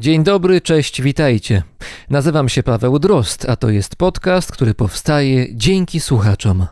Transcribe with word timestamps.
Dzień 0.00 0.24
dobry, 0.24 0.60
cześć, 0.60 1.02
witajcie. 1.02 1.62
Nazywam 2.10 2.48
się 2.48 2.62
Paweł 2.62 2.98
Drost, 2.98 3.48
a 3.48 3.56
to 3.56 3.70
jest 3.70 3.96
podcast, 3.96 4.52
który 4.52 4.74
powstaje 4.74 5.56
dzięki 5.56 6.00
słuchaczom. 6.00 6.66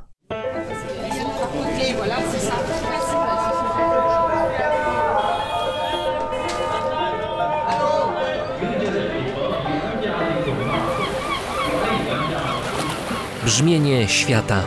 Brzmienie 13.44 14.08
świata 14.08 14.64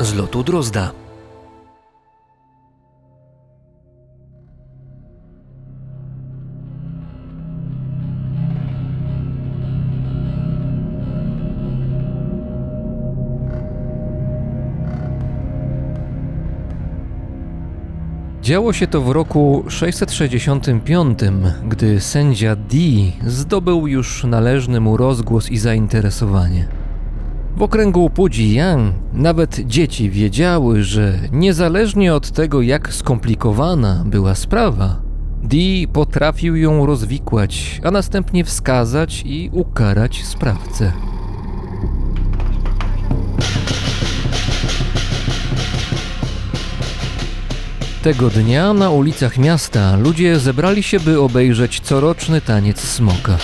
z 0.00 0.14
lotu 0.14 0.42
Drozda. 0.42 0.99
Działo 18.50 18.72
się 18.72 18.86
to 18.86 19.00
w 19.00 19.10
roku 19.10 19.64
665, 19.68 21.18
gdy 21.68 22.00
sędzia 22.00 22.56
Dee 22.56 23.12
zdobył 23.26 23.86
już 23.86 24.24
należny 24.24 24.80
mu 24.80 24.96
rozgłos 24.96 25.50
i 25.50 25.58
zainteresowanie. 25.58 26.68
W 27.56 27.62
okręgu 27.62 28.10
Pujiang 28.10 28.94
nawet 29.12 29.60
dzieci 29.66 30.10
wiedziały, 30.10 30.82
że 30.82 31.18
niezależnie 31.32 32.14
od 32.14 32.30
tego, 32.30 32.62
jak 32.62 32.92
skomplikowana 32.92 34.04
była 34.06 34.34
sprawa, 34.34 35.02
Dee 35.42 35.88
potrafił 35.92 36.56
ją 36.56 36.86
rozwikłać, 36.86 37.80
a 37.84 37.90
następnie 37.90 38.44
wskazać 38.44 39.22
i 39.26 39.50
ukarać 39.52 40.24
sprawcę. 40.24 40.92
Tego 48.02 48.30
dnia 48.30 48.72
na 48.72 48.90
ulicach 48.90 49.38
miasta 49.38 49.96
ludzie 49.96 50.38
zebrali 50.38 50.82
się, 50.82 51.00
by 51.00 51.20
obejrzeć 51.20 51.80
coroczny 51.80 52.40
taniec 52.40 52.80
smoka. 52.80 53.38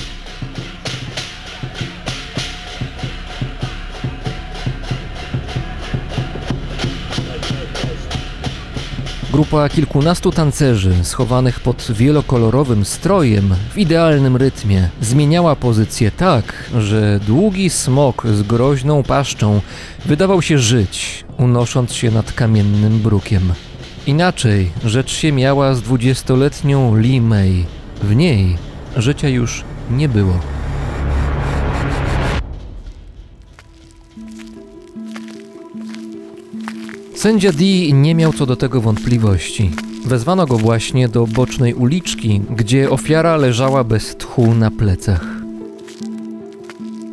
Grupa 9.33 9.69
kilkunastu 9.69 10.33
tancerzy, 10.33 10.95
schowanych 11.03 11.61
pod 11.61 11.87
wielokolorowym 11.91 12.85
strojem, 12.85 13.55
w 13.71 13.79
idealnym 13.79 14.37
rytmie, 14.37 14.89
zmieniała 15.01 15.57
pozycję 15.57 16.11
tak, 16.11 16.71
że 16.79 17.21
długi 17.27 17.71
smok 17.71 18.27
z 18.27 18.43
groźną 18.43 19.03
paszczą 19.03 19.61
wydawał 20.05 20.43
się 20.43 20.59
żyć, 20.59 21.25
unosząc 21.39 21.93
się 21.93 22.11
nad 22.11 22.33
kamiennym 22.33 22.99
brukiem. 22.99 23.53
Inaczej 24.07 24.71
rzecz 24.85 25.13
się 25.13 25.33
miała 25.33 25.75
z 25.75 25.83
dwudziestoletnią 25.83 27.03
May. 27.21 27.65
W 28.03 28.17
niej 28.17 28.57
życia 28.97 29.29
już 29.29 29.65
nie 29.91 30.09
było. 30.09 30.41
Sędzia 37.15 37.53
Dee 37.53 37.93
nie 37.95 38.15
miał 38.15 38.33
co 38.33 38.47
do 38.47 38.57
tego 38.57 38.81
wątpliwości. 38.81 39.71
Wezwano 40.05 40.47
go 40.47 40.59
właśnie 40.59 41.09
do 41.09 41.27
bocznej 41.27 41.75
uliczki, 41.75 42.41
gdzie 42.51 42.91
ofiara 42.91 43.37
leżała 43.37 43.85
bez 43.85 44.17
tchu 44.17 44.55
na 44.55 44.71
plecach. 44.71 45.25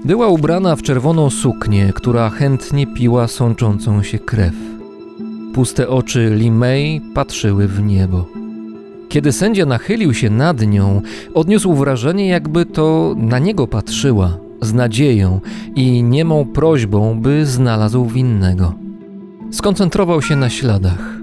Była 0.06 0.28
ubrana 0.28 0.76
w 0.76 0.82
czerwoną 0.82 1.30
suknię, 1.30 1.92
która 1.96 2.30
chętnie 2.30 2.88
piła 2.88 3.28
sączącą 3.28 4.04
się 4.04 4.20
krew. 4.20 4.73
Puste 5.54 5.90
oczy 5.90 6.30
Li 6.36 6.52
Mei 6.52 7.02
patrzyły 7.14 7.68
w 7.68 7.84
niebo. 7.84 8.26
Kiedy 9.10 9.32
sędzia 9.32 9.66
nachylił 9.66 10.14
się 10.14 10.30
nad 10.30 10.62
nią, 10.62 11.02
odniósł 11.34 11.74
wrażenie, 11.74 12.28
jakby 12.28 12.66
to 12.66 13.16
na 13.18 13.40
niego 13.40 13.68
patrzyła, 13.68 14.38
z 14.62 14.74
nadzieją 14.74 15.40
i 15.76 16.04
niemą 16.04 16.46
prośbą, 16.46 17.20
by 17.22 17.46
znalazł 17.46 18.06
winnego. 18.06 18.74
Skoncentrował 19.52 20.22
się 20.22 20.36
na 20.36 20.50
śladach. 20.50 21.18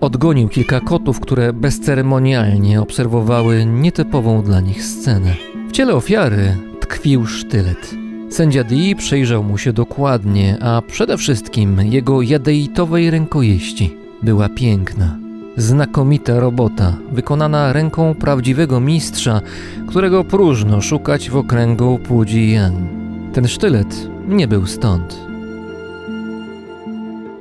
Odgonił 0.00 0.48
kilka 0.48 0.80
kotów, 0.80 1.20
które 1.20 1.52
bezceremonialnie 1.52 2.80
obserwowały 2.80 3.64
nietypową 3.64 4.42
dla 4.42 4.60
nich 4.60 4.84
scenę. 4.84 5.34
W 5.68 5.72
ciele 5.72 5.94
ofiary 5.94 6.56
tkwił 6.80 7.26
sztylet. 7.26 7.94
Sędzia 8.30 8.64
Dee 8.64 8.94
przyjrzał 8.96 9.44
mu 9.44 9.58
się 9.58 9.72
dokładnie, 9.72 10.58
a 10.60 10.82
przede 10.82 11.16
wszystkim 11.16 11.80
jego 11.80 12.22
jadeitowej 12.22 13.10
rękojeści. 13.10 13.96
Była 14.22 14.48
piękna. 14.48 15.16
Znakomita 15.56 16.40
robota, 16.40 16.96
wykonana 17.12 17.72
ręką 17.72 18.14
prawdziwego 18.14 18.80
mistrza, 18.80 19.40
którego 19.86 20.24
próżno 20.24 20.80
szukać 20.80 21.30
w 21.30 21.36
okręgu 21.36 21.98
Pujian. 21.98 22.88
Ten 23.32 23.48
sztylet 23.48 24.08
nie 24.28 24.48
był 24.48 24.66
stąd. 24.66 25.20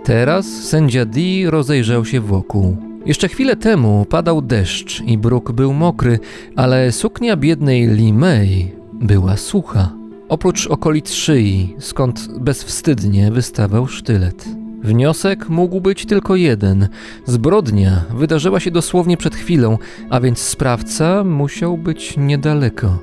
Teraz 0.03 0.45
sędzia 0.45 1.05
Dee 1.05 1.45
rozejrzał 1.49 2.05
się 2.05 2.21
wokół. 2.21 2.77
Jeszcze 3.05 3.27
chwilę 3.27 3.55
temu 3.55 4.05
padał 4.09 4.41
deszcz 4.41 5.01
i 5.01 5.17
bruk 5.17 5.51
był 5.51 5.73
mokry, 5.73 6.19
ale 6.55 6.91
suknia 6.91 7.37
biednej 7.37 7.87
Li 7.87 8.13
Mei 8.13 8.71
była 8.93 9.37
sucha. 9.37 9.97
Oprócz 10.29 10.67
okolic 10.67 11.11
szyi, 11.11 11.75
skąd 11.79 12.39
bezwstydnie 12.39 13.31
wystawał 13.31 13.87
sztylet. 13.87 14.45
Wniosek 14.83 15.49
mógł 15.49 15.81
być 15.81 16.05
tylko 16.05 16.35
jeden. 16.35 16.87
Zbrodnia 17.25 18.03
wydarzyła 18.15 18.59
się 18.59 18.71
dosłownie 18.71 19.17
przed 19.17 19.35
chwilą, 19.35 19.77
a 20.09 20.19
więc 20.19 20.39
sprawca 20.39 21.23
musiał 21.23 21.77
być 21.77 22.17
niedaleko. 22.17 22.99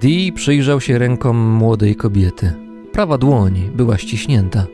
Dee 0.00 0.32
przyjrzał 0.32 0.80
się 0.80 0.98
rękom 0.98 1.36
młodej 1.38 1.96
kobiety. 1.96 2.52
Prawa 2.92 3.18
dłoń 3.18 3.70
była 3.74 3.98
ściśnięta. 3.98 4.66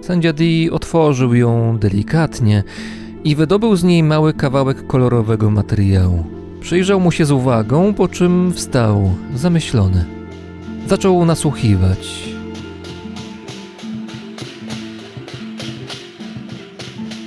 Sędzia 0.00 0.32
Dee 0.32 0.70
otworzył 0.70 1.34
ją 1.34 1.78
delikatnie 1.78 2.64
i 3.24 3.36
wydobył 3.36 3.76
z 3.76 3.84
niej 3.84 4.02
mały 4.02 4.34
kawałek 4.34 4.86
kolorowego 4.86 5.50
materiału. 5.50 6.24
Przyjrzał 6.60 7.00
mu 7.00 7.10
się 7.10 7.24
z 7.24 7.30
uwagą, 7.30 7.94
po 7.94 8.08
czym 8.08 8.52
wstał, 8.52 9.14
zamyślony. 9.34 10.21
Zaczął 10.88 11.24
nasłuchiwać. 11.24 12.32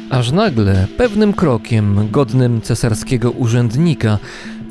Aż 0.09 0.31
nagle, 0.31 0.87
pewnym 0.97 1.33
krokiem, 1.33 2.07
godnym 2.11 2.61
cesarskiego 2.61 3.31
urzędnika, 3.31 4.17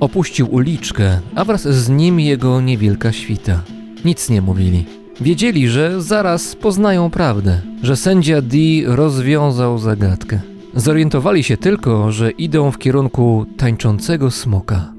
opuścił 0.00 0.54
uliczkę, 0.54 1.20
a 1.34 1.44
wraz 1.44 1.62
z 1.62 1.88
nim 1.88 2.20
jego 2.20 2.60
niewielka 2.60 3.12
świta. 3.12 3.62
Nic 4.04 4.30
nie 4.30 4.42
mówili. 4.42 4.84
Wiedzieli, 5.20 5.68
że 5.68 6.02
zaraz 6.02 6.56
poznają 6.56 7.10
prawdę, 7.10 7.60
że 7.82 7.96
sędzia 7.96 8.42
Dee 8.42 8.84
rozwiązał 8.86 9.78
zagadkę. 9.78 10.40
Zorientowali 10.74 11.42
się 11.44 11.56
tylko, 11.56 12.12
że 12.12 12.30
idą 12.30 12.70
w 12.70 12.78
kierunku 12.78 13.46
tańczącego 13.56 14.30
smoka. 14.30 14.92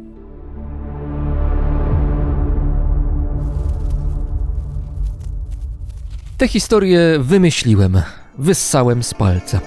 Tę 6.38 6.48
historię 6.48 7.00
wymyśliłem, 7.20 8.02
wyssałem 8.38 9.04
z 9.04 9.14
palca. 9.14 9.60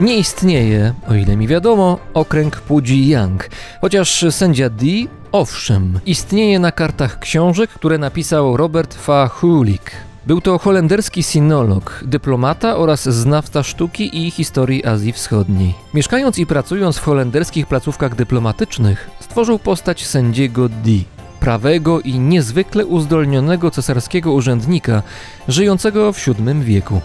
Nie 0.00 0.16
istnieje, 0.16 0.94
o 1.08 1.14
ile 1.14 1.36
mi 1.36 1.48
wiadomo, 1.48 1.98
okręg 2.14 2.62
Puji-Yang, 2.68 3.36
chociaż 3.80 4.24
sędzia 4.30 4.70
Dee, 4.70 5.08
owszem, 5.32 6.00
istnieje 6.06 6.58
na 6.58 6.72
kartach 6.72 7.18
książek, 7.18 7.70
które 7.70 7.98
napisał 7.98 8.56
Robert 8.56 8.94
Fahulik. 8.94 9.90
Był 10.26 10.40
to 10.40 10.58
holenderski 10.58 11.22
sinolog, 11.22 12.00
dyplomata 12.06 12.76
oraz 12.76 13.08
znawca 13.08 13.62
sztuki 13.62 14.26
i 14.26 14.30
historii 14.30 14.86
Azji 14.86 15.12
Wschodniej. 15.12 15.74
Mieszkając 15.94 16.38
i 16.38 16.46
pracując 16.46 16.98
w 16.98 17.04
holenderskich 17.04 17.66
placówkach 17.66 18.14
dyplomatycznych, 18.14 19.10
stworzył 19.20 19.58
postać 19.58 20.06
sędziego 20.06 20.68
Dee 20.68 21.04
prawego 21.42 22.00
i 22.00 22.18
niezwykle 22.18 22.86
uzdolnionego 22.86 23.70
cesarskiego 23.70 24.32
urzędnika 24.32 25.02
żyjącego 25.48 26.12
w 26.12 26.26
VII 26.26 26.60
wieku. 26.60 27.00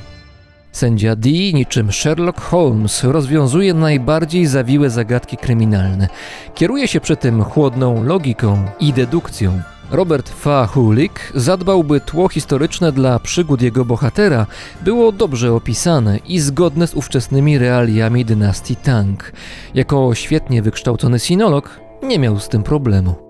Sędzia 0.72 1.16
Dee, 1.16 1.54
niczym 1.54 1.92
Sherlock 1.92 2.42
Holmes, 2.42 3.04
rozwiązuje 3.04 3.74
najbardziej 3.74 4.46
zawiłe 4.46 4.90
zagadki 4.90 5.38
kryminalne. 5.38 6.08
Kieruje 6.56 6.88
się 6.88 7.00
przy 7.00 7.16
tym 7.16 7.44
chłodną 7.44 8.04
logiką 8.04 8.66
i 8.80 8.94
dedukcją. 8.94 9.62
Robert 9.92 10.30
Fahulik 10.30 11.32
zadbał, 11.36 11.84
by 11.84 12.00
tło 12.00 12.30
historyczne 12.30 12.92
dla 12.92 13.20
przygód 13.20 13.62
jego 13.62 13.86
bohatera 13.86 14.46
było 14.82 15.12
dobrze 15.12 15.54
opisane 15.54 16.18
i 16.18 16.40
zgodne 16.40 16.88
z 16.88 16.94
ówczesnymi 16.94 17.58
realiami 17.58 18.26
dynastii 18.26 18.76
Tang. 18.76 19.32
Jako 19.74 20.16
świetnie 20.16 20.62
wykształcony 20.62 21.20
sinolog 21.20 21.80
nie 22.04 22.20
miał 22.20 22.40
z 22.40 22.50
tym 22.50 22.64
problemu. 22.64 23.27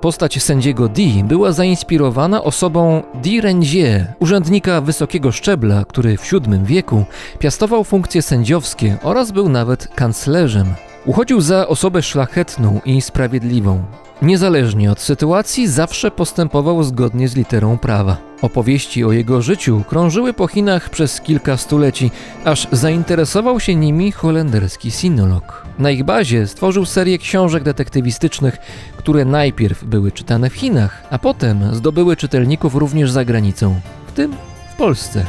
Postać 0.00 0.42
sędziego 0.42 0.88
Di 0.88 1.24
była 1.24 1.52
zainspirowana 1.52 2.44
osobą 2.44 3.02
Di 3.14 3.40
Renzie, 3.40 4.14
urzędnika 4.18 4.80
wysokiego 4.80 5.32
szczebla, 5.32 5.84
który 5.84 6.16
w 6.16 6.32
VII 6.32 6.64
wieku 6.64 7.04
piastował 7.38 7.84
funkcje 7.84 8.22
sędziowskie 8.22 8.96
oraz 9.02 9.30
był 9.32 9.48
nawet 9.48 9.88
kanclerzem. 9.88 10.74
Uchodził 11.06 11.40
za 11.40 11.68
osobę 11.68 12.02
szlachetną 12.02 12.80
i 12.84 13.00
sprawiedliwą. 13.00 13.82
Niezależnie 14.22 14.92
od 14.92 15.00
sytuacji, 15.00 15.68
zawsze 15.68 16.10
postępował 16.10 16.82
zgodnie 16.82 17.28
z 17.28 17.36
literą 17.36 17.78
prawa. 17.78 18.16
Opowieści 18.42 19.04
o 19.04 19.12
jego 19.12 19.42
życiu 19.42 19.82
krążyły 19.88 20.32
po 20.32 20.46
Chinach 20.46 20.90
przez 20.90 21.20
kilka 21.20 21.56
stuleci, 21.56 22.10
aż 22.44 22.68
zainteresował 22.72 23.60
się 23.60 23.74
nimi 23.74 24.12
holenderski 24.12 24.90
sinolog. 24.90 25.66
Na 25.78 25.90
ich 25.90 26.04
bazie 26.04 26.46
stworzył 26.46 26.86
serię 26.86 27.18
książek 27.18 27.62
detektywistycznych, 27.62 28.56
które 28.96 29.24
najpierw 29.24 29.84
były 29.84 30.12
czytane 30.12 30.50
w 30.50 30.54
Chinach, 30.54 31.02
a 31.10 31.18
potem 31.18 31.74
zdobyły 31.74 32.16
czytelników 32.16 32.74
również 32.74 33.10
za 33.10 33.24
granicą, 33.24 33.80
w 34.06 34.12
tym 34.12 34.32
w 34.72 34.76
Polsce. 34.76 35.26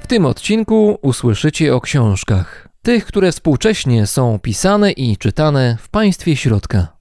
W 0.00 0.06
tym 0.06 0.26
odcinku 0.26 0.98
usłyszycie 1.02 1.74
o 1.74 1.80
książkach, 1.80 2.65
tych, 2.86 3.06
które 3.06 3.32
współcześnie 3.32 4.06
są 4.06 4.38
pisane 4.38 4.92
i 4.92 5.16
czytane 5.16 5.76
w 5.80 5.88
państwie 5.88 6.36
środka. 6.36 6.95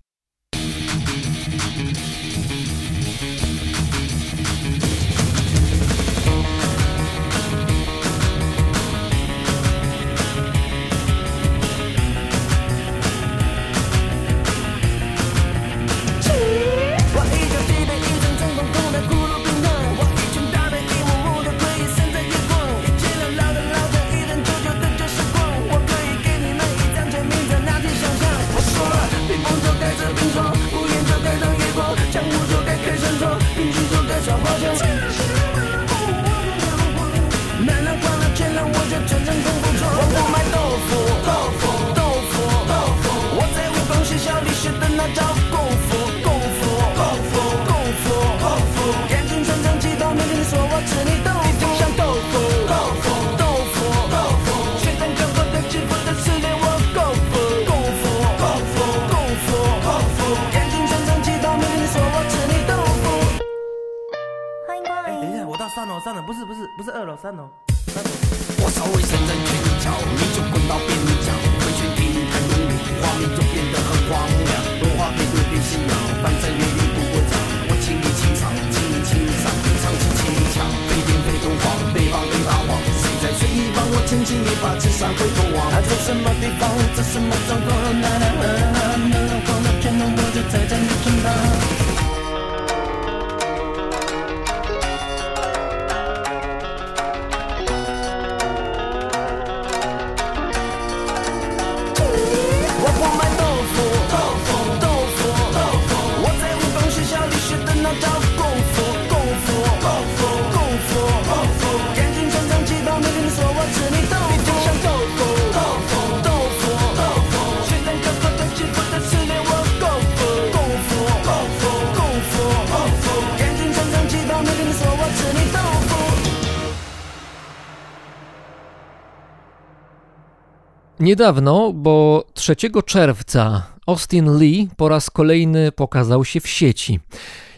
Niedawno, 131.06 131.74
bo 131.74 132.25
3 132.34 132.56
czerwca 132.86 133.63
Austin 133.86 134.38
Lee 134.38 134.69
po 134.78 134.90
raz 134.90 135.10
kolejny 135.10 135.72
pokazał 135.72 136.25
się 136.25 136.40
w 136.40 136.48
sieci. 136.48 137.00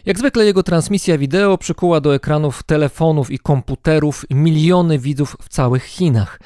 Jak 0.06 0.18
zwykle 0.18 0.44
jego 0.44 0.62
transmisja 0.62 1.18
wideo 1.18 1.58
przykuła 1.58 2.00
do 2.00 2.14
ekranów 2.14 2.62
telefonów 2.62 3.30
i 3.30 3.38
komputerów 3.38 4.24
miliony 4.30 4.98
widzów 4.98 5.36
w 5.42 5.48
całych 5.48 5.84
Chinach. 5.84 6.40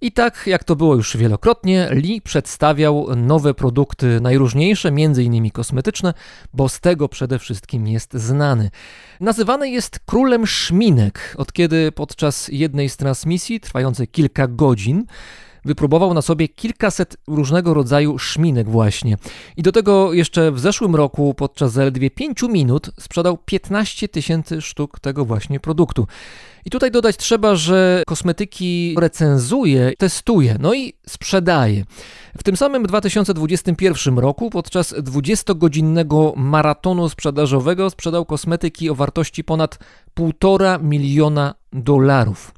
I 0.00 0.12
tak, 0.12 0.42
jak 0.46 0.64
to 0.64 0.76
było 0.76 0.94
już 0.94 1.16
wielokrotnie, 1.16 1.88
Lee 1.90 2.20
przedstawiał 2.20 3.06
nowe 3.16 3.54
produkty, 3.54 4.20
najróżniejsze, 4.20 4.88
m.in. 4.88 5.50
kosmetyczne, 5.50 6.14
bo 6.54 6.68
z 6.68 6.80
tego 6.80 7.08
przede 7.08 7.38
wszystkim 7.38 7.86
jest 7.86 8.14
znany. 8.14 8.70
Nazywany 9.20 9.70
jest 9.70 9.98
królem 10.06 10.46
szminek, 10.46 11.34
od 11.38 11.52
kiedy 11.52 11.92
podczas 11.92 12.48
jednej 12.48 12.88
z 12.88 12.96
transmisji, 12.96 13.60
trwającej 13.60 14.08
kilka 14.08 14.48
godzin, 14.48 15.04
wypróbował 15.64 16.14
na 16.14 16.22
sobie 16.22 16.48
kilkaset 16.48 17.16
różnego 17.26 17.74
rodzaju 17.74 18.18
szminek 18.18 18.68
właśnie. 18.68 19.16
I 19.56 19.62
do 19.62 19.72
tego 19.72 20.12
jeszcze 20.12 20.52
w 20.52 20.60
zeszłym 20.60 20.94
roku 20.94 21.34
podczas 21.34 21.72
zaledwie 21.72 22.10
5 22.10 22.42
minut 22.42 22.90
sprzedał 23.00 23.38
15 23.38 24.08
tysięcy 24.08 24.62
sztuk 24.62 25.00
tego 25.00 25.24
właśnie 25.24 25.60
produktu. 25.60 26.06
I 26.64 26.70
tutaj 26.70 26.90
dodać 26.90 27.16
trzeba, 27.16 27.54
że 27.54 28.02
kosmetyki 28.06 28.96
recenzuje, 28.98 29.92
testuje, 29.98 30.56
no 30.60 30.74
i 30.74 30.92
sprzedaje. 31.06 31.84
W 32.38 32.42
tym 32.42 32.56
samym 32.56 32.82
2021 32.82 34.18
roku 34.18 34.50
podczas 34.50 34.94
20-godzinnego 34.94 36.32
maratonu 36.36 37.08
sprzedażowego 37.08 37.90
sprzedał 37.90 38.24
kosmetyki 38.24 38.90
o 38.90 38.94
wartości 38.94 39.44
ponad 39.44 39.78
1,5 40.18 40.82
miliona 40.82 41.54
dolarów. 41.72 42.52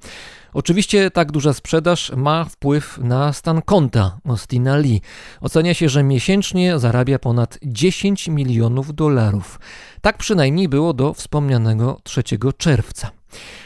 Oczywiście 0.52 1.10
tak 1.10 1.32
duża 1.32 1.52
sprzedaż 1.52 2.12
ma 2.16 2.44
wpływ 2.44 2.98
na 2.98 3.32
stan 3.32 3.62
konta 3.62 4.18
Austina 4.28 4.76
Lee. 4.76 5.00
Ocenia 5.40 5.74
się, 5.74 5.88
że 5.88 6.02
miesięcznie 6.02 6.78
zarabia 6.78 7.18
ponad 7.18 7.58
10 7.62 8.28
milionów 8.28 8.94
dolarów. 8.94 9.60
Tak 10.00 10.18
przynajmniej 10.18 10.68
było 10.68 10.94
do 10.94 11.14
wspomnianego 11.14 12.00
3 12.02 12.22
czerwca. 12.58 13.21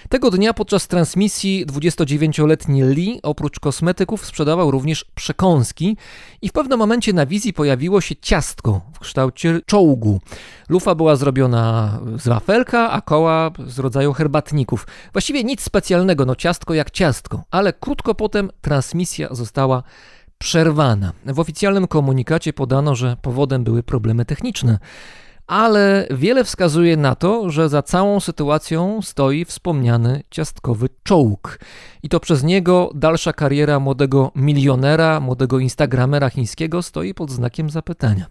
Tego 0.09 0.31
dnia 0.31 0.55
podczas 0.55 0.89
transmisji 0.89 1.67
29-letni 1.67 2.83
Lee 2.83 3.21
oprócz 3.23 3.61
kosmetyków 3.61 4.27
sprzedawał 4.27 4.71
również 4.71 5.05
przekąski 5.15 5.97
i 6.43 6.49
w 6.49 6.53
pewnym 6.53 6.79
momencie 6.79 7.13
na 7.13 7.27
wizji 7.27 7.53
pojawiło 7.53 8.01
się 8.01 8.17
ciastko 8.17 8.81
w 8.93 8.99
kształcie 8.99 9.61
czołgu. 9.67 10.21
Lufa 10.69 10.95
była 10.95 11.17
zrobiona 11.17 11.99
z 12.19 12.29
wafelka, 12.29 12.91
a 12.91 13.01
koła 13.01 13.51
z 13.67 13.79
rodzaju 13.79 14.13
herbatników. 14.13 14.87
Właściwie 15.13 15.45
nic 15.45 15.63
specjalnego, 15.63 16.25
no 16.25 16.35
ciastko 16.35 16.75
jak 16.75 16.91
ciastko, 16.91 17.45
ale 17.51 17.73
krótko 17.73 18.15
potem 18.15 18.51
transmisja 18.61 19.29
została 19.31 19.83
przerwana. 20.39 21.13
W 21.25 21.41
oficjalnym 21.41 21.87
komunikacie 21.87 22.53
podano, 22.53 22.95
że 22.95 23.17
powodem 23.23 23.65
były 23.65 23.83
problemy 23.83 24.25
techniczne 24.25 24.79
ale 25.47 26.07
wiele 26.11 26.45
wskazuje 26.45 26.97
na 26.97 27.15
to, 27.15 27.51
że 27.51 27.69
za 27.69 27.83
całą 27.83 28.21
sytuacją 28.21 29.03
stoi 29.03 29.45
wspomniany 29.45 30.23
ciastkowy 30.31 30.89
czołg. 31.03 31.59
I 32.03 32.09
to 32.09 32.21
przez 32.21 32.43
niego 32.43 32.91
dalsza 32.95 33.33
kariera 33.33 33.81
młodego 33.81 34.33
milionera, 34.35 35.21
młodego 35.21 35.59
instagramera 35.59 36.31
chińskiego 36.31 36.83
stoi 36.83 37.15
pod 37.15 37.31
znakiem 37.31 37.71
zapytania. 37.71 38.27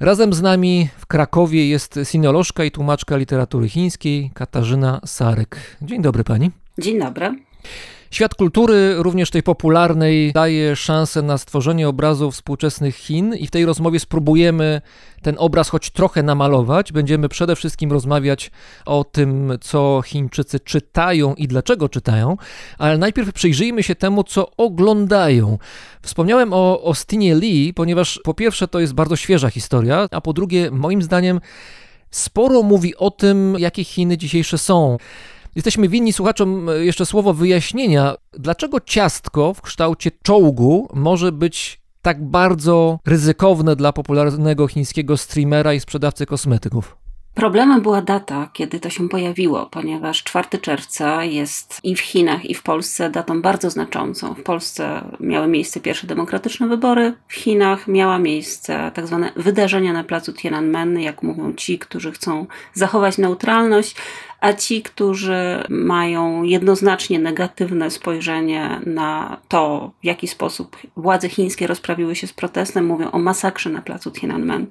Razem 0.00 0.32
z 0.32 0.42
nami 0.42 0.88
w 0.98 1.06
Krakowie 1.06 1.68
jest 1.68 1.98
sinolożka 2.04 2.64
i 2.64 2.70
tłumaczka 2.70 3.16
literatury 3.16 3.68
chińskiej 3.68 4.30
Katarzyna 4.34 5.00
Sarek. 5.04 5.76
Dzień 5.82 6.02
dobry 6.02 6.24
pani. 6.24 6.50
Dzień 6.78 6.98
dobry. 7.00 7.49
Świat 8.10 8.34
kultury, 8.34 8.94
również 8.96 9.30
tej 9.30 9.42
popularnej, 9.42 10.32
daje 10.32 10.76
szansę 10.76 11.22
na 11.22 11.38
stworzenie 11.38 11.88
obrazu 11.88 12.30
współczesnych 12.30 12.96
Chin 12.96 13.34
i 13.34 13.46
w 13.46 13.50
tej 13.50 13.64
rozmowie 13.64 14.00
spróbujemy 14.00 14.80
ten 15.22 15.34
obraz 15.38 15.68
choć 15.68 15.90
trochę 15.90 16.22
namalować. 16.22 16.92
Będziemy 16.92 17.28
przede 17.28 17.56
wszystkim 17.56 17.92
rozmawiać 17.92 18.50
o 18.86 19.04
tym, 19.04 19.58
co 19.60 20.02
Chińczycy 20.04 20.60
czytają 20.60 21.34
i 21.34 21.48
dlaczego 21.48 21.88
czytają, 21.88 22.36
ale 22.78 22.98
najpierw 22.98 23.32
przyjrzyjmy 23.32 23.82
się 23.82 23.94
temu, 23.94 24.24
co 24.24 24.50
oglądają. 24.56 25.58
Wspomniałem 26.02 26.52
o 26.52 26.82
Austinie 26.86 27.34
Lee, 27.34 27.72
ponieważ 27.74 28.20
po 28.24 28.34
pierwsze 28.34 28.68
to 28.68 28.80
jest 28.80 28.94
bardzo 28.94 29.16
świeża 29.16 29.50
historia, 29.50 30.08
a 30.10 30.20
po 30.20 30.32
drugie, 30.32 30.70
moim 30.70 31.02
zdaniem, 31.02 31.40
sporo 32.10 32.62
mówi 32.62 32.96
o 32.96 33.10
tym, 33.10 33.56
jakie 33.58 33.84
Chiny 33.84 34.18
dzisiejsze 34.18 34.58
są. 34.58 34.96
Jesteśmy 35.54 35.88
winni 35.88 36.12
słuchaczom 36.12 36.68
e, 36.68 36.84
jeszcze 36.84 37.06
słowo 37.06 37.34
wyjaśnienia, 37.34 38.14
dlaczego 38.32 38.80
ciastko 38.80 39.54
w 39.54 39.62
kształcie 39.62 40.10
czołgu 40.22 40.88
może 40.94 41.32
być 41.32 41.80
tak 42.02 42.24
bardzo 42.24 42.98
ryzykowne 43.06 43.76
dla 43.76 43.92
popularnego 43.92 44.68
chińskiego 44.68 45.16
streamera 45.16 45.74
i 45.74 45.80
sprzedawcy 45.80 46.26
kosmetyków. 46.26 46.96
Problemem 47.34 47.80
była 47.80 48.02
data, 48.02 48.50
kiedy 48.52 48.80
to 48.80 48.90
się 48.90 49.08
pojawiło, 49.08 49.66
ponieważ 49.66 50.24
4 50.24 50.58
czerwca 50.58 51.24
jest 51.24 51.80
i 51.82 51.96
w 51.96 52.00
Chinach, 52.00 52.44
i 52.44 52.54
w 52.54 52.62
Polsce 52.62 53.10
datą 53.10 53.42
bardzo 53.42 53.70
znaczącą. 53.70 54.34
W 54.34 54.42
Polsce 54.42 55.04
miały 55.20 55.46
miejsce 55.46 55.80
pierwsze 55.80 56.06
demokratyczne 56.06 56.68
wybory, 56.68 57.12
w 57.28 57.34
Chinach 57.34 57.88
miała 57.88 58.18
miejsce 58.18 58.90
tak 58.94 59.06
zwane 59.06 59.32
wydarzenia 59.36 59.92
na 59.92 60.04
placu 60.04 60.32
Tiananmen, 60.32 61.00
jak 61.00 61.22
mówią 61.22 61.54
ci, 61.54 61.78
którzy 61.78 62.12
chcą 62.12 62.46
zachować 62.74 63.18
neutralność, 63.18 63.96
a 64.40 64.52
ci, 64.52 64.82
którzy 64.82 65.64
mają 65.68 66.42
jednoznacznie 66.42 67.18
negatywne 67.18 67.90
spojrzenie 67.90 68.80
na 68.86 69.36
to, 69.48 69.90
w 70.02 70.04
jaki 70.04 70.28
sposób 70.28 70.76
władze 70.96 71.28
chińskie 71.28 71.66
rozprawiły 71.66 72.16
się 72.16 72.26
z 72.26 72.32
protestem, 72.32 72.86
mówią 72.86 73.10
o 73.10 73.18
masakrze 73.18 73.70
na 73.70 73.82
placu 73.82 74.10
Tiananmen. 74.10 74.66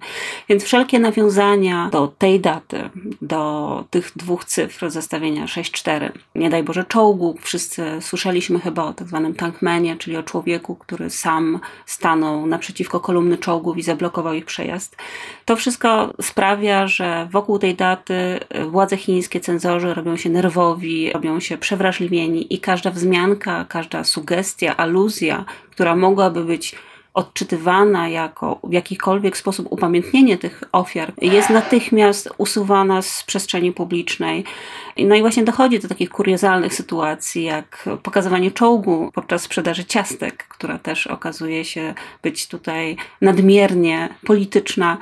Więc 0.49 0.63
wszelkie 0.63 0.99
nawiązania 0.99 1.89
do 1.91 2.07
tej 2.17 2.39
daty, 2.39 2.89
do 3.21 3.83
tych 3.89 4.11
dwóch 4.15 4.45
cyfr 4.45 4.89
zestawienia 4.89 5.45
6-4, 5.45 6.09
nie 6.35 6.49
daj 6.49 6.63
Boże 6.63 6.83
czołgu, 6.83 7.35
wszyscy 7.41 7.83
słyszeliśmy 8.01 8.59
chyba 8.59 8.83
o 8.83 8.93
tak 8.93 9.07
zwanym 9.07 9.35
tankmenie, 9.35 9.97
czyli 9.97 10.17
o 10.17 10.23
człowieku, 10.23 10.75
który 10.75 11.09
sam 11.09 11.59
stanął 11.85 12.45
naprzeciwko 12.45 12.99
kolumny 12.99 13.38
czołgów 13.38 13.77
i 13.77 13.81
zablokował 13.81 14.33
ich 14.33 14.45
przejazd. 14.45 14.97
To 15.45 15.55
wszystko 15.55 16.13
sprawia, 16.21 16.88
że 16.88 17.27
wokół 17.31 17.59
tej 17.59 17.75
daty 17.75 18.39
władze 18.69 18.97
chińskie 18.97 19.39
cenzorzy 19.60 19.94
robią 19.94 20.18
się 20.18 20.30
nerwowi, 20.30 21.12
robią 21.13 21.39
się 21.39 21.58
przewrażliwieni 21.58 22.54
i 22.54 22.60
każda 22.60 22.92
wzmianka, 22.92 23.66
każda 23.70 24.04
sugestia, 24.04 24.78
aluzja, 24.78 25.46
która 25.72 25.96
mogłaby 25.96 26.44
być 26.44 26.75
odczytywana 27.13 28.10
jako 28.10 28.60
w 28.63 28.74
jakikolwiek 28.74 29.38
sposób 29.38 29.68
upamiętnienie 29.70 30.38
tych 30.38 30.63
ofiar, 30.72 31.13
jest 31.22 31.50
natychmiast 31.50 32.30
usuwana 32.38 33.01
z 33.01 33.24
przestrzeni 33.24 33.72
publicznej. 33.72 34.44
No 34.98 35.16
i 35.16 35.22
właśnie 35.22 35.44
dochodzi 35.44 35.80
do 35.80 35.88
takich 35.88 36.10
kuriozalnych 36.10 36.74
sytuacji, 36.74 37.44
jak 37.44 37.89
pokazywanie 38.04 38.51
czołgu 38.51 39.12
podczas 39.13 39.42
sprzedaży 39.42 39.86
ciastek, 39.86 40.48
która 40.48 40.80
też 40.80 41.08
okazuje 41.08 41.66
się 41.66 41.94
być 42.24 42.48
tutaj 42.48 42.98
nadmiernie 43.22 44.10
polityczna. 44.25 44.98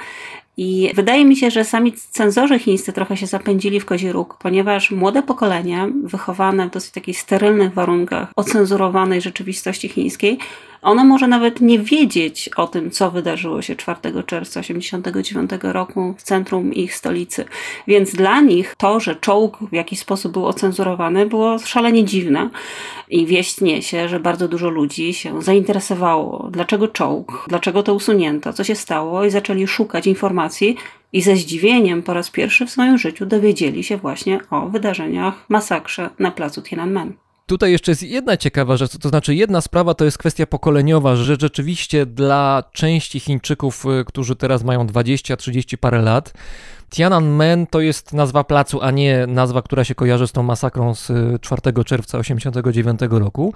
I 0.57 0.91
wydaje 0.95 1.25
mi 1.25 1.35
się, 1.35 1.51
że 1.51 1.63
sami 1.63 1.93
cenzorzy 1.93 2.59
chińscy 2.59 2.93
trochę 2.93 3.17
się 3.17 3.25
zapędzili 3.25 3.79
w 3.79 3.85
kozi 3.85 4.11
róg, 4.11 4.37
ponieważ 4.39 4.91
młode 4.91 5.23
pokolenie, 5.23 5.89
wychowane 6.03 6.67
w 6.67 6.71
dosyć 6.71 6.91
takich 6.91 7.19
sterylnych 7.19 7.73
warunkach 7.73 8.29
ocenzurowanej 8.35 9.21
rzeczywistości 9.21 9.89
chińskiej, 9.89 10.39
ono 10.81 11.05
może 11.05 11.27
nawet 11.27 11.61
nie 11.61 11.79
wiedzieć 11.79 12.49
o 12.49 12.67
tym, 12.67 12.91
co 12.91 13.11
wydarzyło 13.11 13.61
się 13.61 13.75
4 13.75 13.99
czerwca 14.01 14.61
1989 14.61 15.51
roku 15.73 16.15
w 16.17 16.23
centrum 16.23 16.73
ich 16.73 16.95
stolicy. 16.95 17.45
Więc 17.87 18.15
dla 18.15 18.41
nich 18.41 18.75
to, 18.77 18.99
że 18.99 19.15
czołg 19.15 19.57
w 19.71 19.73
jakiś 19.73 19.99
sposób 19.99 20.33
był 20.33 20.45
ocenzurowany, 20.45 21.25
było 21.25 21.59
szalenie 21.59 22.05
dziwne. 22.05 22.49
I 23.09 23.25
wieść 23.25 23.61
niesie, 23.61 24.09
że 24.09 24.19
bardzo 24.19 24.47
dużo 24.47 24.69
ludzi 24.69 25.13
się 25.13 25.41
zainteresowało, 25.41 26.49
dlaczego 26.51 26.87
czołg, 26.87 27.45
dlaczego 27.47 27.83
to 27.83 27.93
usunięto, 27.93 28.53
co 28.53 28.63
się 28.63 28.75
stało, 28.75 29.25
i 29.25 29.29
zaczęli 29.29 29.67
szukać 29.67 30.07
informacji. 30.07 30.77
I 31.13 31.21
ze 31.21 31.35
zdziwieniem 31.35 32.03
po 32.03 32.13
raz 32.13 32.29
pierwszy 32.29 32.65
w 32.65 32.69
swoim 32.69 32.97
życiu 32.97 33.25
dowiedzieli 33.25 33.83
się 33.83 33.97
właśnie 33.97 34.39
o 34.49 34.69
wydarzeniach 34.69 35.45
masakrze 35.49 36.09
na 36.19 36.31
placu 36.31 36.61
Tiananmen. 36.61 37.26
Tutaj 37.47 37.71
jeszcze 37.71 37.91
jest 37.91 38.03
jedna 38.03 38.37
ciekawa 38.37 38.77
rzecz, 38.77 38.97
to 38.97 39.09
znaczy 39.09 39.35
jedna 39.35 39.61
sprawa 39.61 39.93
to 39.93 40.05
jest 40.05 40.17
kwestia 40.17 40.45
pokoleniowa, 40.45 41.15
że 41.15 41.37
rzeczywiście 41.39 42.05
dla 42.05 42.63
części 42.73 43.19
Chińczyków, 43.19 43.85
y, 43.85 44.05
którzy 44.05 44.35
teraz 44.35 44.63
mają 44.63 44.87
20-30 44.87 45.77
parę 45.77 46.01
lat, 46.01 46.33
Tiananmen 46.89 47.67
to 47.67 47.79
jest 47.79 48.13
nazwa 48.13 48.43
placu, 48.43 48.81
a 48.81 48.91
nie 48.91 49.27
nazwa, 49.27 49.61
która 49.61 49.83
się 49.83 49.95
kojarzy 49.95 50.27
z 50.27 50.31
tą 50.31 50.43
masakrą 50.43 50.95
z 50.95 51.11
4 51.41 51.61
y, 51.67 51.83
czerwca 51.83 52.17
1989 52.17 52.99
roku. 53.09 53.53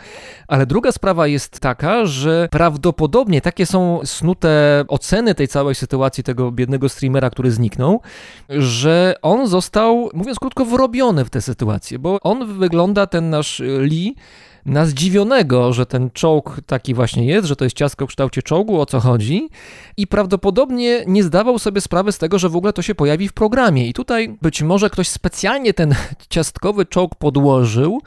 Ale 0.48 0.66
druga 0.66 0.92
sprawa 0.92 1.28
jest 1.28 1.60
taka, 1.60 2.06
że 2.06 2.48
prawdopodobnie 2.52 3.42
takie 3.42 3.66
są 3.66 4.00
snute 4.04 4.84
oceny 4.88 5.36
tej 5.36 5.48
całej 5.48 5.76
sytuacji 5.76 6.24
tego 6.24 6.52
biednego 6.52 6.90
streamera, 6.90 7.30
który 7.30 7.52
zniknął, 7.52 8.02
że 8.50 9.16
on 9.22 9.48
został, 9.48 10.10
mówiąc 10.14 10.40
krótko, 10.40 10.66
wrobiony 10.66 11.26
w 11.26 11.30
tę 11.30 11.42
sytuację, 11.42 12.00
bo 12.00 12.20
on 12.22 12.60
wygląda, 12.60 13.08
ten 13.08 13.30
nasz 13.30 13.62
Lee, 13.80 14.16
na 14.66 14.86
zdziwionego, 14.86 15.74
że 15.74 15.86
ten 15.86 16.10
czołg 16.14 16.62
taki 16.66 16.94
właśnie 16.94 17.26
jest, 17.26 17.48
że 17.48 17.56
to 17.56 17.64
jest 17.64 17.76
ciastko 17.76 18.06
w 18.06 18.10
kształcie 18.10 18.42
czołgu, 18.42 18.82
o 18.82 18.86
co 18.86 19.00
chodzi, 19.00 19.50
i 19.98 20.08
prawdopodobnie 20.08 21.04
nie 21.08 21.24
zdawał 21.24 21.60
sobie 21.60 21.82
sprawy 21.82 22.12
z 22.12 22.18
tego, 22.18 22.40
że 22.40 22.50
w 22.50 22.56
ogóle 22.56 22.74
to 22.74 22.82
się 22.82 22.96
pojawi 22.96 23.28
w 23.28 23.34
programie. 23.34 23.88
I 23.88 23.94
tutaj 23.94 24.38
być 24.42 24.62
może 24.62 24.90
ktoś 24.90 25.08
specjalnie 25.08 25.74
ten 25.74 25.96
ciastkowy 26.30 26.86
czołg 26.86 27.16
podłożył, 27.16 28.02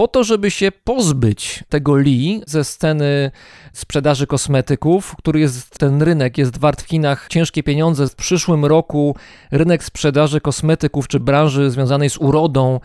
po 0.00 0.08
to, 0.08 0.24
żeby 0.24 0.50
się 0.50 0.72
pozbyć 0.84 1.64
tego 1.68 1.96
Lee 1.96 2.42
ze 2.46 2.64
sceny 2.64 3.30
sprzedaży 3.72 4.26
kosmetyków, 4.26 5.16
który 5.18 5.40
jest, 5.40 5.78
ten 5.78 6.02
rynek 6.02 6.38
jest 6.38 6.58
wart 6.58 6.82
w 6.82 6.88
Chinach 6.88 7.28
ciężkie 7.28 7.62
pieniądze. 7.62 8.08
W 8.08 8.14
przyszłym 8.14 8.64
roku 8.64 9.16
rynek 9.50 9.84
sprzedaży 9.84 10.40
kosmetyków 10.40 11.08
czy 11.08 11.20
branży 11.20 11.70
związanej 11.70 12.10
z 12.10 12.16
urodą 12.18 12.80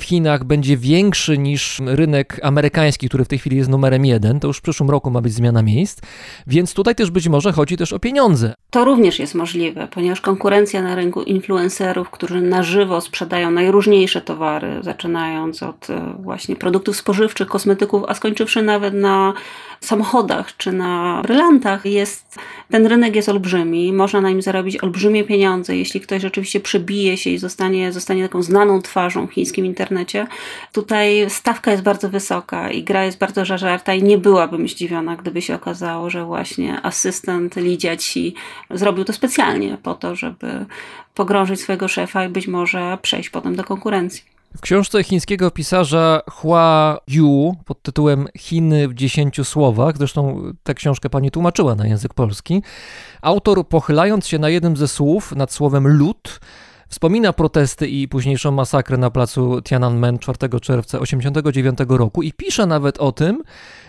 w 0.00 0.04
Chinach 0.04 0.44
będzie 0.44 0.76
większy 0.76 1.38
niż 1.38 1.82
rynek 1.86 2.40
amerykański, 2.42 3.08
który 3.08 3.24
w 3.24 3.28
tej 3.28 3.38
chwili 3.38 3.56
jest 3.56 3.70
numerem 3.70 4.04
jeden. 4.04 4.40
To 4.40 4.46
już 4.46 4.58
w 4.58 4.62
przyszłym 4.62 4.90
roku 4.90 5.10
ma 5.10 5.20
być 5.20 5.32
zmiana 5.32 5.62
miejsc, 5.62 6.00
więc 6.46 6.74
tutaj 6.74 6.94
też 6.94 7.10
być 7.10 7.28
może 7.28 7.52
chodzi 7.52 7.76
też 7.76 7.92
o 7.92 7.98
pieniądze. 7.98 8.54
To 8.70 8.84
również 8.84 9.18
jest 9.18 9.34
możliwe, 9.34 9.88
ponieważ 9.90 10.20
konkurencja 10.20 10.82
na 10.82 10.94
rynku 10.94 11.22
influencerów, 11.22 12.10
którzy 12.10 12.40
na 12.40 12.62
żywo 12.62 13.00
sprzedają 13.00 13.50
najróżniejsze 13.50 14.20
towary, 14.20 14.78
zaczynając 14.82 15.62
od 15.62 15.90
e, 15.90 16.14
właśnie 16.18 16.56
produktów 16.56 16.96
spożywczych, 16.96 17.48
kosmetyków, 17.48 18.02
a 18.08 18.14
skończywszy 18.14 18.62
nawet 18.62 18.94
na 18.94 19.32
samochodach 19.80 20.56
czy 20.56 20.72
na 20.72 21.20
brylantach 21.22 21.86
jest, 21.86 22.38
ten 22.70 22.86
rynek 22.86 23.16
jest 23.16 23.28
olbrzymi, 23.28 23.92
można 23.92 24.20
na 24.20 24.30
nim 24.30 24.42
zarobić 24.42 24.82
olbrzymie 24.82 25.24
pieniądze, 25.24 25.76
jeśli 25.76 26.00
ktoś 26.00 26.22
rzeczywiście 26.22 26.60
przebije 26.60 27.16
się 27.16 27.30
i 27.30 27.38
zostanie, 27.38 27.92
zostanie 27.92 28.22
taką 28.22 28.42
znaną 28.42 28.82
twarzą 28.82 29.26
chińskim 29.26 29.66
internecie. 29.66 29.89
Tutaj 30.72 31.30
stawka 31.30 31.70
jest 31.70 31.82
bardzo 31.82 32.08
wysoka 32.08 32.70
i 32.70 32.84
gra 32.84 33.04
jest 33.04 33.18
bardzo 33.18 33.44
żarta 33.44 33.94
i 33.94 34.02
nie 34.02 34.18
byłabym 34.18 34.68
zdziwiona, 34.68 35.16
gdyby 35.16 35.42
się 35.42 35.54
okazało, 35.54 36.10
że 36.10 36.24
właśnie 36.24 36.82
asystent 36.82 37.56
Lidia 37.56 37.96
Ci 37.96 38.34
zrobił 38.70 39.04
to 39.04 39.12
specjalnie 39.12 39.78
po 39.82 39.94
to, 39.94 40.16
żeby 40.16 40.66
pogrążyć 41.14 41.60
swojego 41.60 41.88
szefa 41.88 42.24
i 42.24 42.28
być 42.28 42.46
może 42.46 42.98
przejść 43.02 43.30
potem 43.30 43.56
do 43.56 43.64
konkurencji. 43.64 44.22
W 44.56 44.60
książce 44.60 45.04
chińskiego 45.04 45.50
pisarza 45.50 46.20
Hua 46.30 46.98
Yu 47.08 47.56
pod 47.64 47.82
tytułem 47.82 48.28
Chiny 48.38 48.88
w 48.88 48.94
dziesięciu 48.94 49.44
słowach, 49.44 49.98
zresztą 49.98 50.42
tę 50.62 50.74
książkę 50.74 51.10
pani 51.10 51.30
tłumaczyła 51.30 51.74
na 51.74 51.86
język 51.86 52.14
polski, 52.14 52.62
autor 53.22 53.68
pochylając 53.68 54.26
się 54.26 54.38
na 54.38 54.48
jednym 54.48 54.76
ze 54.76 54.88
słów 54.88 55.32
nad 55.36 55.52
słowem 55.52 55.88
lud, 55.88 56.40
Wspomina 56.90 57.32
protesty 57.32 57.88
i 57.88 58.08
późniejszą 58.08 58.50
masakrę 58.50 58.96
na 58.96 59.10
placu 59.10 59.62
Tiananmen 59.62 60.18
4 60.18 60.38
czerwca 60.60 60.98
1989 60.98 61.78
roku 61.88 62.22
i 62.22 62.32
pisze 62.32 62.66
nawet 62.66 62.98
o 62.98 63.12
tym, 63.12 63.42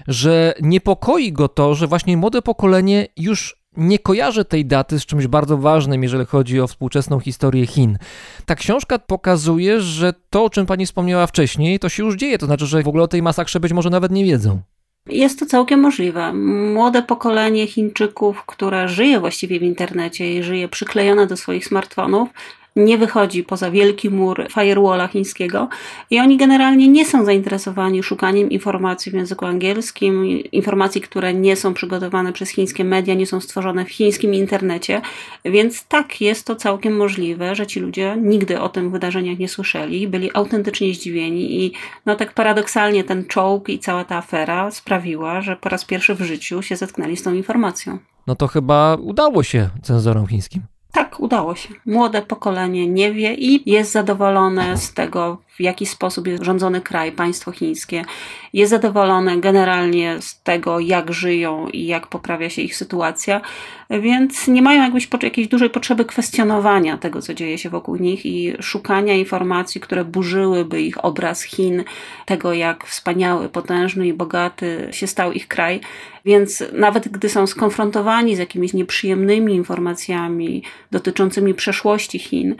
że 0.07 0.53
niepokoi 0.61 1.31
go 1.31 1.47
to, 1.47 1.75
że 1.75 1.87
właśnie 1.87 2.17
młode 2.17 2.41
pokolenie 2.41 3.07
już 3.17 3.61
nie 3.77 3.99
kojarzę 3.99 4.45
tej 4.45 4.65
daty 4.65 4.99
z 4.99 5.05
czymś 5.05 5.27
bardzo 5.27 5.57
ważnym, 5.57 6.03
jeżeli 6.03 6.25
chodzi 6.25 6.61
o 6.61 6.67
współczesną 6.67 7.19
historię 7.19 7.67
Chin. 7.67 7.97
Ta 8.45 8.55
książka 8.55 8.99
pokazuje, 8.99 9.81
że 9.81 10.13
to, 10.29 10.43
o 10.43 10.49
czym 10.49 10.65
pani 10.65 10.85
wspomniała 10.85 11.27
wcześniej, 11.27 11.79
to 11.79 11.89
się 11.89 12.03
już 12.03 12.15
dzieje. 12.15 12.37
To 12.37 12.45
znaczy, 12.45 12.65
że 12.65 12.83
w 12.83 12.87
ogóle 12.87 13.03
o 13.03 13.07
tej 13.07 13.21
masakrze 13.21 13.59
być 13.59 13.73
może 13.73 13.89
nawet 13.89 14.11
nie 14.11 14.25
wiedzą. 14.25 14.61
Jest 15.09 15.39
to 15.39 15.45
całkiem 15.45 15.79
możliwe. 15.79 16.33
Młode 16.73 17.03
pokolenie 17.03 17.67
Chińczyków, 17.67 18.45
które 18.45 18.87
żyje 18.87 19.19
właściwie 19.19 19.59
w 19.59 19.63
internecie 19.63 20.37
i 20.37 20.43
żyje 20.43 20.67
przyklejone 20.67 21.27
do 21.27 21.37
swoich 21.37 21.67
smartfonów, 21.67 22.29
nie 22.75 22.97
wychodzi 22.97 23.43
poza 23.43 23.71
wielki 23.71 24.09
mur 24.09 24.47
firewalla 24.53 25.07
chińskiego 25.07 25.69
i 26.09 26.19
oni 26.19 26.37
generalnie 26.37 26.87
nie 26.87 27.05
są 27.05 27.25
zainteresowani 27.25 28.03
szukaniem 28.03 28.49
informacji 28.49 29.11
w 29.11 29.15
języku 29.15 29.45
angielskim, 29.45 30.43
informacji, 30.51 31.01
które 31.01 31.33
nie 31.33 31.55
są 31.55 31.73
przygotowane 31.73 32.33
przez 32.33 32.49
chińskie 32.49 32.83
media, 32.83 33.13
nie 33.13 33.27
są 33.27 33.41
stworzone 33.41 33.85
w 33.85 33.89
chińskim 33.89 34.33
internecie, 34.33 35.01
więc 35.45 35.85
tak, 35.87 36.21
jest 36.21 36.45
to 36.45 36.55
całkiem 36.55 36.97
możliwe, 36.97 37.55
że 37.55 37.67
ci 37.67 37.79
ludzie 37.79 38.17
nigdy 38.21 38.59
o 38.59 38.69
tym 38.69 38.91
wydarzeniach 38.91 39.39
nie 39.39 39.49
słyszeli, 39.49 40.07
byli 40.07 40.29
autentycznie 40.33 40.93
zdziwieni 40.93 41.65
i 41.65 41.73
no 42.05 42.15
tak 42.15 42.33
paradoksalnie 42.33 43.03
ten 43.03 43.25
czołg 43.25 43.69
i 43.69 43.79
cała 43.79 44.03
ta 44.03 44.17
afera 44.17 44.71
sprawiła, 44.71 45.41
że 45.41 45.55
po 45.55 45.69
raz 45.69 45.85
pierwszy 45.85 46.15
w 46.15 46.21
życiu 46.21 46.61
się 46.61 46.75
zetknęli 46.75 47.17
z 47.17 47.23
tą 47.23 47.33
informacją. 47.33 47.97
No 48.27 48.35
to 48.35 48.47
chyba 48.47 48.95
udało 48.95 49.43
się 49.43 49.69
cenzorom 49.81 50.27
chińskim. 50.27 50.70
Tak, 50.91 51.19
udało 51.19 51.55
się. 51.55 51.69
Młode 51.85 52.21
pokolenie 52.21 52.87
nie 52.87 53.13
wie 53.13 53.33
i 53.33 53.71
jest 53.71 53.91
zadowolone 53.91 54.77
z 54.77 54.93
tego, 54.93 55.37
w 55.55 55.61
jaki 55.61 55.85
sposób 55.85 56.27
jest 56.27 56.43
rządzony 56.43 56.81
kraj, 56.81 57.11
państwo 57.11 57.51
chińskie. 57.51 58.05
Jest 58.53 58.69
zadowolone 58.69 59.37
generalnie 59.37 60.21
z 60.21 60.41
tego, 60.41 60.79
jak 60.79 61.13
żyją 61.13 61.67
i 61.67 61.85
jak 61.85 62.07
poprawia 62.07 62.49
się 62.49 62.61
ich 62.61 62.75
sytuacja, 62.75 63.41
więc 63.89 64.47
nie 64.47 64.61
mają 64.61 64.83
jakbyś 64.83 65.07
jakiejś 65.23 65.47
dużej 65.47 65.69
potrzeby 65.69 66.05
kwestionowania 66.05 66.97
tego, 66.97 67.21
co 67.21 67.33
dzieje 67.33 67.57
się 67.57 67.69
wokół 67.69 67.95
nich 67.95 68.25
i 68.25 68.53
szukania 68.59 69.13
informacji, 69.13 69.81
które 69.81 70.05
burzyłyby 70.05 70.81
ich 70.81 71.05
obraz 71.05 71.43
Chin, 71.43 71.83
tego, 72.25 72.53
jak 72.53 72.85
wspaniały, 72.85 73.49
potężny 73.49 74.07
i 74.07 74.13
bogaty 74.13 74.87
się 74.91 75.07
stał 75.07 75.31
ich 75.31 75.47
kraj. 75.47 75.81
Więc 76.25 76.63
nawet 76.73 77.07
gdy 77.07 77.29
są 77.29 77.47
skonfrontowani 77.47 78.35
z 78.35 78.39
jakimiś 78.39 78.73
nieprzyjemnymi 78.73 79.55
informacjami 79.55 80.63
dotyczącymi 80.91 81.53
przeszłości 81.53 82.19
Chin, 82.19 82.55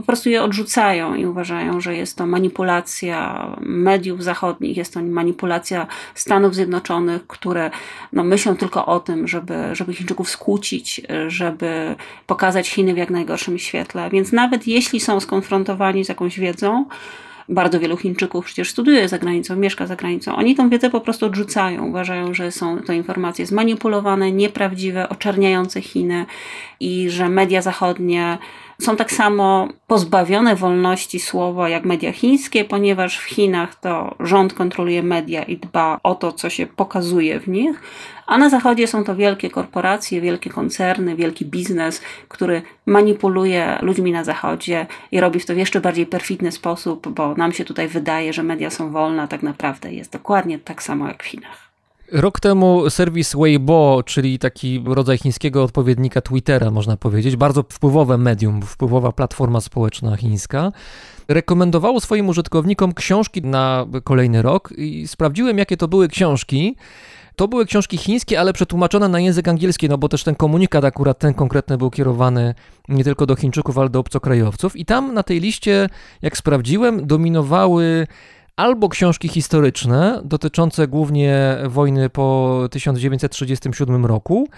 po 0.00 0.06
prostu 0.06 0.28
je 0.28 0.42
odrzucają 0.42 1.14
i 1.14 1.26
uważają, 1.26 1.80
że 1.80 1.96
jest 1.96 2.16
to 2.16 2.26
manipulacja 2.26 3.46
mediów 3.60 4.24
zachodnich, 4.24 4.76
jest 4.76 4.94
to 4.94 5.02
manipulacja 5.02 5.86
Stanów 6.14 6.54
Zjednoczonych, 6.54 7.26
które 7.26 7.70
no, 8.12 8.24
myślą 8.24 8.56
tylko 8.56 8.86
o 8.86 9.00
tym, 9.00 9.28
żeby, 9.28 9.54
żeby 9.72 9.94
Chińczyków 9.94 10.30
skłócić, 10.30 11.00
żeby 11.28 11.96
pokazać 12.26 12.68
Chiny 12.68 12.94
w 12.94 12.96
jak 12.96 13.10
najgorszym 13.10 13.58
świetle. 13.58 14.10
Więc 14.10 14.32
nawet 14.32 14.66
jeśli 14.66 15.00
są 15.00 15.20
skonfrontowani 15.20 16.04
z 16.04 16.08
jakąś 16.08 16.40
wiedzą, 16.40 16.86
bardzo 17.48 17.80
wielu 17.80 17.96
Chińczyków 17.96 18.44
przecież 18.44 18.70
studiuje 18.70 19.08
za 19.08 19.18
granicą, 19.18 19.56
mieszka 19.56 19.86
za 19.86 19.96
granicą. 19.96 20.36
Oni 20.36 20.54
tą 20.54 20.68
wiedzę 20.68 20.90
po 20.90 21.00
prostu 21.00 21.26
odrzucają. 21.26 21.86
Uważają, 21.86 22.34
że 22.34 22.52
są 22.52 22.78
to 22.78 22.92
informacje 22.92 23.46
zmanipulowane, 23.46 24.32
nieprawdziwe, 24.32 25.08
oczerniające 25.08 25.82
Chiny 25.82 26.26
i 26.80 27.10
że 27.10 27.28
media 27.28 27.62
zachodnie 27.62 28.38
są 28.80 28.96
tak 28.96 29.12
samo 29.12 29.68
pozbawione 29.86 30.56
wolności 30.56 31.20
słowa 31.20 31.68
jak 31.68 31.84
media 31.84 32.12
chińskie, 32.12 32.64
ponieważ 32.64 33.18
w 33.18 33.24
Chinach 33.24 33.74
to 33.74 34.14
rząd 34.20 34.54
kontroluje 34.54 35.02
media 35.02 35.42
i 35.42 35.56
dba 35.56 36.00
o 36.02 36.14
to, 36.14 36.32
co 36.32 36.50
się 36.50 36.66
pokazuje 36.66 37.40
w 37.40 37.48
nich, 37.48 37.80
a 38.26 38.38
na 38.38 38.50
zachodzie 38.50 38.86
są 38.86 39.04
to 39.04 39.16
wielkie 39.16 39.50
korporacje, 39.50 40.20
wielkie 40.20 40.50
koncerny, 40.50 41.16
wielki 41.16 41.44
biznes, 41.44 42.02
który 42.28 42.62
manipuluje 42.86 43.78
ludźmi 43.82 44.12
na 44.12 44.24
zachodzie 44.24 44.86
i 45.12 45.20
robi 45.20 45.40
w 45.40 45.46
to 45.46 45.54
w 45.54 45.58
jeszcze 45.58 45.80
bardziej 45.80 46.06
perfidny 46.06 46.52
sposób, 46.52 47.08
bo 47.08 47.34
nam 47.34 47.52
się 47.52 47.64
tutaj 47.64 47.88
wydaje, 47.88 48.32
że 48.32 48.42
media 48.42 48.70
są 48.70 48.90
wolne, 48.90 49.22
a 49.22 49.28
tak 49.28 49.42
naprawdę 49.42 49.92
jest 49.92 50.12
dokładnie 50.12 50.58
tak 50.58 50.82
samo 50.82 51.08
jak 51.08 51.22
w 51.22 51.26
Chinach. 51.26 51.65
Rok 52.12 52.40
temu 52.40 52.90
serwis 52.90 53.34
Weibo, 53.34 54.02
czyli 54.06 54.38
taki 54.38 54.82
rodzaj 54.86 55.18
chińskiego 55.18 55.64
odpowiednika 55.64 56.20
Twittera, 56.20 56.70
można 56.70 56.96
powiedzieć, 56.96 57.36
bardzo 57.36 57.62
wpływowe 57.62 58.18
medium, 58.18 58.62
wpływowa 58.62 59.12
platforma 59.12 59.60
społeczna 59.60 60.16
chińska, 60.16 60.72
rekomendowało 61.28 62.00
swoim 62.00 62.28
użytkownikom 62.28 62.94
książki 62.94 63.42
na 63.42 63.86
kolejny 64.04 64.42
rok 64.42 64.72
i 64.76 65.08
sprawdziłem, 65.08 65.58
jakie 65.58 65.76
to 65.76 65.88
były 65.88 66.08
książki. 66.08 66.76
To 67.36 67.48
były 67.48 67.66
książki 67.66 67.96
chińskie, 67.96 68.40
ale 68.40 68.52
przetłumaczone 68.52 69.08
na 69.08 69.20
język 69.20 69.48
angielski, 69.48 69.88
no 69.88 69.98
bo 69.98 70.08
też 70.08 70.24
ten 70.24 70.34
komunikat 70.34 70.84
akurat 70.84 71.18
ten 71.18 71.34
konkretny 71.34 71.78
był 71.78 71.90
kierowany 71.90 72.54
nie 72.88 73.04
tylko 73.04 73.26
do 73.26 73.36
Chińczyków, 73.36 73.78
ale 73.78 73.88
do 73.88 73.98
obcokrajowców. 73.98 74.76
I 74.76 74.84
tam 74.84 75.14
na 75.14 75.22
tej 75.22 75.40
liście, 75.40 75.88
jak 76.22 76.36
sprawdziłem, 76.36 77.06
dominowały 77.06 78.06
albo 78.56 78.88
książki 78.88 79.28
historyczne 79.28 80.20
dotyczące 80.24 80.88
głównie 80.88 81.56
wojny 81.66 82.10
po 82.10 82.68
1937 82.70 84.06
roku, 84.06 84.48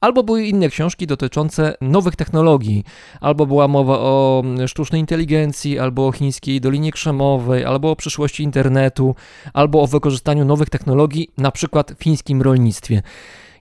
albo 0.00 0.22
były 0.22 0.44
inne 0.44 0.68
książki 0.68 1.06
dotyczące 1.06 1.74
nowych 1.80 2.16
technologii. 2.16 2.84
Albo 3.20 3.46
była 3.46 3.68
mowa 3.68 3.98
o 3.98 4.42
sztucznej 4.66 5.00
inteligencji, 5.00 5.78
albo 5.78 6.06
o 6.06 6.12
chińskiej 6.12 6.60
dolinie 6.60 6.92
krzemowej, 6.92 7.64
albo 7.64 7.90
o 7.90 7.96
przyszłości 7.96 8.42
internetu, 8.42 9.14
albo 9.52 9.82
o 9.82 9.86
wykorzystaniu 9.86 10.44
nowych 10.44 10.70
technologii, 10.70 11.28
na 11.38 11.50
przykład 11.50 11.92
w 11.98 12.02
chińskim 12.04 12.42
rolnictwie. 12.42 13.02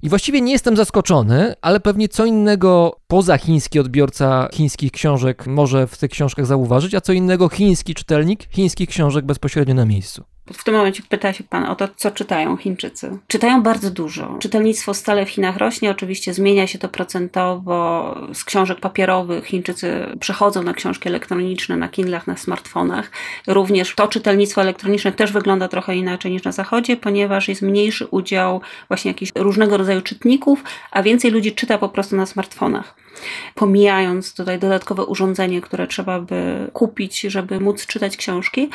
I 0.01 0.09
właściwie 0.09 0.41
nie 0.41 0.51
jestem 0.51 0.77
zaskoczony, 0.77 1.53
ale 1.61 1.79
pewnie 1.79 2.09
co 2.09 2.25
innego 2.25 2.99
poza 3.07 3.37
chiński 3.37 3.79
odbiorca 3.79 4.49
chińskich 4.53 4.91
książek 4.91 5.47
może 5.47 5.87
w 5.87 5.97
tych 5.97 6.11
książkach 6.11 6.45
zauważyć, 6.45 6.95
a 6.95 7.01
co 7.01 7.13
innego 7.13 7.49
chiński 7.49 7.95
czytelnik 7.95 8.47
chińskich 8.49 8.89
książek 8.89 9.25
bezpośrednio 9.25 9.73
na 9.73 9.85
miejscu. 9.85 10.36
W 10.53 10.63
tym 10.63 10.75
momencie 10.75 11.03
pyta 11.09 11.33
się 11.33 11.43
Pan 11.43 11.65
o 11.65 11.75
to, 11.75 11.87
co 11.95 12.11
czytają 12.11 12.57
Chińczycy. 12.57 13.17
Czytają 13.27 13.63
bardzo 13.63 13.91
dużo. 13.91 14.37
Czytelnictwo 14.39 14.93
stale 14.93 15.25
w 15.25 15.29
Chinach 15.29 15.57
rośnie, 15.57 15.91
oczywiście 15.91 16.33
zmienia 16.33 16.67
się 16.67 16.79
to 16.79 16.89
procentowo. 16.89 18.15
Z 18.33 18.43
książek 18.43 18.79
papierowych 18.79 19.45
Chińczycy 19.45 20.05
przechodzą 20.19 20.63
na 20.63 20.73
książki 20.73 21.09
elektroniczne, 21.09 21.77
na 21.77 21.89
Kindlach, 21.89 22.27
na 22.27 22.37
smartfonach. 22.37 23.11
Również 23.47 23.95
to 23.95 24.07
czytelnictwo 24.07 24.61
elektroniczne 24.61 25.11
też 25.11 25.31
wygląda 25.31 25.67
trochę 25.67 25.95
inaczej 25.95 26.31
niż 26.31 26.43
na 26.43 26.51
zachodzie, 26.51 26.97
ponieważ 26.97 27.47
jest 27.47 27.61
mniejszy 27.61 28.07
udział 28.07 28.61
właśnie 28.87 29.11
jakichś 29.11 29.31
różnego 29.35 29.77
rodzaju 29.77 30.01
czytników, 30.01 30.63
a 30.91 31.03
więcej 31.03 31.31
ludzi 31.31 31.51
czyta 31.51 31.77
po 31.77 31.89
prostu 31.89 32.15
na 32.15 32.25
smartfonach 32.25 33.06
pomijając 33.55 34.33
tutaj 34.33 34.59
dodatkowe 34.59 35.05
urządzenie, 35.05 35.61
które 35.61 35.87
trzeba 35.87 36.19
by 36.19 36.69
kupić, 36.73 37.21
żeby 37.21 37.59
móc 37.59 37.85
czytać 37.85 38.17
książki. 38.17 38.69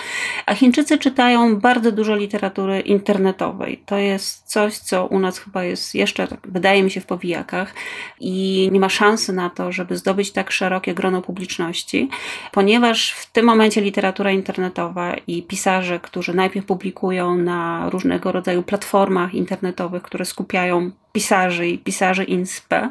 A 0.47 0.55
Chińczycy 0.55 0.99
czytają 0.99 1.57
bardzo 1.57 1.93
dużo 1.93 2.17
literatury 2.17 2.81
internetowej. 2.81 3.83
To 3.87 3.97
jest 3.97 4.43
coś, 4.47 4.79
co 4.79 5.07
u 5.07 5.19
nas 5.19 5.39
chyba 5.39 5.65
jest 5.65 5.95
jeszcze, 5.95 6.29
tak, 6.29 6.41
wydaje 6.49 6.83
mi 6.83 6.91
się, 6.91 7.01
w 7.01 7.07
powijakach 7.07 7.75
i 8.21 8.69
nie 8.73 8.81
ma 8.81 8.89
szansy 8.89 9.33
na 9.33 9.51
to, 9.51 9.73
żeby 9.73 9.97
zdobyć 9.97 10.33
tak 10.33 10.51
szerokie 10.51 10.95
grono 10.95 11.23
publiczności, 11.23 12.09
ponieważ 12.53 13.13
w 13.13 13.33
tym 13.33 13.47
momencie 13.47 13.81
literatura 13.81 14.31
internetowa 14.31 15.15
i 15.27 15.43
pisarze, 15.43 16.01
którzy 16.01 16.35
najpierw 16.35 16.67
publikują 16.67 17.37
na 17.37 17.91
różnego 17.91 18.33
rodzaju 18.33 18.63
platformach 18.63 19.35
internetowych, 19.35 20.03
które 20.03 20.25
skupiają 20.25 20.91
pisarzy 21.12 21.68
i 21.68 21.79
pisarzy 21.79 22.25
INSPE 22.25 22.90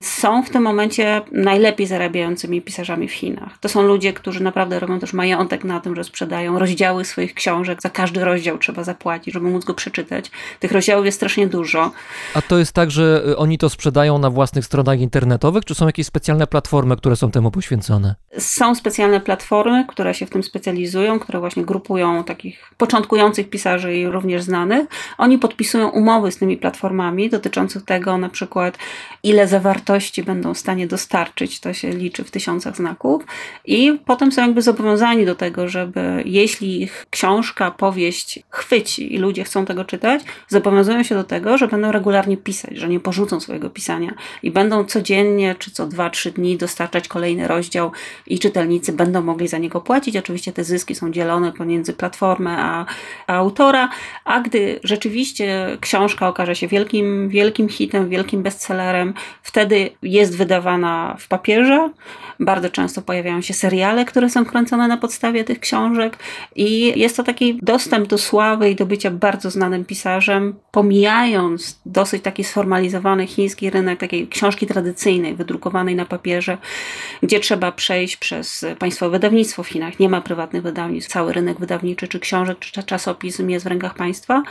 są 0.00 0.42
w 0.42 0.50
tym 0.50 0.62
momencie 0.62 1.22
najlepiej 1.32 1.86
zarabiającymi 1.86 2.62
pisarzami 2.62 3.08
w 3.08 3.12
Chinach. 3.12 3.58
To 3.58 3.68
są 3.68 3.82
ludzie, 3.82 4.12
którzy 4.12 4.42
naprawdę 4.42 4.80
robią 4.80 4.98
też 4.98 5.12
majątek 5.12 5.64
na 5.64 5.80
tym, 5.80 5.96
że 5.96 6.04
sprzedają 6.04 6.58
rozdziały 6.58 7.04
swoich 7.04 7.34
książek. 7.34 7.82
Za 7.82 7.90
każdy 7.90 8.24
rozdział 8.24 8.58
trzeba 8.58 8.84
zapłacić, 8.84 9.34
żeby 9.34 9.50
móc 9.50 9.64
go 9.64 9.74
przeczytać. 9.74 10.30
Tych 10.60 10.72
rozdziałów 10.72 11.06
jest 11.06 11.18
strasznie 11.18 11.46
dużo. 11.46 11.90
A 12.34 12.42
to 12.42 12.58
jest 12.58 12.72
tak, 12.72 12.90
że 12.90 13.24
oni 13.36 13.58
to 13.58 13.68
sprzedają 13.68 14.18
na 14.18 14.30
własnych 14.30 14.64
stronach 14.64 15.00
internetowych, 15.00 15.64
czy 15.64 15.74
są 15.74 15.86
jakieś 15.86 16.06
specjalne 16.06 16.46
platformy, 16.46 16.96
które 16.96 17.16
są 17.16 17.30
temu 17.30 17.50
poświęcone? 17.50 18.14
Są 18.38 18.74
specjalne 18.74 19.20
platformy, 19.20 19.84
które 19.88 20.14
się 20.14 20.26
w 20.26 20.30
tym 20.30 20.42
specjalizują, 20.42 21.18
które 21.18 21.40
właśnie 21.40 21.64
grupują 21.64 22.24
takich 22.24 22.72
początkujących 22.76 23.50
pisarzy 23.50 23.94
i 23.94 24.06
również 24.06 24.42
znanych. 24.42 24.86
Oni 25.18 25.38
podpisują 25.38 25.88
umowy 25.88 26.32
z 26.32 26.38
tymi 26.38 26.56
platformami 26.56 27.30
dotyczące 27.30 27.59
dotyczących 27.60 27.84
tego 27.84 28.18
na 28.18 28.28
przykład, 28.28 28.78
ile 29.22 29.48
zawartości 29.48 30.22
będą 30.22 30.54
w 30.54 30.58
stanie 30.58 30.86
dostarczyć, 30.86 31.60
to 31.60 31.72
się 31.72 31.90
liczy 31.90 32.24
w 32.24 32.30
tysiącach 32.30 32.76
znaków, 32.76 33.22
i 33.64 33.98
potem 34.04 34.32
są 34.32 34.42
jakby 34.42 34.62
zobowiązani 34.62 35.26
do 35.26 35.34
tego, 35.34 35.68
żeby 35.68 36.22
jeśli 36.24 36.82
ich 36.82 37.06
książka, 37.10 37.70
powieść 37.70 38.40
chwyci 38.50 39.14
i 39.14 39.18
ludzie 39.18 39.44
chcą 39.44 39.64
tego 39.64 39.84
czytać, 39.84 40.22
zobowiązują 40.48 41.02
się 41.02 41.14
do 41.14 41.24
tego, 41.24 41.58
że 41.58 41.68
będą 41.68 41.92
regularnie 41.92 42.36
pisać, 42.36 42.76
że 42.76 42.88
nie 42.88 43.00
porzucą 43.00 43.40
swojego 43.40 43.70
pisania 43.70 44.14
i 44.42 44.50
będą 44.50 44.84
codziennie 44.84 45.54
czy 45.58 45.70
co 45.70 45.86
dwa, 45.86 46.10
trzy 46.10 46.30
dni 46.30 46.56
dostarczać 46.56 47.08
kolejny 47.08 47.48
rozdział 47.48 47.92
i 48.26 48.38
czytelnicy 48.38 48.92
będą 48.92 49.22
mogli 49.22 49.48
za 49.48 49.58
niego 49.58 49.80
płacić. 49.80 50.16
Oczywiście 50.16 50.52
te 50.52 50.64
zyski 50.64 50.94
są 50.94 51.10
dzielone 51.12 51.52
pomiędzy 51.52 51.92
platformę 51.92 52.56
a, 52.58 52.86
a 53.26 53.34
autora, 53.34 53.88
a 54.24 54.40
gdy 54.40 54.80
rzeczywiście 54.84 55.76
książka 55.80 56.28
okaże 56.28 56.56
się 56.56 56.68
wielkim, 56.68 57.28
wielkim 57.28 57.49
wielkim 57.50 57.68
hitem, 57.68 58.08
wielkim 58.08 58.42
bestsellerem, 58.42 59.14
wtedy 59.42 59.90
jest 60.02 60.36
wydawana 60.36 61.16
w 61.18 61.28
papierze. 61.28 61.90
Bardzo 62.40 62.70
często 62.70 63.02
pojawiają 63.02 63.40
się 63.40 63.54
seriale, 63.54 64.04
które 64.04 64.30
są 64.30 64.44
kręcone 64.44 64.88
na 64.88 64.96
podstawie 64.96 65.44
tych 65.44 65.60
książek 65.60 66.18
i 66.56 67.00
jest 67.00 67.16
to 67.16 67.22
taki 67.22 67.58
dostęp 67.62 68.08
do 68.08 68.18
sławy 68.18 68.70
i 68.70 68.76
do 68.76 68.86
bycia 68.86 69.10
bardzo 69.10 69.50
znanym 69.50 69.84
pisarzem, 69.84 70.54
pomijając 70.70 71.80
dosyć 71.86 72.22
taki 72.22 72.44
sformalizowany 72.44 73.26
chiński 73.26 73.70
rynek 73.70 74.00
takiej 74.00 74.28
książki 74.28 74.66
tradycyjnej, 74.66 75.34
wydrukowanej 75.34 75.94
na 75.94 76.04
papierze, 76.04 76.58
gdzie 77.22 77.40
trzeba 77.40 77.72
przejść 77.72 78.16
przez 78.16 78.64
państwowe 78.78 79.12
wydawnictwo 79.12 79.62
w 79.62 79.68
Chinach. 79.68 79.98
Nie 79.98 80.08
ma 80.08 80.20
prywatnych 80.20 80.62
wydawnictw. 80.62 81.12
Cały 81.12 81.32
rynek 81.32 81.60
wydawniczy, 81.60 82.08
czy 82.08 82.20
książek, 82.20 82.58
czy 82.58 82.82
czasopism 82.82 83.48
jest 83.48 83.64
w 83.64 83.68
rękach 83.68 83.94
państwa. 83.94 84.42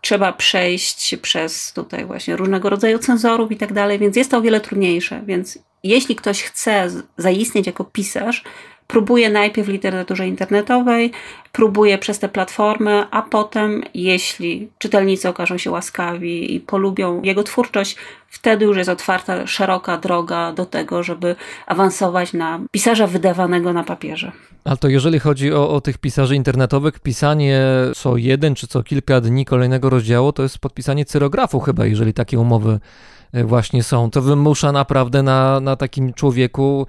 Trzeba 0.00 0.32
przejść 0.32 1.16
przez 1.16 1.72
tutaj 1.72 2.04
właśnie 2.04 2.36
różnego 2.46 2.70
rodzaju 2.70 2.98
cenzorów 2.98 3.52
i 3.52 3.56
tak 3.56 3.72
dalej, 3.72 3.98
więc 3.98 4.16
jest 4.16 4.30
to 4.30 4.38
o 4.38 4.42
wiele 4.42 4.60
trudniejsze. 4.60 5.22
Więc 5.26 5.58
jeśli 5.82 6.16
ktoś 6.16 6.42
chce 6.42 6.90
zaistnieć 7.16 7.66
jako 7.66 7.84
pisarz, 7.84 8.44
próbuje 8.86 9.30
najpierw 9.30 9.68
literaturze 9.68 10.28
internetowej, 10.28 11.12
próbuje 11.52 11.98
przez 11.98 12.18
te 12.18 12.28
platformy, 12.28 13.04
a 13.10 13.22
potem, 13.22 13.82
jeśli 13.94 14.68
czytelnicy 14.78 15.28
okażą 15.28 15.58
się 15.58 15.70
łaskawi 15.70 16.54
i 16.54 16.60
polubią 16.60 17.22
jego 17.22 17.42
twórczość, 17.42 17.96
wtedy 18.28 18.64
już 18.64 18.76
jest 18.76 18.90
otwarta 18.90 19.46
szeroka 19.46 19.98
droga 19.98 20.52
do 20.52 20.66
tego, 20.66 21.02
żeby 21.02 21.36
awansować 21.66 22.32
na 22.32 22.60
pisarza 22.70 23.06
wydawanego 23.06 23.72
na 23.72 23.84
papierze. 23.84 24.32
Ale 24.64 24.76
to 24.76 24.88
jeżeli 24.88 25.18
chodzi 25.18 25.52
o, 25.52 25.70
o 25.70 25.80
tych 25.80 25.98
pisarzy 25.98 26.36
internetowych, 26.36 27.00
pisanie 27.00 27.62
co 27.94 28.16
jeden 28.16 28.54
czy 28.54 28.66
co 28.66 28.82
kilka 28.82 29.20
dni 29.20 29.44
kolejnego 29.44 29.90
rozdziału, 29.90 30.32
to 30.32 30.42
jest 30.42 30.58
podpisanie 30.58 31.04
cyrografu 31.04 31.60
chyba, 31.60 31.86
jeżeli 31.86 32.14
takie 32.14 32.38
umowy 32.38 32.80
e, 33.32 33.44
właśnie 33.44 33.82
są. 33.82 34.10
To 34.10 34.22
wymusza 34.22 34.72
naprawdę 34.72 35.22
na, 35.22 35.60
na 35.60 35.76
takim 35.76 36.14
człowieku 36.14 36.86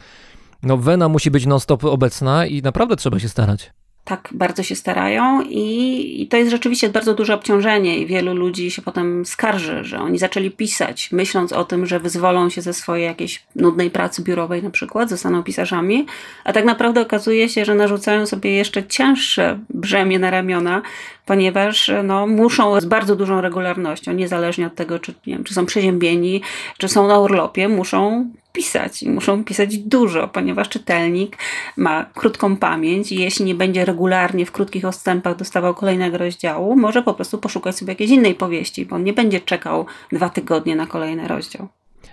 no 0.63 0.77
wena 0.77 1.09
musi 1.09 1.31
być 1.31 1.45
non-stop 1.45 1.83
obecna 1.83 2.45
i 2.45 2.61
naprawdę 2.61 2.95
trzeba 2.95 3.19
się 3.19 3.29
starać. 3.29 3.71
Tak, 4.07 4.29
bardzo 4.31 4.63
się 4.63 4.75
starają 4.75 5.41
i, 5.41 6.21
i, 6.21 6.27
to 6.27 6.37
jest 6.37 6.51
rzeczywiście 6.51 6.89
bardzo 6.89 7.13
duże 7.13 7.33
obciążenie 7.33 7.97
i 7.97 8.05
wielu 8.05 8.35
ludzi 8.35 8.71
się 8.71 8.81
potem 8.81 9.25
skarży, 9.25 9.83
że 9.83 9.99
oni 9.99 10.17
zaczęli 10.17 10.51
pisać, 10.51 11.11
myśląc 11.11 11.53
o 11.53 11.63
tym, 11.63 11.85
że 11.85 11.99
wyzwolą 11.99 12.49
się 12.49 12.61
ze 12.61 12.73
swojej 12.73 13.05
jakiejś 13.05 13.43
nudnej 13.55 13.91
pracy 13.91 14.23
biurowej 14.23 14.63
na 14.63 14.69
przykład, 14.69 15.09
zostaną 15.09 15.43
pisarzami, 15.43 16.05
a 16.43 16.53
tak 16.53 16.65
naprawdę 16.65 17.01
okazuje 17.01 17.49
się, 17.49 17.65
że 17.65 17.75
narzucają 17.75 18.25
sobie 18.25 18.51
jeszcze 18.51 18.83
cięższe 18.83 19.59
brzemię 19.69 20.19
na 20.19 20.31
ramiona, 20.31 20.81
ponieważ 21.25 21.91
no, 22.03 22.27
muszą 22.27 22.81
z 22.81 22.85
bardzo 22.85 23.15
dużą 23.15 23.41
regularnością, 23.41 24.13
niezależnie 24.13 24.67
od 24.67 24.75
tego, 24.75 24.99
czy, 24.99 25.13
nie 25.27 25.33
wiem, 25.33 25.43
czy 25.43 25.53
są 25.53 25.65
przeziębieni, 25.65 26.41
czy 26.77 26.87
są 26.87 27.07
na 27.07 27.19
urlopie, 27.19 27.67
muszą 27.67 28.29
pisać 28.57 29.03
i 29.03 29.09
muszą 29.09 29.43
pisać 29.43 29.77
dużo, 29.77 30.27
ponieważ 30.27 30.69
czytelnik 30.69 31.37
ma 31.77 32.05
krótką 32.05 32.57
pamięć 32.57 33.11
i 33.11 33.15
jeśli 33.15 33.45
nie 33.45 33.55
będzie 33.55 33.85
regularnie 33.85 34.45
w 34.45 34.51
krótkich 34.51 34.85
odstępach 34.85 35.35
dostawał 35.35 35.73
kolejnego 35.73 36.17
rozdziału, 36.17 36.75
może 36.75 37.01
po 37.01 37.13
prostu 37.13 37.37
poszukać 37.37 37.75
sobie 37.75 37.91
jakiejś 37.91 38.11
innej 38.11 38.35
powieści, 38.35 38.85
bo 38.85 38.95
on 38.95 39.03
nie 39.03 39.13
będzie 39.13 39.39
czekał 39.39 39.85
dwa 40.11 40.29
tygodnie 40.29 40.75
na 40.75 40.87
kolejny 40.87 41.27
rozdział. 41.27 41.67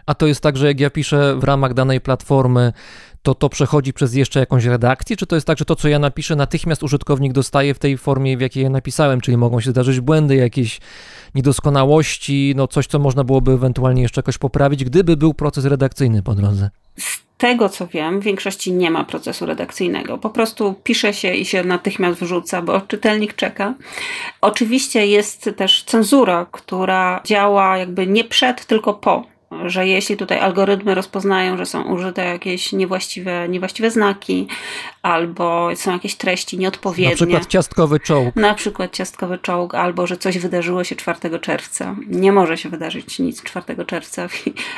A 0.07 0.15
to 0.15 0.27
jest 0.27 0.41
tak, 0.41 0.57
że 0.57 0.67
jak 0.67 0.81
ja 0.81 0.91
piszę 0.91 1.37
w 1.39 1.45
ramach 1.45 1.75
danej 1.75 2.01
platformy, 2.01 2.73
to 3.23 3.35
to 3.35 3.49
przechodzi 3.49 3.93
przez 3.93 4.15
jeszcze 4.15 4.41
jakąś 4.41 4.65
redakcję, 4.65 5.17
czy 5.17 5.27
to 5.27 5.35
jest 5.35 5.47
tak, 5.47 5.59
że 5.59 5.65
to, 5.65 5.77
co 5.77 5.89
ja 5.89 5.99
napiszę, 5.99 6.37
natychmiast 6.37 6.83
użytkownik 6.83 7.33
dostaje 7.33 7.75
w 7.75 7.79
tej 7.79 7.99
formie, 7.99 8.37
w 8.37 8.41
jakiej 8.41 8.63
ja 8.63 8.71
napisałem, 8.71 9.21
czyli 9.21 9.37
mogą 9.37 9.61
się 9.61 9.71
zdarzyć 9.71 10.01
błędy, 10.01 10.37
jakieś 10.37 10.81
niedoskonałości, 11.35 12.53
no 12.57 12.69
coś, 12.69 12.87
co 12.87 12.99
można 12.99 13.25
byłoby 13.25 13.53
ewentualnie 13.53 14.03
jeszcze 14.03 14.19
jakoś 14.19 14.39
poprawić, 14.39 14.85
gdyby 14.85 15.17
był 15.17 15.35
proces 15.35 15.65
redakcyjny 15.65 16.23
po 16.23 16.35
drodze? 16.35 16.71
Z 16.99 17.25
tego, 17.39 17.69
co 17.69 17.87
wiem, 17.87 18.21
w 18.21 18.25
większości 18.25 18.73
nie 18.73 18.91
ma 18.91 19.05
procesu 19.05 19.47
redakcyjnego. 19.47 20.19
Po 20.19 20.31
prostu 20.31 20.75
pisze 20.85 21.15
się 21.15 21.35
i 21.35 21.45
się 21.45 21.65
natychmiast 21.65 22.21
wrzuca, 22.21 22.63
bo 22.63 22.81
czytelnik 22.81 23.35
czeka. 23.35 23.75
Oczywiście 24.41 25.07
jest 25.07 25.51
też 25.57 25.83
cenzura, 25.83 26.47
która 26.53 27.21
działa 27.25 27.79
jakby 27.79 28.07
nie 28.07 28.25
przed, 28.25 28.67
tylko 28.67 28.95
po 28.95 29.34
że 29.67 29.87
jeśli 29.87 30.17
tutaj 30.17 30.39
algorytmy 30.39 30.95
rozpoznają, 30.95 31.57
że 31.57 31.67
są 31.67 31.83
użyte 31.83 32.25
jakieś 32.25 32.73
niewłaściwe, 32.73 33.49
niewłaściwe 33.49 33.91
znaki, 33.91 34.47
albo 35.03 35.69
są 35.77 35.93
jakieś 35.93 36.15
treści 36.15 36.59
nieodpowiednie. 36.59 37.11
Na 37.11 37.17
przykład 37.17 37.47
ciastkowy 37.47 38.01
czołg. 38.01 38.37
Na 38.37 38.55
przykład 38.55 38.93
ciastkowy 38.93 39.39
czołg, 39.39 39.75
albo 39.75 40.07
że 40.07 40.17
coś 40.17 40.39
wydarzyło 40.39 40.85
się 40.85 40.97
4 40.97 41.39
czerwca. 41.41 41.97
Nie 42.07 42.33
może 42.33 42.57
się 42.57 42.69
wydarzyć 42.69 43.19
nic 43.19 43.43
4 43.43 43.85
czerwca 43.87 44.29
w, 44.29 44.33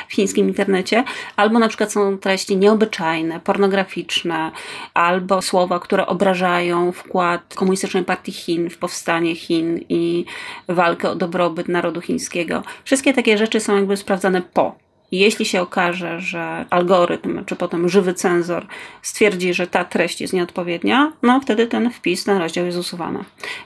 w 0.07 0.13
chińskim 0.13 0.47
internecie. 0.47 1.03
Albo 1.35 1.59
na 1.59 1.67
przykład 1.67 1.91
są 1.91 2.17
treści 2.17 2.57
nieobyczajne, 2.57 3.39
pornograficzne, 3.39 4.51
albo 4.93 5.41
słowa, 5.41 5.79
które 5.79 6.07
obrażają 6.07 6.91
wkład 6.91 7.55
Komunistycznej 7.55 8.03
Partii 8.03 8.31
Chin 8.31 8.69
w 8.69 8.77
powstanie 8.77 9.35
Chin 9.35 9.79
i 9.89 10.25
walkę 10.67 11.09
o 11.09 11.15
dobrobyt 11.15 11.67
narodu 11.67 12.01
chińskiego. 12.01 12.63
Wszystkie 12.83 13.13
takie 13.13 13.37
rzeczy 13.37 13.59
są 13.59 13.75
jakby 13.75 13.97
sprawdzane 13.97 14.41
po 14.41 14.66
jeśli 15.11 15.45
się 15.45 15.61
okaże, 15.61 16.19
że 16.19 16.65
algorytm, 16.69 17.45
czy 17.45 17.55
potem 17.55 17.89
żywy 17.89 18.13
cenzor 18.13 18.65
stwierdzi, 19.01 19.53
że 19.53 19.67
ta 19.67 19.85
treść 19.85 20.21
jest 20.21 20.33
nieodpowiednia, 20.33 21.11
no 21.23 21.39
wtedy 21.39 21.67
ten 21.67 21.91
wpis, 21.91 22.23
ten 22.23 22.37
rozdział 22.37 22.65
jest 22.65 22.77
usuwany. 22.77 23.19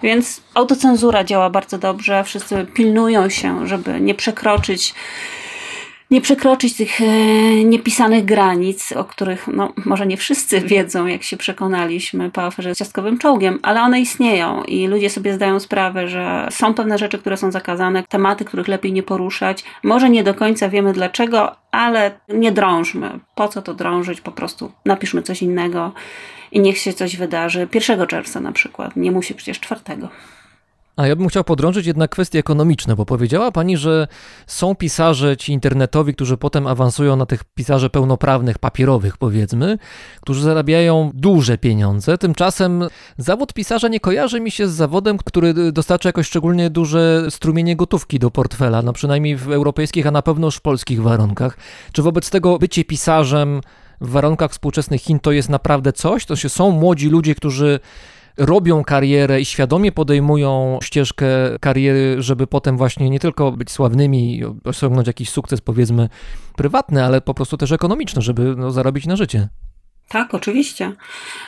Więc 0.04 0.42
autocenzura 0.54 1.24
działa 1.24 1.50
bardzo 1.50 1.78
dobrze, 1.78 2.24
wszyscy 2.24 2.66
pilnują 2.74 3.30
się, 3.30 3.68
żeby 3.68 4.02
nie 4.02 4.16
przekroczyć 4.16 4.94
nie 6.12 6.22
przekroczyć 6.22 6.76
tych 6.76 7.02
e, 7.02 7.06
niepisanych 7.64 8.26
granic, 8.26 8.92
o 8.92 9.04
których 9.04 9.48
no, 9.48 9.74
może 9.86 10.08
nie 10.08 10.18
wszyscy 10.18 10.62
wiedzą, 10.72 11.06
jak 11.06 11.24
się 11.24 11.38
przekonaliśmy 11.38 12.32
po 12.32 12.44
aferze 12.44 12.76
z 12.76 12.78
ciastkowym 12.78 13.18
czołgiem, 13.18 13.60
ale 13.64 13.82
one 13.82 14.00
istnieją 14.02 14.64
i 14.64 14.88
ludzie 14.88 15.10
sobie 15.10 15.34
zdają 15.34 15.60
sprawę, 15.60 16.08
że 16.08 16.48
są 16.52 16.74
pewne 16.74 16.98
rzeczy, 16.98 17.20
które 17.20 17.38
są 17.38 17.52
zakazane, 17.52 18.04
tematy, 18.10 18.46
których 18.46 18.68
lepiej 18.68 18.94
nie 18.94 19.04
poruszać. 19.04 19.64
Może 19.84 20.10
nie 20.10 20.24
do 20.24 20.34
końca 20.34 20.70
wiemy 20.70 20.94
dlaczego, 20.94 21.56
ale 21.72 22.12
nie 22.30 22.52
drążmy. 22.52 23.20
Po 23.36 23.48
co 23.48 23.62
to 23.62 23.74
drążyć? 23.74 24.22
Po 24.22 24.32
prostu 24.32 24.72
napiszmy 24.86 25.22
coś 25.22 25.42
innego 25.42 25.92
i 26.52 26.60
niech 26.60 26.78
się 26.78 26.94
coś 26.94 27.18
wydarzy. 27.18 27.68
1 27.74 28.08
czerwca 28.08 28.40
na 28.40 28.52
przykład, 28.52 28.96
nie 28.96 29.12
musi 29.12 29.36
przecież 29.36 29.60
czwartego. 29.60 30.10
A 31.02 31.08
ja 31.08 31.16
bym 31.16 31.28
chciał 31.28 31.44
podrążyć 31.44 31.86
jednak 31.86 32.12
kwestie 32.12 32.40
ekonomiczne, 32.40 32.96
bo 32.96 33.06
powiedziała 33.06 33.52
pani, 33.52 33.78
że 33.78 34.08
są 34.48 34.76
pisarze 34.76 35.38
ci 35.38 35.54
internetowi, 35.54 36.14
którzy 36.14 36.38
potem 36.38 36.68
awansują 36.68 37.16
na 37.16 37.26
tych 37.26 37.44
pisarzy 37.44 37.90
pełnoprawnych, 37.90 38.60
papierowych 38.60 39.18
powiedzmy, 39.18 39.78
którzy 40.22 40.44
zarabiają 40.44 41.12
duże 41.14 41.58
pieniądze. 41.58 42.18
Tymczasem 42.18 42.84
zawód 43.18 43.54
pisarza 43.54 43.88
nie 43.88 44.00
kojarzy 44.00 44.40
mi 44.40 44.52
się 44.52 44.68
z 44.68 44.72
zawodem, 44.72 45.18
który 45.18 45.72
dostarcza 45.72 46.10
jakoś 46.10 46.28
szczególnie 46.28 46.70
duże 46.70 47.26
strumienie 47.30 47.76
gotówki 47.76 48.20
do 48.20 48.32
portfela, 48.32 48.82
no 48.82 48.94
przynajmniej 48.94 49.36
w 49.36 49.52
europejskich, 49.52 50.08
a 50.08 50.12
na 50.12 50.22
pewno 50.22 50.48
już 50.48 50.56
w 50.56 50.62
polskich 50.62 51.02
warunkach. 51.02 51.58
Czy 51.92 52.02
wobec 52.02 52.30
tego 52.30 52.60
bycie 52.60 52.86
pisarzem 52.86 53.62
w 54.02 54.10
warunkach 54.10 54.52
współczesnych 54.52 55.02
Chin 55.02 55.20
to 55.20 55.32
jest 55.32 55.50
naprawdę 55.50 55.94
coś? 55.94 56.26
To 56.26 56.36
się 56.36 56.50
są 56.50 56.72
młodzi 56.72 57.10
ludzie, 57.10 57.36
którzy 57.36 57.80
robią 58.38 58.84
karierę 58.84 59.42
i 59.42 59.46
świadomie 59.46 59.92
podejmują 59.92 60.80
ścieżkę 60.84 61.26
kariery, 61.60 62.16
żeby 62.20 62.48
potem 62.48 62.78
właśnie 62.78 63.10
nie 63.10 63.20
tylko 63.20 63.52
być 63.52 63.72
sławnymi 63.72 64.38
i 64.38 64.44
osiągnąć 64.64 65.08
jakiś 65.08 65.30
sukces, 65.30 65.62
powiedzmy, 65.62 66.10
prywatny, 66.56 67.06
ale 67.06 67.22
po 67.22 67.34
prostu 67.34 67.58
też 67.58 67.72
ekonomiczny, 67.72 68.22
żeby 68.22 68.56
no, 68.58 68.72
zarobić 68.72 69.06
na 69.06 69.16
życie. 69.16 69.50
Tak, 70.12 70.34
oczywiście. 70.34 70.92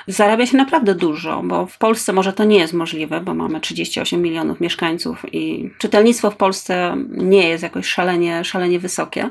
Zarabia 0.07 0.45
się 0.45 0.57
naprawdę 0.57 0.95
dużo, 0.95 1.41
bo 1.43 1.65
w 1.65 1.77
Polsce 1.77 2.13
może 2.13 2.33
to 2.33 2.43
nie 2.43 2.57
jest 2.57 2.73
możliwe, 2.73 3.21
bo 3.21 3.33
mamy 3.33 3.61
38 3.61 4.21
milionów 4.21 4.59
mieszkańców 4.59 5.33
i 5.33 5.71
czytelnictwo 5.77 6.31
w 6.31 6.35
Polsce 6.35 6.97
nie 7.09 7.49
jest 7.49 7.63
jakoś 7.63 7.85
szalenie, 7.87 8.43
szalenie 8.43 8.79
wysokie. 8.79 9.29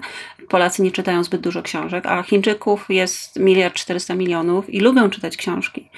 Polacy 0.53 0.83
nie 0.83 0.91
czytają 0.91 1.25
zbyt 1.25 1.41
dużo 1.41 1.63
książek, 1.63 2.07
a 2.07 2.23
Chińczyków 2.23 2.87
jest 2.89 3.39
miliard 3.39 3.75
400 3.75 4.15
milionów 4.15 4.71
i 4.71 4.81
lubią 4.81 5.11
czytać 5.11 5.37
książki. 5.37 5.89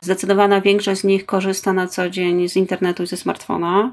Zdecydowana 0.00 0.60
większość 0.60 1.00
z 1.00 1.04
nich 1.04 1.26
korzysta 1.26 1.72
na 1.72 1.86
co 1.86 2.10
dzień 2.10 2.48
z 2.48 2.56
internetu 2.56 3.02
i 3.02 3.06
ze 3.06 3.16
smartfona. 3.16 3.92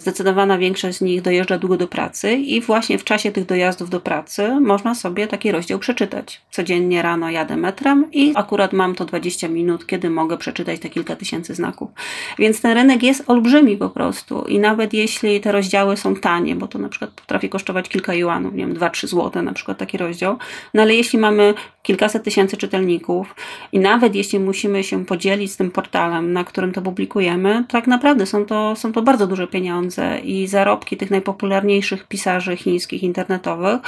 Zdecydowana 0.00 0.58
większość 0.58 0.98
z 0.98 1.00
nich 1.00 1.22
dojeżdża 1.22 1.58
długo 1.58 1.76
do 1.76 1.88
pracy 1.88 2.32
i 2.32 2.60
właśnie 2.60 2.98
w 2.98 3.04
czasie 3.04 3.32
tych 3.32 3.46
dojazdów 3.46 3.90
do 3.90 4.00
pracy 4.00 4.60
można 4.60 4.94
sobie 4.94 5.26
taki 5.26 5.52
rozdział 5.52 5.78
przeczytać. 5.78 6.40
Codziennie 6.50 7.02
rano 7.02 7.30
jadę 7.30 7.56
metrem 7.56 8.12
i 8.12 8.32
akurat 8.34 8.72
mam 8.72 8.94
to 8.94 9.04
20 9.04 9.48
minut, 9.48 9.86
kiedy 9.86 10.10
mogę 10.10 10.38
przeczytać 10.38 10.80
te 10.80 10.88
kilka 10.88 11.16
tysięcy 11.16 11.54
znaków. 11.54 11.90
Więc 12.38 12.60
ten 12.60 12.72
rynek 12.72 13.02
jest 13.02 13.24
olbrzymi 13.26 13.76
po 13.76 13.90
prostu 13.90 14.42
i 14.42 14.58
nawet 14.58 14.94
jeśli 14.94 15.40
te 15.40 15.52
rozdziały 15.52 15.96
są 15.96 16.16
tanie, 16.16 16.56
bo 16.56 16.68
to 16.68 16.78
na 16.78 16.88
przykład 16.88 17.10
potrafi 17.10 17.48
kosztować 17.48 17.88
kilka 17.88 18.14
juanów, 18.14 18.54
nie 18.54 18.66
wiem, 18.66 18.74
2-3 18.74 19.06
złote 19.06 19.42
na 19.42 19.52
przykład, 19.52 19.78
taki 19.78 19.98
rozdział. 19.98 20.36
No 20.74 20.82
ale 20.82 20.94
jeśli 20.94 21.18
mamy 21.18 21.54
kilkaset 21.82 22.22
tysięcy 22.22 22.56
czytelników 22.56 23.34
i 23.72 23.78
nawet 23.78 24.14
jeśli 24.14 24.40
musimy 24.40 24.84
się 24.84 25.04
podzielić 25.04 25.52
z 25.52 25.56
tym 25.56 25.70
portalem, 25.70 26.32
na 26.32 26.44
którym 26.44 26.72
to 26.72 26.82
publikujemy, 26.82 27.64
tak 27.68 27.86
naprawdę 27.86 28.26
są 28.26 28.44
to, 28.44 28.76
są 28.76 28.92
to 28.92 29.02
bardzo 29.02 29.26
duże 29.26 29.46
pieniądze 29.46 29.89
i 30.24 30.46
zarobki 30.46 30.96
tych 30.96 31.10
najpopularniejszych 31.10 32.08
pisarzy 32.08 32.56
chińskich 32.56 33.02
internetowych 33.02 33.80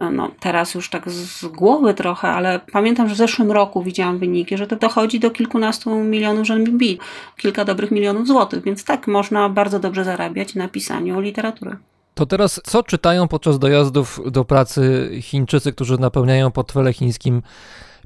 no 0.00 0.30
teraz 0.40 0.74
już 0.74 0.90
tak 0.90 1.10
z 1.10 1.46
głowy 1.46 1.94
trochę, 1.94 2.28
ale 2.28 2.60
pamiętam, 2.72 3.08
że 3.08 3.14
w 3.14 3.18
zeszłym 3.18 3.52
roku 3.52 3.82
widziałam 3.82 4.18
wyniki, 4.18 4.56
że 4.56 4.66
to 4.66 4.76
dochodzi 4.76 5.20
do 5.20 5.30
kilkunastu 5.30 5.96
milionów 5.96 6.48
renminbi, 6.48 6.98
kilka 7.36 7.64
dobrych 7.64 7.90
milionów 7.90 8.26
złotych, 8.26 8.64
więc 8.64 8.84
tak 8.84 9.06
można 9.06 9.48
bardzo 9.48 9.78
dobrze 9.78 10.04
zarabiać 10.04 10.54
na 10.54 10.68
pisaniu 10.68 11.20
literatury. 11.20 11.76
To 12.14 12.26
teraz 12.26 12.60
co 12.64 12.82
czytają 12.82 13.28
podczas 13.28 13.58
dojazdów 13.58 14.20
do 14.30 14.44
pracy 14.44 15.10
Chińczycy, 15.22 15.72
którzy 15.72 15.98
napełniają 15.98 16.50
portfele 16.50 16.92
chińskim 16.92 17.42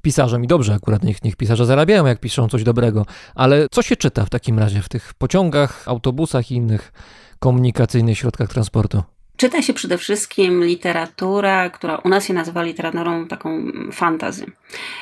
pisarzem? 0.03 0.45
I 0.45 0.47
dobrze 0.47 0.75
akurat 0.75 1.03
niech, 1.03 1.25
niech 1.25 1.37
pisarze 1.37 1.67
zarabiają, 1.67 2.07
jak 2.07 2.21
piszą 2.21 2.49
coś 2.49 2.65
dobrego, 2.65 3.07
ale 3.35 3.67
co 3.71 3.83
się 3.83 3.97
czyta 3.97 4.25
w 4.25 4.31
takim 4.31 4.59
razie 4.59 4.83
w 4.83 4.89
tych 4.89 5.15
pociągach, 5.15 5.89
autobusach 5.89 6.51
i 6.51 6.55
innych 6.55 6.93
komunikacyjnych 7.39 8.19
środkach 8.19 8.49
transportu? 8.49 9.03
Czyta 9.37 9.63
się 9.63 9.73
przede 9.75 9.99
wszystkim 9.99 10.65
literatura, 10.65 11.71
która 11.71 11.97
u 11.97 12.09
nas 12.09 12.27
się 12.27 12.35
nazywa 12.35 12.63
literaturą 12.63 13.29
taką 13.29 13.63
fantazy. 13.93 14.47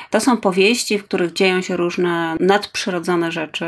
To 0.09 0.19
są 0.19 0.37
powieści, 0.37 0.99
w 0.99 1.03
których 1.03 1.33
dzieją 1.33 1.61
się 1.61 1.77
różne 1.77 2.35
nadprzyrodzone 2.39 3.31
rzeczy. 3.31 3.65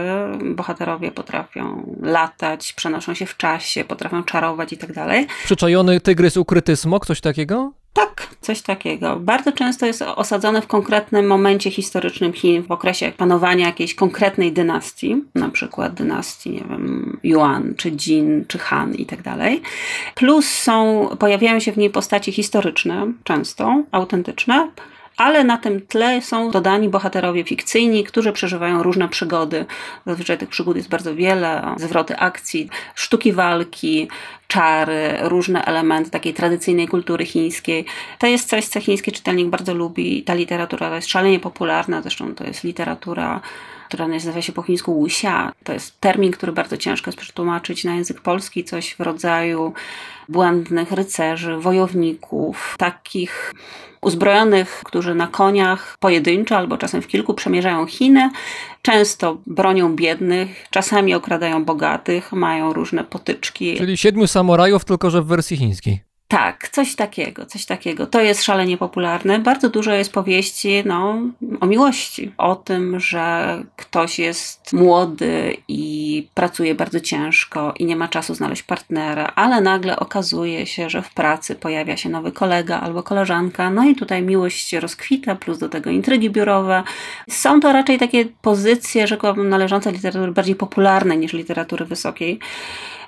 Bohaterowie 0.56 1.12
potrafią 1.12 1.96
latać, 2.02 2.74
przenoszą 2.74 3.14
się 3.14 3.26
w 3.26 3.38
czasie, 3.38 3.84
potrafią 3.84 4.24
czarować 4.24 4.74
i 4.74 4.78
tak 4.78 4.94
dalej. 4.94 5.28
Przyczajony 5.44 6.02
tygrys, 6.02 6.38
ukryty 6.38 6.76
smok, 6.76 7.06
coś 7.06 7.22
takiego? 7.22 7.72
Tak, 7.94 8.36
coś 8.42 8.62
takiego. 8.62 9.16
Bardzo 9.20 9.52
często 9.52 9.86
jest 9.86 10.02
osadzone 10.02 10.62
w 10.62 10.68
konkretnym 10.68 11.28
momencie 11.28 11.72
historycznym 11.72 12.34
Chin, 12.34 12.64
w 12.64 12.72
okresie 12.72 13.12
panowania 13.18 13.66
jakiejś 13.66 13.96
konkretnej 13.96 14.52
dynastii, 14.52 15.24
na 15.36 15.50
przykład 15.50 15.94
dynastii, 15.94 16.50
nie 16.50 16.64
wiem, 16.70 17.20
Yuan, 17.24 17.74
czy 17.78 17.92
Jin, 17.92 18.46
czy 18.48 18.58
Han 18.58 18.96
i 18.96 19.06
tak 19.06 19.22
dalej. 19.22 19.62
Plus 20.16 20.48
są, 20.48 21.08
pojawiają 21.20 21.60
się 21.60 21.72
w 21.72 21.78
niej 21.78 21.90
postaci 21.90 22.32
historyczne, 22.32 23.14
często, 23.24 23.84
autentyczne, 23.92 24.72
ale 25.20 25.44
na 25.44 25.58
tym 25.58 25.82
tle 25.82 26.22
są 26.22 26.52
dodani 26.52 26.90
bohaterowie 26.90 27.44
fikcyjni, 27.44 28.04
którzy 28.04 28.32
przeżywają 28.32 28.84
różne 28.84 29.10
przygody. 29.10 29.66
Zazwyczaj 30.06 30.38
tych 30.38 30.50
przygód 30.50 30.78
jest 30.78 30.90
bardzo 30.90 31.16
wiele, 31.16 31.76
zwroty 31.78 32.18
akcji, 32.18 32.70
sztuki 32.96 33.34
walki, 33.34 34.08
czary, 34.48 35.18
różne 35.22 35.66
elementy 35.66 36.10
takiej 36.10 36.34
tradycyjnej 36.34 36.88
kultury 36.88 37.26
chińskiej. 37.26 37.86
To 38.20 38.28
jest 38.28 38.50
coś, 38.50 38.66
co 38.66 38.82
chiński 38.82 39.12
czytelnik 39.12 39.48
bardzo 39.48 39.74
lubi. 39.74 40.24
Ta 40.24 40.34
literatura 40.34 40.96
jest 40.96 41.10
szalenie 41.10 41.40
popularna, 41.40 42.02
zresztą 42.02 42.36
to 42.36 42.44
jest 42.44 42.64
literatura 42.64 43.42
która 43.90 44.08
nazywa 44.08 44.42
się 44.42 44.54
po 44.54 44.62
chińsku 44.62 44.94
wuxia. 44.94 45.52
To 45.64 45.74
jest 45.74 46.02
termin, 46.02 46.32
który 46.32 46.52
bardzo 46.52 46.78
ciężko 46.78 47.10
jest 47.10 47.18
przetłumaczyć 47.20 47.84
na 47.84 47.96
język 47.96 48.22
polski, 48.22 48.64
coś 48.64 48.96
w 48.96 49.00
rodzaju 49.00 49.74
błędnych 50.30 50.92
rycerzy, 50.92 51.58
wojowników, 51.58 52.76
takich 52.78 53.54
uzbrojonych, 54.02 54.82
którzy 54.86 55.16
na 55.16 55.28
koniach 55.28 55.96
pojedynczo 56.00 56.58
albo 56.58 56.78
czasem 56.78 57.02
w 57.02 57.08
kilku 57.08 57.34
przemierzają 57.34 57.86
Chiny, 57.86 58.30
często 58.82 59.38
bronią 59.46 59.96
biednych, 59.96 60.66
czasami 60.70 61.14
okradają 61.14 61.66
bogatych, 61.66 62.32
mają 62.32 62.74
różne 62.74 63.04
potyczki. 63.04 63.78
Czyli 63.78 63.98
siedmiu 63.98 64.28
samurajów, 64.28 64.86
tylko 64.86 65.10
że 65.10 65.22
w 65.22 65.26
wersji 65.26 65.58
chińskiej. 65.58 66.09
Tak, 66.32 66.70
coś 66.70 66.96
takiego, 66.96 67.46
coś 67.46 67.66
takiego. 67.66 68.08
To 68.08 68.22
jest 68.22 68.44
szalenie 68.44 68.78
popularne. 68.78 69.40
Bardzo 69.40 69.70
dużo 69.70 69.94
jest 69.94 70.14
powieści 70.14 70.84
no, 70.86 71.22
o 71.60 71.66
miłości, 71.66 72.32
o 72.38 72.56
tym, 72.56 73.00
że 73.00 73.58
ktoś 73.76 74.20
jest 74.20 74.74
młody 74.74 75.58
i 75.68 76.28
pracuje 76.34 76.76
bardzo 76.76 77.00
ciężko 77.00 77.74
i 77.80 77.86
nie 77.86 77.96
ma 77.96 78.08
czasu 78.08 78.36
znaleźć 78.36 78.64
partnera, 78.64 79.32
ale 79.36 79.62
nagle 79.62 80.00
okazuje 80.00 80.66
się, 80.66 80.90
że 80.90 81.02
w 81.02 81.14
pracy 81.14 81.56
pojawia 81.56 81.98
się 81.98 82.10
nowy 82.10 82.32
kolega 82.32 82.80
albo 82.80 83.04
koleżanka, 83.04 83.70
no 83.70 83.90
i 83.90 83.96
tutaj 83.96 84.22
miłość 84.22 84.74
rozkwita, 84.74 85.36
plus 85.36 85.58
do 85.58 85.70
tego 85.70 85.90
intrygi 85.90 86.30
biurowe. 86.30 86.84
Są 87.30 87.60
to 87.60 87.74
raczej 87.74 88.00
takie 88.00 88.26
pozycje, 88.42 89.08
rzekłabym, 89.08 89.50
należące 89.50 89.92
literatury 89.92 90.32
bardziej 90.32 90.56
popularnej 90.56 91.18
niż 91.18 91.34
literatury 91.34 91.86
wysokiej. 91.86 92.40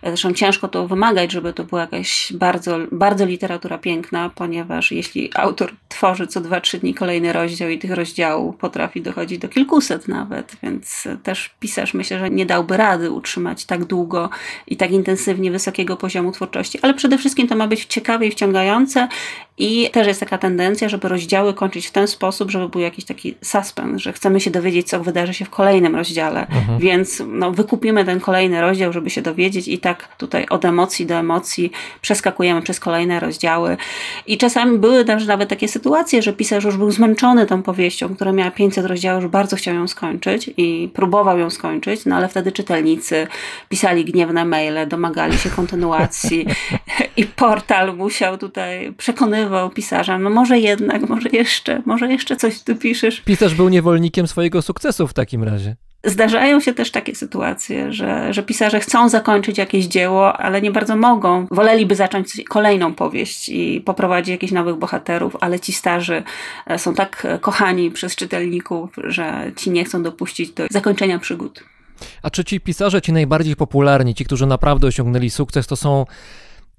Zresztą 0.03 0.33
ciężko 0.33 0.67
to 0.67 0.87
wymagać, 0.87 1.31
żeby 1.31 1.53
to 1.53 1.63
była 1.63 1.81
jakaś 1.81 2.33
bardzo, 2.33 2.77
bardzo 2.91 3.25
literatura 3.25 3.77
piękna, 3.77 4.31
ponieważ 4.35 4.91
jeśli 4.91 5.29
autor 5.35 5.71
tworzy 5.89 6.27
co 6.27 6.41
2-3 6.41 6.79
dni 6.79 6.93
kolejny 6.93 7.33
rozdział 7.33 7.69
i 7.69 7.79
tych 7.79 7.91
rozdziałów 7.91 8.55
potrafi 8.55 9.01
dochodzić 9.01 9.37
do 9.39 9.49
kilkuset 9.49 10.07
nawet, 10.07 10.55
więc 10.63 11.07
też 11.23 11.49
pisarz 11.59 11.93
myślę, 11.93 12.19
że 12.19 12.29
nie 12.29 12.45
dałby 12.45 12.77
rady 12.77 13.11
utrzymać 13.11 13.65
tak 13.65 13.85
długo 13.85 14.29
i 14.67 14.77
tak 14.77 14.91
intensywnie 14.91 15.51
wysokiego 15.51 15.97
poziomu 15.97 16.31
twórczości, 16.31 16.79
ale 16.81 16.93
przede 16.93 17.17
wszystkim 17.17 17.47
to 17.47 17.55
ma 17.55 17.67
być 17.67 17.85
ciekawe 17.85 18.27
i 18.27 18.31
wciągające 18.31 19.07
i 19.57 19.89
też 19.91 20.07
jest 20.07 20.19
taka 20.19 20.37
tendencja, 20.37 20.89
żeby 20.89 21.07
rozdziały 21.07 21.53
kończyć 21.53 21.87
w 21.87 21.91
ten 21.91 22.07
sposób, 22.07 22.51
żeby 22.51 22.69
był 22.69 22.81
jakiś 22.81 23.05
taki 23.05 23.35
suspens, 23.41 24.01
że 24.01 24.13
chcemy 24.13 24.39
się 24.39 24.51
dowiedzieć, 24.51 24.87
co 24.87 25.03
wydarzy 25.03 25.33
się 25.33 25.45
w 25.45 25.49
kolejnym 25.49 25.95
rozdziale, 25.95 26.47
mhm. 26.47 26.79
więc 26.79 27.23
no, 27.27 27.51
wykupimy 27.51 28.05
ten 28.05 28.19
kolejny 28.19 28.61
rozdział, 28.61 28.93
żeby 28.93 29.09
się 29.09 29.21
dowiedzieć 29.21 29.67
i 29.67 29.77
tak 29.77 29.90
tutaj 30.17 30.45
od 30.49 30.65
emocji 30.65 31.05
do 31.05 31.15
emocji 31.15 31.71
przeskakujemy 32.01 32.61
przez 32.61 32.79
kolejne 32.79 33.19
rozdziały. 33.19 33.77
I 34.27 34.37
czasami 34.37 34.79
były 34.79 35.05
też 35.05 35.25
nawet 35.25 35.49
takie 35.49 35.67
sytuacje, 35.67 36.21
że 36.21 36.33
pisarz 36.33 36.63
już 36.63 36.77
był 36.77 36.91
zmęczony 36.91 37.45
tą 37.45 37.63
powieścią, 37.63 38.15
która 38.15 38.31
miała 38.31 38.51
500 38.51 38.85
rozdziałów, 38.85 39.23
już 39.23 39.31
bardzo 39.31 39.55
chciał 39.55 39.75
ją 39.75 39.87
skończyć 39.87 40.49
i 40.57 40.89
próbował 40.93 41.39
ją 41.39 41.49
skończyć, 41.49 42.05
no 42.05 42.15
ale 42.15 42.29
wtedy 42.29 42.51
czytelnicy 42.51 43.27
pisali 43.69 44.05
gniewne 44.05 44.45
maile, 44.45 44.87
domagali 44.87 45.37
się 45.37 45.49
kontynuacji 45.49 46.45
i 47.17 47.25
portal 47.25 47.95
musiał 47.97 48.37
tutaj 48.37 48.93
przekonywać 48.97 49.21
przekonywał 49.21 49.69
pisarza, 49.69 50.19
no 50.19 50.29
może 50.29 50.59
jednak, 50.59 51.09
może 51.09 51.29
jeszcze, 51.29 51.81
może 51.85 52.11
jeszcze 52.11 52.35
coś 52.35 52.63
tu 52.63 52.75
piszesz. 52.75 53.21
Pisarz 53.21 53.55
był 53.55 53.69
niewolnikiem 53.69 54.27
swojego 54.27 54.61
sukcesu 54.61 55.07
w 55.07 55.13
takim 55.13 55.43
razie. 55.43 55.75
Zdarzają 56.03 56.59
się 56.59 56.73
też 56.73 56.91
takie 56.91 57.15
sytuacje, 57.15 57.93
że, 57.93 58.33
że 58.33 58.43
pisarze 58.43 58.79
chcą 58.79 59.09
zakończyć 59.09 59.57
jakieś 59.57 59.85
dzieło, 59.85 60.37
ale 60.37 60.61
nie 60.61 60.71
bardzo 60.71 60.95
mogą. 60.95 61.47
Woleliby 61.51 61.95
zacząć 61.95 62.41
kolejną 62.49 62.93
powieść 62.93 63.49
i 63.49 63.81
poprowadzić 63.81 64.31
jakichś 64.31 64.53
nowych 64.53 64.75
bohaterów, 64.75 65.37
ale 65.41 65.59
ci 65.59 65.73
starzy 65.73 66.23
e, 66.67 66.79
są 66.79 66.93
tak 66.93 67.27
kochani 67.41 67.91
przez 67.91 68.15
czytelników, 68.15 68.95
że 69.03 69.51
ci 69.55 69.71
nie 69.71 69.85
chcą 69.85 70.03
dopuścić 70.03 70.51
do 70.51 70.63
zakończenia 70.69 71.19
przygód. 71.19 71.63
A 72.23 72.29
czy 72.29 72.43
ci 72.43 72.59
pisarze, 72.59 73.01
ci 73.01 73.13
najbardziej 73.13 73.55
popularni, 73.55 74.15
ci, 74.15 74.25
którzy 74.25 74.45
naprawdę 74.45 74.87
osiągnęli 74.87 75.29
sukces, 75.29 75.67
to 75.67 75.75
są 75.75 76.05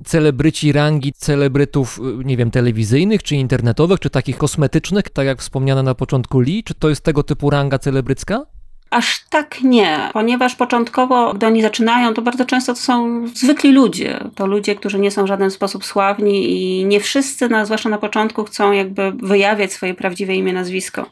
celebryci 0.04 0.72
rangi 0.72 1.12
celebrytów, 1.12 1.98
y, 1.98 2.24
nie 2.24 2.36
wiem, 2.36 2.50
telewizyjnych, 2.50 3.22
czy 3.22 3.36
internetowych, 3.36 4.00
czy 4.00 4.10
takich 4.10 4.38
kosmetycznych, 4.38 5.08
tak 5.08 5.26
jak 5.26 5.40
wspomniane 5.40 5.82
na 5.82 5.94
początku 5.94 6.40
Lee? 6.40 6.64
Czy 6.64 6.74
to 6.74 6.88
jest 6.88 7.04
tego 7.04 7.22
typu 7.22 7.50
ranga 7.50 7.78
celebrycka? 7.78 8.46
Aż 8.92 9.24
tak 9.30 9.62
nie, 9.62 10.10
ponieważ 10.12 10.54
początkowo, 10.54 11.34
gdy 11.34 11.46
oni 11.46 11.62
zaczynają, 11.62 12.14
to 12.14 12.22
bardzo 12.22 12.44
często 12.44 12.74
to 12.74 12.80
są 12.80 13.26
zwykli 13.34 13.72
ludzie. 13.72 14.24
To 14.34 14.46
ludzie, 14.46 14.74
którzy 14.74 14.98
nie 14.98 15.10
są 15.10 15.24
w 15.24 15.26
żaden 15.26 15.50
sposób 15.50 15.84
sławni 15.84 16.50
i 16.50 16.84
nie 16.84 17.00
wszyscy, 17.00 17.48
na, 17.48 17.64
zwłaszcza 17.64 17.88
na 17.88 17.98
początku, 17.98 18.44
chcą 18.44 18.72
jakby 18.72 19.12
wyjawiać 19.12 19.72
swoje 19.72 19.94
prawdziwe 19.94 20.34
imię, 20.34 20.52
nazwisko. 20.52 21.06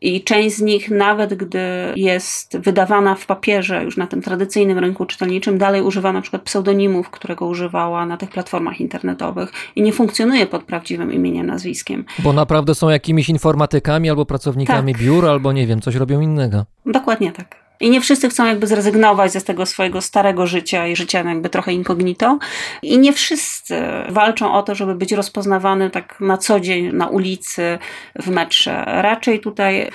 I 0.00 0.24
część 0.24 0.56
z 0.56 0.60
nich, 0.60 0.90
nawet 0.90 1.34
gdy 1.34 1.58
jest 1.96 2.58
wydawana 2.58 3.14
w 3.14 3.26
papierze 3.26 3.84
już 3.84 3.96
na 3.96 4.06
tym 4.06 4.22
tradycyjnym 4.22 4.78
rynku 4.78 5.06
czytelniczym, 5.06 5.58
dalej 5.58 5.82
używa 5.82 6.12
na 6.12 6.20
przykład 6.20 6.42
pseudonimów, 6.42 7.10
którego 7.10 7.46
używała 7.46 8.06
na 8.06 8.16
tych 8.16 8.30
platformach 8.30 8.80
internetowych 8.80 9.52
i 9.76 9.82
nie 9.82 9.92
funkcjonuje 9.92 10.46
pod 10.46 10.62
prawdziwym 10.62 11.12
imieniem, 11.12 11.46
nazwiskiem. 11.46 12.04
Bo 12.18 12.32
naprawdę 12.32 12.74
są 12.74 12.88
jakimiś 12.88 13.28
informatykami 13.28 14.10
albo 14.10 14.26
pracownikami 14.26 14.92
tak. 14.92 15.02
biur, 15.02 15.26
albo 15.26 15.52
nie 15.52 15.66
wiem, 15.66 15.80
coś 15.80 15.94
robią 15.94 16.20
innego. 16.20 16.64
Dokładnie 16.86 17.05
tak. 17.36 17.66
I 17.80 17.90
nie 17.90 18.00
wszyscy 18.00 18.28
chcą 18.28 18.46
jakby 18.46 18.66
zrezygnować 18.66 19.32
ze 19.32 19.40
tego 19.40 19.66
swojego 19.66 20.00
starego 20.00 20.46
życia 20.46 20.86
i 20.86 20.96
życia 20.96 21.22
jakby 21.22 21.48
trochę 21.48 21.72
incognito. 21.72 22.38
I 22.82 22.98
nie 22.98 23.12
wszyscy 23.12 23.82
walczą 24.08 24.54
o 24.54 24.62
to, 24.62 24.74
żeby 24.74 24.94
być 24.94 25.12
rozpoznawany 25.12 25.90
tak 25.90 26.20
na 26.20 26.38
co 26.38 26.60
dzień 26.60 26.92
na 26.92 27.06
ulicy, 27.06 27.78
w 28.14 28.28
metrze. 28.28 28.84
Raczej 28.86 29.40
tutaj 29.40 29.90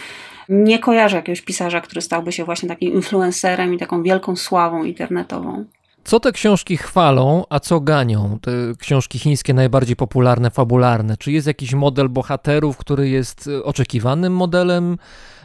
nie 0.50 0.80
kojarzę 0.80 1.16
jakiegoś 1.16 1.42
pisarza, 1.42 1.82
który 1.82 2.02
stałby 2.02 2.32
się 2.32 2.46
właśnie 2.46 2.70
takim 2.70 2.94
influencerem 2.94 3.74
i 3.74 3.78
taką 3.78 4.04
wielką 4.04 4.36
sławą 4.36 4.84
internetową. 4.84 5.66
Co 6.04 6.20
te 6.20 6.32
książki 6.32 6.78
chwalą, 6.78 7.44
a 7.50 7.60
co 7.60 7.80
ganią? 7.80 8.40
Te 8.42 8.52
książki 8.80 9.20
chińskie 9.20 9.54
najbardziej 9.54 9.96
popularne, 9.96 10.52
fabularne. 10.52 11.18
Czy 11.18 11.32
jest 11.32 11.48
jakiś 11.48 11.74
model 11.74 12.10
bohaterów, 12.10 12.78
który 12.78 13.10
jest 13.10 13.50
oczekiwanym 13.64 14.34
modelem? 14.34 14.98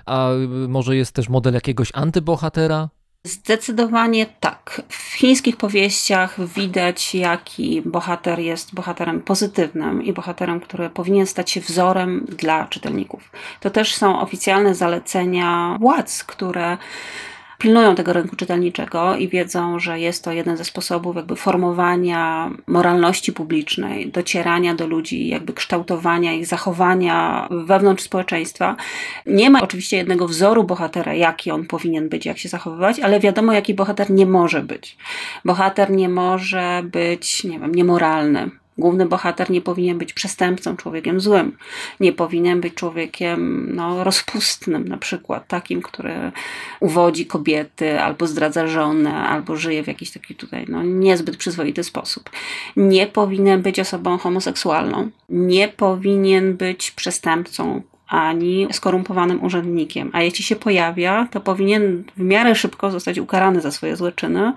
A 0.07 0.31
może 0.69 0.97
jest 0.97 1.13
też 1.13 1.29
model 1.29 1.55
jakiegoś 1.55 1.91
antybohatera? 1.95 2.89
Zdecydowanie 3.27 4.27
tak. 4.41 4.83
W 4.89 5.13
chińskich 5.13 5.57
powieściach 5.57 6.47
widać, 6.47 7.15
jaki 7.15 7.83
bohater 7.83 8.39
jest 8.39 8.75
bohaterem 8.75 9.21
pozytywnym 9.21 10.03
i 10.03 10.13
bohaterem, 10.13 10.61
który 10.61 10.91
powinien 10.91 11.27
stać 11.27 11.51
się 11.51 11.61
wzorem 11.61 12.27
dla 12.29 12.67
czytelników. 12.67 13.31
To 13.61 13.71
też 13.71 13.95
są 13.95 14.21
oficjalne 14.21 14.75
zalecenia 14.75 15.77
władz, 15.81 16.25
które 16.25 16.79
pilnują 17.59 17.95
tego 17.95 18.13
rynku 18.13 18.37
czytelniczego 18.37 19.17
i 19.17 19.29
wiedzą, 19.29 19.79
że 19.79 20.01
jest 20.01 20.25
to 20.25 20.33
jeden 20.33 20.57
ze 20.57 20.65
sposobów 20.65 21.17
jakby 21.17 21.37
formowania 21.37 22.51
moralności 22.67 23.33
publicznej, 23.33 24.11
docierania 24.11 24.75
do 24.75 24.87
ludzi, 24.87 25.29
jakby 25.29 25.53
kształtowania 25.53 26.33
ich 26.33 26.47
zachowania 26.47 27.49
wewnątrz 27.51 28.05
społeczeństwa. 28.05 28.77
Nie 29.27 29.51
ma 29.51 29.63
oczywiście 29.63 29.97
jednego 29.97 30.29
wzoru 30.29 30.65
bohatera, 30.65 31.15
jaki 31.15 31.51
on 31.51 31.67
powinien 31.67 32.09
być, 32.09 32.27
jak 32.27 32.39
się 32.39 32.49
zachowywać, 32.49 33.01
ale 33.01 33.21
wiadomo, 33.21 33.53
jaki 33.53 33.75
bohater 33.75 34.11
nie 34.11 34.27
może 34.27 34.63
być. 34.63 34.97
Bohater 35.45 35.91
nie 35.91 36.09
może 36.09 36.83
być, 36.93 37.45
nie 37.45 37.61
wiem, 37.61 37.75
niemoralny 37.75 38.51
Główny 38.79 39.07
bohater 39.07 39.51
nie 39.51 39.61
powinien 39.61 39.99
być 39.99 40.13
przestępcą, 40.13 40.77
człowiekiem 40.77 41.21
złym. 41.21 41.57
Nie 42.01 42.13
powinien 42.13 42.61
być 42.61 42.75
człowiekiem 42.75 43.71
no, 43.75 44.05
rozpustnym, 44.05 44.89
na 44.89 44.97
przykład 44.97 45.49
takim, 45.49 45.83
który 45.83 46.33
uwodzi 46.81 47.27
kobiety, 47.27 48.01
albo 48.01 48.27
zdradza 48.27 48.67
żonę, 48.67 49.15
albo 49.15 49.57
żyje 49.57 49.83
w 49.83 49.87
jakiś 49.87 50.11
taki 50.11 50.35
tutaj 50.35 50.65
no, 50.69 50.83
niezbyt 50.83 51.37
przyzwoity 51.37 51.85
sposób. 51.85 52.31
Nie 52.77 53.07
powinien 53.07 53.63
być 53.63 53.81
osobą 53.81 54.19
homoseksualną. 54.19 55.11
Nie 55.29 55.69
powinien 55.69 56.57
być 56.57 56.91
przestępcą, 56.91 57.83
ani 58.09 58.67
skorumpowanym 58.73 59.45
urzędnikiem. 59.45 60.11
A 60.13 60.23
jeśli 60.23 60.45
się 60.45 60.57
pojawia, 60.57 61.29
to 61.31 61.41
powinien 61.41 62.05
w 62.17 62.21
miarę 62.21 62.55
szybko 62.55 62.91
zostać 62.91 63.19
ukarany 63.19 63.61
za 63.61 63.71
swoje 63.71 63.97
złe 63.97 64.13
czyny 64.13 64.53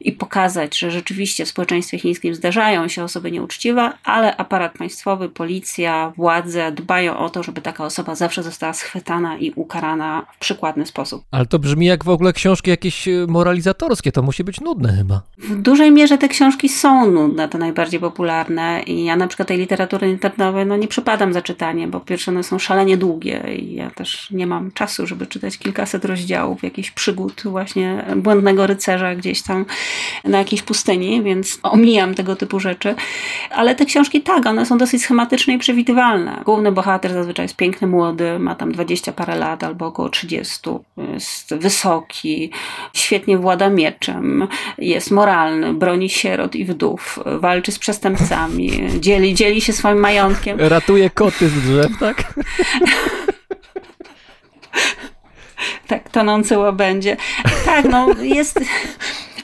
i 0.00 0.12
pokazać, 0.12 0.78
że 0.78 0.90
rzeczywiście 0.90 1.44
w 1.44 1.48
społeczeństwie 1.48 1.98
chińskim 1.98 2.34
zdarzają 2.34 2.88
się 2.88 3.04
osoby 3.04 3.30
nieuczciwe, 3.30 3.92
ale 4.04 4.36
aparat 4.36 4.78
państwowy, 4.78 5.28
policja, 5.28 6.12
władze 6.16 6.72
dbają 6.72 7.18
o 7.18 7.30
to, 7.30 7.42
żeby 7.42 7.60
taka 7.60 7.84
osoba 7.84 8.14
zawsze 8.14 8.42
została 8.42 8.72
schwytana 8.72 9.38
i 9.38 9.52
ukarana 9.56 10.26
w 10.32 10.38
przykładny 10.38 10.86
sposób. 10.86 11.24
Ale 11.30 11.46
to 11.46 11.58
brzmi 11.58 11.86
jak 11.86 12.04
w 12.04 12.08
ogóle 12.08 12.32
książki 12.32 12.70
jakieś 12.70 13.08
e, 13.08 13.26
moralizatorskie, 13.28 14.12
to 14.12 14.22
musi 14.22 14.44
być 14.44 14.60
nudne 14.60 14.96
chyba. 14.96 15.22
W 15.38 15.62
dużej 15.62 15.92
mierze 15.92 16.18
te 16.18 16.28
książki 16.28 16.68
są 16.68 17.10
nudne, 17.10 17.48
te 17.48 17.58
najbardziej 17.58 18.00
popularne 18.00 18.82
i 18.86 19.04
ja 19.04 19.16
na 19.16 19.26
przykład 19.28 19.48
tej 19.48 19.58
literatury 19.58 20.10
internetowej 20.10 20.66
no 20.66 20.76
nie 20.76 20.88
przypadam 20.88 21.32
za 21.32 21.42
czytanie, 21.42 21.88
bo 21.88 22.00
pierwsze 22.00 22.30
one 22.30 22.42
są 22.42 22.58
szalenie 22.58 22.96
długie 22.96 23.42
i 23.56 23.74
ja 23.74 23.90
też 23.90 24.30
nie 24.30 24.46
mam 24.46 24.72
czasu, 24.72 25.06
żeby 25.06 25.26
czytać 25.26 25.58
kilkaset 25.58 26.04
rozdziałów 26.04 26.62
jakichś 26.62 26.90
przygód 26.90 27.42
właśnie 27.44 28.04
błędnego 28.16 28.66
rycerza 28.66 29.14
gdzieś 29.14 29.42
tam 29.42 29.66
na 30.24 30.38
jakiejś 30.38 30.62
pustyni, 30.62 31.22
więc 31.22 31.58
omijam 31.62 32.14
tego 32.14 32.36
typu 32.36 32.60
rzeczy. 32.60 32.94
Ale 33.50 33.74
te 33.74 33.86
książki 33.86 34.20
tak, 34.20 34.46
one 34.46 34.66
są 34.66 34.78
dosyć 34.78 35.02
schematyczne 35.02 35.54
i 35.54 35.58
przewidywalne. 35.58 36.42
Główny 36.44 36.72
bohater 36.72 37.12
zazwyczaj 37.12 37.44
jest 37.44 37.56
piękny, 37.56 37.88
młody, 37.88 38.38
ma 38.38 38.54
tam 38.54 38.72
20 38.72 39.12
parę 39.12 39.36
lat 39.36 39.64
albo 39.64 39.86
około 39.86 40.08
30. 40.08 40.60
Jest 41.12 41.54
wysoki, 41.54 42.50
świetnie 42.94 43.38
włada 43.38 43.70
mieczem, 43.70 44.48
jest 44.78 45.10
moralny, 45.10 45.74
broni 45.74 46.08
sierot 46.10 46.56
i 46.56 46.64
wdów, 46.64 47.18
walczy 47.40 47.72
z 47.72 47.78
przestępcami, 47.78 48.70
dzieli, 49.00 49.34
dzieli 49.34 49.60
się 49.60 49.72
swoim 49.72 49.98
majątkiem. 49.98 50.60
Ratuje 50.60 51.10
koty 51.10 51.48
z 51.48 51.62
drzew, 51.62 51.98
tak? 52.00 52.24
tak, 55.88 56.10
tonący 56.10 56.58
łabędzie. 56.58 57.16
Tak, 57.64 57.84
no 57.84 58.08
jest 58.22 58.60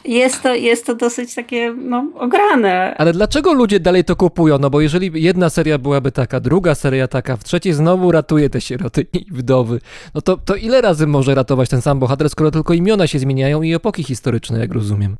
jest 0.05 0.43
to, 0.43 0.55
jest 0.55 0.87
to 0.87 0.95
dosyć 0.95 1.35
takie 1.35 1.75
no, 1.79 2.07
ograne. 2.19 2.95
Ale 2.99 3.13
dlaczego 3.13 3.53
ludzie 3.53 3.81
dalej 3.81 4.05
to 4.05 4.17
kupują? 4.17 4.59
No 4.59 4.71
bo 4.71 4.81
jeżeli 4.81 5.23
jedna 5.23 5.51
seria 5.51 5.79
byłaby 5.79 6.13
taka, 6.13 6.41
druga 6.41 6.75
seria 6.75 7.09
taka, 7.09 7.37
w 7.37 7.45
trzeciej 7.45 7.73
znowu 7.73 8.13
ratuje 8.13 8.51
te 8.51 8.61
sieroty 8.61 9.07
i 9.13 9.27
wdowy, 9.31 9.81
no 10.15 10.21
to, 10.21 10.37
to 10.37 10.57
ile 10.57 10.81
razy 10.81 11.07
może 11.07 11.35
ratować 11.35 11.69
ten 11.69 11.83
sam 11.83 11.99
bohater, 11.99 12.31
skoro 12.31 12.51
tylko 12.51 12.75
imiona 12.75 13.07
się 13.07 13.19
zmieniają 13.19 13.63
i 13.63 13.75
epoki 13.75 14.03
historyczne, 14.05 14.59
jak 14.59 14.73
rozumiem? 14.73 15.17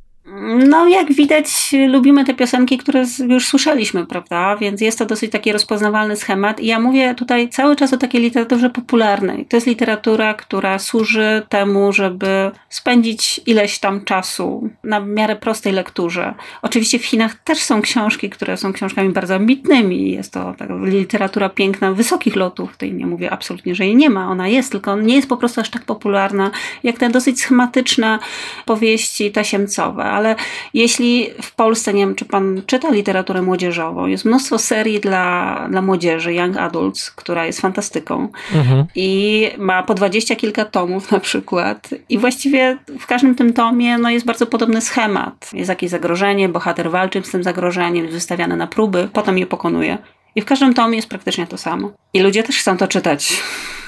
No, 0.67 0.87
jak 0.87 1.13
widać, 1.13 1.75
lubimy 1.87 2.25
te 2.25 2.33
piosenki, 2.33 2.77
które 2.77 3.03
już 3.29 3.47
słyszeliśmy, 3.47 4.05
prawda? 4.05 4.55
Więc 4.55 4.81
jest 4.81 4.99
to 4.99 5.05
dosyć 5.05 5.31
taki 5.31 5.51
rozpoznawalny 5.51 6.15
schemat. 6.15 6.59
I 6.59 6.65
ja 6.65 6.79
mówię 6.79 7.15
tutaj 7.15 7.49
cały 7.49 7.75
czas 7.75 7.93
o 7.93 7.97
takiej 7.97 8.21
literaturze 8.21 8.69
popularnej. 8.69 9.45
To 9.45 9.57
jest 9.57 9.67
literatura, 9.67 10.33
która 10.33 10.79
służy 10.79 11.41
temu, 11.49 11.93
żeby 11.93 12.51
spędzić 12.69 13.41
ileś 13.45 13.79
tam 13.79 14.05
czasu 14.05 14.69
na 14.83 14.99
miarę 14.99 15.35
prostej 15.35 15.73
lekturze. 15.73 16.33
Oczywiście 16.61 16.99
w 16.99 17.05
Chinach 17.05 17.35
też 17.35 17.57
są 17.57 17.81
książki, 17.81 18.29
które 18.29 18.57
są 18.57 18.73
książkami 18.73 19.09
bardzo 19.09 19.35
ambitnymi. 19.35 20.11
Jest 20.11 20.33
to 20.33 20.55
literatura 20.83 21.49
piękna, 21.49 21.91
wysokich 21.91 22.35
lotów. 22.35 22.71
Tutaj 22.71 22.93
nie 22.93 23.05
mówię 23.05 23.31
absolutnie, 23.31 23.75
że 23.75 23.85
jej 23.85 23.95
nie 23.95 24.09
ma. 24.09 24.29
Ona 24.29 24.47
jest, 24.47 24.71
tylko 24.71 24.95
nie 24.95 25.15
jest 25.15 25.29
po 25.29 25.37
prostu 25.37 25.61
aż 25.61 25.69
tak 25.69 25.83
popularna, 25.83 26.51
jak 26.83 26.97
te 26.97 27.09
dosyć 27.09 27.41
schematyczne 27.41 28.19
powieści 28.65 29.31
tasiemcowe. 29.31 30.03
Ale 30.03 30.24
jeśli 30.73 31.29
w 31.41 31.55
Polsce, 31.55 31.93
nie 31.93 32.05
wiem, 32.05 32.15
czy 32.15 32.25
pan 32.25 32.61
czyta 32.65 32.91
literaturę 32.91 33.41
młodzieżową, 33.41 34.07
jest 34.07 34.25
mnóstwo 34.25 34.57
serii 34.59 34.99
dla, 34.99 35.67
dla 35.69 35.81
młodzieży, 35.81 36.33
Young 36.33 36.57
Adults, 36.57 37.11
która 37.11 37.45
jest 37.45 37.61
fantastyką 37.61 38.27
mhm. 38.55 38.85
i 38.95 39.49
ma 39.57 39.83
po 39.83 39.93
dwadzieścia 39.93 40.35
kilka 40.35 40.65
tomów 40.65 41.11
na 41.11 41.19
przykład 41.19 41.89
i 42.09 42.17
właściwie 42.17 42.77
w 42.99 43.05
każdym 43.05 43.35
tym 43.35 43.53
tomie 43.53 43.97
no, 43.97 44.09
jest 44.09 44.25
bardzo 44.25 44.45
podobny 44.45 44.81
schemat. 44.81 45.49
Jest 45.53 45.69
jakieś 45.69 45.89
zagrożenie, 45.89 46.49
bohater 46.49 46.91
walczy 46.91 47.21
z 47.23 47.31
tym 47.31 47.43
zagrożeniem, 47.43 48.03
jest 48.03 48.13
wystawiany 48.13 48.57
na 48.57 48.67
próby, 48.67 49.09
potem 49.13 49.37
je 49.37 49.45
pokonuje. 49.45 49.97
I 50.35 50.41
w 50.41 50.45
każdym 50.45 50.73
tomie 50.73 50.95
jest 50.95 51.09
praktycznie 51.09 51.47
to 51.47 51.57
samo. 51.57 51.91
I 52.13 52.19
ludzie 52.19 52.43
też 52.43 52.57
chcą 52.57 52.77
to 52.77 52.87
czytać. 52.87 53.43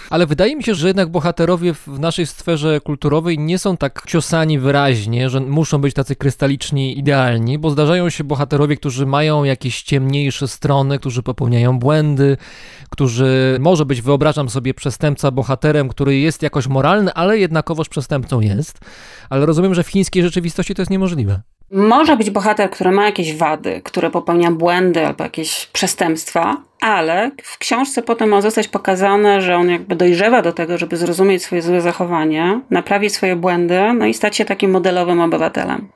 Ale 0.10 0.26
wydaje 0.26 0.56
mi 0.56 0.64
się, 0.64 0.76
że 0.76 0.88
jednak 0.88 1.10
bohaterowie 1.10 1.74
w 1.74 2.00
naszej 2.00 2.26
sferze 2.26 2.82
kulturowej 2.82 3.40
nie 3.40 3.60
są 3.60 3.78
tak 3.78 4.04
ciosani 4.08 4.60
wyraźnie, 4.60 5.30
że 5.30 5.40
muszą 5.40 5.82
być 5.82 5.94
tacy 5.94 6.16
krystaliczni, 6.16 7.00
idealni, 7.00 7.60
bo 7.60 7.70
zdarzają 7.70 8.10
się 8.10 8.24
bohaterowie, 8.24 8.78
którzy 8.78 9.06
mają 9.06 9.44
jakieś 9.44 9.82
ciemniejsze 9.82 10.48
strony, 10.48 11.00
którzy 11.00 11.24
popełniają 11.24 11.80
błędy, 11.80 12.38
którzy, 12.90 13.58
może 13.60 13.86
być, 13.86 14.02
wyobrażam 14.02 14.50
sobie, 14.50 14.74
przestępca 14.74 15.32
bohaterem, 15.32 15.90
który 15.90 16.18
jest 16.18 16.44
jakoś 16.44 16.68
moralny, 16.68 17.14
ale 17.14 17.38
jednakowoż 17.38 17.90
przestępcą 17.90 18.40
jest. 18.40 18.80
Ale 19.30 19.46
rozumiem, 19.46 19.76
że 19.76 19.84
w 19.84 19.88
chińskiej 19.88 20.24
rzeczywistości 20.24 20.76
to 20.76 20.82
jest 20.82 20.92
niemożliwe. 20.92 21.42
Może 21.72 22.18
być 22.18 22.30
bohater, 22.30 22.70
który 22.70 22.92
ma 22.92 23.06
jakieś 23.06 23.36
wady, 23.36 23.82
który 23.84 24.10
popełnia 24.10 24.52
błędy 24.52 25.08
albo 25.08 25.24
jakieś 25.24 25.70
przestępstwa, 25.74 26.67
ale 26.82 27.32
w 27.44 27.58
książce 27.58 28.02
potem 28.02 28.30
ma 28.30 28.42
zostać 28.42 28.68
pokazane, 28.68 29.42
że 29.42 29.56
on 29.56 29.70
jakby 29.70 29.96
dojrzewa 29.96 30.42
do 30.42 30.54
tego, 30.54 30.78
żeby 30.78 30.98
zrozumieć 30.98 31.44
swoje 31.44 31.62
złe 31.62 31.82
zachowanie, 31.82 32.62
naprawić 32.70 33.14
swoje 33.14 33.36
błędy, 33.36 33.80
no 33.94 34.06
i 34.06 34.14
stać 34.14 34.38
się 34.38 34.46
takim 34.46 34.72
modelowym 34.72 35.22
obywatelem. 35.22 35.88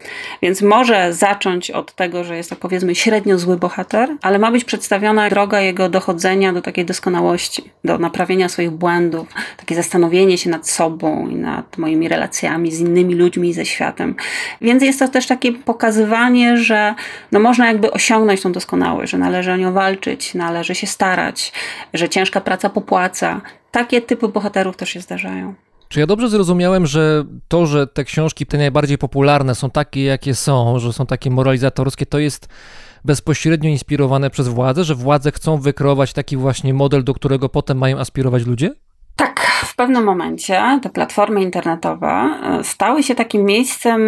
Więc 0.42 0.62
może 0.62 1.14
zacząć 1.14 1.72
od 1.72 1.96
tego, 1.96 2.24
że 2.24 2.38
jest 2.38 2.50
to 2.50 2.56
powiedzmy 2.56 2.96
średnio 2.96 3.38
zły 3.38 3.58
bohater, 3.58 4.10
ale 4.22 4.40
ma 4.40 4.52
być 4.52 4.64
przedstawiona 4.64 5.30
droga 5.30 5.62
jego 5.62 5.90
dochodzenia 5.90 6.54
do 6.54 6.62
takiej 6.62 6.86
doskonałości, 6.86 7.64
do 7.84 7.98
naprawienia 7.98 8.50
swoich 8.50 8.72
błędów, 8.72 9.28
takie 9.58 9.76
zastanowienie 9.76 10.38
się 10.38 10.50
nad 10.50 10.70
sobą 10.70 11.28
i 11.28 11.36
nad 11.36 11.78
moimi 11.78 12.08
relacjami 12.08 12.72
z 12.72 12.80
innymi 12.80 13.16
ludźmi 13.16 13.50
i 13.50 13.54
ze 13.54 13.66
światem. 13.66 14.16
Więc 14.62 14.84
jest 14.84 15.00
to 15.00 15.08
też 15.08 15.28
takie 15.28 15.52
pokazywanie, 15.52 16.58
że 16.58 16.96
no 17.32 17.40
można 17.40 17.68
jakby 17.68 17.92
osiągnąć 17.92 18.42
tą 18.42 18.52
doskonałość, 18.52 19.12
że 19.12 19.18
należy 19.18 19.52
o 19.52 19.58
nią 19.58 19.74
walczyć, 19.74 20.34
należy 20.34 20.71
należy 20.72 20.82
się 20.82 20.88
starać, 20.88 21.54
że 21.94 22.10
ciężka 22.10 22.42
praca 22.42 22.70
popłaca. 22.70 23.42
Takie 23.72 24.02
typy 24.02 24.28
bohaterów 24.28 24.78
też 24.78 24.90
się 24.90 25.02
zdarzają. 25.02 25.54
Czy 25.90 26.00
ja 26.00 26.08
dobrze 26.08 26.30
zrozumiałem, 26.30 26.86
że 26.86 27.24
to, 27.48 27.66
że 27.66 27.88
te 27.88 28.04
książki, 28.04 28.46
te 28.46 28.58
najbardziej 28.58 28.98
popularne, 28.98 29.56
są 29.56 29.70
takie, 29.70 30.04
jakie 30.04 30.36
są, 30.36 30.80
że 30.80 30.94
są 30.94 31.06
takie 31.06 31.30
moralizatorskie, 31.30 32.06
to 32.06 32.20
jest 32.20 32.48
bezpośrednio 33.06 33.70
inspirowane 33.70 34.30
przez 34.30 34.48
władze, 34.48 34.84
że 34.84 34.96
władze 34.96 35.32
chcą 35.32 35.58
wykreować 35.58 36.14
taki 36.14 36.38
właśnie 36.38 36.74
model, 36.74 37.04
do 37.04 37.14
którego 37.14 37.50
potem 37.50 37.78
mają 37.78 38.00
aspirować 38.00 38.46
ludzie? 38.46 38.74
Tak, 39.16 39.51
w 39.72 39.76
pewnym 39.76 40.04
momencie 40.04 40.80
te 40.82 40.90
platformy 40.90 41.42
internetowe 41.42 42.08
e, 42.08 42.64
stały 42.64 43.04
się 43.04 43.16
takim 43.16 43.44
miejscem 43.44 44.02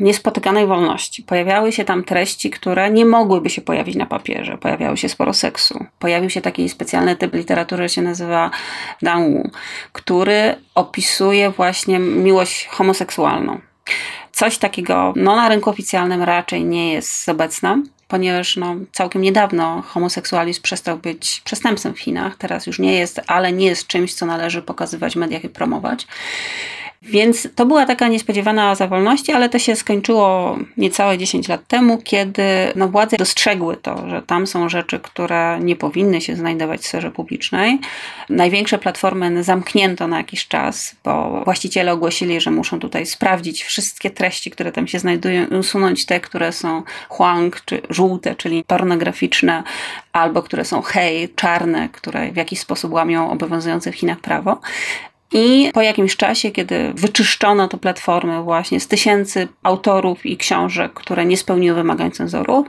niespotykanej 0.00 0.66
wolności. 0.66 1.22
Pojawiały 1.22 1.72
się 1.72 1.84
tam 1.84 2.04
treści, 2.04 2.50
które 2.50 2.90
nie 2.90 3.04
mogłyby 3.04 3.50
się 3.50 3.62
pojawić 3.62 3.96
na 3.96 4.06
papierze. 4.06 4.58
Pojawiało 4.58 4.96
się 4.96 5.08
sporo 5.08 5.32
seksu. 5.32 5.84
Pojawił 5.98 6.30
się 6.30 6.40
taki 6.40 6.68
specjalny 6.68 7.16
typ 7.16 7.34
literatury, 7.34 7.88
się 7.88 8.02
nazywa 8.02 8.50
Danwu, 9.02 9.50
który 9.92 10.54
opisuje 10.74 11.50
właśnie 11.50 11.98
miłość 11.98 12.66
homoseksualną. 12.66 13.60
Coś 14.32 14.58
takiego 14.58 15.12
no, 15.16 15.36
na 15.36 15.48
rynku 15.48 15.70
oficjalnym 15.70 16.22
raczej 16.22 16.64
nie 16.64 16.92
jest 16.92 17.28
obecne 17.28 17.82
ponieważ 18.10 18.56
no, 18.56 18.76
całkiem 18.92 19.22
niedawno 19.22 19.82
homoseksualizm 19.82 20.62
przestał 20.62 20.98
być 20.98 21.42
przestępstwem 21.44 21.94
w 21.94 22.00
Chinach. 22.00 22.36
Teraz 22.36 22.66
już 22.66 22.78
nie 22.78 22.94
jest, 22.94 23.20
ale 23.26 23.52
nie 23.52 23.66
jest 23.66 23.86
czymś, 23.86 24.14
co 24.14 24.26
należy 24.26 24.62
pokazywać 24.62 25.12
w 25.12 25.16
mediach 25.16 25.44
i 25.44 25.48
promować. 25.48 26.06
Więc 27.02 27.48
to 27.54 27.66
była 27.66 27.86
taka 27.86 28.08
niespodziewana 28.08 28.74
za 28.74 28.86
wolności, 28.86 29.32
ale 29.32 29.48
to 29.48 29.58
się 29.58 29.76
skończyło 29.76 30.58
niecałe 30.76 31.18
10 31.18 31.48
lat 31.48 31.66
temu, 31.66 31.98
kiedy 32.04 32.42
no, 32.76 32.88
władze 32.88 33.16
dostrzegły 33.16 33.76
to, 33.76 34.08
że 34.08 34.22
tam 34.22 34.46
są 34.46 34.68
rzeczy, 34.68 35.00
które 35.00 35.58
nie 35.60 35.76
powinny 35.76 36.20
się 36.20 36.36
znajdować 36.36 36.80
w 36.80 36.86
sferze 36.86 37.10
publicznej. 37.10 37.78
Największe 38.28 38.78
platformy 38.78 39.44
zamknięto 39.44 40.08
na 40.08 40.18
jakiś 40.18 40.48
czas, 40.48 40.96
bo 41.04 41.42
właściciele 41.44 41.92
ogłosili, 41.92 42.40
że 42.40 42.50
muszą 42.50 42.80
tutaj 42.80 43.06
sprawdzić 43.06 43.64
wszystkie 43.64 44.10
treści, 44.10 44.50
które 44.50 44.72
tam 44.72 44.88
się 44.88 44.98
znajdują 44.98 45.46
i 45.46 45.54
usunąć 45.54 46.06
te, 46.06 46.20
które 46.20 46.52
są 46.52 46.82
huang 47.08 47.62
czy 47.64 47.82
żółte, 47.90 48.34
czyli 48.34 48.64
pornograficzne, 48.64 49.62
albo 50.12 50.42
które 50.42 50.64
są 50.64 50.82
hej, 50.82 51.28
czarne, 51.36 51.88
które 51.92 52.32
w 52.32 52.36
jakiś 52.36 52.60
sposób 52.60 52.92
łamią 52.92 53.30
obowiązujące 53.30 53.92
w 53.92 53.96
Chinach 53.96 54.20
prawo. 54.20 54.60
I 55.32 55.70
po 55.74 55.82
jakimś 55.82 56.16
czasie, 56.16 56.50
kiedy 56.50 56.92
wyczyszczono 56.94 57.68
to 57.68 57.78
platformy 57.78 58.42
właśnie 58.42 58.80
z 58.80 58.88
tysięcy 58.88 59.48
autorów 59.62 60.26
i 60.26 60.36
książek, 60.36 60.92
które 60.92 61.26
nie 61.26 61.36
spełniły 61.36 61.74
wymagań 61.74 62.10
cenzorów, 62.10 62.66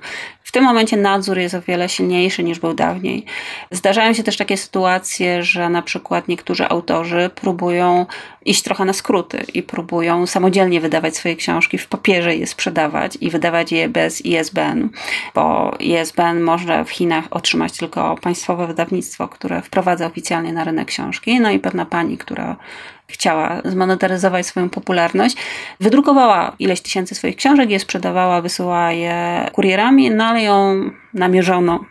w 0.51 0.53
tym 0.53 0.63
momencie 0.63 0.97
nadzór 0.97 1.37
jest 1.37 1.55
o 1.55 1.61
wiele 1.61 1.89
silniejszy 1.89 2.43
niż 2.43 2.59
był 2.59 2.73
dawniej. 2.73 3.25
Zdarzają 3.71 4.13
się 4.13 4.23
też 4.23 4.37
takie 4.37 4.57
sytuacje, 4.57 5.43
że 5.43 5.69
na 5.69 5.81
przykład 5.81 6.27
niektórzy 6.27 6.69
autorzy 6.69 7.29
próbują 7.35 8.05
iść 8.45 8.63
trochę 8.63 8.85
na 8.85 8.93
skróty 8.93 9.45
i 9.53 9.63
próbują 9.63 10.27
samodzielnie 10.27 10.81
wydawać 10.81 11.15
swoje 11.15 11.35
książki 11.35 11.77
w 11.77 11.87
papierze 11.87 12.35
i 12.35 12.39
je 12.39 12.47
sprzedawać 12.47 13.17
i 13.21 13.29
wydawać 13.29 13.71
je 13.71 13.89
bez 13.89 14.25
ISBN, 14.25 14.89
bo 15.35 15.75
ISBN 15.79 16.41
może 16.41 16.85
w 16.85 16.89
Chinach 16.89 17.25
otrzymać 17.31 17.77
tylko 17.77 18.15
państwowe 18.21 18.67
wydawnictwo, 18.67 19.27
które 19.27 19.61
wprowadza 19.61 20.05
oficjalnie 20.05 20.53
na 20.53 20.63
rynek 20.63 20.87
książki. 20.87 21.39
No 21.39 21.51
i 21.51 21.59
pewna 21.59 21.85
pani, 21.85 22.17
która 22.17 22.55
chciała 23.11 23.61
zmonetaryzować 23.65 24.45
swoją 24.45 24.69
popularność, 24.69 25.35
wydrukowała 25.79 26.55
ileś 26.59 26.81
tysięcy 26.81 27.15
swoich 27.15 27.35
książek, 27.35 27.69
je 27.69 27.79
sprzedawała, 27.79 28.41
wysyłała 28.41 28.91
je 28.91 29.49
kurierami, 29.53 30.11
no 30.11 30.25
ale 30.25 30.43
ją 30.43 30.89
namierzono 31.13 31.85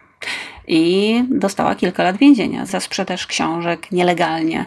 i 0.69 1.25
dostała 1.29 1.75
kilka 1.75 2.03
lat 2.03 2.17
więzienia 2.17 2.67
za 2.67 2.81
sprzedaż 2.81 3.27
książek 3.27 3.93
nielegalnie. 3.93 4.65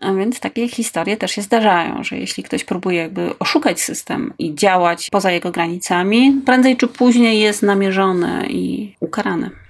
A 0.00 0.12
więc 0.12 0.40
takie 0.40 0.68
historie 0.68 1.16
też 1.16 1.30
się 1.30 1.42
zdarzają, 1.42 2.04
że 2.04 2.18
jeśli 2.18 2.42
ktoś 2.42 2.64
próbuje 2.64 2.98
jakby 2.98 3.38
oszukać 3.38 3.80
system 3.80 4.34
i 4.38 4.54
działać 4.54 5.08
poza 5.10 5.30
jego 5.30 5.50
granicami, 5.50 6.42
prędzej 6.46 6.76
czy 6.76 6.88
później 6.88 7.40
jest 7.40 7.62
namierzony 7.62 8.46
i 8.48 8.94
ukarany. 9.00 9.61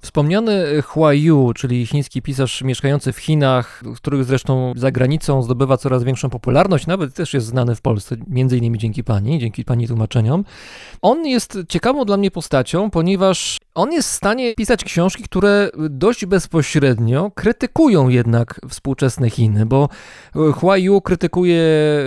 Wspomniany 0.00 0.82
Hua 0.82 1.12
Yu, 1.12 1.52
czyli 1.54 1.86
chiński 1.86 2.22
pisarz 2.22 2.62
mieszkający 2.62 3.12
w 3.12 3.18
Chinach, 3.18 3.82
który 3.96 4.24
zresztą 4.24 4.72
za 4.76 4.90
granicą 4.90 5.42
zdobywa 5.42 5.76
coraz 5.76 6.04
większą 6.04 6.30
popularność, 6.30 6.86
nawet 6.86 7.14
też 7.14 7.34
jest 7.34 7.46
znany 7.46 7.74
w 7.74 7.80
Polsce, 7.80 8.16
między 8.26 8.56
innymi 8.58 8.78
dzięki 8.78 9.04
pani, 9.04 9.38
dzięki 9.38 9.64
pani 9.64 9.88
tłumaczeniom. 9.88 10.44
On 11.02 11.26
jest 11.26 11.58
ciekawą 11.68 12.04
dla 12.04 12.16
mnie 12.16 12.30
postacią, 12.30 12.90
ponieważ 12.90 13.58
on 13.78 13.92
jest 13.92 14.08
w 14.08 14.12
stanie 14.12 14.54
pisać 14.54 14.84
książki, 14.84 15.22
które 15.22 15.70
dość 15.90 16.26
bezpośrednio 16.26 17.30
krytykują 17.34 18.08
jednak 18.08 18.60
współczesne 18.68 19.30
Chiny, 19.30 19.66
bo 19.66 19.88
Hua 20.54 20.76
Yu 20.76 21.00
krytykuje 21.00 21.64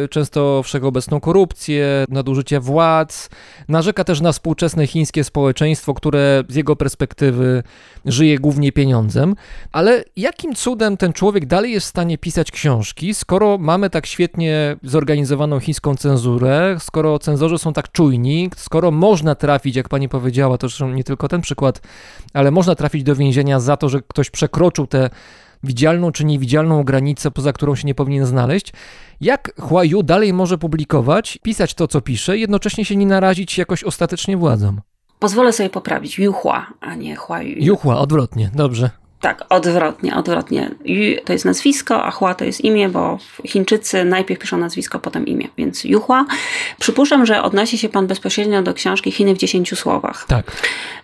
często 0.09 0.63
wszechobecną 0.63 1.19
korupcję, 1.19 2.05
nadużycie 2.09 2.59
władz, 2.59 3.29
narzeka 3.67 4.03
też 4.03 4.21
na 4.21 4.31
współczesne 4.31 4.87
chińskie 4.87 5.23
społeczeństwo, 5.23 5.93
które 5.93 6.43
z 6.49 6.55
jego 6.55 6.75
perspektywy 6.75 7.63
żyje 8.05 8.39
głównie 8.39 8.71
pieniądzem, 8.71 9.35
ale 9.71 10.03
jakim 10.15 10.55
cudem 10.55 10.97
ten 10.97 11.13
człowiek 11.13 11.45
dalej 11.45 11.71
jest 11.71 11.85
w 11.85 11.89
stanie 11.89 12.17
pisać 12.17 12.51
książki, 12.51 13.13
skoro 13.13 13.57
mamy 13.57 13.89
tak 13.89 14.05
świetnie 14.05 14.77
zorganizowaną 14.83 15.59
chińską 15.59 15.95
cenzurę, 15.95 16.77
skoro 16.79 17.19
cenzorzy 17.19 17.57
są 17.57 17.73
tak 17.73 17.91
czujni, 17.91 18.49
skoro 18.55 18.91
można 18.91 19.35
trafić, 19.35 19.75
jak 19.75 19.89
pani 19.89 20.09
powiedziała, 20.09 20.57
to 20.57 20.67
zresztą 20.67 20.89
nie 20.89 21.03
tylko 21.03 21.27
ten 21.27 21.41
przykład, 21.41 21.60
ale 22.33 22.51
można 22.51 22.75
trafić 22.75 23.03
do 23.03 23.15
więzienia 23.15 23.59
za 23.59 23.77
to, 23.77 23.89
że 23.89 24.01
ktoś 24.01 24.29
przekroczył 24.29 24.87
tę 24.87 25.09
widzialną 25.63 26.11
czy 26.11 26.25
niewidzialną 26.25 26.83
granicę, 26.83 27.31
poza 27.31 27.53
którą 27.53 27.75
się 27.75 27.87
nie 27.87 27.95
powinien 27.95 28.25
znaleźć. 28.25 28.73
Jak 29.21 29.51
Huayu 29.59 30.03
dalej 30.03 30.33
może 30.33 30.57
publikować, 30.57 31.39
pisać 31.43 31.73
to, 31.73 31.87
co 31.87 32.01
pisze, 32.01 32.37
jednocześnie 32.37 32.85
się 32.85 32.95
nie 32.95 33.05
narazić 33.05 33.57
jakoś 33.57 33.83
ostatecznie 33.83 34.37
władzom? 34.37 34.81
Pozwolę 35.19 35.53
sobie 35.53 35.69
poprawić. 35.69 36.19
Juhua, 36.19 36.67
a 36.81 36.95
nie 36.95 37.15
Huayu. 37.15 37.55
Juhua, 37.59 37.97
odwrotnie, 37.97 38.51
dobrze. 38.53 38.89
Tak, 39.21 39.43
odwrotnie, 39.49 40.15
odwrotnie. 40.15 40.71
Yu 40.85 41.21
to 41.25 41.33
jest 41.33 41.45
nazwisko, 41.45 42.03
a 42.03 42.11
Hua 42.11 42.35
to 42.35 42.45
jest 42.45 42.61
imię, 42.61 42.89
bo 42.89 43.17
Chińczycy 43.45 44.05
najpierw 44.05 44.39
piszą 44.39 44.57
nazwisko, 44.57 44.99
potem 44.99 45.25
imię, 45.25 45.47
więc 45.57 45.83
Juhua. 45.83 46.25
Przypuszczam, 46.79 47.25
że 47.25 47.43
odnosi 47.43 47.77
się 47.77 47.89
pan 47.89 48.07
bezpośrednio 48.07 48.61
do 48.61 48.73
książki 48.73 49.11
Chiny 49.11 49.35
w 49.35 49.37
dziesięciu 49.37 49.75
słowach. 49.75 50.25
Tak. 50.27 50.51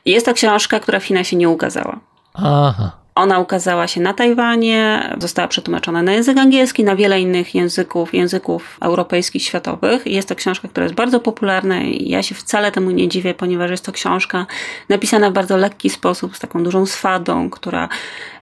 Jest 0.05 0.25
to 0.25 0.33
książka, 0.33 0.79
która 0.79 0.99
w 0.99 1.03
Chinach 1.03 1.27
się 1.27 1.35
nie 1.35 1.49
ukazała. 1.49 1.99
Aha. 2.33 2.91
Ona 3.17 3.39
ukazała 3.39 3.87
się 3.87 4.01
na 4.01 4.13
Tajwanie, 4.13 5.15
została 5.19 5.47
przetłumaczona 5.47 6.01
na 6.01 6.11
język 6.13 6.37
angielski, 6.37 6.83
na 6.83 6.95
wiele 6.95 7.21
innych 7.21 7.55
języków, 7.55 8.13
języków 8.13 8.77
europejskich, 8.81 9.43
światowych. 9.43 10.05
Jest 10.05 10.29
to 10.29 10.35
książka, 10.35 10.67
która 10.67 10.83
jest 10.83 10.95
bardzo 10.95 11.19
popularna 11.19 11.81
i 11.81 12.09
ja 12.09 12.23
się 12.23 12.35
wcale 12.35 12.71
temu 12.71 12.91
nie 12.91 13.07
dziwię, 13.07 13.33
ponieważ 13.33 13.71
jest 13.71 13.85
to 13.85 13.91
książka 13.91 14.45
napisana 14.89 15.29
w 15.29 15.33
bardzo 15.33 15.57
lekki 15.57 15.89
sposób, 15.89 16.35
z 16.35 16.39
taką 16.39 16.63
dużą 16.63 16.85
swadą, 16.85 17.49
która 17.49 17.89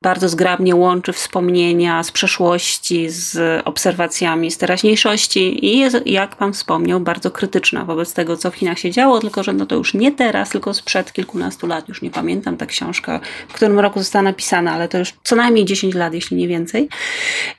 bardzo 0.02 0.30
zgrabnie 0.30 0.76
łączy 0.76 1.14
wspomnienia 1.14 2.04
z 2.04 2.12
przeszłości, 2.12 3.10
z 3.10 3.62
obserwacjami 3.68 4.52
z 4.52 4.58
teraźniejszości 4.58 5.66
i 5.66 5.80
jest, 5.80 5.98
jak 6.06 6.36
pan 6.36 6.54
wspomniał, 6.54 7.00
bardzo 7.00 7.32
krytyczna 7.32 7.86
wobec 7.86 8.14
tego, 8.14 8.38
co 8.38 8.52
w 8.52 8.56
Chinach 8.56 8.80
się 8.80 8.92
działo, 8.92 9.20
tylko 9.20 9.44
że 9.44 9.54
no 9.54 9.66
to 9.66 9.76
już 9.76 9.94
nie 9.94 10.12
teraz, 10.12 10.50
tylko 10.50 10.74
sprzed 10.74 11.14
kilkunastu 11.14 11.68
lat. 11.68 11.90
Już 11.90 12.02
nie 12.02 12.12
pamiętam 12.12 12.58
ta 12.58 12.66
książka, 12.66 13.20
w 13.48 13.54
którym 13.54 13.80
roku 13.80 14.00
została 14.00 14.24
napisana, 14.24 14.65
ale 14.72 14.88
to 14.88 14.98
już 14.98 15.14
co 15.24 15.36
najmniej 15.36 15.66
10 15.66 15.96
lat, 15.96 16.14
jeśli 16.14 16.38
nie 16.38 16.48
więcej. 16.48 16.90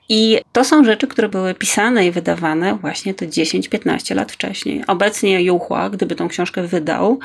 I 0.08 0.40
to 0.52 0.64
są 0.64 0.84
rzeczy, 0.84 1.06
które 1.06 1.28
były 1.28 1.54
pisane 1.54 2.06
i 2.06 2.10
wydawane 2.10 2.74
właśnie 2.74 3.14
te 3.14 3.26
10-15 3.26 4.14
lat 4.14 4.32
wcześniej. 4.32 4.84
Obecnie 4.86 5.42
Juchła, 5.42 5.90
gdyby 5.90 6.14
tą 6.14 6.28
książkę 6.28 6.62
wydał, 6.62 7.20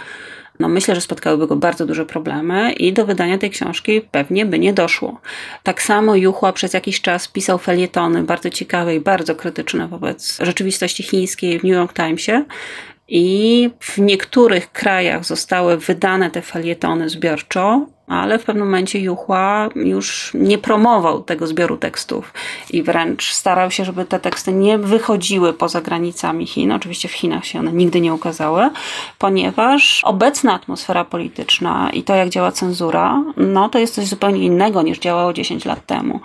no 0.60 0.70
myślę, 0.70 0.96
że 0.96 1.02
spotkałyby 1.02 1.48
go 1.48 1.56
bardzo 1.56 1.86
duże 1.86 2.06
problemy 2.06 2.72
i 2.72 2.94
do 2.94 3.06
wydania 3.06 3.38
tej 3.38 3.50
książki 3.50 4.02
pewnie 4.02 4.46
by 4.46 4.60
nie 4.60 4.74
doszło. 4.74 5.22
Tak 5.64 5.82
samo 5.82 6.16
Juchła 6.16 6.54
przez 6.54 6.74
jakiś 6.74 7.02
czas 7.02 7.28
pisał 7.28 7.58
felietony 7.58 8.24
bardzo 8.24 8.50
ciekawe 8.50 8.96
i 8.96 9.00
bardzo 9.00 9.36
krytyczne 9.36 9.88
wobec 9.88 10.38
rzeczywistości 10.42 11.04
chińskiej 11.04 11.60
w 11.60 11.64
New 11.64 11.74
York 11.74 11.94
Timesie. 11.94 12.44
I 13.08 13.70
w 13.80 13.98
niektórych 13.98 14.72
krajach 14.72 15.26
zostały 15.26 15.78
wydane 15.78 16.32
te 16.32 16.42
felietony 16.42 17.10
zbiorczo, 17.10 17.86
ale 18.12 18.40
w 18.40 18.44
pewnym 18.44 18.66
momencie 18.66 19.00
Juchła 19.00 19.70
już 19.76 20.32
nie 20.34 20.58
promował 20.58 21.24
tego 21.24 21.48
zbioru 21.48 21.78
tekstów 21.78 22.34
i 22.70 22.84
wręcz 22.84 23.32
starał 23.32 23.72
się, 23.72 23.86
żeby 23.86 24.06
te 24.06 24.20
teksty 24.20 24.54
nie 24.54 24.78
wychodziły 24.78 25.54
poza 25.54 25.82
granicami 25.82 26.48
Chin. 26.48 26.72
Oczywiście 26.72 27.08
w 27.08 27.12
Chinach 27.12 27.46
się 27.46 27.60
one 27.60 27.74
nigdy 27.74 28.02
nie 28.02 28.14
ukazały, 28.14 28.70
ponieważ 29.18 30.02
obecna 30.04 30.54
atmosfera 30.54 31.06
polityczna 31.06 31.90
i 31.94 32.04
to, 32.04 32.16
jak 32.16 32.30
działa 32.30 32.52
cenzura, 32.52 33.24
no 33.38 33.70
to 33.70 33.80
jest 33.80 33.96
coś 33.96 34.06
zupełnie 34.06 34.46
innego 34.46 34.82
niż 34.82 35.00
działało 35.00 35.34
10 35.34 35.66
lat 35.66 35.86
temu. 35.86 36.20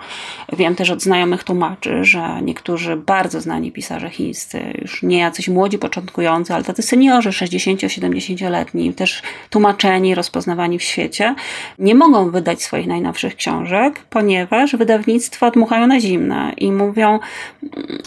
Wiem 0.53 0.75
też 0.75 0.89
od 0.89 1.01
znajomych 1.01 1.43
tłumaczy, 1.43 2.03
że 2.03 2.41
niektórzy 2.41 2.95
bardzo 2.95 3.41
znani 3.41 3.71
pisarze 3.71 4.09
chińscy, 4.09 4.73
już 4.81 5.03
nie 5.03 5.17
jacyś 5.17 5.49
młodzi, 5.49 5.77
początkujący, 5.77 6.53
ale 6.53 6.63
tacy 6.63 6.81
seniorzy, 6.81 7.29
60-70-letni, 7.29 8.93
też 8.93 9.21
tłumaczeni, 9.49 10.15
rozpoznawani 10.15 10.79
w 10.79 10.83
świecie, 10.83 11.35
nie 11.79 11.95
mogą 11.95 12.31
wydać 12.31 12.61
swoich 12.61 12.87
najnowszych 12.87 13.35
książek, 13.35 14.05
ponieważ 14.09 14.75
wydawnictwa 14.75 15.51
dmuchają 15.51 15.87
na 15.87 15.99
zimne 15.99 16.53
i 16.57 16.71
mówią, 16.71 17.19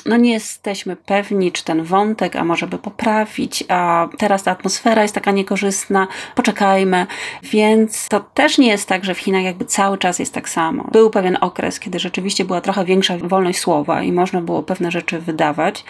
no 0.06 0.16
nie 0.16 0.32
jesteśmy 0.32 0.96
pewni, 0.96 1.52
czy 1.52 1.64
ten 1.64 1.82
wątek, 1.82 2.36
a 2.36 2.44
może 2.44 2.66
by 2.66 2.78
poprawić, 2.78 3.64
a 3.68 4.08
teraz 4.18 4.42
ta 4.42 4.50
atmosfera 4.50 5.02
jest 5.02 5.14
taka 5.14 5.30
niekorzystna, 5.30 6.08
poczekajmy. 6.34 7.06
Więc 7.42 8.08
to 8.08 8.20
też 8.20 8.58
nie 8.58 8.68
jest 8.68 8.88
tak, 8.88 9.04
że 9.04 9.14
w 9.14 9.18
Chinach 9.18 9.42
jakby 9.42 9.64
cały 9.64 9.98
czas 9.98 10.18
jest 10.18 10.34
tak 10.34 10.48
samo. 10.48 10.88
Był 10.92 11.10
pewien 11.10 11.38
okres, 11.40 11.80
kiedy 11.80 11.98
rzeczywiście 11.98 12.44
była 12.44 12.60
trochę 12.60 12.84
większa 12.84 13.18
wolność 13.18 13.58
słowa 13.58 14.02
i 14.02 14.12
można 14.12 14.40
było 14.40 14.62
pewne 14.62 14.90
rzeczy 14.90 15.18
wydawać, 15.18 15.84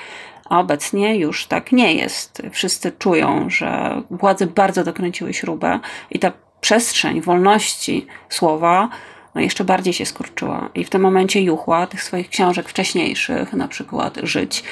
a 0.48 0.60
obecnie 0.60 1.16
już 1.16 1.46
tak 1.46 1.72
nie 1.72 1.94
jest. 1.94 2.42
Wszyscy 2.50 2.92
czują, 2.92 3.50
że 3.50 4.02
władze 4.10 4.46
bardzo 4.46 4.84
dokręciły 4.84 5.34
śrubę 5.34 5.80
i 6.10 6.18
ta 6.18 6.32
przestrzeń 6.60 7.20
wolności 7.20 8.06
słowa 8.28 8.88
no 9.34 9.40
jeszcze 9.40 9.64
bardziej 9.64 9.94
się 9.94 10.06
skurczyła. 10.06 10.70
I 10.74 10.84
w 10.84 10.90
tym 10.90 11.02
momencie 11.02 11.42
Juchła, 11.42 11.86
tych 11.86 12.02
swoich 12.02 12.28
książek 12.28 12.68
wcześniejszych, 12.68 13.52
na 13.52 13.68
przykład 13.68 14.18
Żyć, 14.22 14.64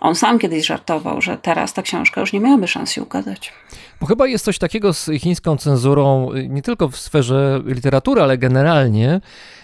On 0.00 0.14
sam 0.14 0.38
kiedyś 0.38 0.66
żartował, 0.66 1.20
że 1.20 1.38
teraz 1.38 1.72
ta 1.72 1.82
książka 1.82 2.20
już 2.20 2.32
nie 2.32 2.40
miałaby 2.40 2.68
szans 2.68 2.92
się 2.92 3.02
ukazać. 3.02 3.52
Bo 4.00 4.06
chyba 4.06 4.26
jest 4.26 4.44
coś 4.44 4.58
takiego 4.58 4.92
z 4.92 5.10
chińską 5.18 5.56
cenzurą, 5.56 6.30
nie 6.48 6.62
tylko 6.62 6.88
w 6.88 6.96
sferze 6.96 7.60
literatury, 7.64 8.22
ale 8.22 8.38
generalnie, 8.38 9.20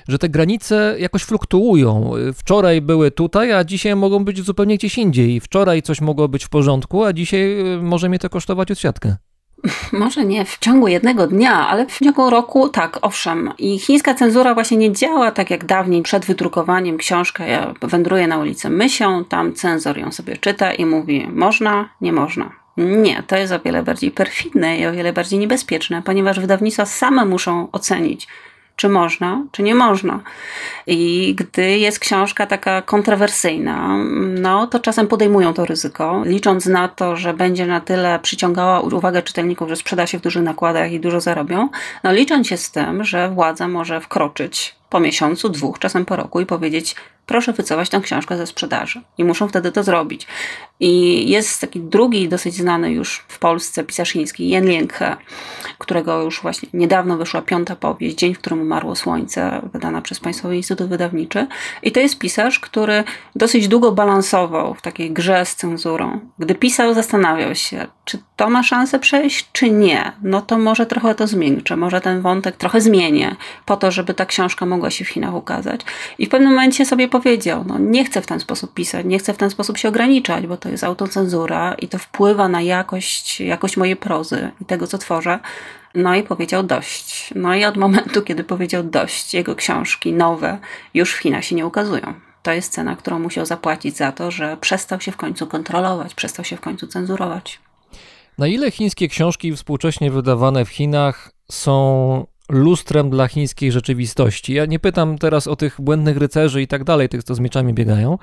że 0.09 0.19
te 0.19 0.29
granice 0.29 0.97
jakoś 0.99 1.23
fluktuują. 1.23 2.13
Wczoraj 2.35 2.81
były 2.81 3.11
tutaj, 3.11 3.53
a 3.53 3.65
dzisiaj 3.65 3.97
mogą 3.97 4.25
być 4.25 4.43
zupełnie 4.43 4.77
gdzieś 4.77 4.99
indziej. 4.99 5.41
Wczoraj 5.41 5.83
coś 5.83 6.01
mogło 6.01 6.29
być 6.29 6.45
w 6.45 6.49
porządku, 6.49 7.05
a 7.05 7.13
dzisiaj 7.13 7.75
y, 7.75 7.83
może 7.83 8.09
mnie 8.09 8.19
to 8.19 8.31
kosztować 8.31 8.71
odsiadkę. 8.71 9.17
Może 9.93 10.25
nie 10.25 10.45
w 10.45 10.59
ciągu 10.59 10.89
jednego 10.89 11.27
dnia, 11.27 11.69
ale 11.69 11.87
w 11.87 11.99
ciągu 11.99 12.31
roku 12.31 12.69
tak, 12.69 12.99
owszem. 13.03 13.53
I 13.59 13.79
chińska 13.79 14.15
cenzura 14.15 14.55
właśnie 14.55 14.77
nie 14.77 14.93
działa 14.93 15.31
tak 15.31 15.51
jak 15.51 15.65
dawniej 15.65 16.03
przed 16.03 16.25
wydrukowaniem 16.25 16.99
książka. 16.99 17.47
Ja 17.47 17.75
wędruję 17.83 18.27
na 18.27 18.39
ulicę 18.39 18.71
Mysią, 18.71 19.25
tam 19.25 19.53
cenzor 19.53 19.99
ją 19.99 20.13
sobie 20.13 20.37
czyta 20.37 20.73
i 20.73 20.85
mówi 20.85 21.29
można, 21.33 21.89
nie 22.01 22.13
można. 22.13 22.61
Nie, 22.77 23.23
to 23.27 23.37
jest 23.37 23.53
o 23.53 23.61
wiele 23.61 23.83
bardziej 23.83 24.11
perfidne 24.11 24.79
i 24.79 24.87
o 24.87 24.93
wiele 24.93 25.13
bardziej 25.13 25.39
niebezpieczne, 25.39 26.03
ponieważ 26.03 26.41
wydawnictwa 26.41 26.87
same 26.87 27.25
muszą 27.25 27.69
ocenić, 27.73 28.29
czy 28.81 28.89
można, 28.89 29.43
czy 29.53 29.63
nie 29.63 29.75
można. 29.75 30.21
I 30.87 31.35
gdy 31.39 31.79
jest 31.79 31.99
książka 31.99 32.47
taka 32.47 32.83
kontrowersyjna, 32.83 33.97
no 34.41 34.67
to 34.67 34.79
czasem 34.79 35.07
podejmują 35.07 35.55
to 35.55 35.67
ryzyko, 35.67 36.23
licząc 36.25 36.67
na 36.67 36.89
to, 36.89 37.17
że 37.17 37.35
będzie 37.35 37.67
na 37.67 37.81
tyle 37.81 38.19
przyciągała 38.23 38.81
uwagę 38.81 39.23
czytelników, 39.23 39.69
że 39.69 39.77
sprzeda 39.77 40.07
się 40.07 40.19
w 40.19 40.23
dużych 40.23 40.43
nakładach 40.43 40.93
i 40.93 41.01
dużo 41.01 41.21
zarobią, 41.21 41.69
no 42.05 42.13
licząc 42.13 42.47
się 42.47 42.57
z 42.57 42.71
tym, 42.71 43.05
że 43.05 43.29
władza 43.29 43.69
może 43.69 44.01
wkroczyć 44.01 44.80
po 44.91 45.01
miesiącu, 45.01 45.49
dwóch, 45.49 45.79
czasem 45.79 46.05
po 46.05 46.17
roku 46.17 46.41
i 46.41 46.47
powiedzieć: 46.47 46.97
proszę 47.27 47.53
wycofać 47.53 47.89
tę 47.89 48.01
książkę 48.01 48.37
ze 48.37 48.47
sprzedaży. 48.47 49.01
I 49.19 49.25
muszą 49.25 49.49
wtedy 49.49 49.73
to 49.73 49.83
zrobić. 49.83 50.27
I 50.81 51.25
jest 51.31 51.61
taki 51.61 51.81
drugi, 51.81 52.29
dosyć 52.29 52.55
znany 52.55 52.93
już 52.93 53.25
w 53.29 53.39
Polsce 53.39 53.85
pisarz 53.85 54.11
chiński, 54.11 54.49
Yen 54.49 54.65
Lienghe, 54.65 55.17
którego 55.79 56.23
już 56.23 56.43
właśnie 56.43 56.69
niedawno 56.73 57.17
wyszła 57.17 57.43
piąta 57.43 57.77
powieść, 57.77 58.17
Dzień, 58.17 58.35
w 58.35 58.39
którym 58.39 58.61
umarło 58.61 58.97
słońce, 58.97 59.63
wydana 59.73 60.03
przez 60.03 60.21
Państwowy 60.21 60.57
Instytut 60.57 60.89
Wydawniczy. 60.89 61.47
I 61.83 61.93
to 61.93 62.01
jest 62.01 62.19
pisarz, 62.19 62.61
który 62.61 63.05
dosyć 63.37 63.69
długo 63.69 63.93
balansował 63.93 64.75
w 64.75 64.83
takiej 64.83 65.11
grze 65.11 65.47
z 65.47 65.57
cenzurą. 65.57 66.21
Gdy 66.39 66.55
pisał, 66.55 66.95
zastanawiał 66.95 67.55
się, 67.55 67.87
czy 68.05 68.19
to 68.37 68.51
ma 68.51 68.63
szansę 68.63 68.99
przejść, 68.99 69.49
czy 69.53 69.71
nie. 69.71 70.13
No 70.23 70.43
to 70.43 70.59
może 70.59 70.87
trochę 70.87 71.15
to 71.15 71.27
zmiękczę, 71.27 71.77
może 71.77 72.01
ten 72.01 72.21
wątek 72.21 72.57
trochę 72.57 72.81
zmienię, 72.81 73.37
po 73.67 73.77
to, 73.77 73.91
żeby 73.91 74.15
ta 74.15 74.27
książka 74.27 74.67
mogła 74.67 74.80
się 74.89 75.05
w 75.05 75.09
Chinach 75.09 75.35
ukazać. 75.35 75.81
I 76.19 76.27
w 76.27 76.29
pewnym 76.29 76.51
momencie 76.51 76.87
sobie 76.87 77.09
powiedział, 77.09 77.65
no 77.67 77.79
nie 77.79 78.05
chcę 78.05 78.23
w 78.23 78.27
ten 78.27 78.41
sposób 78.41 78.75
pisać, 78.75 79.07
nie 79.07 79.19
chcę 79.19 79.35
w 79.35 79.37
ten 79.37 79.51
sposób 79.51 79.79
się 79.79 79.89
ograniczać, 79.89 80.47
bo 80.47 80.57
to 80.57 80.69
jest 80.69 80.85
autocenzura 80.85 81.75
i 81.75 81.89
to 81.89 81.99
wpływa 81.99 82.49
na 82.49 82.63
jakość, 82.63 83.41
jakość 83.41 83.77
mojej 83.77 83.97
prozy 83.97 84.51
i 84.61 84.65
tego, 84.65 84.87
co 84.87 84.99
tworzę. 84.99 85.39
No 85.95 86.15
i 86.15 86.23
powiedział 86.23 86.63
dość. 86.63 87.31
No 87.35 87.55
i 87.55 87.65
od 87.65 87.77
momentu, 87.77 88.23
kiedy 88.29 88.45
powiedział 88.45 88.83
dość, 88.83 89.35
jego 89.35 89.55
książki 89.55 90.13
nowe 90.13 90.59
już 90.95 91.15
w 91.15 91.19
Chinach 91.19 91.45
się 91.45 91.55
nie 91.55 91.67
ukazują. 91.67 92.15
To 92.43 92.53
jest 92.53 92.73
cena, 92.73 92.97
którą 92.97 93.19
musiał 93.19 93.47
zapłacić 93.47 93.97
za 93.97 94.13
to, 94.13 94.31
że 94.31 94.57
przestał 94.61 95.01
się 95.01 95.13
w 95.13 95.17
końcu 95.17 95.47
kontrolować, 95.47 96.15
przestał 96.15 96.45
się 96.45 96.57
w 96.57 96.61
końcu 96.61 96.87
cenzurować. 96.87 97.61
Na 98.39 98.47
ile 98.47 98.71
chińskie 98.71 99.09
książki 99.09 99.57
współcześnie 99.57 100.11
wydawane 100.11 100.65
w 100.65 100.69
Chinach 100.69 101.33
są 101.51 102.27
lustrem 102.51 103.11
dla 103.11 103.29
chińskiej 103.29 103.73
rzeczywistości. 103.73 104.55
Ja 104.55 104.67
nie 104.67 104.79
pytam 104.79 105.19
teraz 105.19 105.47
o 105.47 105.57
tych 105.57 105.81
błędnych 105.81 106.17
rycerzy 106.17 106.63
i 106.63 106.69
tak 106.69 106.85
dalej, 106.85 107.09
tych, 107.09 107.25
co 107.25 107.35
z 107.35 107.41
mieczami 107.41 107.75
biegają, 107.75 108.19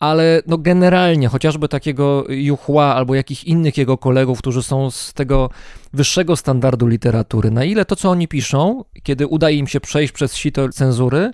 ale 0.00 0.42
no 0.46 0.58
generalnie, 0.58 1.28
chociażby 1.28 1.68
takiego 1.68 2.24
Juchła 2.28 2.94
albo 2.94 3.14
jakich 3.14 3.44
innych 3.44 3.78
jego 3.78 3.98
kolegów, 3.98 4.38
którzy 4.38 4.62
są 4.62 4.90
z 4.90 5.12
tego 5.12 5.50
wyższego 5.92 6.36
standardu 6.36 6.86
literatury, 6.86 7.50
na 7.50 7.64
ile 7.64 7.84
to, 7.84 7.96
co 7.96 8.10
oni 8.10 8.28
piszą, 8.28 8.84
kiedy 9.02 9.26
udaje 9.26 9.56
im 9.56 9.66
się 9.66 9.80
przejść 9.80 10.12
przez 10.12 10.36
sito 10.36 10.68
cenzury, 10.68 11.30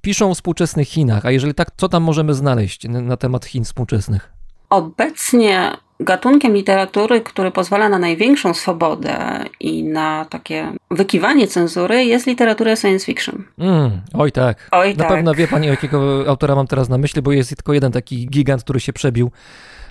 piszą 0.00 0.30
o 0.30 0.34
współczesnych 0.34 0.88
Chinach, 0.88 1.26
a 1.26 1.30
jeżeli 1.30 1.54
tak, 1.54 1.70
co 1.76 1.88
tam 1.88 2.02
możemy 2.02 2.34
znaleźć 2.34 2.88
na 2.88 3.16
temat 3.16 3.44
Chin 3.44 3.64
współczesnych? 3.64 4.32
Obecnie 4.70 5.72
gatunkiem 6.00 6.54
literatury, 6.54 7.20
który 7.20 7.50
pozwala 7.50 7.88
na 7.88 7.98
największą 7.98 8.54
swobodę 8.54 9.44
i 9.60 9.84
na 9.84 10.24
takie 10.24 10.72
wykiwanie 10.90 11.46
cenzury, 11.46 12.04
jest 12.04 12.26
literatura 12.26 12.76
science 12.76 13.06
fiction. 13.06 13.44
Mm, 13.58 14.00
oj 14.14 14.32
tak. 14.32 14.68
Oj 14.70 14.96
na 14.96 15.04
tak. 15.04 15.08
pewno 15.08 15.34
wie 15.34 15.48
pani, 15.48 15.66
jakiego 15.66 16.24
autora 16.26 16.54
mam 16.54 16.66
teraz 16.66 16.88
na 16.88 16.98
myśli, 16.98 17.22
bo 17.22 17.32
jest 17.32 17.56
tylko 17.56 17.72
jeden 17.72 17.92
taki 17.92 18.26
gigant, 18.26 18.62
który 18.62 18.80
się 18.80 18.92
przebił 18.92 19.30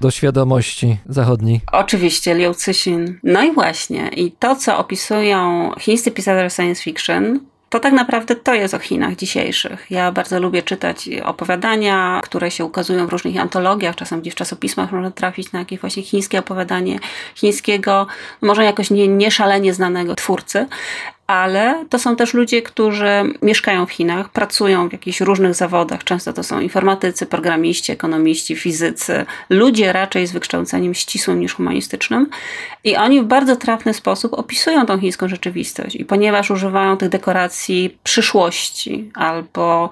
do 0.01 0.11
świadomości 0.11 0.97
zachodniej. 1.05 1.61
Oczywiście, 1.71 2.35
Liu 2.35 2.53
Cixin. 2.53 3.19
No 3.23 3.43
i 3.43 3.51
właśnie, 3.53 4.07
i 4.07 4.31
to, 4.31 4.55
co 4.55 4.77
opisują 4.77 5.71
chińscy 5.79 6.11
pisarze 6.11 6.49
science 6.49 6.83
fiction, 6.83 7.39
to 7.69 7.79
tak 7.79 7.93
naprawdę 7.93 8.35
to 8.35 8.53
jest 8.53 8.73
o 8.73 8.79
Chinach 8.79 9.15
dzisiejszych. 9.15 9.91
Ja 9.91 10.11
bardzo 10.11 10.39
lubię 10.39 10.63
czytać 10.63 11.09
opowiadania, 11.23 12.21
które 12.23 12.51
się 12.51 12.65
ukazują 12.65 13.07
w 13.07 13.09
różnych 13.09 13.37
antologiach, 13.37 13.95
czasem 13.95 14.21
gdzieś 14.21 14.33
w 14.33 14.37
czasopismach 14.37 14.91
można 14.91 15.11
trafić 15.11 15.51
na 15.51 15.59
jakieś 15.59 15.79
właśnie 15.79 16.03
chińskie 16.03 16.39
opowiadanie 16.39 16.99
chińskiego, 17.35 18.07
może 18.41 18.63
jakoś 18.63 18.91
nie, 18.91 19.07
nie 19.07 19.31
szalenie 19.31 19.73
znanego 19.73 20.15
twórcy, 20.15 20.67
ale 21.29 21.85
to 21.89 21.99
są 21.99 22.15
też 22.15 22.33
ludzie, 22.33 22.61
którzy 22.61 23.09
mieszkają 23.41 23.85
w 23.85 23.91
Chinach, 23.91 24.29
pracują 24.29 24.89
w 24.89 24.91
jakichś 24.91 25.21
różnych 25.21 25.55
zawodach. 25.55 26.03
Często 26.03 26.33
to 26.33 26.43
są 26.43 26.59
informatycy, 26.59 27.25
programiści, 27.25 27.91
ekonomiści, 27.91 28.55
fizycy, 28.55 29.25
ludzie 29.49 29.93
raczej 29.93 30.27
z 30.27 30.31
wykształceniem 30.31 30.93
ścisłym 30.93 31.39
niż 31.39 31.53
humanistycznym. 31.53 32.29
I 32.83 32.95
oni 32.95 33.21
w 33.21 33.25
bardzo 33.25 33.55
trafny 33.55 33.93
sposób 33.93 34.33
opisują 34.33 34.85
tą 34.85 34.99
chińską 34.99 35.27
rzeczywistość. 35.27 35.95
I 35.95 36.05
ponieważ 36.05 36.51
używają 36.51 36.97
tych 36.97 37.09
dekoracji 37.09 37.97
przyszłości 38.03 39.11
albo 39.13 39.89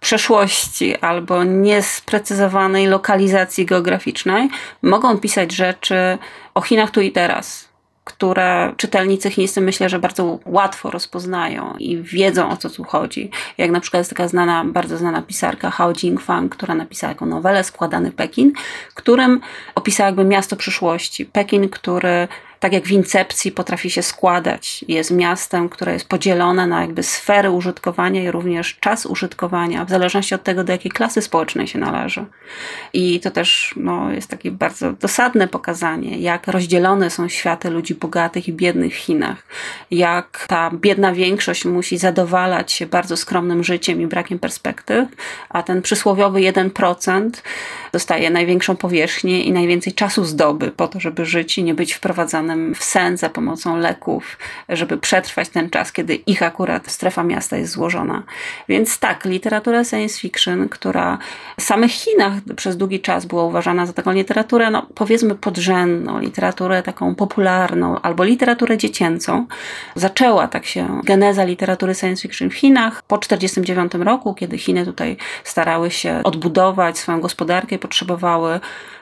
przeszłości 0.00 0.96
albo 0.96 1.44
niesprecyzowanej 1.44 2.86
lokalizacji 2.86 3.66
geograficznej, 3.66 4.48
mogą 4.82 5.18
pisać 5.18 5.52
rzeczy 5.52 6.18
o 6.54 6.60
Chinach 6.60 6.90
tu 6.90 7.00
i 7.00 7.12
teraz 7.12 7.69
które 8.04 8.74
czytelnicy 8.76 9.30
chińscy 9.30 9.60
myślę, 9.60 9.88
że 9.88 9.98
bardzo 9.98 10.38
łatwo 10.46 10.90
rozpoznają 10.90 11.74
i 11.78 12.02
wiedzą 12.02 12.50
o 12.50 12.56
co 12.56 12.70
tu 12.70 12.84
chodzi. 12.84 13.30
Jak 13.58 13.70
na 13.70 13.80
przykład 13.80 14.00
jest 14.00 14.10
taka 14.10 14.28
znana, 14.28 14.64
bardzo 14.64 14.96
znana 14.96 15.22
pisarka 15.22 15.70
Hao 15.70 15.92
Jingfang, 15.92 16.56
która 16.56 16.74
napisała 16.74 17.14
taką 17.14 17.26
nowelę 17.26 17.64
Składany 17.64 18.12
Pekin, 18.12 18.52
którym 18.94 19.40
opisała 19.74 20.06
jakby 20.06 20.24
miasto 20.24 20.56
przyszłości. 20.56 21.26
Pekin, 21.26 21.68
który 21.68 22.28
tak 22.60 22.72
jak 22.72 22.84
w 22.84 22.90
Incepcji 22.90 23.52
potrafi 23.52 23.90
się 23.90 24.02
składać. 24.02 24.84
Jest 24.88 25.10
miastem, 25.10 25.68
które 25.68 25.92
jest 25.92 26.08
podzielone 26.08 26.66
na 26.66 26.80
jakby 26.80 27.02
sfery 27.02 27.50
użytkowania 27.50 28.22
i 28.22 28.30
również 28.30 28.76
czas 28.80 29.06
użytkowania, 29.06 29.84
w 29.84 29.90
zależności 29.90 30.34
od 30.34 30.42
tego, 30.42 30.64
do 30.64 30.72
jakiej 30.72 30.90
klasy 30.90 31.22
społecznej 31.22 31.66
się 31.66 31.78
należy. 31.78 32.24
I 32.92 33.20
to 33.20 33.30
też 33.30 33.74
no, 33.76 34.12
jest 34.12 34.28
takie 34.28 34.50
bardzo 34.50 34.92
dosadne 34.92 35.48
pokazanie, 35.48 36.18
jak 36.18 36.46
rozdzielone 36.46 37.10
są 37.10 37.28
światy 37.28 37.70
ludzi 37.70 37.94
bogatych 37.94 38.48
i 38.48 38.52
biednych 38.52 38.94
w 38.94 38.96
Chinach. 38.96 39.42
Jak 39.90 40.46
ta 40.48 40.70
biedna 40.74 41.12
większość 41.12 41.64
musi 41.64 41.98
zadowalać 41.98 42.72
się 42.72 42.86
bardzo 42.86 43.16
skromnym 43.16 43.64
życiem 43.64 44.00
i 44.00 44.06
brakiem 44.06 44.38
perspektyw, 44.38 45.08
a 45.48 45.62
ten 45.62 45.82
przysłowiowy 45.82 46.40
1% 46.40 47.30
dostaje 47.92 48.30
największą 48.30 48.76
powierzchnię 48.76 49.44
i 49.44 49.52
najwięcej 49.52 49.92
czasu 49.92 50.24
zdoby 50.24 50.70
po 50.70 50.88
to, 50.88 51.00
żeby 51.00 51.24
żyć 51.24 51.58
i 51.58 51.64
nie 51.64 51.74
być 51.74 51.94
wprowadzany 51.94 52.49
w 52.74 52.84
sen 52.84 53.16
za 53.16 53.28
pomocą 53.28 53.76
leków, 53.76 54.38
żeby 54.68 54.98
przetrwać 54.98 55.48
ten 55.48 55.70
czas, 55.70 55.92
kiedy 55.92 56.14
ich 56.14 56.42
akurat 56.42 56.90
strefa 56.90 57.22
miasta 57.22 57.56
jest 57.56 57.72
złożona. 57.72 58.22
Więc 58.68 58.98
tak, 58.98 59.24
literatura 59.24 59.84
science 59.84 60.18
fiction, 60.18 60.68
która 60.68 61.18
w 61.58 61.62
samych 61.62 61.90
Chinach 61.90 62.32
przez 62.56 62.76
długi 62.76 63.00
czas 63.00 63.26
była 63.26 63.44
uważana 63.44 63.86
za 63.86 63.92
taką 63.92 64.12
literaturę, 64.12 64.70
no 64.70 64.86
powiedzmy 64.94 65.34
podrzędną, 65.34 66.18
literaturę 66.18 66.82
taką 66.82 67.14
popularną, 67.14 68.00
albo 68.00 68.24
literaturę 68.24 68.78
dziecięcą. 68.78 69.46
Zaczęła 69.94 70.48
tak 70.48 70.66
się 70.66 71.00
geneza 71.04 71.44
literatury 71.44 71.94
science 71.94 72.22
fiction 72.22 72.50
w 72.50 72.54
Chinach 72.54 73.02
po 73.02 73.18
1949 73.18 74.06
roku, 74.06 74.34
kiedy 74.34 74.58
Chiny 74.58 74.84
tutaj 74.84 75.16
starały 75.44 75.90
się 75.90 76.20
odbudować 76.24 76.98
swoją 76.98 77.20
gospodarkę 77.20 77.76
i 77.76 77.78
potrzebowały 77.78 78.60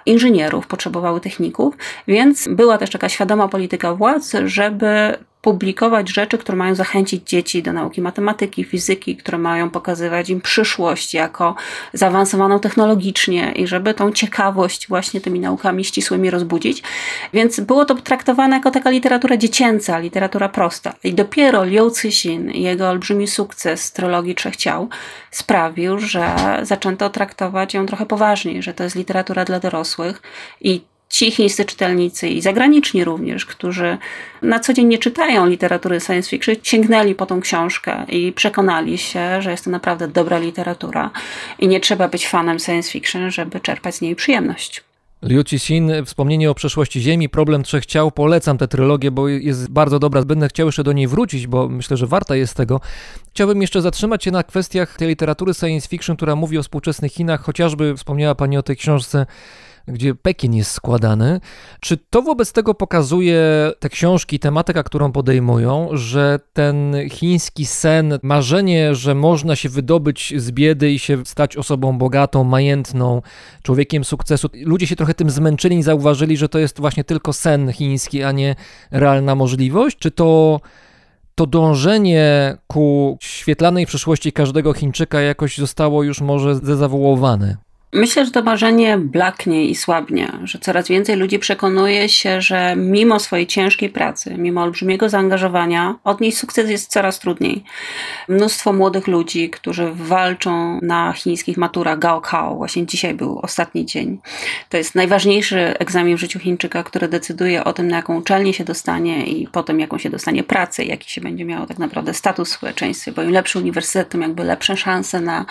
inżynierów, 0.09 0.67
potrzebowały 0.67 1.21
techników, 1.21 1.75
więc 2.09 2.49
była 2.49 2.79
też 2.79 2.91
taka 2.91 3.09
świadoma 3.09 3.49
polityka 3.49 3.95
władz, 3.95 4.33
żeby 4.45 5.19
publikować 5.43 6.09
rzeczy, 6.09 6.39
które 6.39 6.59
mają 6.59 6.75
zachęcić 6.75 7.29
dzieci 7.29 7.63
do 7.63 7.73
nauki 7.73 8.03
matematyki, 8.03 8.65
fizyki, 8.65 9.17
które 9.17 9.39
mają 9.39 9.71
pokazywać 9.71 10.31
im 10.31 10.41
przyszłość 10.41 11.15
jako 11.15 11.55
zaawansowaną 11.93 12.61
technologicznie 12.61 13.53
i 13.53 13.67
żeby 13.67 13.95
tą 13.95 14.13
ciekawość 14.13 14.89
właśnie 14.89 15.21
tymi 15.21 15.41
naukami 15.41 15.85
ścisłymi 15.85 16.31
rozbudzić. 16.31 16.83
Więc 17.33 17.61
było 17.61 17.85
to 17.85 17.95
traktowane 17.95 18.57
jako 18.57 18.71
taka 18.71 18.91
literatura 18.91 19.37
dziecięca, 19.37 19.99
literatura 19.99 20.49
prosta. 20.49 20.95
I 21.05 21.15
dopiero 21.15 21.65
Liu 21.65 21.91
Cixin 21.91 22.51
i 22.51 22.63
jego 22.63 22.89
olbrzymi 22.89 23.27
sukces 23.27 23.93
trylogii 23.93 24.35
Trzech 24.35 24.57
Ciał 24.57 24.89
sprawił, 25.31 25.99
że 25.99 26.35
zaczęto 26.63 27.11
traktować 27.11 27.75
ją 27.75 27.87
trochę 27.87 28.07
poważniej, 28.07 28.63
że 28.63 28.75
to 28.75 28.85
jest 28.85 28.97
literatura 28.97 29.45
dla 29.45 29.61
dorosłych 29.61 30.23
i 30.61 30.81
ci 31.09 31.31
chińscy 31.31 31.65
czytelnicy 31.65 32.29
i 32.29 32.41
zagraniczni 32.43 33.05
również, 33.05 33.47
którzy 33.47 33.99
na 34.43 34.61
co 34.61 34.73
dzień 34.73 34.87
nie 34.87 34.99
czytają 34.99 35.47
literatury 35.47 36.01
science 36.01 36.31
fiction, 36.31 36.55
sięgnęli 36.63 37.15
po 37.15 37.27
tą 37.27 37.41
książkę 37.41 38.05
i 38.09 38.33
przekonali 38.33 38.99
się, 38.99 39.43
że 39.43 39.51
jest 39.51 39.65
to 39.65 39.71
naprawdę 39.71 40.09
dobra 40.09 40.39
literatura 40.39 41.11
i 41.59 41.69
nie 41.69 41.81
trzeba 41.81 42.09
być 42.09 42.29
fanem 42.29 42.59
science 42.59 42.91
fiction, 42.91 43.31
żeby 43.31 43.61
czerpać 43.61 43.95
z 43.95 44.01
niej 44.01 44.17
przyjemność. 44.17 44.85
Liu 45.23 45.45
Cixin, 45.45 45.93
wspomnienie 46.05 46.51
o 46.51 46.55
przeszłości 46.55 47.01
Ziemi, 47.01 47.29
problem 47.29 47.63
trzech 47.63 47.87
ciał, 47.87 48.11
polecam 48.11 48.59
tę 48.59 48.69
trylogię, 48.69 49.11
bo 49.11 49.29
jest 49.29 49.71
bardzo 49.71 49.99
dobra. 49.99 50.23
Będę 50.23 50.49
chciał 50.49 50.67
jeszcze 50.67 50.85
do 50.85 50.93
niej 50.93 51.07
wrócić, 51.07 51.47
bo 51.47 51.69
myślę, 51.69 51.97
że 51.97 52.07
warta 52.07 52.37
jest 52.37 52.55
tego. 52.55 52.81
Chciałbym 53.31 53.63
jeszcze 53.63 53.83
zatrzymać 53.83 54.25
się 54.25 54.31
na 54.31 54.43
kwestiach 54.43 54.97
tej 54.97 55.09
literatury 55.09 55.55
science 55.55 55.89
fiction, 55.89 56.17
która 56.17 56.37
mówi 56.37 56.59
o 56.59 56.63
współczesnych 56.63 57.13
Chinach, 57.13 57.43
chociażby 57.43 57.97
wspomniała 57.97 58.35
Pani 58.35 58.57
o 58.57 58.63
tej 58.63 58.77
książce 58.77 59.27
gdzie 59.89 60.15
Pekin 60.15 60.55
jest 60.55 60.71
składany. 60.71 61.41
Czy 61.81 61.97
to 61.97 62.23
wobec 62.23 62.53
tego 62.53 62.75
pokazuje 62.75 63.43
te 63.79 63.89
książki, 63.89 64.39
tematyka, 64.39 64.83
którą 64.83 65.13
podejmują, 65.13 65.89
że 65.93 66.41
ten 66.53 66.97
chiński 67.11 67.67
sen, 67.67 68.19
marzenie, 68.23 68.95
że 68.95 69.15
można 69.15 69.57
się 69.57 69.69
wydobyć 69.69 70.35
z 70.37 70.51
biedy 70.51 70.93
i 70.93 70.99
się 70.99 71.27
stać 71.27 71.57
osobą 71.57 71.99
bogatą, 71.99 72.45
majętną, 72.45 73.23
człowiekiem 73.63 74.05
sukcesu, 74.05 74.49
ludzie 74.65 74.87
się 74.87 74.97
trochę 74.97 75.15
tym 75.15 75.31
zmęczyli 75.31 75.77
i 75.77 75.83
zauważyli, 75.83 76.37
że 76.37 76.49
to 76.49 76.59
jest 76.59 76.81
właśnie 76.81 77.05
tylko 77.05 77.33
sen 77.33 77.73
chiński, 77.73 78.23
a 78.23 78.33
nie 78.33 78.55
realna 78.91 79.35
możliwość? 79.35 79.99
Czy 79.99 80.11
to 80.11 80.61
to 81.35 81.47
dążenie 81.47 82.57
ku 82.67 83.19
świetlanej 83.21 83.87
przyszłości 83.87 84.33
każdego 84.33 84.73
Chińczyka 84.73 85.21
jakoś 85.21 85.59
zostało 85.59 86.03
już 86.03 86.21
może 86.21 86.55
zezawuowane? 86.55 87.68
Myślę, 87.93 88.25
że 88.25 88.31
to 88.31 88.43
marzenie 88.43 88.99
blaknie 88.99 89.65
i 89.65 89.75
słabnie, 89.75 90.33
że 90.45 90.59
coraz 90.59 90.89
więcej 90.89 91.17
ludzi 91.17 91.39
przekonuje 91.39 92.09
się, 92.09 92.41
że 92.41 92.77
mimo 92.77 93.21
swojej 93.21 93.47
ciężkiej 93.47 93.89
pracy, 93.89 94.35
mimo 94.39 94.63
olbrzymiego 94.63 95.09
zaangażowania, 95.09 95.95
odnieść 96.05 96.39
sukces 96.39 96.71
jest 96.71 96.91
coraz 96.91 97.19
trudniej. 97.19 97.65
Mnóstwo 98.29 98.73
młodych 98.73 99.07
ludzi, 99.07 99.51
którzy 99.51 99.91
walczą 99.95 100.79
na 100.83 101.13
chińskich 101.13 101.57
maturach 101.57 101.99
Gaokao, 101.99 102.55
właśnie 102.55 102.87
dzisiaj 102.87 103.15
był 103.15 103.39
ostatni 103.39 103.87
dzień. 103.87 104.19
To 104.69 104.77
jest 104.77 104.95
najważniejszy 104.95 105.79
egzamin 105.79 106.17
w 106.17 106.21
życiu 106.21 106.39
Chińczyka, 106.39 106.83
który 106.83 107.09
decyduje 107.09 107.65
o 107.65 107.73
tym, 107.73 107.89
na 107.89 107.97
jaką 107.97 108.17
uczelnię 108.17 108.55
się 108.55 108.65
dostanie 108.65 109.27
i 109.27 109.47
potem 109.47 109.81
jaką 109.81 109.99
się 109.99 110.11
dostanie 110.11 110.45
pracę, 110.45 110.85
jaki 110.85 111.11
się 111.11 111.21
będzie 111.21 111.45
miało 111.45 111.67
tak 111.67 111.79
naprawdę 111.79 112.15
status 112.15 112.51
w 112.51 112.53
społeczeństwie, 112.53 113.13
bo 113.13 113.23
im 113.23 113.31
lepszy 113.31 113.59
uniwersytet, 113.59 114.09
tym 114.09 114.23
jakby 114.23 114.45
lepsze 114.45 114.77
szanse 114.77 115.21
na, 115.21 115.47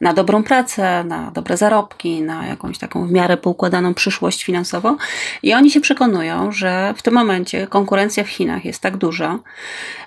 na 0.00 0.12
dobrą 0.12 0.42
pracę, 0.42 1.04
na 1.04 1.30
dobre 1.30 1.56
zarobki 1.56 1.77
zarobki, 1.78 2.22
na 2.22 2.46
jakąś 2.46 2.78
taką 2.78 3.06
w 3.06 3.12
miarę 3.12 3.36
poukładaną 3.36 3.94
przyszłość 3.94 4.44
finansową. 4.44 4.96
I 5.42 5.54
oni 5.54 5.70
się 5.70 5.80
przekonują, 5.80 6.52
że 6.52 6.94
w 6.96 7.02
tym 7.02 7.14
momencie 7.14 7.66
konkurencja 7.66 8.24
w 8.24 8.28
Chinach 8.28 8.64
jest 8.64 8.80
tak 8.80 8.96
duża, 8.96 9.38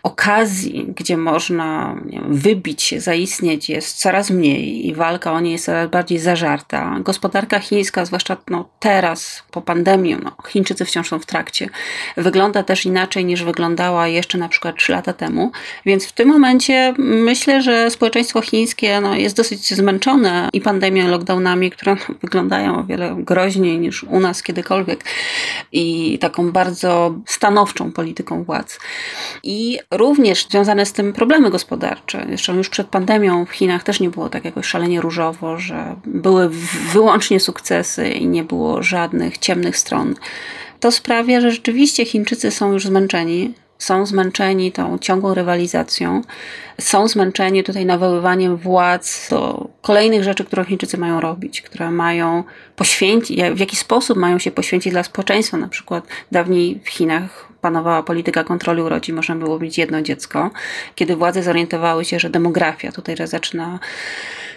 okazji, 0.04 0.86
gdzie 0.96 1.18
można 1.18 1.96
wiem, 2.06 2.24
wybić 2.30 2.82
się, 2.82 3.02
zaistnieć 3.02 3.70
jest 3.70 3.98
coraz 3.98 4.30
mniej 4.30 4.88
i 4.88 4.96
walka 4.96 5.32
o 5.32 5.40
nie 5.40 5.52
jest 5.52 5.66
coraz 5.66 5.90
bardziej 5.90 6.20
zażarta. 6.20 6.98
Gospodarka 7.00 7.60
chińska, 7.60 8.06
zwłaszcza 8.06 8.38
no, 8.50 8.70
teraz 8.80 9.44
po 9.52 9.62
pandemii, 9.62 10.18
no, 10.24 10.32
Chińczycy 10.48 10.86
wciąż 10.86 11.10
są 11.10 11.20
w 11.20 11.26
trakcie, 11.26 11.70
wygląda 12.18 12.64
też 12.64 12.86
inaczej 12.86 13.26
niż 13.26 13.44
wyglądała 13.44 14.08
jeszcze 14.08 14.38
na 14.38 14.50
przykład 14.50 14.76
3 14.76 14.92
lata 14.92 15.14
temu. 15.14 15.52
Więc 15.86 16.06
w 16.06 16.12
tym 16.12 16.30
momencie 16.30 16.94
myślę, 16.98 17.62
że 17.62 17.92
społeczeństwo 17.92 18.42
chińskie 18.42 19.02
no, 19.02 19.16
jest 19.16 19.36
dosyć 19.36 19.74
zmęczone 19.74 20.50
i 20.54 20.62
pandemią, 20.62 21.08
lockdownami, 21.08 21.61
które 21.70 21.96
wyglądają 22.24 22.80
o 22.80 22.84
wiele 22.84 23.16
groźniej 23.20 23.80
niż 23.80 24.04
u 24.04 24.20
nas 24.20 24.44
kiedykolwiek 24.44 25.04
i 25.72 26.18
taką 26.20 26.52
bardzo 26.52 27.16
stanowczą 27.26 27.92
polityką 27.92 28.44
władz. 28.44 28.80
I 29.44 29.80
również 29.92 30.48
związane 30.50 30.86
z 30.86 30.94
tym 30.94 31.14
problemy 31.14 31.50
gospodarcze. 31.50 32.26
Jeszcze 32.30 32.54
już 32.54 32.70
przed 32.70 32.88
pandemią 32.88 33.46
w 33.46 33.52
Chinach 33.52 33.84
też 33.84 34.00
nie 34.00 34.10
było 34.10 34.30
tak 34.30 34.46
jakoś 34.46 34.66
szalenie 34.66 35.02
różowo, 35.02 35.58
że 35.58 35.96
były 36.06 36.50
wyłącznie 36.94 37.40
sukcesy 37.40 38.10
i 38.10 38.28
nie 38.28 38.44
było 38.44 38.84
żadnych 38.84 39.38
ciemnych 39.38 39.78
stron. 39.78 40.16
To 40.80 40.92
sprawia, 40.92 41.42
że 41.42 41.52
rzeczywiście 41.52 42.06
Chińczycy 42.06 42.52
są 42.52 42.74
już 42.74 42.86
zmęczeni 42.86 43.54
są 43.82 44.06
zmęczeni 44.06 44.72
tą 44.72 44.98
ciągłą 44.98 45.34
rywalizacją, 45.34 46.22
są 46.82 47.08
zmęczeni 47.08 47.64
tutaj 47.64 47.86
nawoływaniem 47.86 48.58
władz 48.58 49.30
do 49.30 49.70
kolejnych 49.82 50.24
rzeczy, 50.24 50.46
które 50.46 50.66
Chińczycy 50.66 50.98
mają 50.98 51.20
robić, 51.20 51.62
które 51.62 51.92
mają 51.92 52.44
poświęcić, 52.76 53.40
w 53.54 53.60
jaki 53.60 53.76
sposób 53.76 54.18
mają 54.18 54.40
się 54.40 54.52
poświęcić 54.52 54.94
dla 54.94 55.04
społeczeństwa. 55.04 55.58
Na 55.58 55.68
przykład 55.68 56.08
dawniej 56.32 56.82
w 56.84 56.90
Chinach 56.90 57.48
panowała 57.62 58.04
polityka 58.04 58.44
kontroli 58.44 58.82
urodzin, 58.82 59.16
można 59.16 59.36
było 59.36 59.60
mieć 59.60 59.78
jedno 59.78 60.02
dziecko, 60.02 60.52
kiedy 60.96 61.16
władze 61.16 61.44
zorientowały 61.44 62.06
się, 62.06 62.20
że 62.20 62.30
demografia 62.30 62.92
tutaj 62.92 63.16
zaczyna 63.28 63.80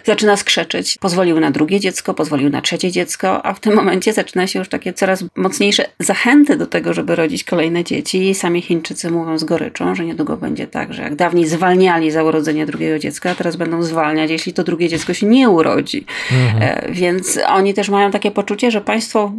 zaczyna 0.05 0.37
skrzeczeć. 0.37 0.97
Pozwolił 0.99 1.39
na 1.39 1.51
drugie 1.51 1.79
dziecko, 1.79 2.13
pozwolił 2.13 2.49
na 2.49 2.61
trzecie 2.61 2.91
dziecko, 2.91 3.45
a 3.45 3.53
w 3.53 3.59
tym 3.59 3.75
momencie 3.75 4.13
zaczyna 4.13 4.47
się 4.47 4.59
już 4.59 4.69
takie 4.69 4.93
coraz 4.93 5.23
mocniejsze 5.35 5.85
zachęty 5.99 6.57
do 6.57 6.67
tego, 6.67 6.93
żeby 6.93 7.15
rodzić 7.15 7.43
kolejne 7.43 7.83
dzieci. 7.83 8.29
I 8.29 8.35
sami 8.35 8.61
Chińczycy 8.61 9.11
mówią 9.11 9.37
z 9.37 9.43
goryczą, 9.43 9.95
że 9.95 10.05
niedługo 10.05 10.37
będzie 10.37 10.67
tak, 10.67 10.93
że 10.93 11.01
jak 11.01 11.15
dawniej 11.15 11.47
zwalniali 11.47 12.11
za 12.11 12.23
urodzenie 12.23 12.65
drugiego 12.65 12.99
dziecka, 12.99 13.31
a 13.31 13.35
teraz 13.35 13.55
będą 13.55 13.83
zwalniać, 13.83 14.31
jeśli 14.31 14.53
to 14.53 14.63
drugie 14.63 14.89
dziecko 14.89 15.13
się 15.13 15.25
nie 15.27 15.49
urodzi. 15.49 16.05
Mhm. 16.31 16.63
E, 16.63 16.91
więc 16.91 17.39
oni 17.47 17.73
też 17.73 17.89
mają 17.89 18.11
takie 18.11 18.31
poczucie, 18.31 18.71
że 18.71 18.81
państwo 18.81 19.31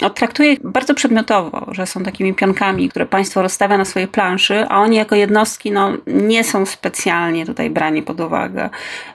no, 0.00 0.10
traktuje 0.10 0.52
ich 0.52 0.60
bardzo 0.62 0.94
przedmiotowo, 0.94 1.66
że 1.72 1.86
są 1.86 2.02
takimi 2.02 2.34
pionkami, 2.34 2.88
które 2.88 3.06
państwo 3.06 3.42
rozstawia 3.42 3.78
na 3.78 3.84
swojej 3.84 4.08
planszy, 4.08 4.66
a 4.68 4.80
oni 4.80 4.96
jako 4.96 5.14
jednostki 5.14 5.70
no, 5.70 5.92
nie 6.06 6.44
są 6.44 6.66
specjalnie 6.66 7.46
tutaj 7.46 7.70
brani 7.70 8.02
pod 8.02 8.20
uwagę, 8.20 8.70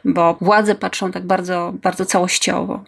bo 0.06 0.38
władze 0.42 0.76
patrzą 0.90 1.12
tak 1.12 1.26
bardzo, 1.26 1.74
bardzo 1.82 2.06
całościowo 2.06 2.84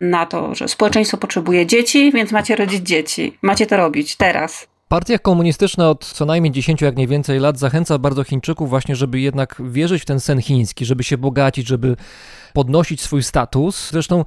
na 0.00 0.26
to, 0.26 0.54
że 0.54 0.68
społeczeństwo 0.68 1.16
potrzebuje 1.16 1.66
dzieci, 1.66 2.12
więc 2.12 2.32
macie 2.32 2.56
rodzić 2.56 2.88
dzieci. 2.88 3.38
Macie 3.42 3.66
to 3.66 3.76
robić 3.76 4.16
teraz. 4.16 4.66
Partia 4.88 5.18
komunistyczna 5.18 5.90
od 5.90 6.04
co 6.04 6.24
najmniej 6.24 6.52
10, 6.52 6.82
jak 6.82 6.96
nie 6.96 7.08
więcej 7.08 7.38
lat 7.38 7.58
zachęca 7.58 7.98
bardzo 7.98 8.24
Chińczyków 8.24 8.70
właśnie, 8.70 8.96
żeby 8.96 9.20
jednak 9.20 9.62
wierzyć 9.64 10.02
w 10.02 10.06
ten 10.06 10.20
sen 10.20 10.42
chiński, 10.42 10.84
żeby 10.84 11.04
się 11.04 11.18
bogacić, 11.18 11.66
żeby 11.66 11.96
podnosić 12.56 13.00
swój 13.02 13.22
status. 13.22 13.90
Zresztą 13.90 14.24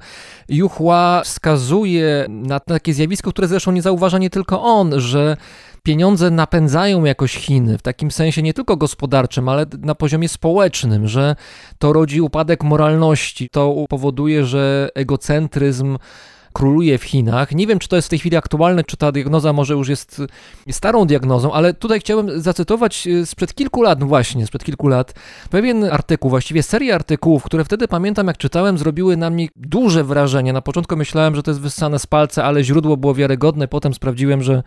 Juchła 0.48 1.22
wskazuje 1.24 2.26
na 2.28 2.60
takie 2.60 2.94
zjawisko, 2.94 3.30
które 3.30 3.48
zresztą 3.48 3.72
nie 3.72 3.82
zauważa 3.82 4.18
nie 4.18 4.30
tylko 4.30 4.62
on, 4.62 5.00
że 5.00 5.36
pieniądze 5.82 6.30
napędzają 6.30 7.04
jakoś 7.04 7.34
Chiny, 7.34 7.78
w 7.78 7.82
takim 7.82 8.10
sensie 8.10 8.42
nie 8.42 8.54
tylko 8.54 8.76
gospodarczym, 8.76 9.48
ale 9.48 9.66
na 9.78 9.94
poziomie 9.94 10.28
społecznym, 10.28 11.08
że 11.08 11.36
to 11.78 11.92
rodzi 11.92 12.20
upadek 12.20 12.62
moralności, 12.62 13.48
to 13.52 13.84
powoduje, 13.88 14.44
że 14.44 14.88
egocentryzm 14.94 15.98
króluje 16.52 16.98
w 16.98 17.04
Chinach. 17.04 17.52
Nie 17.52 17.66
wiem, 17.66 17.78
czy 17.78 17.88
to 17.88 17.96
jest 17.96 18.08
w 18.08 18.10
tej 18.10 18.18
chwili 18.18 18.36
aktualne, 18.36 18.84
czy 18.84 18.96
ta 18.96 19.12
diagnoza 19.12 19.52
może 19.52 19.74
już 19.74 19.88
jest 19.88 20.22
starą 20.70 21.06
diagnozą, 21.06 21.52
ale 21.52 21.74
tutaj 21.74 22.00
chciałbym 22.00 22.40
zacytować 22.40 23.06
e, 23.06 23.26
sprzed 23.26 23.54
kilku 23.54 23.82
lat, 23.82 24.00
no 24.00 24.06
właśnie, 24.06 24.46
sprzed 24.46 24.64
kilku 24.64 24.88
lat, 24.88 25.14
pewien 25.50 25.84
artykuł, 25.84 26.30
właściwie 26.30 26.62
serię 26.62 26.94
artykułów, 26.94 27.42
które 27.42 27.64
wtedy 27.64 27.88
pamiętam, 27.88 28.26
jak 28.26 28.38
czytałem, 28.38 28.78
zrobiły 28.78 29.16
na 29.16 29.30
mnie 29.30 29.48
duże 29.56 30.04
wrażenie. 30.04 30.52
Na 30.52 30.62
początku 30.62 30.96
myślałem, 30.96 31.34
że 31.34 31.42
to 31.42 31.50
jest 31.50 31.60
wyssane 31.60 31.98
z 31.98 32.06
palca, 32.06 32.44
ale 32.44 32.64
źródło 32.64 32.96
było 32.96 33.14
wiarygodne, 33.14 33.68
potem 33.68 33.94
sprawdziłem, 33.94 34.42
że 34.42 34.62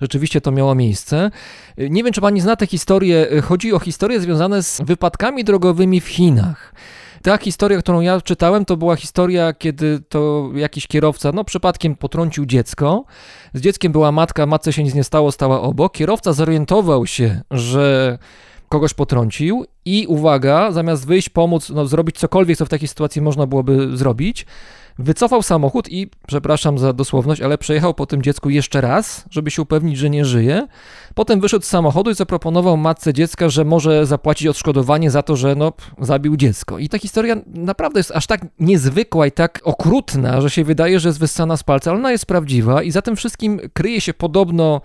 rzeczywiście 0.00 0.40
to 0.40 0.52
miało 0.52 0.74
miejsce. 0.74 1.30
E, 1.76 1.90
nie 1.90 2.04
wiem, 2.04 2.12
czy 2.12 2.20
pani 2.20 2.40
zna 2.40 2.56
tę 2.56 2.66
historię. 2.66 3.30
E, 3.30 3.40
chodzi 3.40 3.72
o 3.72 3.78
historie 3.78 4.20
związane 4.20 4.62
z 4.62 4.80
wypadkami 4.80 5.44
drogowymi 5.44 6.00
w 6.00 6.08
Chinach. 6.08 6.74
Ta 7.22 7.38
historia, 7.38 7.78
którą 7.78 8.00
ja 8.00 8.20
czytałem, 8.20 8.64
to 8.64 8.76
była 8.76 8.96
historia, 8.96 9.52
kiedy 9.52 10.00
to 10.08 10.50
jakiś 10.54 10.86
kierowca, 10.86 11.32
no 11.34 11.44
przypadkiem 11.44 11.96
potrącił 11.96 12.46
dziecko. 12.46 13.04
Z 13.54 13.60
dzieckiem 13.60 13.92
była 13.92 14.12
matka, 14.12 14.46
matce 14.46 14.72
się 14.72 14.84
nic 14.84 14.94
nie 14.94 15.04
stało, 15.04 15.32
stała 15.32 15.60
obok. 15.60 15.92
Kierowca 15.92 16.32
zorientował 16.32 17.06
się, 17.06 17.40
że 17.50 18.18
kogoś 18.68 18.94
potrącił 18.94 19.64
i 19.84 20.06
uwaga, 20.06 20.72
zamiast 20.72 21.06
wyjść, 21.06 21.28
pomóc, 21.28 21.70
no, 21.70 21.86
zrobić 21.86 22.18
cokolwiek, 22.18 22.58
co 22.58 22.66
w 22.66 22.68
takiej 22.68 22.88
sytuacji 22.88 23.22
można 23.22 23.46
byłoby 23.46 23.96
zrobić, 23.96 24.46
wycofał 24.98 25.42
samochód 25.42 25.88
i, 25.88 26.10
przepraszam 26.26 26.78
za 26.78 26.92
dosłowność, 26.92 27.40
ale 27.40 27.58
przejechał 27.58 27.94
po 27.94 28.06
tym 28.06 28.22
dziecku 28.22 28.50
jeszcze 28.50 28.80
raz, 28.80 29.24
żeby 29.30 29.50
się 29.50 29.62
upewnić, 29.62 29.98
że 29.98 30.10
nie 30.10 30.24
żyje. 30.24 30.66
Potem 31.14 31.40
wyszedł 31.40 31.64
z 31.64 31.68
samochodu 31.68 32.10
i 32.10 32.14
zaproponował 32.14 32.76
matce 32.76 33.12
dziecka, 33.12 33.48
że 33.48 33.64
może 33.64 34.06
zapłacić 34.06 34.48
odszkodowanie 34.48 35.10
za 35.10 35.22
to, 35.22 35.36
że 35.36 35.54
no, 35.54 35.72
zabił 36.00 36.36
dziecko. 36.36 36.78
I 36.78 36.88
ta 36.88 36.98
historia 36.98 37.36
naprawdę 37.46 38.00
jest 38.00 38.10
aż 38.10 38.26
tak 38.26 38.46
niezwykła 38.60 39.26
i 39.26 39.32
tak 39.32 39.60
okrutna, 39.64 40.40
że 40.40 40.50
się 40.50 40.64
wydaje, 40.64 41.00
że 41.00 41.08
jest 41.08 41.20
wyssana 41.20 41.56
z 41.56 41.62
palca, 41.62 41.90
ale 41.90 42.00
ona 42.00 42.12
jest 42.12 42.26
prawdziwa 42.26 42.82
i 42.82 42.90
za 42.90 43.02
tym 43.02 43.16
wszystkim 43.16 43.60
kryje 43.72 44.00
się 44.00 44.14
podobno 44.14 44.80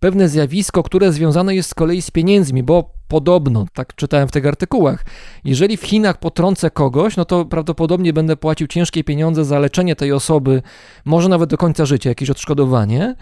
pewne 0.00 0.28
zjawisko, 0.28 0.82
które 0.82 1.12
związane 1.12 1.54
jest 1.54 1.70
z 1.70 1.74
kolei 1.74 2.02
z 2.02 2.10
pieniędzmi, 2.10 2.62
bo 2.62 2.90
podobno, 3.08 3.66
tak 3.74 3.94
czytałem 3.94 4.28
w 4.28 4.32
tych 4.32 4.46
artykułach, 4.46 5.04
jeżeli 5.44 5.76
w 5.76 5.82
Chinach 5.82 6.18
potrącę 6.18 6.70
kogoś, 6.70 7.16
no 7.16 7.24
to 7.24 7.44
prawdopodobnie 7.44 8.12
będę 8.12 8.36
płacił 8.36 8.66
ciężkie 8.66 9.04
pieniądze 9.04 9.44
za 9.44 9.58
leczenie 9.58 9.96
tej 9.96 10.12
osoby, 10.12 10.62
może 11.04 11.28
nawet 11.28 11.50
do 11.50 11.56
końca 11.56 11.86
życia, 11.86 12.08
jakieś 12.08 12.30
odszkodowanie, 12.30 13.14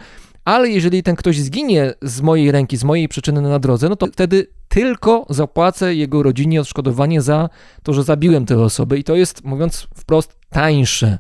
ale 0.45 0.68
jeżeli 0.68 1.03
ten 1.03 1.16
ktoś 1.16 1.41
zginie 1.41 1.95
z 2.03 2.20
mojej 2.20 2.53
ręki, 2.53 2.77
z 2.77 2.85
mojej 2.85 3.09
przyczyny 3.09 3.43
na 3.43 3.59
drodze, 3.59 3.89
no 3.89 3.97
to 3.97 4.07
wtedy 4.07 4.47
tylko 4.68 5.27
zapłacę 5.31 5.95
jego 5.95 6.22
rodzinie 6.22 6.61
odszkodowanie 6.61 7.22
za 7.22 7.49
to, 7.83 7.93
że 7.93 8.03
zabiłem 8.03 8.47
tę 8.47 8.59
osobę 8.59 8.99
i 8.99 9.05
to 9.05 9.16
jest, 9.16 9.45
mówiąc 9.45 9.89
wprost, 9.95 10.37
tańsze. 10.51 11.18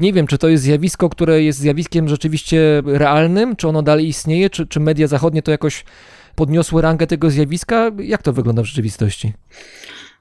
Nie 0.00 0.12
wiem, 0.12 0.26
czy 0.26 0.38
to 0.38 0.48
jest 0.48 0.64
zjawisko, 0.64 1.08
które 1.08 1.42
jest 1.42 1.58
zjawiskiem 1.58 2.08
rzeczywiście 2.08 2.82
realnym, 2.84 3.56
czy 3.56 3.68
ono 3.68 3.82
dalej 3.82 4.08
istnieje, 4.08 4.50
czy, 4.50 4.66
czy 4.66 4.80
media 4.80 5.06
zachodnie 5.06 5.42
to 5.42 5.50
jakoś 5.50 5.84
podniosły 6.34 6.82
rangę 6.82 7.06
tego 7.06 7.30
zjawiska. 7.30 7.90
Jak 7.98 8.22
to 8.22 8.32
wygląda 8.32 8.62
w 8.62 8.66
rzeczywistości? 8.66 9.32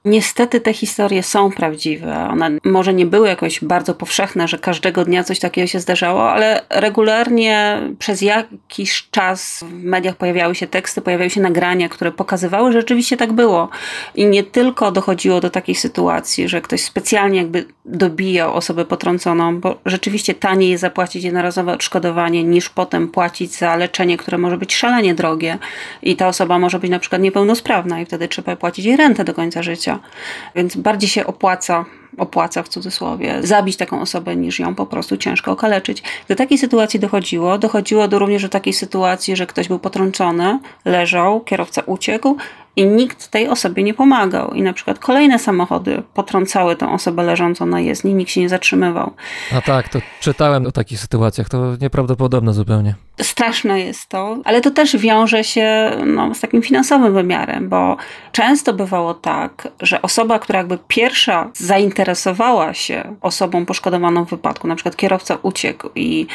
Niestety 0.06 0.62
te 0.62 0.74
historie 0.74 1.24
są 1.24 1.52
prawdziwe. 1.52 2.28
One 2.32 2.52
może 2.64 2.94
nie 2.94 3.06
były 3.06 3.28
jakoś 3.28 3.64
bardzo 3.64 3.96
powszechne, 3.96 4.48
że 4.48 4.58
każdego 4.58 5.06
dnia 5.06 5.24
coś 5.24 5.40
takiego 5.40 5.68
się 5.68 5.80
zdarzało, 5.80 6.32
ale 6.32 6.62
regularnie 6.70 7.82
przez 8.00 8.22
jakiś 8.22 9.08
czas 9.12 9.64
w 9.70 9.84
mediach 9.84 10.16
pojawiały 10.16 10.56
się 10.56 10.68
teksty, 10.68 11.02
pojawiały 11.02 11.30
się 11.30 11.42
nagrania, 11.42 11.90
które 11.90 12.12
pokazywały, 12.12 12.72
że 12.72 12.80
rzeczywiście 12.80 13.18
tak 13.18 13.34
było. 13.34 13.70
I 14.16 14.26
nie 14.26 14.44
tylko 14.44 14.92
dochodziło 14.92 15.42
do 15.42 15.50
takiej 15.50 15.76
sytuacji, 15.76 16.50
że 16.50 16.62
ktoś 16.62 16.82
specjalnie 16.82 17.38
jakby 17.38 17.66
dobijał 17.86 18.54
osobę 18.54 18.86
potrąconą, 18.86 19.60
bo 19.60 19.80
rzeczywiście 19.86 20.34
taniej 20.34 20.70
jest 20.70 20.82
zapłacić 20.82 21.24
jednorazowe 21.24 21.74
odszkodowanie 21.74 22.44
niż 22.44 22.70
potem 22.70 23.08
płacić 23.08 23.56
za 23.56 23.76
leczenie, 23.76 24.18
które 24.18 24.38
może 24.38 24.58
być 24.58 24.76
szalenie 24.76 25.16
drogie 25.16 25.58
i 26.02 26.16
ta 26.16 26.28
osoba 26.28 26.60
może 26.60 26.80
być 26.80 26.92
na 26.92 27.00
przykład 27.00 27.22
niepełnosprawna 27.22 28.02
i 28.02 28.06
wtedy 28.06 28.28
trzeba 28.28 28.56
płacić 28.56 28.86
jej 28.86 28.98
rentę 28.98 29.24
do 29.24 29.34
końca 29.34 29.64
życia 29.64 29.89
życia. 29.90 30.00
Więc 30.56 30.76
bardziej 30.76 31.10
się 31.10 31.26
opłaca, 31.26 31.86
opłaca 32.18 32.64
w 32.64 32.70
cudzysłowie, 32.70 33.40
zabić 33.44 33.78
taką 33.78 34.02
osobę, 34.02 34.36
niż 34.36 34.60
ją 34.60 34.76
po 34.76 34.86
prostu 34.86 35.18
ciężko 35.18 35.52
okaleczyć. 35.52 36.04
Do 36.28 36.36
takiej 36.36 36.58
sytuacji 36.58 37.00
dochodziło. 37.00 37.58
Dochodziło 37.58 38.08
do 38.08 38.20
również 38.20 38.42
do 38.42 38.50
takiej 38.50 38.74
sytuacji, 38.74 39.36
że 39.36 39.48
ktoś 39.48 39.68
był 39.68 39.80
potrącony, 39.80 40.60
leżał, 40.86 41.42
kierowca 41.42 41.82
uciekł 41.86 42.38
i 42.76 42.86
nikt 42.86 43.28
tej 43.28 43.48
osobie 43.48 43.84
nie 43.84 43.94
pomagał. 43.94 44.54
I 44.54 44.62
na 44.62 44.74
przykład 44.74 45.00
kolejne 45.00 45.40
samochody 45.40 46.04
potrącały 46.14 46.76
tę 46.76 46.90
osobę 46.90 47.24
leżącą 47.24 47.66
na 47.66 47.80
jezdni, 47.80 48.14
nikt 48.14 48.32
się 48.32 48.42
nie 48.42 48.50
zatrzymywał. 48.50 49.14
A 49.58 49.62
tak, 49.62 49.90
to 49.90 50.00
czytałem 50.20 50.66
o 50.66 50.72
takich 50.72 51.00
sytuacjach, 51.00 51.50
to 51.50 51.76
nieprawdopodobne 51.82 52.54
zupełnie. 52.54 52.96
Straszne 53.22 53.80
jest 53.80 54.10
to, 54.10 54.38
ale 54.46 54.62
to 54.62 54.72
też 54.72 54.98
wiąże 54.98 55.44
się 55.44 55.92
no, 56.06 56.36
z 56.36 56.40
takim 56.40 56.62
finansowym 56.62 57.14
wymiarem, 57.14 57.70
bo 57.70 57.98
często 58.32 58.74
bywało 58.74 59.14
tak, 59.14 59.68
że 59.82 60.02
osoba, 60.02 60.40
która 60.40 60.60
jakby 60.60 60.78
pierwsza 60.88 61.50
zainteresowała 61.54 62.74
się 62.74 63.16
osobą 63.22 63.66
poszkodowaną 63.66 64.26
w 64.26 64.30
wypadku, 64.30 64.68
na 64.68 64.76
przykład 64.76 64.96
kierowca 64.96 65.38
uciekł 65.42 65.90
i 65.96 66.28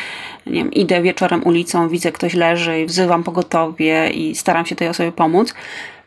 nie 0.47 0.53
wiem, 0.53 0.72
idę 0.72 1.03
wieczorem 1.03 1.45
ulicą, 1.45 1.89
widzę 1.89 2.12
ktoś 2.12 2.35
leży 2.35 2.80
i 2.80 2.87
wzywam 2.87 3.22
pogotowie 3.22 4.11
i 4.11 4.35
staram 4.35 4.66
się 4.66 4.76
tej 4.76 4.89
osobie 4.89 5.12
pomóc, 5.12 5.55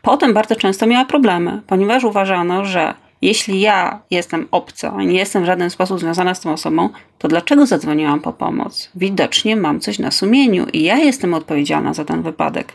potem 0.08 0.34
bardzo 0.34 0.56
często 0.56 0.86
miała 0.86 1.04
problemy, 1.04 1.62
ponieważ 1.66 2.04
uważano, 2.04 2.64
że 2.64 2.94
jeśli 3.22 3.60
ja 3.60 4.00
jestem 4.10 4.48
obca, 4.50 4.96
nie 4.96 5.18
jestem 5.18 5.42
w 5.42 5.46
żaden 5.46 5.70
sposób 5.70 6.00
związana 6.00 6.34
z 6.34 6.40
tą 6.40 6.52
osobą, 6.52 6.88
to 7.18 7.28
dlaczego 7.28 7.66
zadzwoniłam 7.66 8.20
po 8.20 8.32
pomoc? 8.32 8.90
Widocznie 8.94 9.56
mam 9.56 9.80
coś 9.80 9.98
na 9.98 10.10
sumieniu 10.10 10.66
i 10.72 10.82
ja 10.82 10.96
jestem 10.96 11.34
odpowiedzialna 11.34 11.94
za 11.94 12.04
ten 12.04 12.22
wypadek. 12.22 12.72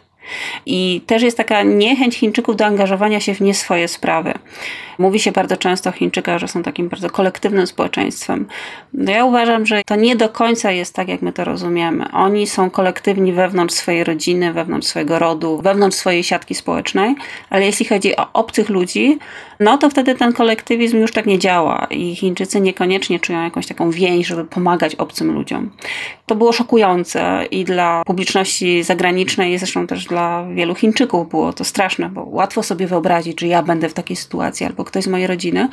I 0.66 1.02
też 1.08 1.24
jest 1.24 1.38
taka 1.38 1.64
niechęć 1.64 2.16
Chińczyków 2.16 2.56
do 2.56 2.66
angażowania 2.66 3.20
się 3.20 3.34
w 3.34 3.42
nie 3.42 3.54
swoje 3.54 3.88
sprawy. 3.88 4.34
Mówi 4.98 5.20
się 5.20 5.32
bardzo 5.32 5.58
często 5.58 5.90
o 5.90 5.94
Chińczykach, 5.94 6.40
że 6.40 6.48
są 6.48 6.64
takim 6.64 6.90
bardzo 6.90 7.10
kolektywnym 7.10 7.68
społeczeństwem. 7.68 8.48
No 8.94 9.12
ja 9.12 9.26
uważam, 9.26 9.66
że 9.66 9.82
to 9.86 9.96
nie 9.96 10.16
do 10.16 10.30
końca 10.30 10.72
jest 10.72 10.96
tak, 10.96 11.08
jak 11.08 11.22
my 11.22 11.34
to 11.34 11.44
rozumiemy. 11.44 12.12
Oni 12.12 12.48
są 12.48 12.70
kolektywni 12.70 13.34
wewnątrz 13.34 13.76
swojej 13.76 14.04
rodziny, 14.04 14.54
wewnątrz 14.54 14.88
swojego 14.88 15.20
rodu, 15.20 15.62
wewnątrz 15.62 15.98
swojej 15.98 16.24
siatki 16.24 16.56
społecznej, 16.56 17.16
ale 17.50 17.66
jeśli 17.66 17.86
chodzi 17.86 18.16
o 18.16 18.28
obcych 18.34 18.70
ludzi, 18.70 19.20
no 19.60 19.78
to 19.78 19.90
wtedy 19.90 20.16
ten 20.16 20.34
kolektywizm 20.34 20.98
już 20.98 21.12
tak 21.12 21.26
nie 21.26 21.40
działa 21.40 21.88
i 21.90 22.16
Chińczycy 22.16 22.62
niekoniecznie 22.62 23.20
czują 23.20 23.44
jakąś 23.44 23.68
taką 23.68 23.92
więź, 23.92 24.28
żeby 24.28 24.46
pomagać 24.46 24.96
obcym 24.96 25.32
ludziom. 25.32 25.70
To 26.26 26.36
było 26.36 26.52
szokujące 26.52 27.46
i 27.52 27.64
dla 27.64 28.04
publiczności 28.06 28.84
zagranicznej, 28.84 29.58
zresztą 29.58 29.88
też 29.88 30.06
dla 30.06 30.46
wielu 30.56 30.76
Chińczyków 30.76 31.30
było 31.30 31.54
to 31.54 31.64
straszne, 31.64 32.10
bo 32.10 32.24
łatwo 32.24 32.64
sobie 32.64 32.88
wyobrazić, 32.88 33.42
że 33.42 33.48
ja 33.48 33.64
będę 33.64 33.90
w 33.90 33.94
takiej 33.94 34.16
sytuacji 34.16 34.66
albo 34.66 34.84
ktoś 34.84 35.04
z 35.04 35.08
mojej 35.08 35.28
rodziny. 35.28 35.70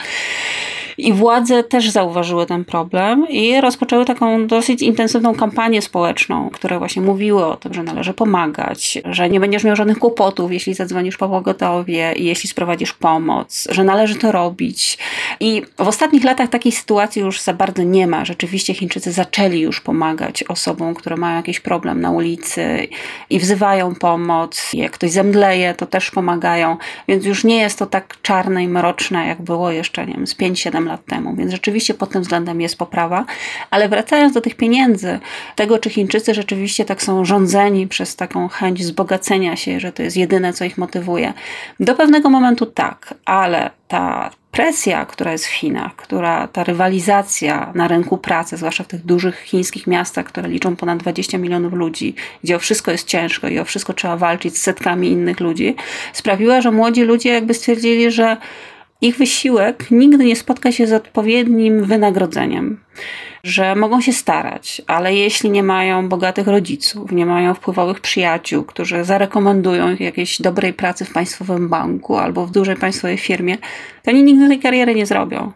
I 0.98 1.12
władze 1.12 1.64
też 1.64 1.90
zauważyły 1.90 2.46
ten 2.46 2.64
problem 2.64 3.28
i 3.28 3.60
rozpoczęły 3.60 4.04
taką 4.04 4.46
dosyć 4.46 4.82
intensywną 4.82 5.34
kampanię 5.34 5.82
społeczną, 5.82 6.50
które 6.50 6.78
właśnie 6.78 7.02
mówiły 7.02 7.44
o 7.44 7.56
tym, 7.56 7.74
że 7.74 7.82
należy 7.82 8.14
pomagać, 8.14 8.98
że 9.04 9.30
nie 9.30 9.40
będziesz 9.40 9.64
miał 9.64 9.76
żadnych 9.76 9.98
kłopotów, 9.98 10.52
jeśli 10.52 10.74
zadzwonisz 10.74 11.16
po 11.16 11.28
pogotowie 11.28 12.12
i 12.16 12.24
jeśli 12.24 12.48
sprowadzisz 12.48 12.92
pomoc, 12.92 13.68
że 13.70 13.84
należy 13.84 14.14
to 14.14 14.32
robić. 14.32 14.98
I 15.40 15.62
w 15.78 15.88
ostatnich 15.88 16.24
latach 16.24 16.48
takiej 16.48 16.72
sytuacji 16.72 17.22
już 17.22 17.40
za 17.40 17.54
bardzo 17.54 17.82
nie 17.82 18.06
ma. 18.06 18.24
Rzeczywiście 18.24 18.74
Chińczycy 18.74 19.12
zaczęli 19.12 19.60
już 19.60 19.80
pomagać 19.80 20.42
osobom, 20.42 20.94
które 20.94 21.16
mają 21.16 21.36
jakiś 21.36 21.60
problem 21.60 22.00
na 22.00 22.10
ulicy 22.10 22.88
i 23.30 23.38
wzywają 23.38 23.94
pomoc. 23.94 24.70
Jak 24.72 24.92
ktoś 24.92 25.10
zemdleje, 25.10 25.74
to 25.74 25.86
też 25.86 26.10
pomagają, 26.10 26.76
więc 27.08 27.24
już 27.24 27.44
nie 27.44 27.60
jest 27.60 27.78
to 27.78 27.86
tak 27.86 28.16
czarne 28.22 28.64
i 28.64 28.68
mroczne, 28.68 29.26
jak 29.26 29.42
było 29.42 29.70
jeszcze, 29.70 30.06
nie 30.06 30.14
wiem, 30.14 30.26
z 30.26 30.36
5-7 30.36 30.86
lat 30.86 31.06
temu. 31.06 31.36
Więc 31.36 31.50
rzeczywiście 31.52 31.94
pod 31.94 32.10
tym 32.10 32.22
względem 32.22 32.60
jest 32.60 32.78
poprawa. 32.78 33.24
Ale 33.70 33.88
wracając 33.88 34.34
do 34.34 34.40
tych 34.40 34.54
pieniędzy, 34.54 35.18
tego, 35.56 35.78
czy 35.78 35.90
Chińczycy 35.90 36.34
rzeczywiście 36.34 36.84
tak 36.84 37.02
są 37.02 37.24
rządzeni 37.24 37.86
przez 37.86 38.16
taką 38.16 38.48
chęć 38.48 38.80
wzbogacenia 38.80 39.56
się, 39.56 39.80
że 39.80 39.92
to 39.92 40.02
jest 40.02 40.16
jedyne, 40.16 40.52
co 40.52 40.64
ich 40.64 40.78
motywuje. 40.78 41.32
Do 41.80 41.94
pewnego 41.94 42.30
momentu 42.30 42.66
tak, 42.66 43.14
ale 43.24 43.59
ta 43.88 44.30
presja, 44.50 45.06
która 45.06 45.32
jest 45.32 45.46
w 45.46 45.52
Chinach, 45.52 45.96
która 45.96 46.48
ta 46.48 46.64
rywalizacja 46.64 47.72
na 47.74 47.88
rynku 47.88 48.18
pracy, 48.18 48.56
zwłaszcza 48.56 48.84
w 48.84 48.86
tych 48.86 49.04
dużych 49.04 49.40
chińskich 49.40 49.86
miastach, 49.86 50.26
które 50.26 50.48
liczą 50.48 50.76
ponad 50.76 50.98
20 50.98 51.38
milionów 51.38 51.72
ludzi, 51.72 52.14
gdzie 52.44 52.56
o 52.56 52.58
wszystko 52.58 52.90
jest 52.90 53.06
ciężko 53.06 53.48
i 53.48 53.58
o 53.58 53.64
wszystko 53.64 53.92
trzeba 53.92 54.16
walczyć 54.16 54.58
z 54.58 54.62
setkami 54.62 55.08
innych 55.08 55.40
ludzi, 55.40 55.76
sprawiła, 56.12 56.60
że 56.60 56.70
młodzi 56.70 57.02
ludzie 57.02 57.30
jakby 57.30 57.54
stwierdzili, 57.54 58.10
że 58.10 58.36
ich 59.00 59.16
wysiłek 59.16 59.90
nigdy 59.90 60.24
nie 60.24 60.36
spotka 60.36 60.72
się 60.72 60.86
z 60.86 60.92
odpowiednim 60.92 61.84
wynagrodzeniem. 61.84 62.80
Że 63.44 63.74
mogą 63.74 64.00
się 64.00 64.12
starać, 64.12 64.82
ale 64.86 65.14
jeśli 65.14 65.50
nie 65.50 65.62
mają 65.62 66.08
bogatych 66.08 66.46
rodziców, 66.46 67.12
nie 67.12 67.26
mają 67.26 67.54
wpływowych 67.54 68.00
przyjaciół, 68.00 68.64
którzy 68.64 69.04
zarekomendują 69.04 69.92
ich 69.92 70.00
jakiejś 70.00 70.42
dobrej 70.42 70.72
pracy 70.72 71.04
w 71.04 71.12
państwowym 71.12 71.68
banku 71.68 72.16
albo 72.16 72.46
w 72.46 72.50
dużej 72.50 72.76
państwowej 72.76 73.18
firmie, 73.18 73.58
to 74.02 74.10
oni 74.10 74.22
nigdy 74.22 74.48
tej 74.48 74.58
kariery 74.58 74.94
nie 74.94 75.06
zrobią. 75.06 75.52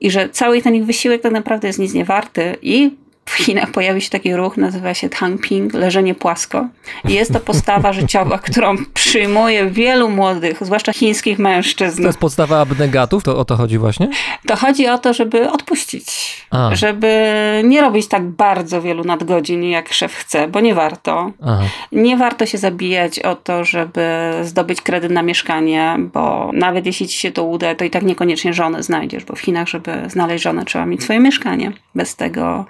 I 0.00 0.10
że 0.10 0.28
cały 0.28 0.62
ten 0.62 0.74
ich 0.74 0.86
wysiłek 0.86 1.22
tak 1.22 1.32
naprawdę 1.32 1.66
jest 1.66 1.78
nic 1.78 1.94
nie 1.94 2.04
warty 2.04 2.56
i 2.62 2.90
w 3.24 3.34
Chinach 3.34 3.70
pojawi 3.70 4.00
się 4.00 4.10
taki 4.10 4.36
ruch, 4.36 4.56
nazywa 4.56 4.94
się 4.94 5.08
Tangping, 5.08 5.74
leżenie 5.74 6.14
płasko. 6.14 6.68
I 7.08 7.12
jest 7.12 7.32
to 7.32 7.40
postawa 7.40 7.92
życiowa, 8.02 8.38
którą 8.38 8.76
przyjmuje 8.94 9.70
wielu 9.70 10.10
młodych, 10.10 10.58
zwłaszcza 10.60 10.92
chińskich 10.92 11.38
mężczyzn. 11.38 12.02
To 12.02 12.06
jest 12.06 12.18
podstawa 12.18 12.60
abnegatów? 12.60 13.22
To 13.22 13.38
o 13.38 13.44
to 13.44 13.56
chodzi 13.56 13.78
właśnie? 13.78 14.08
To 14.46 14.56
chodzi 14.56 14.88
o 14.88 14.98
to, 14.98 15.12
żeby 15.12 15.50
odpuścić. 15.50 16.06
A. 16.50 16.74
Żeby 16.74 17.62
nie 17.64 17.80
robić 17.80 18.08
tak 18.08 18.22
bardzo 18.22 18.82
wielu 18.82 19.04
nadgodzin, 19.04 19.64
jak 19.64 19.92
szef 19.92 20.14
chce, 20.14 20.48
bo 20.48 20.60
nie 20.60 20.74
warto. 20.74 21.30
Aha. 21.42 21.62
Nie 21.92 22.16
warto 22.16 22.46
się 22.46 22.58
zabijać 22.58 23.18
o 23.18 23.34
to, 23.34 23.64
żeby 23.64 24.32
zdobyć 24.42 24.80
kredyt 24.80 25.12
na 25.12 25.22
mieszkanie, 25.22 25.96
bo 26.12 26.50
nawet 26.54 26.86
jeśli 26.86 27.08
ci 27.08 27.18
się 27.18 27.32
to 27.32 27.44
uda, 27.44 27.74
to 27.74 27.84
i 27.84 27.90
tak 27.90 28.02
niekoniecznie 28.02 28.54
żonę 28.54 28.82
znajdziesz, 28.82 29.24
bo 29.24 29.34
w 29.34 29.40
Chinach, 29.40 29.68
żeby 29.68 29.92
znaleźć 30.06 30.44
żonę, 30.44 30.64
trzeba 30.64 30.86
mieć 30.86 31.02
swoje 31.02 31.20
mieszkanie. 31.20 31.72
Bez 31.94 32.16
tego 32.16 32.64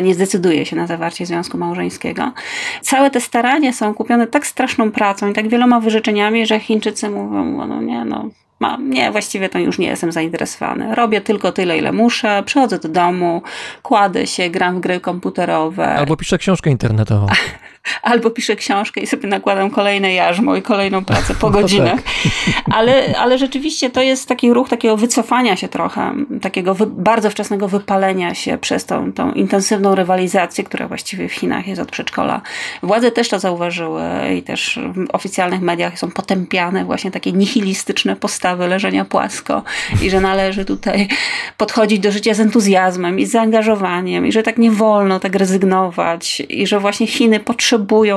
Nie 0.00 0.14
zdecyduje 0.14 0.66
się 0.66 0.76
na 0.76 0.86
zawarcie 0.86 1.26
związku 1.26 1.58
małżeńskiego. 1.58 2.32
Całe 2.80 3.10
te 3.10 3.20
starania 3.20 3.72
są 3.72 3.94
kupione 3.94 4.26
tak 4.26 4.46
straszną 4.46 4.92
pracą 4.92 5.30
i 5.30 5.32
tak 5.32 5.48
wieloma 5.48 5.80
wyrzeczeniami, 5.80 6.46
że 6.46 6.60
Chińczycy 6.60 7.10
mówią, 7.10 7.66
no 7.66 7.82
nie, 7.82 8.04
no 8.04 8.28
Mam, 8.62 8.90
nie, 8.90 9.10
właściwie 9.10 9.48
to 9.48 9.58
już 9.58 9.78
nie 9.78 9.86
jestem 9.86 10.12
zainteresowany. 10.12 10.94
Robię 10.94 11.20
tylko 11.20 11.52
tyle, 11.52 11.78
ile 11.78 11.92
muszę, 11.92 12.42
przychodzę 12.46 12.78
do 12.78 12.88
domu, 12.88 13.42
kładę 13.82 14.26
się, 14.26 14.50
gram 14.50 14.76
w 14.76 14.80
gry 14.80 15.00
komputerowe. 15.00 15.88
Albo 15.88 16.16
piszę 16.16 16.38
książkę 16.38 16.70
internetową. 16.70 17.26
Albo 18.02 18.30
piszę 18.30 18.56
książkę 18.56 19.00
i 19.00 19.06
sobie 19.06 19.28
nakładam 19.28 19.70
kolejne 19.70 20.14
jarzmo 20.14 20.56
i 20.56 20.62
kolejną 20.62 21.04
pracę 21.04 21.34
po 21.34 21.50
godzinach. 21.50 21.98
No 22.46 22.52
tak. 22.54 22.74
ale, 22.74 23.14
ale 23.18 23.38
rzeczywiście 23.38 23.90
to 23.90 24.02
jest 24.02 24.28
taki 24.28 24.52
ruch 24.52 24.68
takiego 24.68 24.96
wycofania 24.96 25.56
się 25.56 25.68
trochę, 25.68 26.14
takiego 26.42 26.74
wy, 26.74 26.86
bardzo 26.86 27.30
wczesnego 27.30 27.68
wypalenia 27.68 28.34
się 28.34 28.58
przez 28.58 28.84
tą, 28.84 29.12
tą 29.12 29.32
intensywną 29.32 29.94
rywalizację, 29.94 30.64
która 30.64 30.88
właściwie 30.88 31.28
w 31.28 31.32
Chinach 31.32 31.66
jest 31.66 31.82
od 31.82 31.90
przedszkola. 31.90 32.40
Władze 32.82 33.10
też 33.10 33.28
to 33.28 33.38
zauważyły 33.38 34.02
i 34.38 34.42
też 34.42 34.78
w 34.94 35.14
oficjalnych 35.14 35.60
mediach 35.60 35.98
są 35.98 36.10
potępiane 36.10 36.84
właśnie 36.84 37.10
takie 37.10 37.32
nihilistyczne 37.32 38.16
postawy 38.16 38.68
leżenia 38.68 39.04
płasko 39.04 39.62
i 40.02 40.10
że 40.10 40.20
należy 40.20 40.64
tutaj 40.64 41.08
podchodzić 41.56 41.98
do 41.98 42.12
życia 42.12 42.34
z 42.34 42.40
entuzjazmem 42.40 43.18
i 43.18 43.26
z 43.26 43.30
zaangażowaniem 43.30 44.26
i 44.26 44.32
że 44.32 44.42
tak 44.42 44.58
nie 44.58 44.70
wolno 44.70 45.20
tak 45.20 45.34
rezygnować 45.34 46.42
i 46.48 46.66
że 46.66 46.80
właśnie 46.80 47.06
Chiny 47.06 47.40
potrzebują 47.40 47.71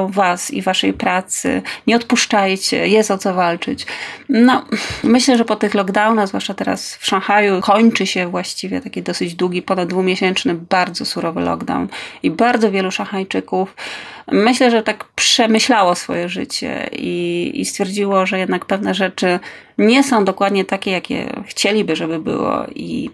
was 0.10 0.52
i 0.52 0.62
waszej 0.62 0.94
pracy. 0.94 1.62
Nie 1.88 1.96
odpuszczajcie, 1.96 2.88
jest 2.88 3.12
o 3.12 3.18
co 3.18 3.34
walczyć. 3.34 3.86
No, 4.30 4.66
myślę, 5.04 5.38
że 5.38 5.46
po 5.46 5.56
tych 5.56 5.74
lockdownach, 5.74 6.28
zwłaszcza 6.28 6.54
teraz 6.54 6.96
w 6.96 7.06
Szanghaju, 7.06 7.62
kończy 7.62 8.08
się 8.08 8.28
właściwie 8.28 8.82
taki 8.82 9.02
dosyć 9.02 9.36
długi, 9.36 9.62
ponad 9.62 9.90
dwumiesięczny, 9.90 10.54
bardzo 10.54 11.06
surowy 11.06 11.42
lockdown 11.42 11.88
i 12.24 12.32
bardzo 12.32 12.72
wielu 12.72 12.92
Szanghajczyków 12.92 13.76
myślę, 14.32 14.72
że 14.72 14.84
tak 14.84 15.06
przemyślało 15.16 15.96
swoje 15.96 16.30
życie 16.30 16.90
i, 16.92 17.52
i 17.56 17.66
stwierdziło, 17.66 18.26
że 18.26 18.40
jednak 18.40 18.66
pewne 18.66 18.94
rzeczy 18.94 19.40
nie 19.78 20.04
są 20.04 20.26
dokładnie 20.26 20.66
takie, 20.66 20.92
jakie 20.92 21.30
chcieliby, 21.48 21.96
żeby 21.96 22.20
było 22.20 22.66
i 22.76 23.10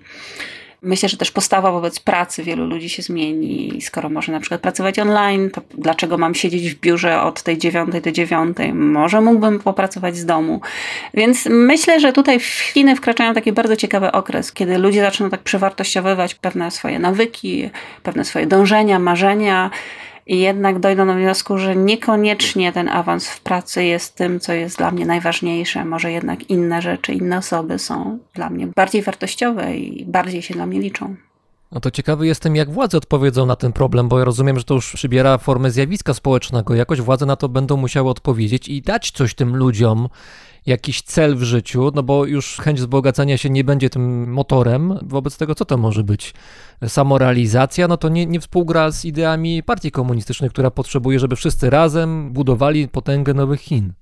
Myślę, 0.83 1.09
że 1.09 1.17
też 1.17 1.31
postawa 1.31 1.71
wobec 1.71 1.99
pracy 1.99 2.43
wielu 2.43 2.65
ludzi 2.65 2.89
się 2.89 3.01
zmieni. 3.01 3.81
Skoro 3.81 4.09
może 4.09 4.31
na 4.31 4.39
przykład 4.39 4.61
pracować 4.61 4.99
online, 4.99 5.49
to 5.49 5.61
dlaczego 5.77 6.17
mam 6.17 6.35
siedzieć 6.35 6.71
w 6.71 6.79
biurze 6.79 7.21
od 7.21 7.43
tej 7.43 7.57
dziewiątej 7.57 8.01
do 8.01 8.11
dziewiątej? 8.11 8.73
Może 8.73 9.21
mógłbym 9.21 9.59
popracować 9.59 10.17
z 10.17 10.25
domu. 10.25 10.61
Więc 11.13 11.45
myślę, 11.49 11.99
że 11.99 12.13
tutaj 12.13 12.39
w 12.39 12.45
Chiny 12.45 12.95
wkraczają 12.95 13.33
taki 13.33 13.51
bardzo 13.51 13.75
ciekawy 13.75 14.11
okres, 14.11 14.51
kiedy 14.51 14.77
ludzie 14.77 15.01
zaczną 15.01 15.29
tak 15.29 15.41
przewartościowywać 15.41 16.35
pewne 16.35 16.71
swoje 16.71 16.99
nawyki, 16.99 17.69
pewne 18.03 18.25
swoje 18.25 18.47
dążenia, 18.47 18.99
marzenia 18.99 19.69
i 20.27 20.39
jednak 20.39 20.79
dojdą 20.79 21.07
do 21.07 21.13
wniosku, 21.13 21.57
że 21.57 21.75
niekoniecznie 21.75 22.71
ten 22.71 22.89
awans 22.89 23.27
w 23.27 23.41
pracy 23.41 23.83
jest 23.83 24.15
tym, 24.15 24.39
co 24.39 24.53
jest 24.53 24.77
dla 24.77 24.91
mnie 24.91 25.05
najważniejsze. 25.05 25.85
Może 25.85 26.11
jednak 26.11 26.49
inne 26.49 26.81
rzeczy, 26.81 27.13
inne 27.13 27.37
osoby 27.37 27.79
są 27.79 28.19
dla 28.33 28.49
mnie 28.49 28.67
bardziej 28.75 29.01
wartościowe 29.01 29.75
i 29.75 30.05
bardziej 30.05 30.41
się 30.41 30.53
dla 30.53 30.65
mnie 30.65 30.79
liczą. 30.79 31.15
No 31.71 31.79
to 31.79 31.91
ciekawy 31.91 32.27
jestem, 32.27 32.55
jak 32.55 32.71
władze 32.71 32.97
odpowiedzą 32.97 33.45
na 33.45 33.55
ten 33.55 33.73
problem, 33.73 34.09
bo 34.09 34.19
ja 34.19 34.25
rozumiem, 34.25 34.59
że 34.59 34.65
to 34.65 34.73
już 34.73 34.93
przybiera 34.93 35.37
formę 35.37 35.71
zjawiska 35.71 36.13
społecznego. 36.13 36.75
Jakoś 36.75 37.01
władze 37.01 37.25
na 37.25 37.35
to 37.35 37.49
będą 37.49 37.77
musiały 37.77 38.09
odpowiedzieć 38.09 38.67
i 38.69 38.81
dać 38.81 39.11
coś 39.11 39.33
tym 39.35 39.55
ludziom, 39.55 40.09
jakiś 40.65 41.01
cel 41.01 41.35
w 41.35 41.43
życiu, 41.43 41.91
no 41.95 42.03
bo 42.03 42.25
już 42.25 42.57
chęć 42.57 42.79
wzbogacania 42.79 43.37
się 43.37 43.49
nie 43.49 43.63
będzie 43.63 43.89
tym 43.89 44.31
motorem. 44.31 44.99
Wobec 45.01 45.37
tego, 45.37 45.55
co 45.55 45.65
to 45.65 45.77
może 45.77 46.03
być? 46.03 46.33
Samorealizacja, 46.87 47.87
no 47.87 47.97
to 47.97 48.09
nie, 48.09 48.25
nie 48.25 48.39
współgra 48.39 48.91
z 48.91 49.05
ideami 49.05 49.63
partii 49.63 49.91
komunistycznej, 49.91 50.49
która 50.49 50.71
potrzebuje, 50.71 51.19
żeby 51.19 51.35
wszyscy 51.35 51.69
razem 51.69 52.33
budowali 52.33 52.87
potęgę 52.87 53.33
nowych 53.33 53.61
Chin 53.61 53.93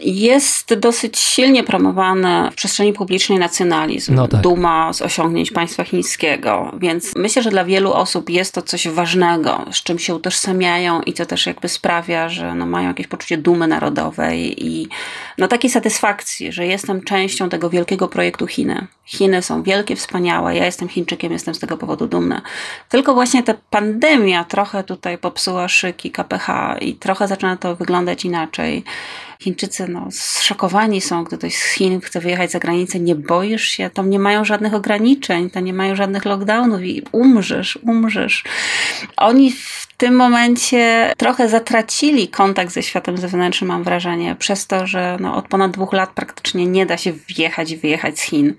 jest 0.00 0.74
dosyć 0.74 1.18
silnie 1.18 1.64
promowany 1.64 2.50
w 2.50 2.54
przestrzeni 2.54 2.92
publicznej 2.92 3.38
nacjonalizm, 3.38 4.14
no 4.14 4.28
tak. 4.28 4.40
duma 4.40 4.92
z 4.92 5.02
osiągnięć 5.02 5.50
państwa 5.50 5.84
chińskiego, 5.84 6.72
więc 6.80 7.16
myślę, 7.16 7.42
że 7.42 7.50
dla 7.50 7.64
wielu 7.64 7.92
osób 7.92 8.30
jest 8.30 8.54
to 8.54 8.62
coś 8.62 8.88
ważnego, 8.88 9.64
z 9.72 9.82
czym 9.82 9.98
się 9.98 10.14
utożsamiają 10.14 11.02
i 11.02 11.12
to 11.12 11.26
też 11.26 11.46
jakby 11.46 11.68
sprawia, 11.68 12.28
że 12.28 12.54
no 12.54 12.66
mają 12.66 12.88
jakieś 12.88 13.06
poczucie 13.06 13.36
dumy 13.36 13.66
narodowej 13.66 14.66
i 14.66 14.88
no 15.38 15.48
takiej 15.48 15.70
satysfakcji, 15.70 16.52
że 16.52 16.66
jestem 16.66 17.02
częścią 17.02 17.48
tego 17.48 17.70
wielkiego 17.70 18.08
projektu 18.08 18.46
Chiny. 18.46 18.86
Chiny 19.04 19.42
są 19.42 19.62
wielkie, 19.62 19.96
wspaniałe, 19.96 20.56
ja 20.56 20.64
jestem 20.64 20.88
Chińczykiem, 20.88 21.32
jestem 21.32 21.54
z 21.54 21.58
tego 21.58 21.76
powodu 21.76 22.06
dumna. 22.06 22.42
Tylko 22.88 23.14
właśnie 23.14 23.42
ta 23.42 23.54
pandemia 23.70 24.44
trochę 24.44 24.84
tutaj 24.84 25.18
popsuła 25.18 25.68
szyki 25.68 26.10
KPH 26.10 26.76
i 26.80 26.94
trochę 26.94 27.28
zaczyna 27.28 27.56
to 27.56 27.76
wyglądać 27.76 28.24
inaczej. 28.24 28.84
Chińczycy 29.40 29.87
no, 29.88 30.08
zszokowani 30.10 31.00
są, 31.00 31.24
gdy 31.24 31.38
ktoś 31.38 31.56
z 31.56 31.72
Chin 31.72 32.00
chce 32.00 32.20
wyjechać 32.20 32.50
za 32.50 32.58
granicę, 32.58 33.00
nie 33.00 33.14
boisz 33.14 33.64
się, 33.64 33.90
tam 33.90 34.10
nie 34.10 34.18
mają 34.18 34.44
żadnych 34.44 34.74
ograniczeń, 34.74 35.50
tam 35.50 35.64
nie 35.64 35.72
mają 35.72 35.96
żadnych 35.96 36.24
lockdownów 36.24 36.82
i 36.82 37.02
umrzesz, 37.12 37.78
umrzesz. 37.82 38.44
Oni 39.16 39.52
w 39.52 39.88
tym 39.98 40.16
momencie 40.16 41.12
trochę 41.16 41.48
zatracili 41.48 42.28
kontakt 42.28 42.72
ze 42.72 42.82
światem 42.82 43.18
zewnętrznym, 43.18 43.68
mam 43.68 43.82
wrażenie, 43.82 44.36
przez 44.38 44.66
to, 44.66 44.86
że 44.86 45.16
no, 45.20 45.36
od 45.36 45.48
ponad 45.48 45.70
dwóch 45.70 45.92
lat 45.92 46.10
praktycznie 46.10 46.66
nie 46.66 46.86
da 46.86 46.96
się 46.96 47.12
wjechać 47.12 47.70
i 47.70 47.76
wyjechać 47.76 48.18
z 48.18 48.22
Chin. 48.22 48.54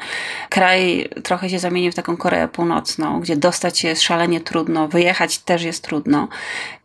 Kraj 0.50 1.10
trochę 1.24 1.50
się 1.50 1.60
zamienił 1.60 1.92
w 1.92 1.96
taką 1.96 2.18
Koreę 2.18 2.48
Północną, 2.48 3.20
gdzie 3.20 3.38
dostać 3.38 3.80
się 3.80 3.88
jest 3.88 4.02
szalenie 4.02 4.42
trudno, 4.42 4.88
wyjechać 4.88 5.38
też 5.38 5.64
jest 5.64 5.84
trudno. 5.84 6.28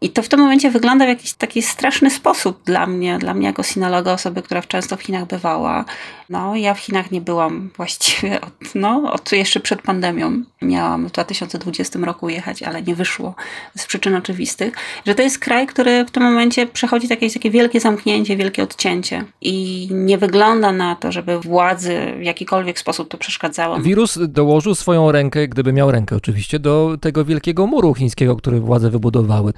I 0.00 0.10
to 0.10 0.22
w 0.22 0.28
tym 0.28 0.40
momencie 0.40 0.70
wygląda 0.70 1.04
w 1.04 1.08
jakiś 1.08 1.32
taki 1.32 1.62
straszny 1.62 2.10
sposób 2.10 2.62
dla 2.64 2.86
mnie, 2.86 3.18
dla 3.18 3.34
mnie 3.34 3.46
jako 3.46 3.62
sinologa, 3.62 4.12
osoby, 4.12 4.33
która 4.42 4.62
często 4.62 4.96
w 4.96 5.02
Chinach 5.02 5.26
bywała. 5.26 5.84
No, 6.30 6.56
ja 6.56 6.74
w 6.74 6.78
Chinach 6.78 7.10
nie 7.10 7.20
byłam 7.20 7.70
właściwie 7.76 8.40
od, 8.40 8.74
no, 8.74 9.12
od 9.12 9.32
jeszcze 9.32 9.60
przed 9.60 9.82
pandemią. 9.82 10.42
Miałam 10.62 11.08
w 11.08 11.12
2020 11.12 11.98
roku 11.98 12.28
jechać, 12.28 12.62
ale 12.62 12.82
nie 12.82 12.94
wyszło 12.94 13.34
z 13.76 13.86
przyczyn 13.86 14.14
oczywistych, 14.14 14.74
że 15.06 15.14
to 15.14 15.22
jest 15.22 15.38
kraj, 15.38 15.66
który 15.66 16.04
w 16.04 16.10
tym 16.10 16.22
momencie 16.22 16.66
przechodzi 16.66 17.08
takie, 17.08 17.30
takie 17.30 17.50
wielkie 17.50 17.80
zamknięcie, 17.80 18.36
wielkie 18.36 18.62
odcięcie 18.62 19.24
i 19.40 19.88
nie 19.90 20.18
wygląda 20.18 20.72
na 20.72 20.96
to, 20.96 21.12
żeby 21.12 21.40
władzy 21.40 22.14
w 22.18 22.22
jakikolwiek 22.22 22.78
sposób 22.78 23.08
to 23.08 23.18
przeszkadzało. 23.18 23.80
Wirus 23.80 24.18
dołożył 24.28 24.74
swoją 24.74 25.12
rękę, 25.12 25.48
gdyby 25.48 25.72
miał 25.72 25.90
rękę 25.90 26.16
oczywiście, 26.16 26.58
do 26.58 26.96
tego 27.00 27.24
wielkiego 27.24 27.66
muru 27.66 27.94
chińskiego, 27.94 28.36
który 28.36 28.60
władze 28.60 28.90
wybudowały. 28.90 29.52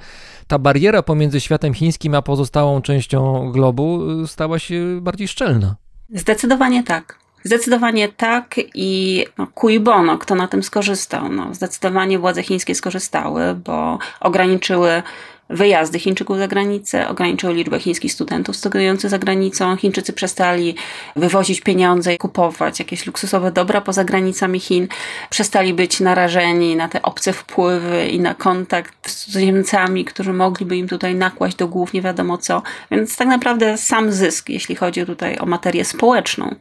Ta 0.47 0.59
bariera 0.59 1.03
pomiędzy 1.03 1.39
światem 1.41 1.73
chińskim 1.73 2.15
a 2.15 2.21
pozostałą 2.21 2.81
częścią 2.81 3.51
globu 3.51 3.99
stała 4.27 4.59
się 4.59 4.99
bardziej 5.01 5.27
szczelna. 5.27 5.75
Zdecydowanie 6.09 6.83
tak. 6.83 7.19
Zdecydowanie 7.43 8.09
tak 8.09 8.55
i 8.73 9.25
no, 9.37 9.47
bono, 9.79 10.17
kto 10.17 10.35
na 10.35 10.47
tym 10.47 10.63
skorzystał. 10.63 11.29
No, 11.29 11.53
zdecydowanie 11.53 12.19
władze 12.19 12.43
chińskie 12.43 12.75
skorzystały, 12.75 13.55
bo 13.55 13.99
ograniczyły 14.19 15.03
wyjazdy 15.49 15.99
Chińczyków 15.99 16.37
za 16.37 16.47
granicę, 16.47 17.07
ograniczyły 17.07 17.53
liczbę 17.53 17.79
chińskich 17.79 18.13
studentów 18.13 18.55
studiujących 18.55 19.09
za 19.09 19.19
granicą. 19.19 19.75
Chińczycy 19.75 20.13
przestali 20.13 20.75
wywozić 21.15 21.61
pieniądze, 21.61 22.17
kupować 22.17 22.79
jakieś 22.79 23.05
luksusowe 23.05 23.51
dobra 23.51 23.81
poza 23.81 24.03
granicami 24.03 24.59
Chin, 24.59 24.87
przestali 25.29 25.73
być 25.73 25.99
narażeni 25.99 26.75
na 26.75 26.89
te 26.89 27.01
obce 27.01 27.33
wpływy 27.33 28.07
i 28.07 28.19
na 28.19 28.33
kontakt 28.33 29.11
z 29.11 29.25
cudzoziemcami, 29.25 30.05
którzy 30.05 30.33
mogliby 30.33 30.77
im 30.77 30.87
tutaj 30.87 31.15
nakłaść 31.15 31.55
do 31.55 31.67
głów 31.67 31.93
nie 31.93 32.01
wiadomo 32.01 32.37
co. 32.37 32.61
Więc 32.91 33.17
tak 33.17 33.27
naprawdę 33.27 33.77
sam 33.77 34.11
zysk, 34.11 34.49
jeśli 34.49 34.75
chodzi 34.75 35.05
tutaj 35.05 35.37
o 35.37 35.45
materię 35.45 35.85
społeczną. 35.85 36.55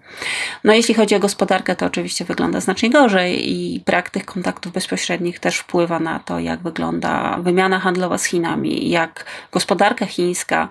No 0.64 0.74
jeśli 0.74 0.94
chodzi 0.94 1.14
o 1.14 1.20
gospodarkę, 1.20 1.76
to 1.76 1.86
oczywiście 1.86 2.24
wygląda 2.24 2.60
znacznie 2.60 2.90
gorzej 2.90 3.52
i 3.52 3.80
brak 3.86 4.10
tych 4.10 4.24
kontaktów 4.24 4.72
bezpośrednich 4.72 5.38
też 5.38 5.58
wpływa 5.58 6.00
na 6.00 6.18
to, 6.18 6.38
jak 6.38 6.60
wygląda 6.62 7.38
wymiana 7.42 7.78
handlowa 7.78 8.18
z 8.18 8.24
Chinami 8.24 8.75
jak 8.76 9.24
gospodarka 9.52 10.06
chińska 10.06 10.68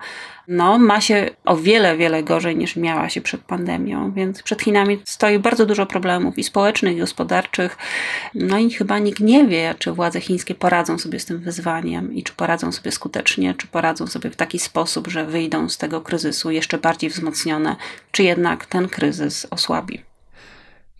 no, 0.47 0.79
ma 0.79 1.01
się 1.01 1.29
o 1.45 1.57
wiele, 1.57 1.97
wiele 1.97 2.23
gorzej 2.23 2.55
niż 2.55 2.75
miała 2.75 3.09
się 3.09 3.21
przed 3.21 3.41
pandemią, 3.41 4.11
więc 4.11 4.43
przed 4.43 4.61
Chinami 4.61 5.01
stoi 5.05 5.39
bardzo 5.39 5.65
dużo 5.65 5.85
problemów 5.85 6.37
i 6.37 6.43
społecznych, 6.43 6.95
i 6.95 6.99
gospodarczych. 6.99 7.77
No 8.35 8.57
i 8.57 8.71
chyba 8.71 8.99
nikt 8.99 9.19
nie 9.19 9.47
wie, 9.47 9.75
czy 9.79 9.91
władze 9.91 10.21
chińskie 10.21 10.55
poradzą 10.55 10.99
sobie 10.99 11.19
z 11.19 11.25
tym 11.25 11.39
wyzwaniem 11.39 12.13
i 12.13 12.23
czy 12.23 12.33
poradzą 12.33 12.71
sobie 12.71 12.91
skutecznie, 12.91 13.53
czy 13.53 13.67
poradzą 13.67 14.07
sobie 14.07 14.29
w 14.29 14.35
taki 14.35 14.59
sposób, 14.59 15.07
że 15.07 15.25
wyjdą 15.25 15.69
z 15.69 15.77
tego 15.77 16.01
kryzysu 16.01 16.51
jeszcze 16.51 16.77
bardziej 16.77 17.09
wzmocnione, 17.09 17.75
czy 18.11 18.23
jednak 18.23 18.65
ten 18.65 18.89
kryzys 18.89 19.47
osłabi. 19.51 20.14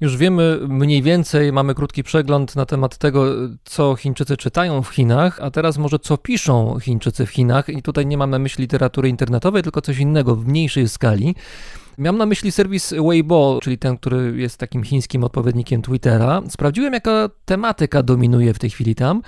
Już 0.02 0.18
wiemy 0.18 0.60
mniej 0.68 1.02
więcej, 1.02 1.52
mamy 1.52 1.76
krótki 1.76 2.04
przegląd 2.04 2.56
na 2.56 2.66
temat 2.66 2.98
tego, 2.98 3.26
co 3.64 3.96
Chińczycy 3.96 4.38
czytają 4.38 4.82
w 4.82 4.90
Chinach, 4.90 5.40
a 5.42 5.52
teraz 5.52 5.78
może 5.78 6.00
co 6.00 6.18
piszą 6.18 6.80
Chińczycy 6.80 7.26
w 7.26 7.30
Chinach. 7.30 7.70
I 7.70 7.82
tutaj 7.82 8.06
nie 8.06 8.18
mam 8.18 8.30
na 8.30 8.40
myśli 8.40 8.62
literatury 8.62 9.10
internetowej, 9.10 9.64
tylko 9.64 9.82
coś 9.82 9.98
innego 9.98 10.36
w 10.36 10.48
mniejszej 10.48 10.90
skali. 10.90 11.36
Miałem 11.98 12.18
na 12.18 12.26
myśli 12.26 12.52
serwis 12.52 12.94
Weibo, 13.08 13.60
czyli 13.64 13.78
ten, 13.78 13.98
który 13.98 14.38
jest 14.38 14.58
takim 14.58 14.84
chińskim 14.84 15.24
odpowiednikiem 15.24 15.82
Twittera. 15.82 16.42
Sprawdziłem, 16.50 16.94
jaka 16.94 17.30
tematyka 17.46 18.04
dominuje 18.04 18.54
w 18.54 18.60
tej 18.60 18.70
chwili 18.70 18.96
tam. 18.96 19.22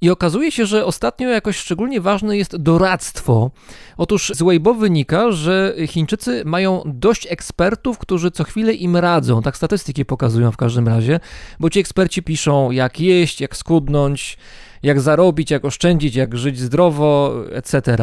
I 0.00 0.10
okazuje 0.10 0.52
się, 0.52 0.66
że 0.66 0.84
ostatnio 0.84 1.28
jakoś 1.28 1.56
szczególnie 1.56 2.00
ważne 2.00 2.36
jest 2.36 2.56
doradztwo. 2.56 3.50
Otóż 3.96 4.32
z 4.34 4.42
Weibo 4.42 4.74
wynika, 4.74 5.32
że 5.32 5.74
Chińczycy 5.86 6.42
mają 6.44 6.82
dość 6.86 7.26
ekspertów, 7.30 7.98
którzy 7.98 8.30
co 8.30 8.44
chwilę 8.44 8.74
im 8.74 8.96
radzą. 8.96 9.42
Tak 9.42 9.56
statystyki 9.56 10.04
pokazują 10.04 10.52
w 10.52 10.56
każdym 10.56 10.88
razie, 10.88 11.20
bo 11.60 11.70
ci 11.70 11.80
eksperci 11.80 12.22
piszą, 12.22 12.70
jak 12.70 13.00
jeść, 13.00 13.40
jak 13.40 13.56
skudnąć 13.56 14.38
jak 14.82 15.00
zarobić, 15.00 15.50
jak 15.50 15.64
oszczędzić, 15.64 16.14
jak 16.14 16.36
żyć 16.36 16.58
zdrowo, 16.58 17.34
etc. 17.52 17.96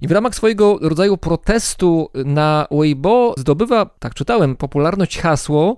I 0.00 0.08
w 0.08 0.12
ramach 0.12 0.34
swojego 0.34 0.78
rodzaju 0.80 1.16
protestu 1.16 2.10
na 2.14 2.66
Weibo 2.70 3.34
zdobywa, 3.38 3.86
tak 3.98 4.14
czytałem, 4.14 4.56
popularność 4.56 5.18
hasło, 5.18 5.76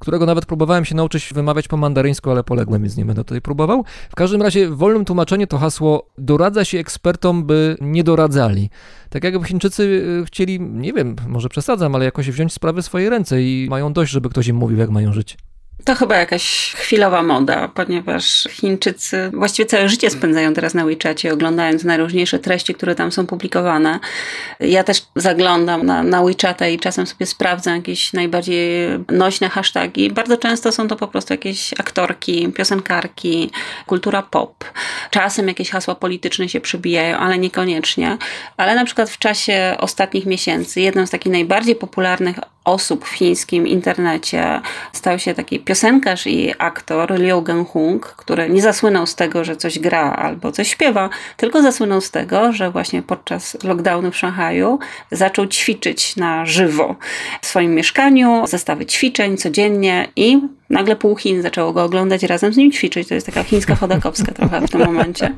którego 0.00 0.26
nawet 0.26 0.46
próbowałem 0.46 0.84
się 0.84 0.94
nauczyć 0.94 1.30
wymawiać 1.34 1.68
po 1.68 1.76
mandaryńsku, 1.76 2.30
ale 2.30 2.44
poległem, 2.44 2.82
więc 2.82 2.96
nie 2.96 3.04
będę 3.04 3.24
tutaj 3.24 3.40
próbował. 3.40 3.84
W 4.10 4.14
każdym 4.14 4.42
razie 4.42 4.68
w 4.68 4.76
wolnym 4.76 5.04
tłumaczeniu 5.04 5.46
to 5.46 5.58
hasło 5.58 6.10
doradza 6.18 6.64
się 6.64 6.78
ekspertom, 6.78 7.44
by 7.44 7.76
nie 7.80 8.04
doradzali. 8.04 8.70
Tak 9.10 9.24
jakby 9.24 9.46
Chińczycy 9.46 9.82
y, 10.22 10.24
chcieli, 10.26 10.60
nie 10.60 10.92
wiem, 10.92 11.16
może 11.28 11.48
przesadzam, 11.48 11.94
ale 11.94 12.04
jakoś 12.04 12.30
wziąć 12.30 12.52
sprawy 12.52 12.82
w 12.82 12.84
swoje 12.84 13.10
ręce 13.10 13.42
i 13.42 13.66
mają 13.70 13.92
dość, 13.92 14.12
żeby 14.12 14.28
ktoś 14.28 14.46
im 14.46 14.56
mówił, 14.56 14.78
jak 14.78 14.90
mają 14.90 15.12
żyć. 15.12 15.36
To 15.88 15.94
chyba 15.94 16.16
jakaś 16.16 16.72
chwilowa 16.76 17.22
moda, 17.22 17.68
ponieważ 17.68 18.48
Chińczycy 18.50 19.30
właściwie 19.34 19.66
całe 19.66 19.88
życie 19.88 20.10
spędzają 20.10 20.54
teraz 20.54 20.74
na 20.74 20.84
WeChacie, 20.84 21.32
oglądając 21.32 21.84
najróżniejsze 21.84 22.38
treści, 22.38 22.74
które 22.74 22.94
tam 22.94 23.12
są 23.12 23.26
publikowane. 23.26 24.00
Ja 24.60 24.84
też 24.84 25.02
zaglądam 25.16 25.86
na, 25.86 26.02
na 26.02 26.22
WeChata 26.22 26.68
i 26.68 26.78
czasem 26.78 27.06
sobie 27.06 27.26
sprawdzam 27.26 27.76
jakieś 27.76 28.12
najbardziej 28.12 28.88
nośne 29.12 29.48
hasztagi. 29.48 30.10
Bardzo 30.10 30.36
często 30.36 30.72
są 30.72 30.88
to 30.88 30.96
po 30.96 31.08
prostu 31.08 31.34
jakieś 31.34 31.72
aktorki, 31.80 32.52
piosenkarki, 32.52 33.50
kultura 33.86 34.22
pop. 34.22 34.64
Czasem 35.10 35.48
jakieś 35.48 35.70
hasła 35.70 35.94
polityczne 35.94 36.48
się 36.48 36.60
przebijają, 36.60 37.16
ale 37.16 37.38
niekoniecznie. 37.38 38.18
Ale 38.56 38.74
na 38.74 38.84
przykład 38.84 39.10
w 39.10 39.18
czasie 39.18 39.76
ostatnich 39.78 40.26
miesięcy 40.26 40.80
jedną 40.80 41.06
z 41.06 41.10
takich 41.10 41.32
najbardziej 41.32 41.76
popularnych 41.76 42.36
osób 42.64 43.04
w 43.04 43.12
chińskim 43.12 43.66
internecie 43.66 44.60
stał 44.92 45.18
się 45.18 45.34
taki 45.34 45.60
piosenkarz 45.60 46.26
i 46.26 46.54
aktor 46.58 47.20
Liu 47.20 47.42
Genhung, 47.42 48.06
który 48.06 48.50
nie 48.50 48.62
zasłynął 48.62 49.06
z 49.06 49.14
tego, 49.14 49.44
że 49.44 49.56
coś 49.56 49.78
gra 49.78 50.12
albo 50.12 50.52
coś 50.52 50.68
śpiewa, 50.68 51.10
tylko 51.36 51.62
zasłynął 51.62 52.00
z 52.00 52.10
tego, 52.10 52.52
że 52.52 52.70
właśnie 52.70 53.02
podczas 53.02 53.64
lockdownu 53.64 54.10
w 54.10 54.16
Szanghaju 54.16 54.78
zaczął 55.10 55.46
ćwiczyć 55.46 56.16
na 56.16 56.46
żywo 56.46 56.96
w 57.42 57.46
swoim 57.46 57.74
mieszkaniu, 57.74 58.46
zestawy 58.46 58.86
ćwiczeń 58.86 59.36
codziennie 59.36 60.08
i 60.16 60.40
nagle 60.70 60.96
pół 60.96 61.16
Chin 61.16 61.42
zaczęło 61.42 61.72
go 61.72 61.84
oglądać 61.84 62.22
razem 62.22 62.52
z 62.52 62.56
nim 62.56 62.72
ćwiczyć. 62.72 63.08
To 63.08 63.14
jest 63.14 63.26
taka 63.26 63.44
chińska 63.44 63.74
chodakowska 63.74 64.32
trochę 64.32 64.60
w 64.60 64.70
tym 64.70 64.84
momencie. 64.84 65.34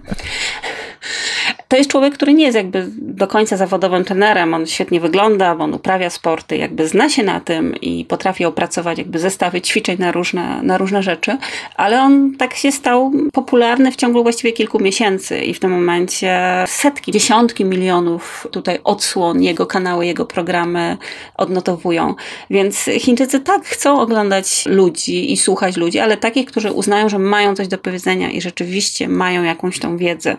To 1.70 1.76
jest 1.76 1.90
człowiek, 1.90 2.14
który 2.14 2.34
nie 2.34 2.44
jest 2.44 2.56
jakby 2.56 2.88
do 2.98 3.26
końca 3.26 3.56
zawodowym 3.56 4.04
trenerem. 4.04 4.54
On 4.54 4.66
świetnie 4.66 5.00
wygląda, 5.00 5.54
bo 5.54 5.64
on 5.64 5.74
uprawia 5.74 6.10
sporty, 6.10 6.56
jakby 6.56 6.88
zna 6.88 7.08
się 7.08 7.22
na 7.22 7.40
tym 7.40 7.76
i 7.80 8.04
potrafi 8.04 8.44
opracować 8.44 8.98
jakby 8.98 9.18
zestawy 9.18 9.60
ćwiczeń 9.60 9.96
na 9.98 10.12
różne, 10.12 10.62
na 10.62 10.78
różne 10.78 11.02
rzeczy, 11.02 11.36
ale 11.76 12.02
on 12.02 12.34
tak 12.36 12.54
się 12.54 12.72
stał 12.72 13.12
popularny 13.32 13.92
w 13.92 13.96
ciągu 13.96 14.22
właściwie 14.22 14.52
kilku 14.52 14.78
miesięcy 14.78 15.40
i 15.40 15.54
w 15.54 15.60
tym 15.60 15.70
momencie 15.70 16.38
setki, 16.66 17.12
dziesiątki 17.12 17.64
milionów 17.64 18.46
tutaj 18.50 18.78
odsłon 18.84 19.42
jego 19.42 19.66
kanały, 19.66 20.06
jego 20.06 20.26
programy 20.26 20.96
odnotowują. 21.36 22.14
Więc 22.50 22.90
Chińczycy 22.98 23.40
tak 23.40 23.64
chcą 23.64 24.00
oglądać 24.00 24.66
ludzi 24.66 25.32
i 25.32 25.36
słuchać 25.36 25.76
ludzi, 25.76 25.98
ale 25.98 26.16
takich, 26.16 26.46
którzy 26.46 26.72
uznają, 26.72 27.08
że 27.08 27.18
mają 27.18 27.56
coś 27.56 27.68
do 27.68 27.78
powiedzenia 27.78 28.30
i 28.30 28.40
rzeczywiście 28.40 29.08
mają 29.08 29.42
jakąś 29.42 29.78
tą 29.78 29.96
wiedzę. 29.96 30.36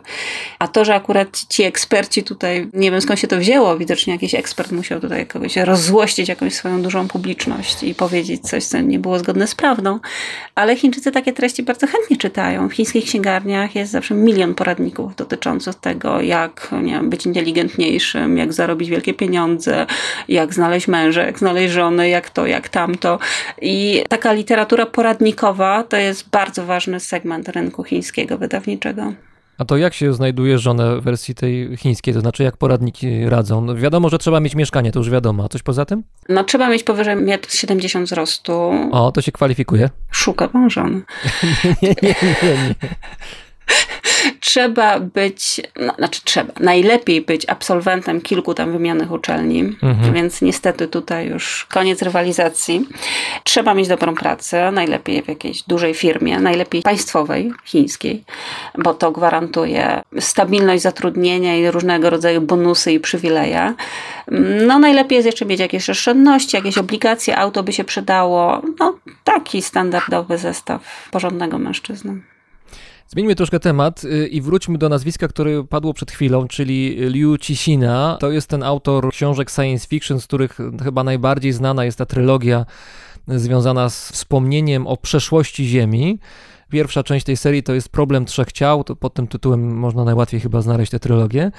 A 0.59 0.67
to, 0.67 0.85
że 0.85 0.95
akurat 0.95 1.20
ci 1.49 1.63
eksperci 1.63 2.23
tutaj, 2.23 2.67
nie 2.73 2.91
wiem 2.91 3.01
skąd 3.01 3.19
się 3.19 3.27
to 3.27 3.37
wzięło, 3.37 3.77
widocznie 3.77 4.13
jakiś 4.13 4.35
ekspert 4.35 4.71
musiał 4.71 4.99
tutaj 4.99 5.27
kogoś 5.27 5.57
rozzłościć 5.57 6.29
jakąś 6.29 6.53
swoją 6.53 6.81
dużą 6.81 7.07
publiczność 7.07 7.83
i 7.83 7.95
powiedzieć 7.95 8.41
coś, 8.41 8.63
co 8.63 8.81
nie 8.81 8.99
było 8.99 9.19
zgodne 9.19 9.47
z 9.47 9.55
prawdą. 9.55 9.99
Ale 10.55 10.75
Chińczycy 10.75 11.11
takie 11.11 11.33
treści 11.33 11.63
bardzo 11.63 11.87
chętnie 11.87 12.17
czytają. 12.17 12.69
W 12.69 12.73
chińskich 12.73 13.05
księgarniach 13.05 13.75
jest 13.75 13.91
zawsze 13.91 14.15
milion 14.15 14.55
poradników 14.55 15.15
dotyczących 15.15 15.75
tego, 15.75 16.21
jak 16.21 16.69
nie 16.83 16.91
wiem, 16.91 17.09
być 17.09 17.25
inteligentniejszym, 17.25 18.37
jak 18.37 18.53
zarobić 18.53 18.89
wielkie 18.89 19.13
pieniądze, 19.13 19.85
jak 20.27 20.53
znaleźć 20.53 20.87
męża, 20.87 21.23
jak 21.23 21.39
znaleźć 21.39 21.73
żonę, 21.73 22.09
jak 22.09 22.29
to, 22.29 22.47
jak 22.47 22.69
tamto. 22.69 23.19
I 23.61 24.03
taka 24.09 24.33
literatura 24.33 24.85
poradnikowa 24.85 25.83
to 25.83 25.97
jest 25.97 26.29
bardzo 26.29 26.65
ważny 26.65 26.99
segment 26.99 27.49
rynku 27.49 27.83
chińskiego 27.83 28.37
wydawniczego. 28.37 29.13
A 29.61 29.65
to 29.65 29.77
jak 29.77 29.93
się 29.93 30.13
znajduje 30.13 30.59
żonę 30.59 30.97
w 30.97 31.03
wersji 31.03 31.35
tej 31.35 31.77
chińskiej? 31.77 32.13
To 32.13 32.21
znaczy, 32.21 32.43
jak 32.43 32.57
poradniki 32.57 33.29
radzą? 33.29 33.61
No 33.61 33.75
wiadomo, 33.75 34.09
że 34.09 34.17
trzeba 34.17 34.39
mieć 34.39 34.55
mieszkanie, 34.55 34.91
to 34.91 34.99
już 34.99 35.09
wiadomo. 35.09 35.43
A 35.43 35.49
coś 35.49 35.63
poza 35.63 35.85
tym? 35.85 36.03
No, 36.29 36.43
trzeba 36.43 36.69
mieć 36.69 36.83
powyżej 36.83 37.15
1,70 37.15 37.97
m 37.97 38.05
wzrostu. 38.05 38.71
O, 38.91 39.11
to 39.11 39.21
się 39.21 39.31
kwalifikuje. 39.31 39.89
Szuka 40.11 40.47
pan 40.47 40.69
żony. 40.69 41.01
nie, 41.81 41.95
nie, 42.01 42.15
nie, 42.23 42.33
nie. 42.43 42.75
Trzeba 44.39 44.99
być, 44.99 45.61
no, 45.79 45.93
znaczy 45.97 46.21
trzeba, 46.23 46.53
najlepiej 46.59 47.21
być 47.21 47.49
absolwentem 47.49 48.21
kilku 48.21 48.53
tam 48.53 48.71
wymienionych 48.71 49.11
uczelni, 49.11 49.59
mhm. 49.59 50.13
więc 50.13 50.41
niestety 50.41 50.87
tutaj 50.87 51.27
już 51.27 51.67
koniec 51.69 52.01
rywalizacji. 52.01 52.87
Trzeba 53.43 53.73
mieć 53.73 53.87
dobrą 53.87 54.15
pracę, 54.15 54.71
najlepiej 54.71 55.23
w 55.23 55.27
jakiejś 55.27 55.63
dużej 55.63 55.93
firmie, 55.93 56.39
najlepiej 56.39 56.81
państwowej, 56.81 57.53
chińskiej, 57.65 58.23
bo 58.77 58.93
to 58.93 59.11
gwarantuje 59.11 60.01
stabilność 60.19 60.83
zatrudnienia 60.83 61.57
i 61.57 61.71
różnego 61.71 62.09
rodzaju 62.09 62.41
bonusy 62.41 62.91
i 62.91 62.99
przywileje. 62.99 63.73
No 64.67 64.79
najlepiej 64.79 65.15
jest 65.15 65.25
jeszcze 65.25 65.45
mieć 65.45 65.59
jakieś 65.59 65.89
oszczędności, 65.89 66.57
jakieś 66.57 66.77
obligacje, 66.77 67.37
auto 67.37 67.63
by 67.63 67.73
się 67.73 67.83
przydało. 67.83 68.61
No 68.79 68.97
taki 69.23 69.61
standardowy 69.61 70.37
zestaw 70.37 71.09
porządnego 71.11 71.57
mężczyzny. 71.57 72.30
Zmieńmy 73.13 73.35
troszkę 73.35 73.59
temat 73.59 74.03
y, 74.03 74.27
i 74.27 74.41
wróćmy 74.41 74.77
do 74.77 74.89
nazwiska, 74.89 75.27
które 75.27 75.63
padło 75.63 75.93
przed 75.93 76.11
chwilą, 76.11 76.47
czyli 76.47 76.95
Liu 77.09 77.37
Cixina. 77.37 78.17
To 78.19 78.31
jest 78.31 78.47
ten 78.47 78.63
autor 78.63 79.09
książek 79.11 79.51
science 79.51 79.87
fiction, 79.87 80.21
z 80.21 80.27
których 80.27 80.57
chyba 80.83 81.03
najbardziej 81.03 81.51
znana 81.51 81.85
jest 81.85 81.97
ta 81.97 82.05
trylogia 82.05 82.65
związana 83.27 83.89
z 83.89 84.11
wspomnieniem 84.11 84.87
o 84.87 84.97
przeszłości 84.97 85.65
Ziemi. 85.65 86.19
Pierwsza 86.71 87.03
część 87.03 87.25
tej 87.25 87.37
serii 87.37 87.63
to 87.63 87.73
jest 87.73 87.89
Problem 87.89 88.25
Trzech 88.25 88.51
Ciał, 88.51 88.83
to 88.83 88.95
pod 88.95 89.13
tym 89.13 89.27
tytułem 89.27 89.77
można 89.77 90.03
najłatwiej 90.03 90.39
chyba 90.39 90.61
znaleźć 90.61 90.91
tę 90.91 90.99
trylogię. 90.99 91.51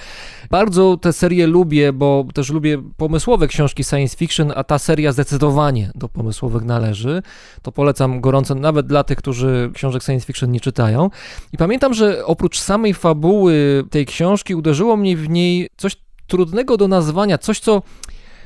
Bardzo 0.51 0.97
tę 0.97 1.13
serię 1.13 1.47
lubię, 1.47 1.93
bo 1.93 2.25
też 2.35 2.51
lubię 2.51 2.83
pomysłowe 2.97 3.49
książki 3.49 3.85
science 3.85 4.17
fiction, 4.17 4.53
a 4.57 4.65
ta 4.65 4.79
seria 4.79 5.13
zdecydowanie 5.13 5.91
do 5.95 6.09
pomysłowych 6.09 6.65
należy. 6.65 7.23
To 7.63 7.73
polecam 7.73 8.21
gorąco 8.21 8.55
nawet 8.55 8.87
dla 8.87 9.05
tych, 9.05 9.19
którzy 9.19 9.71
książek 9.75 10.03
science 10.03 10.27
fiction 10.27 10.53
nie 10.53 10.61
czytają. 10.61 11.11
I 11.53 11.57
pamiętam, 11.57 11.95
że 11.95 12.27
oprócz 12.27 12.61
samej 12.61 12.95
fabuły 12.95 13.85
tej 13.91 14.07
książki 14.07 14.55
uderzyło 14.55 14.97
mnie 14.97 15.17
w 15.17 15.29
niej 15.29 15.69
coś 15.77 15.97
trudnego 16.27 16.77
do 16.77 16.89
nazwania, 16.89 17.39
coś 17.39 17.61
co 17.61 17.83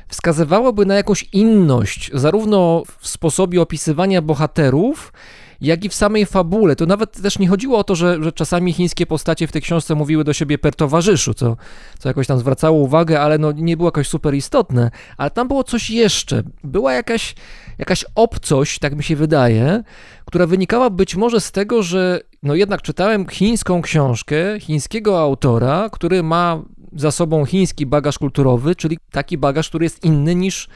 wskazywałoby 0.07 0.85
na 0.85 0.95
jakąś 0.95 1.23
inność, 1.23 2.11
zarówno 2.13 2.83
w 2.99 3.07
sposobie 3.07 3.61
opisywania 3.61 4.21
bohaterów, 4.21 5.13
jak 5.61 5.85
i 5.85 5.89
w 5.89 5.93
samej 5.93 6.25
fabule. 6.25 6.75
To 6.75 6.85
nawet 6.85 7.21
też 7.21 7.39
nie 7.39 7.47
chodziło 7.47 7.77
o 7.77 7.83
to, 7.83 7.95
że, 7.95 8.23
że 8.23 8.31
czasami 8.31 8.73
chińskie 8.73 9.05
postacie 9.05 9.47
w 9.47 9.51
tej 9.51 9.61
książce 9.61 9.95
mówiły 9.95 10.23
do 10.23 10.33
siebie 10.33 10.57
per 10.57 10.75
towarzyszu, 10.75 11.33
co, 11.33 11.57
co 11.99 12.09
jakoś 12.09 12.27
tam 12.27 12.39
zwracało 12.39 12.79
uwagę, 12.79 13.21
ale 13.21 13.37
no 13.37 13.51
nie 13.51 13.77
było 13.77 13.87
jakoś 13.87 14.07
super 14.07 14.35
istotne. 14.35 14.91
Ale 15.17 15.31
tam 15.31 15.47
było 15.47 15.63
coś 15.63 15.89
jeszcze. 15.89 16.43
Była 16.63 16.93
jakaś, 16.93 17.35
jakaś 17.77 18.05
obcość, 18.15 18.79
tak 18.79 18.95
mi 18.95 19.03
się 19.03 19.15
wydaje, 19.15 19.83
która 20.25 20.47
wynikała 20.47 20.89
być 20.89 21.15
może 21.15 21.41
z 21.41 21.51
tego, 21.51 21.83
że 21.83 22.21
no 22.43 22.55
jednak 22.55 22.81
czytałem 22.81 23.27
chińską 23.27 23.81
książkę 23.81 24.59
chińskiego 24.59 25.21
autora, 25.21 25.89
który 25.91 26.23
ma 26.23 26.61
za 26.93 27.11
sobą 27.11 27.45
chiński 27.45 27.85
bagaż 27.85 28.19
kulturowy, 28.19 28.75
czyli 28.75 28.97
taki 29.11 29.37
bagaż, 29.37 29.69
który 29.69 29.85
jest 29.85 30.05
inny 30.05 30.35
niż 30.35 30.69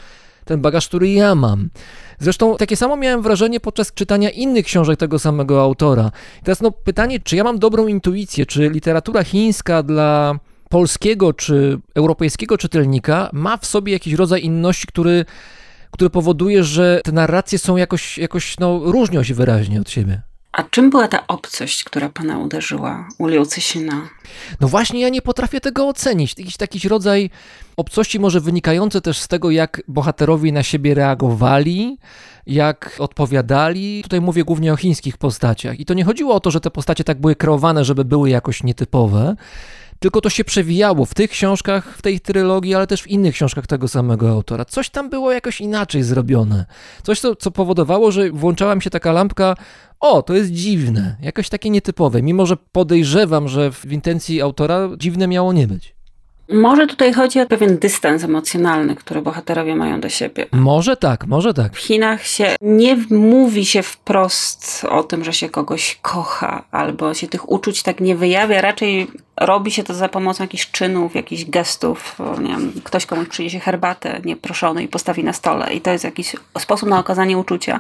ten 0.46 0.62
bagaż, 0.62 0.88
który 0.88 1.12
ja 1.12 1.36
mam. 1.36 1.70
Zresztą 2.20 2.58
takie 2.58 2.76
samo 2.76 2.98
miałem 2.98 3.22
wrażenie 3.22 3.60
podczas 3.60 3.94
czytania 3.94 4.30
innych 4.30 4.66
książek 4.66 5.00
tego 5.00 5.20
samego 5.20 5.62
autora. 5.62 6.12
I 6.42 6.44
teraz 6.44 6.62
no 6.62 6.72
pytanie, 6.72 7.20
czy 7.20 7.36
ja 7.36 7.44
mam 7.44 7.60
dobrą 7.60 7.88
intuicję, 7.88 8.46
czy 8.46 8.70
literatura 8.70 9.24
chińska 9.24 9.84
dla 9.84 10.40
polskiego 10.70 11.34
czy 11.34 11.80
europejskiego 11.96 12.58
czytelnika 12.58 13.30
ma 13.34 13.58
w 13.58 13.66
sobie 13.66 13.94
jakiś 13.94 14.14
rodzaj 14.14 14.44
inności, 14.44 14.88
który, 14.88 15.26
który 15.92 16.10
powoduje, 16.10 16.64
że 16.64 17.02
te 17.04 17.12
narracje 17.12 17.60
są 17.60 17.78
jakoś, 17.78 18.18
jakoś 18.18 18.60
no, 18.60 18.80
różnią 18.84 19.24
się 19.24 19.34
wyraźnie 19.34 19.82
od 19.82 19.90
siebie. 19.90 20.22
A 20.52 20.64
czym 20.64 20.90
była 20.90 21.08
ta 21.08 21.28
obcość, 21.28 21.84
która 21.84 22.10
pana 22.10 22.38
uderzyła 22.38 23.08
u 23.18 23.28
Liu 23.28 23.46
Cixina? 23.46 24.10
No 24.60 24.68
właśnie, 24.68 25.02
ja 25.02 25.10
nie 25.10 25.22
potrafię 25.22 25.62
tego 25.62 25.88
ocenić. 25.88 26.38
Jakiś 26.38 26.58
taki 26.58 26.88
rodzaj 26.88 27.30
obcości 27.78 28.20
może 28.20 28.40
wynikający 28.40 29.02
też 29.02 29.18
z 29.18 29.28
tego, 29.28 29.52
jak 29.52 29.82
bohaterowie 29.88 30.52
na 30.52 30.64
siebie 30.64 30.94
reagowali, 30.94 31.98
jak 32.48 32.96
odpowiadali. 33.00 34.04
Tutaj 34.04 34.22
mówię 34.22 34.44
głównie 34.44 34.74
o 34.74 34.76
chińskich 34.76 35.18
postaciach. 35.18 35.80
I 35.80 35.86
to 35.86 35.94
nie 35.94 36.04
chodziło 36.04 36.36
o 36.36 36.40
to, 36.40 36.52
że 36.52 36.62
te 36.62 36.72
postacie 36.72 37.04
tak 37.04 37.22
były 37.22 37.36
kreowane, 37.36 37.86
żeby 37.86 38.06
były 38.06 38.30
jakoś 38.30 38.64
nietypowe, 38.64 39.36
tylko 40.02 40.22
to 40.22 40.30
się 40.30 40.44
przewijało 40.44 41.06
w 41.06 41.14
tych 41.14 41.32
książkach, 41.32 41.96
w 41.98 42.02
tej 42.02 42.20
trylogii, 42.20 42.76
ale 42.76 42.88
też 42.88 43.02
w 43.02 43.08
innych 43.08 43.36
książkach 43.36 43.68
tego 43.68 43.88
samego 43.88 44.30
autora. 44.30 44.66
Coś 44.66 44.90
tam 44.90 45.10
było 45.10 45.32
jakoś 45.32 45.62
inaczej 45.62 46.04
zrobione. 46.04 46.66
Coś, 47.04 47.20
co, 47.20 47.36
co 47.36 47.52
powodowało, 47.52 48.12
że 48.12 48.30
włączała 48.30 48.76
mi 48.76 48.82
się 48.82 48.90
taka 48.90 49.12
lampka, 49.12 49.56
o, 50.00 50.22
to 50.22 50.34
jest 50.34 50.52
dziwne, 50.52 51.16
jakoś 51.22 51.50
takie 51.50 51.70
nietypowe, 51.70 52.22
mimo 52.22 52.46
że 52.46 52.58
podejrzewam, 52.72 53.48
że 53.48 53.72
w 53.72 53.94
intencji 53.94 54.42
autora 54.42 54.90
dziwne 54.98 55.28
miało 55.28 55.54
nie 55.54 55.68
być. 55.68 55.96
Może 56.50 56.88
tutaj 56.88 57.14
chodzi 57.14 57.40
o 57.40 57.46
pewien 57.46 57.78
dystans 57.78 58.24
emocjonalny, 58.24 58.96
który 58.96 59.22
bohaterowie 59.22 59.76
mają 59.76 60.02
do 60.02 60.10
siebie. 60.10 60.46
Może 60.52 60.98
tak, 60.98 61.28
może 61.28 61.54
tak. 61.54 61.76
W 61.76 61.80
Chinach 61.80 62.24
się 62.24 62.56
nie 62.62 62.98
mówi 63.10 63.66
się 63.66 63.84
wprost 63.84 64.86
o 64.90 65.04
tym, 65.04 65.24
że 65.24 65.34
się 65.34 65.50
kogoś 65.50 66.00
kocha, 66.02 66.64
albo 66.72 67.14
się 67.14 67.28
tych 67.28 67.52
uczuć 67.52 67.84
tak 67.84 68.00
nie 68.00 68.16
wyjawia. 68.16 68.62
Raczej 68.62 69.08
robi 69.42 69.72
się 69.72 69.84
to 69.84 69.94
za 69.94 70.10
pomocą 70.10 70.44
jakichś 70.44 70.72
czynów, 70.72 71.16
jakichś 71.16 71.46
gestów. 71.46 72.18
Nie 72.40 72.50
wiem, 72.50 72.72
ktoś 72.84 73.06
komuś 73.06 73.28
przyniesie 73.28 73.60
herbatę 73.60 74.22
nieproszony 74.26 74.84
i 74.84 74.88
postawi 74.88 75.24
na 75.24 75.34
stole. 75.34 75.74
I 75.74 75.82
to 75.82 75.92
jest 75.92 76.04
jakiś 76.04 76.36
sposób 76.60 76.90
na 76.90 77.00
okazanie 77.00 77.38
uczucia. 77.38 77.80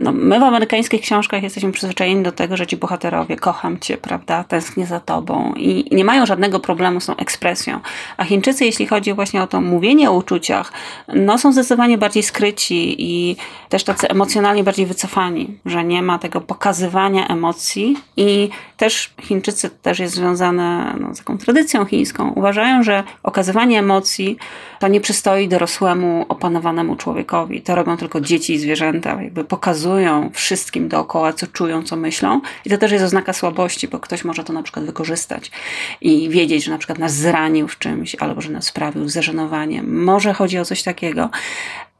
No, 0.00 0.12
my 0.12 0.40
w 0.40 0.42
amerykańskich 0.42 1.02
książkach 1.02 1.42
jesteśmy 1.42 1.72
przyzwyczajeni 1.72 2.22
do 2.22 2.32
tego, 2.32 2.56
że 2.56 2.66
ci 2.66 2.76
bohaterowie 2.76 3.36
kocham 3.36 3.80
cię, 3.80 3.96
prawda, 3.96 4.44
tęsknię 4.44 4.86
za 4.86 5.00
tobą. 5.00 5.54
I 5.56 5.88
nie 5.94 6.04
mają 6.04 6.26
żadnego 6.26 6.60
problemu 6.60 7.00
z 7.00 7.06
tą 7.06 7.16
ekspresją. 7.16 7.80
A 8.16 8.24
Chińczycy, 8.24 8.64
jeśli 8.64 8.86
chodzi 8.86 9.14
właśnie 9.14 9.42
o 9.42 9.46
to 9.46 9.60
mówienie 9.60 10.10
o 10.10 10.12
uczuciach, 10.12 10.72
no 11.08 11.38
są 11.38 11.52
zdecydowanie 11.52 11.98
bardziej 11.98 12.22
skryci 12.22 12.94
i 12.98 13.36
też 13.68 13.84
tacy 13.84 14.08
emocjonalnie 14.08 14.64
bardziej 14.64 14.86
wycofani, 14.86 15.58
że 15.66 15.84
nie 15.84 16.02
ma 16.02 16.18
tego 16.18 16.40
pokazywania 16.40 17.28
emocji 17.28 17.96
i 18.16 18.50
też 18.76 19.10
Chińczycy 19.22 19.70
też 19.70 19.98
jest 19.98 20.14
związane 20.14 20.91
no, 21.00 21.14
taką 21.14 21.38
tradycją 21.38 21.84
chińską. 21.84 22.30
Uważają, 22.30 22.82
że 22.82 23.04
okazywanie 23.22 23.78
emocji 23.78 24.36
to 24.80 24.88
nie 24.88 25.00
przystoi 25.00 25.48
dorosłemu, 25.48 26.26
opanowanemu 26.28 26.96
człowiekowi. 26.96 27.62
To 27.62 27.74
robią 27.74 27.96
tylko 27.96 28.20
dzieci 28.20 28.54
i 28.54 28.58
zwierzęta, 28.58 29.22
jakby 29.22 29.44
pokazują 29.44 30.30
wszystkim 30.32 30.88
dookoła, 30.88 31.32
co 31.32 31.46
czują, 31.46 31.82
co 31.82 31.96
myślą. 31.96 32.40
I 32.64 32.70
to 32.70 32.78
też 32.78 32.92
jest 32.92 33.04
oznaka 33.04 33.32
słabości, 33.32 33.88
bo 33.88 33.98
ktoś 33.98 34.24
może 34.24 34.44
to 34.44 34.52
na 34.52 34.62
przykład 34.62 34.84
wykorzystać 34.86 35.50
i 36.00 36.28
wiedzieć, 36.28 36.64
że 36.64 36.70
na 36.70 36.78
przykład 36.78 36.98
nas 36.98 37.14
zranił 37.14 37.68
w 37.68 37.78
czymś, 37.78 38.14
albo 38.14 38.40
że 38.40 38.50
nas 38.50 38.64
sprawił 38.64 39.08
zażenowanie. 39.08 39.82
Może 39.82 40.32
chodzi 40.32 40.58
o 40.58 40.64
coś 40.64 40.82
takiego. 40.82 41.30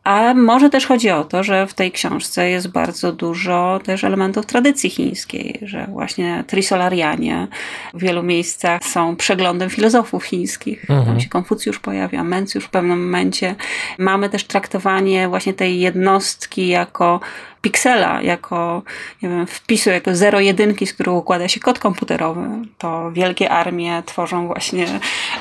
A 0.04 0.34
może 0.34 0.70
też 0.70 0.86
chodzi 0.86 1.10
o 1.10 1.24
to, 1.24 1.42
że 1.42 1.66
w 1.66 1.74
tej 1.74 1.92
książce 1.92 2.50
jest 2.50 2.68
bardzo 2.68 3.12
dużo 3.12 3.80
też 3.84 4.04
elementów 4.04 4.46
tradycji 4.46 4.90
chińskiej, 4.90 5.58
że 5.62 5.86
właśnie 5.86 6.44
trisolarianie 6.46 7.48
w 7.94 8.00
wielu 8.00 8.22
miejscach 8.22 8.84
są 8.84 9.16
przeglądem 9.16 9.70
filozofów 9.70 10.24
chińskich. 10.24 10.90
Mhm. 10.90 11.06
Tam 11.06 11.20
się 11.20 11.28
Konfucjusz 11.28 11.78
pojawia, 11.78 12.24
Mencjusz 12.24 12.64
w 12.64 12.70
pewnym 12.70 13.04
momencie. 13.04 13.54
Mamy 13.98 14.28
też 14.28 14.44
traktowanie 14.44 15.28
właśnie 15.28 15.54
tej 15.54 15.80
jednostki 15.80 16.68
jako 16.68 17.20
piksela, 17.60 18.22
jako 18.22 18.82
nie 19.22 19.28
wiem, 19.28 19.46
wpisu, 19.46 19.90
jako 19.90 20.14
zero 20.14 20.40
jedynki, 20.40 20.86
z 20.86 20.94
którego 20.94 21.18
układa 21.18 21.48
się 21.48 21.60
kod 21.60 21.78
komputerowy. 21.78 22.48
To 22.78 23.12
wielkie 23.12 23.50
armie 23.50 24.02
tworzą 24.06 24.46
właśnie, 24.46 24.86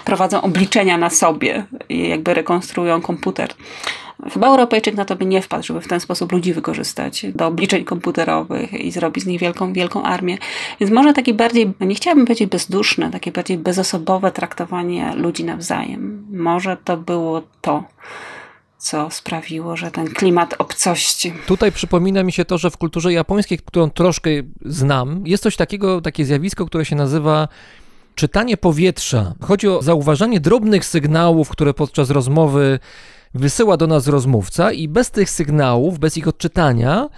prowadzą 0.05 0.41
obliczenia 0.41 0.97
na 0.97 1.09
sobie 1.09 1.63
i 1.89 2.09
jakby 2.09 2.33
rekonstruują 2.33 3.01
komputer. 3.01 3.53
Chyba 4.33 4.47
Europejczyk 4.47 4.95
na 4.95 5.05
to 5.05 5.15
by 5.15 5.25
nie 5.25 5.41
wpadł, 5.41 5.63
żeby 5.63 5.81
w 5.81 5.87
ten 5.87 5.99
sposób 5.99 6.31
ludzi 6.31 6.53
wykorzystać 6.53 7.25
do 7.35 7.47
obliczeń 7.47 7.83
komputerowych 7.83 8.73
i 8.73 8.91
zrobić 8.91 9.23
z 9.23 9.27
nich 9.27 9.39
wielką, 9.39 9.73
wielką 9.73 10.03
armię. 10.03 10.37
Więc 10.79 10.91
może 10.91 11.13
takie 11.13 11.33
bardziej, 11.33 11.73
nie 11.79 11.95
chciałabym 11.95 12.25
powiedzieć 12.25 12.49
bezduszne, 12.49 13.11
takie 13.11 13.31
bardziej 13.31 13.57
bezosobowe 13.57 14.31
traktowanie 14.31 15.13
ludzi 15.15 15.43
nawzajem. 15.43 16.27
Może 16.31 16.77
to 16.83 16.97
było 16.97 17.41
to 17.61 17.83
co 18.77 19.09
sprawiło, 19.09 19.77
że 19.77 19.91
ten 19.91 20.07
klimat 20.07 20.55
obcości. 20.57 21.33
Tutaj 21.47 21.71
przypomina 21.71 22.23
mi 22.23 22.31
się 22.31 22.45
to, 22.45 22.57
że 22.57 22.71
w 22.71 22.77
kulturze 22.77 23.13
japońskiej, 23.13 23.59
którą 23.65 23.89
troszkę 23.89 24.29
znam, 24.65 25.27
jest 25.27 25.43
coś 25.43 25.55
takiego, 25.55 26.01
takie 26.01 26.25
zjawisko, 26.25 26.65
które 26.65 26.85
się 26.85 26.95
nazywa 26.95 27.47
czytanie 28.15 28.57
powietrza. 28.57 29.33
Chodzi 29.41 29.67
o 29.67 29.81
zauważanie 29.81 30.39
drobnych 30.39 30.85
sygnałów, 30.85 31.49
które 31.49 31.73
podczas 31.73 32.09
rozmowy 32.09 32.79
wysyła 33.33 33.77
do 33.77 33.87
nas 33.87 34.07
rozmówca 34.07 34.71
i 34.71 34.87
bez 34.87 35.11
tych 35.11 35.29
sygnałów, 35.29 35.99
bez 35.99 36.17
ich 36.17 36.27
odczytania, 36.27 37.09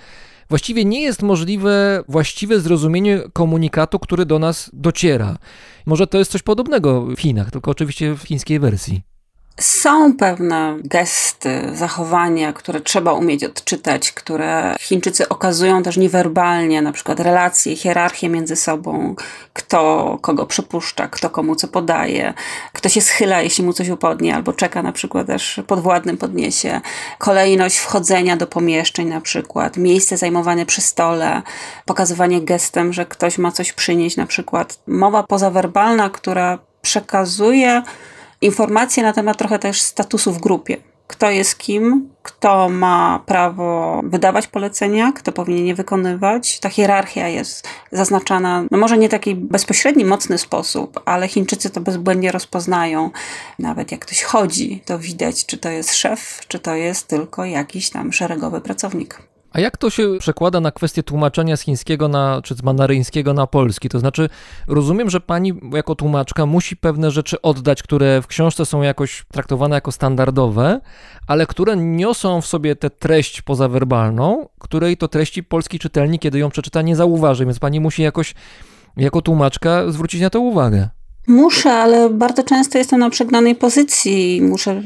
właściwie 0.49 0.85
nie 0.85 1.01
jest 1.01 1.21
możliwe 1.21 2.03
właściwe 2.07 2.59
zrozumienie 2.59 3.21
komunikatu, 3.33 3.99
który 3.99 4.25
do 4.25 4.39
nas 4.39 4.69
dociera. 4.73 5.37
Może 5.85 6.07
to 6.07 6.17
jest 6.17 6.31
coś 6.31 6.41
podobnego 6.41 7.01
w 7.05 7.19
Chinach, 7.19 7.51
tylko 7.51 7.71
oczywiście 7.71 8.15
w 8.15 8.23
chińskiej 8.23 8.59
wersji. 8.59 9.12
Są 9.59 10.17
pewne 10.17 10.77
gesty, 10.83 11.61
zachowania, 11.73 12.53
które 12.53 12.81
trzeba 12.81 13.13
umieć 13.13 13.43
odczytać, 13.43 14.11
które 14.11 14.75
Chińczycy 14.79 15.29
okazują 15.29 15.83
też 15.83 15.97
niewerbalnie, 15.97 16.81
na 16.81 16.91
przykład 16.91 17.19
relacje, 17.19 17.75
hierarchię 17.75 18.29
między 18.29 18.55
sobą, 18.55 19.15
kto 19.53 20.17
kogo 20.21 20.45
przepuszcza, 20.45 21.07
kto 21.07 21.29
komu 21.29 21.55
co 21.55 21.67
podaje, 21.67 22.33
kto 22.73 22.89
się 22.89 23.01
schyla, 23.01 23.41
jeśli 23.41 23.63
mu 23.63 23.73
coś 23.73 23.89
upodnie, 23.89 24.35
albo 24.35 24.53
czeka 24.53 24.83
na 24.83 24.91
przykład, 24.91 25.29
aż 25.29 25.61
podwładnym 25.67 26.17
podniesie, 26.17 26.81
kolejność 27.17 27.77
wchodzenia 27.77 28.37
do 28.37 28.47
pomieszczeń 28.47 29.07
na 29.07 29.21
przykład, 29.21 29.77
miejsce 29.77 30.17
zajmowane 30.17 30.65
przy 30.65 30.81
stole, 30.81 31.41
pokazywanie 31.85 32.41
gestem, 32.41 32.93
że 32.93 33.05
ktoś 33.05 33.37
ma 33.37 33.51
coś 33.51 33.73
przynieść 33.73 34.17
na 34.17 34.25
przykład. 34.25 34.79
Mowa 34.87 35.23
pozawerbalna, 35.23 36.09
która 36.09 36.59
przekazuje 36.81 37.83
informacje 38.43 39.03
na 39.03 39.13
temat 39.13 39.37
trochę 39.37 39.59
też 39.59 39.81
statusu 39.81 40.33
w 40.33 40.39
grupie. 40.39 40.77
Kto 41.07 41.31
jest 41.31 41.57
kim, 41.57 42.09
kto 42.23 42.69
ma 42.69 43.23
prawo 43.25 44.01
wydawać 44.05 44.47
polecenia, 44.47 45.11
kto 45.11 45.31
powinien 45.31 45.65
je 45.65 45.75
wykonywać. 45.75 46.59
Ta 46.59 46.69
hierarchia 46.69 47.27
jest 47.27 47.67
zaznaczana, 47.91 48.63
no 48.71 48.77
może 48.77 48.97
nie 48.97 49.09
taki 49.09 49.35
bezpośredni, 49.35 50.05
mocny 50.05 50.37
sposób, 50.37 50.99
ale 51.05 51.27
Chińczycy 51.27 51.69
to 51.69 51.81
bezbłędnie 51.81 52.31
rozpoznają. 52.31 53.09
Nawet 53.59 53.91
jak 53.91 54.01
ktoś 54.01 54.23
chodzi, 54.23 54.81
to 54.85 54.99
widać, 54.99 55.45
czy 55.45 55.57
to 55.57 55.69
jest 55.69 55.95
szef, 55.95 56.39
czy 56.47 56.59
to 56.59 56.75
jest 56.75 57.07
tylko 57.07 57.45
jakiś 57.45 57.89
tam 57.89 58.13
szeregowy 58.13 58.61
pracownik. 58.61 59.32
A 59.53 59.59
jak 59.59 59.77
to 59.77 59.89
się 59.89 60.17
przekłada 60.19 60.59
na 60.59 60.71
kwestię 60.71 61.03
tłumaczenia 61.03 61.57
z 61.57 61.61
chińskiego 61.61 62.07
na, 62.07 62.41
czy 62.43 62.55
z 62.55 62.63
mandaryńskiego 62.63 63.33
na 63.33 63.47
polski? 63.47 63.89
To 63.89 63.99
znaczy, 63.99 64.29
rozumiem, 64.67 65.09
że 65.09 65.19
pani 65.19 65.53
jako 65.73 65.95
tłumaczka 65.95 66.45
musi 66.45 66.77
pewne 66.77 67.11
rzeczy 67.11 67.41
oddać, 67.41 67.83
które 67.83 68.21
w 68.21 68.27
książce 68.27 68.65
są 68.65 68.81
jakoś 68.81 69.25
traktowane 69.31 69.75
jako 69.75 69.91
standardowe, 69.91 70.79
ale 71.27 71.45
które 71.47 71.77
niosą 71.77 72.41
w 72.41 72.45
sobie 72.45 72.75
tę 72.75 72.89
treść 72.89 73.41
pozawerbalną, 73.41 74.49
której 74.59 74.97
to 74.97 75.07
treści 75.07 75.43
polski 75.43 75.79
czytelnik, 75.79 76.21
kiedy 76.21 76.39
ją 76.39 76.49
przeczyta, 76.49 76.81
nie 76.81 76.95
zauważy, 76.95 77.45
więc 77.45 77.59
pani 77.59 77.79
musi 77.79 78.01
jakoś 78.01 78.35
jako 78.97 79.21
tłumaczka 79.21 79.91
zwrócić 79.91 80.21
na 80.21 80.29
to 80.29 80.39
uwagę. 80.39 80.89
Muszę, 81.27 81.71
ale 81.71 82.09
bardzo 82.09 82.43
często 82.43 82.77
jestem 82.77 82.99
na 82.99 83.09
przegnanej 83.09 83.55
pozycji 83.55 84.37
i 84.37 84.41
muszę 84.41 84.81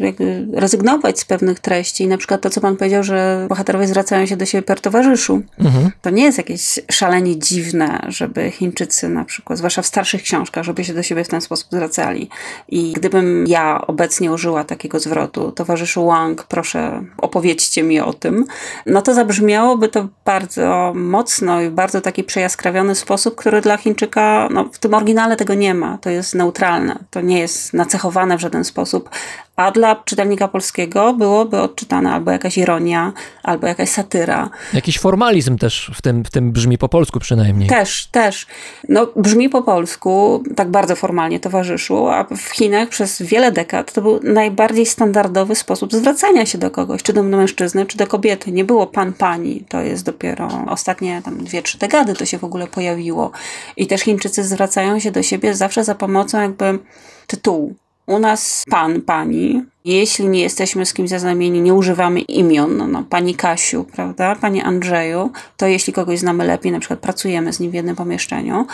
rezygnować 0.53 1.19
z 1.19 1.25
pewnych 1.25 1.59
treści. 1.59 2.07
Na 2.07 2.17
przykład 2.17 2.41
to, 2.41 2.49
co 2.49 2.61
pan 2.61 2.77
powiedział, 2.77 3.03
że 3.03 3.45
bohaterowie 3.49 3.87
zwracają 3.87 4.25
się 4.25 4.37
do 4.37 4.45
siebie 4.45 4.61
per 4.61 4.81
towarzyszu. 4.81 5.41
Mhm. 5.59 5.91
To 6.01 6.09
nie 6.09 6.23
jest 6.23 6.37
jakieś 6.37 6.79
szalenie 6.91 7.39
dziwne, 7.39 8.05
żeby 8.07 8.51
Chińczycy 8.51 9.09
na 9.09 9.25
przykład, 9.25 9.57
zwłaszcza 9.57 9.81
w 9.81 9.85
starszych 9.87 10.21
książkach, 10.21 10.63
żeby 10.63 10.83
się 10.83 10.93
do 10.93 11.03
siebie 11.03 11.23
w 11.23 11.27
ten 11.27 11.41
sposób 11.41 11.67
zwracali. 11.71 12.29
I 12.69 12.93
gdybym 12.93 13.45
ja 13.47 13.87
obecnie 13.87 14.31
użyła 14.31 14.63
takiego 14.63 14.99
zwrotu, 14.99 15.51
towarzyszu 15.51 16.05
Wang, 16.05 16.43
proszę 16.43 17.03
opowiedzcie 17.17 17.83
mi 17.83 17.99
o 17.99 18.13
tym, 18.13 18.45
no 18.85 19.01
to 19.01 19.13
zabrzmiałoby 19.13 19.87
to 19.89 20.07
bardzo 20.25 20.93
mocno 20.95 21.61
i 21.61 21.69
w 21.69 21.71
bardzo 21.71 22.01
taki 22.01 22.23
przejaskrawiony 22.23 22.95
sposób, 22.95 23.35
który 23.35 23.61
dla 23.61 23.77
Chińczyka, 23.77 24.49
no 24.51 24.69
w 24.73 24.79
tym 24.79 24.93
oryginale 24.93 25.35
tego 25.35 25.53
nie 25.53 25.73
ma. 25.73 25.97
To 25.97 26.09
jest 26.09 26.26
jest 26.27 26.35
neutralne, 26.35 26.99
to 27.11 27.21
nie 27.21 27.39
jest 27.39 27.73
nacechowane 27.73 28.37
w 28.37 28.41
żaden 28.41 28.63
sposób 28.63 29.09
a 29.57 29.71
dla 29.71 29.95
czytelnika 29.95 30.47
polskiego 30.47 31.13
byłoby 31.13 31.61
odczytane 31.61 32.11
albo 32.11 32.31
jakaś 32.31 32.57
ironia, 32.57 33.13
albo 33.43 33.67
jakaś 33.67 33.89
satyra. 33.89 34.49
Jakiś 34.73 34.99
formalizm 34.99 35.57
też 35.57 35.91
w 35.95 36.01
tym, 36.01 36.23
w 36.23 36.31
tym 36.31 36.51
brzmi 36.51 36.77
po 36.77 36.89
polsku 36.89 37.19
przynajmniej. 37.19 37.69
Też, 37.69 38.07
też. 38.07 38.47
No, 38.89 39.07
brzmi 39.15 39.49
po 39.49 39.61
polsku, 39.61 40.43
tak 40.55 40.71
bardzo 40.71 40.95
formalnie 40.95 41.39
towarzyszył, 41.39 42.09
a 42.09 42.23
w 42.23 42.41
Chinach 42.41 42.89
przez 42.89 43.21
wiele 43.21 43.51
dekad 43.51 43.93
to 43.93 44.01
był 44.01 44.19
najbardziej 44.23 44.85
standardowy 44.85 45.55
sposób 45.55 45.93
zwracania 45.93 46.45
się 46.45 46.57
do 46.57 46.71
kogoś, 46.71 47.03
czy 47.03 47.13
do 47.13 47.23
mężczyzny, 47.23 47.85
czy 47.85 47.97
do 47.97 48.07
kobiety. 48.07 48.51
Nie 48.51 48.65
było 48.65 48.87
pan, 48.87 49.13
pani. 49.13 49.65
To 49.69 49.81
jest 49.81 50.05
dopiero 50.05 50.49
ostatnie 50.67 51.21
tam 51.25 51.43
dwie, 51.43 51.61
trzy 51.61 51.77
dekady 51.77 52.13
to 52.13 52.25
się 52.25 52.37
w 52.37 52.43
ogóle 52.43 52.67
pojawiło. 52.67 53.31
I 53.77 53.87
też 53.87 54.01
Chińczycy 54.01 54.43
zwracają 54.43 54.99
się 54.99 55.11
do 55.11 55.23
siebie 55.23 55.53
zawsze 55.53 55.83
za 55.83 55.95
pomocą 55.95 56.41
jakby 56.41 56.79
tytułu. 57.27 57.75
U 58.07 58.19
nas 58.19 58.63
pan, 58.69 59.01
pani. 59.01 59.63
Jeśli 59.85 60.27
nie 60.27 60.41
jesteśmy 60.41 60.85
z 60.85 60.93
kimś 60.93 61.09
zaznamieni, 61.09 61.61
nie 61.61 61.73
używamy 61.73 62.19
imion, 62.19 62.77
no, 62.77 62.87
no, 62.87 63.03
pani 63.09 63.35
Kasiu, 63.35 63.83
prawda, 63.83 64.35
pani 64.35 64.61
Andrzeju, 64.61 65.31
to 65.57 65.67
jeśli 65.67 65.93
kogoś 65.93 66.19
znamy 66.19 66.45
lepiej, 66.45 66.71
na 66.71 66.79
przykład 66.79 66.99
pracujemy 66.99 67.53
z 67.53 67.59
nim 67.59 67.71
w 67.71 67.73
jednym 67.73 67.95
pomieszczeniu, 67.95 68.65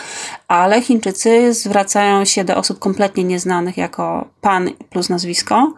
ale 0.48 0.82
Chińczycy 0.82 1.54
zwracają 1.54 2.24
się 2.24 2.44
do 2.44 2.56
osób 2.56 2.78
kompletnie 2.78 3.24
nieznanych 3.24 3.76
jako 3.76 4.28
pan 4.40 4.70
plus 4.90 5.08
nazwisko, 5.08 5.74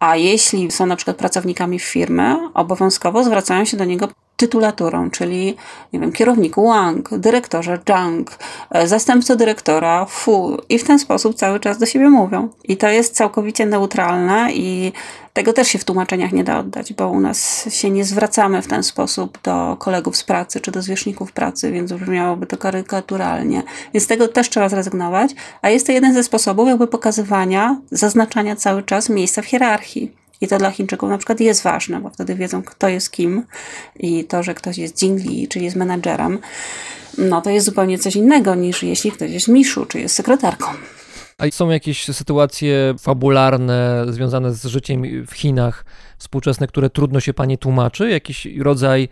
a 0.00 0.16
jeśli 0.16 0.70
są 0.70 0.86
na 0.86 0.96
przykład 0.96 1.16
pracownikami 1.16 1.78
firmy, 1.78 2.36
obowiązkowo 2.54 3.24
zwracają 3.24 3.64
się 3.64 3.76
do 3.76 3.84
niego 3.84 4.08
tytulaturą, 4.36 5.10
czyli 5.10 5.56
nie 5.92 6.00
wiem, 6.00 6.12
kierowniku 6.12 6.68
Wang, 6.68 7.10
dyrektorze 7.18 7.78
Zhang, 7.86 8.38
e, 8.70 8.88
zastępco 8.88 9.36
dyrektora 9.36 10.04
Fu 10.04 10.56
i 10.68 10.78
w 10.78 10.84
ten 10.84 10.98
sposób 10.98 11.36
cały 11.36 11.60
czas 11.60 11.78
do 11.78 11.86
siebie 11.86 12.10
mówią. 12.10 12.48
I 12.64 12.76
to 12.76 12.88
jest 12.88 13.14
całkowicie 13.14 13.66
neutralne 13.66 14.52
i 14.52 14.92
tego 15.32 15.52
też 15.52 15.68
się 15.68 15.78
w 15.78 15.84
tłumaczeniach 15.84 16.32
nie 16.32 16.44
da 16.44 16.58
oddać, 16.58 16.92
bo 16.92 17.08
u 17.08 17.20
nas 17.20 17.68
się 17.74 17.90
nie 17.90 18.04
zwracamy 18.04 18.62
w 18.62 18.66
ten 18.66 18.82
sposób 18.82 19.38
do 19.42 19.76
kolegów 19.78 20.16
z 20.16 20.24
pracy 20.24 20.60
czy 20.60 20.70
do 20.70 20.82
zwierzchników 20.82 21.32
pracy, 21.32 21.72
więc 21.72 21.92
brzmiałoby 21.92 22.46
to 22.46 22.56
karykaturalnie. 22.56 23.62
Więc 23.94 24.04
z 24.04 24.06
tego 24.06 24.28
też 24.28 24.50
trzeba 24.50 24.68
zrezygnować, 24.68 25.30
a 25.62 25.70
jest 25.70 25.86
to 25.86 25.92
jeden 25.92 26.14
ze 26.14 26.22
sposobów 26.22 26.68
jakby 26.68 26.86
pokazywania, 26.86 27.80
zaznaczania 27.90 28.56
cały 28.56 28.82
czas 28.82 29.08
miejsca 29.08 29.42
w 29.42 29.46
hierarchii. 29.46 30.15
I 30.40 30.48
to 30.48 30.58
dla 30.58 30.70
Chińczyków 30.70 31.10
na 31.10 31.18
przykład 31.18 31.40
jest 31.40 31.62
ważne, 31.62 32.00
bo 32.00 32.10
wtedy 32.10 32.34
wiedzą, 32.34 32.62
kto 32.62 32.88
jest 32.88 33.10
kim 33.10 33.46
i 33.96 34.24
to, 34.24 34.42
że 34.42 34.54
ktoś 34.54 34.78
jest 34.78 35.02
Jingli, 35.02 35.48
czyli 35.48 35.64
jest 35.64 35.76
menadżerem, 35.76 36.38
no 37.18 37.40
to 37.40 37.50
jest 37.50 37.66
zupełnie 37.66 37.98
coś 37.98 38.16
innego 38.16 38.54
niż 38.54 38.82
jeśli 38.82 39.12
ktoś 39.12 39.30
jest 39.30 39.48
Miszu, 39.48 39.86
czy 39.86 40.00
jest 40.00 40.14
sekretarką. 40.14 40.66
A 41.38 41.44
są 41.50 41.70
jakieś 41.70 42.04
sytuacje 42.04 42.94
fabularne 42.98 44.06
związane 44.08 44.54
z 44.54 44.64
życiem 44.64 45.26
w 45.26 45.32
Chinach 45.32 45.84
współczesne, 46.18 46.66
które 46.66 46.90
trudno 46.90 47.20
się 47.20 47.34
pani 47.34 47.58
tłumaczy? 47.58 48.10
Jakiś 48.10 48.48
rodzaj 48.60 49.08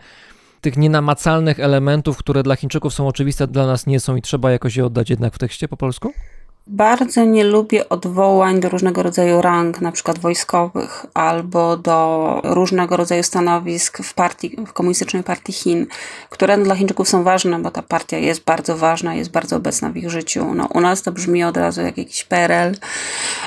tych 0.61 0.77
nienamacalnych 0.77 1.61
elementów, 1.61 2.17
które 2.17 2.43
dla 2.43 2.57
Chińczyków 2.57 2.95
są 2.95 3.09
oczywiste, 3.09 3.47
dla 3.47 3.67
nas 3.67 3.87
nie 3.87 4.01
są 4.01 4.17
i 4.17 4.23
trzeba 4.23 4.51
jakoś 4.51 4.77
je 4.77 4.87
oddać 4.87 5.11
jednak 5.11 5.35
w 5.35 5.39
tekście 5.39 5.69
po 5.69 5.77
polsku? 5.77 6.13
Bardzo 6.66 7.24
nie 7.24 7.45
lubię 7.45 7.89
odwołań 7.89 8.61
do 8.61 8.69
różnego 8.69 9.03
rodzaju 9.03 9.43
rang, 9.43 9.81
na 9.81 9.93
przykład 9.93 10.19
wojskowych, 10.19 11.07
albo 11.15 11.77
do 11.77 12.41
różnego 12.45 12.97
rodzaju 12.97 13.23
stanowisk 13.23 13.99
w 13.99 14.15
partii, 14.15 14.57
w 14.66 14.73
komunistycznej 14.73 15.23
partii 15.23 15.53
Chin, 15.53 15.86
które 16.31 16.59
dla 16.59 16.74
Chińczyków 16.74 17.09
są 17.09 17.23
ważne, 17.23 17.59
bo 17.59 17.70
ta 17.70 17.82
partia 17.82 18.19
jest 18.19 18.45
bardzo 18.45 18.77
ważna, 18.77 19.15
jest 19.15 19.31
bardzo 19.31 19.57
obecna 19.57 19.91
w 19.91 19.97
ich 19.97 20.11
życiu. 20.11 20.55
No, 20.55 20.69
u 20.74 20.81
nas 20.81 21.03
to 21.03 21.12
brzmi 21.12 21.45
od 21.45 21.57
razu 21.57 21.82
jak 21.82 21.99
jakiś 21.99 22.24
PRL, 22.24 22.74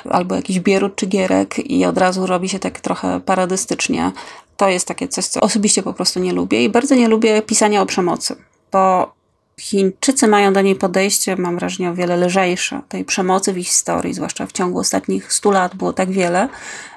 albo 0.09 0.35
jakiś 0.35 0.59
Bierut 0.59 0.95
czy 0.95 1.05
Gierek 1.05 1.59
i 1.59 1.85
od 1.85 1.97
razu 1.97 2.27
robi 2.27 2.49
się 2.49 2.59
tak 2.59 2.79
trochę 2.79 3.19
paradystycznie. 3.19 4.11
To 4.57 4.69
jest 4.69 4.87
takie 4.87 5.07
coś, 5.07 5.25
co 5.25 5.41
osobiście 5.41 5.83
po 5.83 5.93
prostu 5.93 6.19
nie 6.19 6.33
lubię 6.33 6.63
i 6.63 6.69
bardzo 6.69 6.95
nie 6.95 7.07
lubię 7.07 7.41
pisania 7.41 7.81
o 7.81 7.85
przemocy, 7.85 8.35
bo 8.71 9.16
Chińczycy 9.59 10.27
mają 10.27 10.53
do 10.53 10.61
niej 10.61 10.75
podejście, 10.75 11.35
mam 11.35 11.55
wrażenie, 11.55 11.89
o 11.89 11.93
wiele 11.93 12.17
lżejsze. 12.17 12.81
Tej 12.89 13.05
przemocy 13.05 13.53
w 13.53 13.57
ich 13.57 13.67
historii, 13.67 14.13
zwłaszcza 14.13 14.45
w 14.45 14.51
ciągu 14.51 14.79
ostatnich 14.79 15.33
stu 15.33 15.51
lat, 15.51 15.75
było 15.75 15.93
tak 15.93 16.11
wiele, 16.11 16.49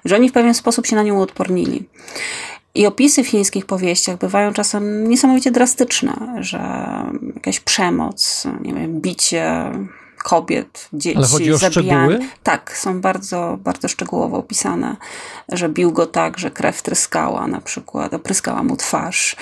że 0.04 0.16
oni 0.16 0.28
w 0.28 0.32
pewien 0.32 0.54
sposób 0.54 0.86
się 0.86 0.96
na 0.96 1.02
nią 1.02 1.18
uodpornili. 1.18 1.88
I 2.74 2.86
opisy 2.86 3.24
w 3.24 3.28
chińskich 3.28 3.66
powieściach 3.66 4.18
bywają 4.18 4.52
czasem 4.52 5.08
niesamowicie 5.08 5.50
drastyczne, 5.50 6.36
że 6.40 6.60
jakaś 7.34 7.60
przemoc, 7.60 8.46
nie 8.60 8.74
wiem, 8.74 9.00
bicie, 9.00 9.72
kobiet, 10.24 10.88
dzieci, 10.92 11.16
Ale 11.16 11.26
chodzi 11.26 11.52
o 11.52 11.58
szczegóły? 11.58 12.18
Tak, 12.42 12.76
są 12.76 13.00
bardzo, 13.00 13.58
bardzo 13.64 13.88
szczegółowo 13.88 14.36
opisane, 14.36 14.96
że 15.48 15.68
bił 15.68 15.92
go 15.92 16.06
tak, 16.06 16.38
że 16.38 16.50
krew 16.50 16.82
tryskała 16.82 17.46
na 17.46 17.60
przykład, 17.60 18.14
opryskała 18.14 18.62
mu 18.62 18.76
twarz, 18.76 19.36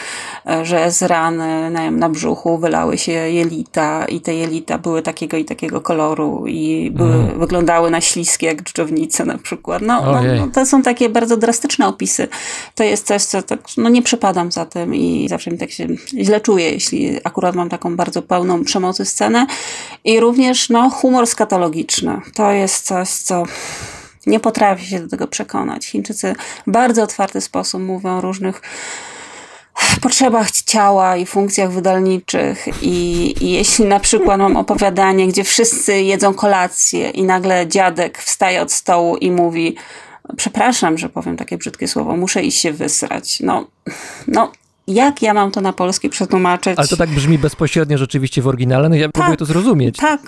e, 0.47 0.65
że 0.65 0.91
z 0.91 1.03
rany 1.03 1.71
na, 1.71 1.91
na 1.91 2.09
brzuchu 2.09 2.59
wylały 2.59 2.99
się 2.99 3.13
jelita 3.13 4.05
i 4.05 4.21
te 4.21 4.35
jelita 4.35 4.79
były 4.79 5.03
takiego 5.03 5.37
i 5.37 5.45
takiego 5.45 5.81
koloru 5.81 6.45
i 6.47 6.91
były, 6.91 7.09
Mm. 7.15 7.39
wyglądały 7.39 7.91
na 7.91 8.01
śliskie 8.01 8.47
jak 8.47 8.63
dżdżownice 8.63 9.25
na 9.25 9.39
przykład. 9.39 9.83
No, 9.83 10.03
no, 10.13 10.23
no, 10.37 10.49
to 10.53 10.67
są 10.67 10.83
takie 10.83 11.09
bardzo 11.09 11.37
drastyczne 11.37 11.87
opisy. 11.87 12.29
To 12.75 12.85
jest 12.85 13.07
coś, 13.07 13.23
co 13.23 13.43
tak, 13.43 13.61
no 13.77 13.89
nie 13.89 14.03
przepadam 14.03 14.53
za 14.53 14.67
tym 14.67 14.95
i 14.95 15.27
zawsze 15.29 15.51
mi 15.51 15.59
tak 15.59 15.71
się 15.71 15.87
źle 16.09 16.41
czuję, 16.41 16.71
jeśli 16.71 17.19
akurat 17.25 17.55
mam 17.55 17.69
taką 17.69 17.97
bardzo 17.97 18.23
pełną 18.23 18.65
przemocy 18.65 19.05
scenę. 19.05 19.47
I 20.05 20.21
również 20.21 20.68
no, 20.71 20.91
humor 20.91 21.27
skatologiczny. 21.27 22.21
To 22.35 22.51
jest 22.51 22.87
coś, 22.87 23.09
co 23.09 23.43
nie 24.27 24.41
potrafię 24.41 24.85
się 24.85 25.01
do 25.01 25.09
tego 25.09 25.27
przekonać. 25.27 25.87
Chińczycy 25.87 26.35
w 26.67 26.71
bardzo 26.71 27.03
otwarty 27.03 27.41
sposób 27.41 27.83
mówią 27.83 28.19
o 28.19 28.21
różnych 28.21 28.63
potrzebach 30.01 30.51
ciała 30.51 31.17
i 31.17 31.27
funkcjach 31.27 31.73
wydalniczych 31.73 32.67
i, 32.83 33.35
i 33.45 33.51
jeśli 33.51 33.85
na 33.85 34.01
przykład 34.01 34.39
mam 34.39 34.57
opowiadanie, 34.57 35.29
gdzie 35.29 35.45
wszyscy 35.45 36.01
jedzą 36.03 36.35
kolację 36.35 37.11
i 37.11 37.23
nagle 37.23 37.67
dziadek 37.67 38.19
wstaje 38.19 38.63
od 38.63 38.73
stołu 38.73 39.17
i 39.17 39.31
mówi 39.31 39.77
przepraszam, 40.37 40.99
że 40.99 41.09
powiem 41.09 41.37
takie 41.37 41.59
brzydkie 41.59 41.89
słowo, 41.89 42.17
muszę 42.17 42.43
iść 42.43 42.61
się 42.61 42.73
wysrać. 42.73 43.41
No, 43.41 43.67
no 44.27 44.53
jak 44.87 45.23
ja 45.23 45.35
mam 45.35 45.51
to 45.51 45.61
na 45.61 45.73
polski 45.73 46.09
przetłumaczyć? 46.09 46.79
Ale 46.79 46.89
to 46.89 46.97
tak 46.97 47.11
brzmi 47.11 47.39
bezpośrednio 47.39 47.99
rzeczywiście 47.99 48.43
w 48.43 48.49
oryginale, 48.49 48.89
no 48.89 48.97
ja 48.97 49.09
próbuję 49.09 49.37
to 49.37 49.45
zrozumieć. 49.45 49.97
Tak, 49.97 50.21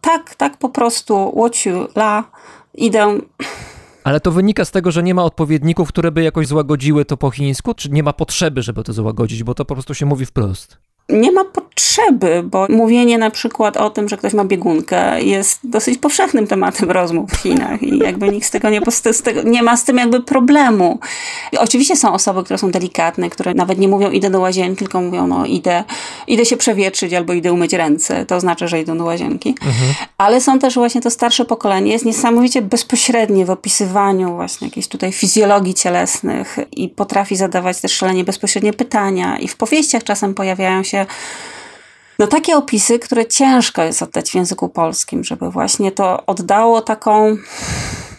tak, 0.00 0.34
tak 0.34 0.58
po 0.58 0.68
prostu, 0.68 1.32
łociu, 1.34 1.88
la, 1.96 2.24
idę 2.74 3.18
Ale 4.04 4.20
to 4.20 4.32
wynika 4.32 4.64
z 4.64 4.70
tego, 4.70 4.90
że 4.90 5.02
nie 5.02 5.14
ma 5.14 5.24
odpowiedników, 5.24 5.88
które 5.88 6.12
by 6.12 6.22
jakoś 6.22 6.46
złagodziły 6.46 7.04
to 7.04 7.16
po 7.16 7.30
chińsku, 7.30 7.74
czy 7.74 7.90
nie 7.90 8.02
ma 8.02 8.12
potrzeby, 8.12 8.62
żeby 8.62 8.84
to 8.84 8.92
złagodzić, 8.92 9.44
bo 9.44 9.54
to 9.54 9.64
po 9.64 9.74
prostu 9.74 9.94
się 9.94 10.06
mówi 10.06 10.26
wprost. 10.26 10.78
Nie 11.12 11.32
ma 11.32 11.44
potrzeby, 11.44 12.42
bo 12.44 12.66
mówienie 12.68 13.18
na 13.18 13.30
przykład 13.30 13.76
o 13.76 13.90
tym, 13.90 14.08
że 14.08 14.16
ktoś 14.16 14.32
ma 14.32 14.44
biegunkę 14.44 15.22
jest 15.22 15.58
dosyć 15.64 15.98
powszechnym 15.98 16.46
tematem 16.46 16.90
rozmów 16.90 17.30
w 17.30 17.36
Chinach 17.36 17.82
i 17.82 17.98
jakby 17.98 18.28
nikt 18.28 18.46
z 18.46 18.50
tego 18.50 18.70
nie, 18.70 18.80
z 19.12 19.22
tego, 19.22 19.42
nie 19.42 19.62
ma 19.62 19.76
z 19.76 19.84
tym 19.84 19.96
jakby 19.96 20.22
problemu. 20.22 20.98
I 21.52 21.58
oczywiście 21.58 21.96
są 21.96 22.12
osoby, 22.12 22.44
które 22.44 22.58
są 22.58 22.70
delikatne, 22.70 23.30
które 23.30 23.54
nawet 23.54 23.78
nie 23.78 23.88
mówią 23.88 24.10
idę 24.10 24.30
do 24.30 24.40
łazienki, 24.40 24.78
tylko 24.78 25.00
mówią 25.00 25.26
no 25.26 25.46
idę, 25.46 25.84
idę 26.26 26.44
się 26.44 26.56
przewietrzyć 26.56 27.12
albo 27.12 27.32
idę 27.32 27.52
umyć 27.52 27.72
ręce. 27.72 28.26
To 28.26 28.36
oznacza, 28.36 28.66
że 28.66 28.80
idą 28.80 28.98
do 28.98 29.04
łazienki. 29.04 29.54
Ale 30.18 30.40
są 30.40 30.58
też 30.58 30.74
właśnie 30.74 31.00
to 31.00 31.10
starsze 31.10 31.44
pokolenie, 31.44 31.92
jest 31.92 32.04
niesamowicie 32.04 32.62
bezpośrednie 32.62 33.44
w 33.44 33.50
opisywaniu 33.50 34.34
właśnie 34.34 34.66
jakiejś 34.66 34.88
tutaj 34.88 35.12
fizjologii 35.12 35.74
cielesnych 35.74 36.56
i 36.72 36.88
potrafi 36.88 37.36
zadawać 37.36 37.80
też 37.80 37.92
szalenie 37.92 38.24
bezpośrednie 38.24 38.72
pytania 38.72 39.38
i 39.38 39.48
w 39.48 39.56
powieściach 39.56 40.04
czasem 40.04 40.34
pojawiają 40.34 40.82
się 40.82 41.01
no 42.18 42.26
takie 42.26 42.56
opisy, 42.56 42.98
które 42.98 43.26
ciężko 43.26 43.82
jest 43.82 44.02
oddać 44.02 44.30
w 44.30 44.34
języku 44.34 44.68
polskim, 44.68 45.24
żeby 45.24 45.50
właśnie 45.50 45.92
to 45.92 46.26
oddało 46.26 46.80
taką 46.80 47.36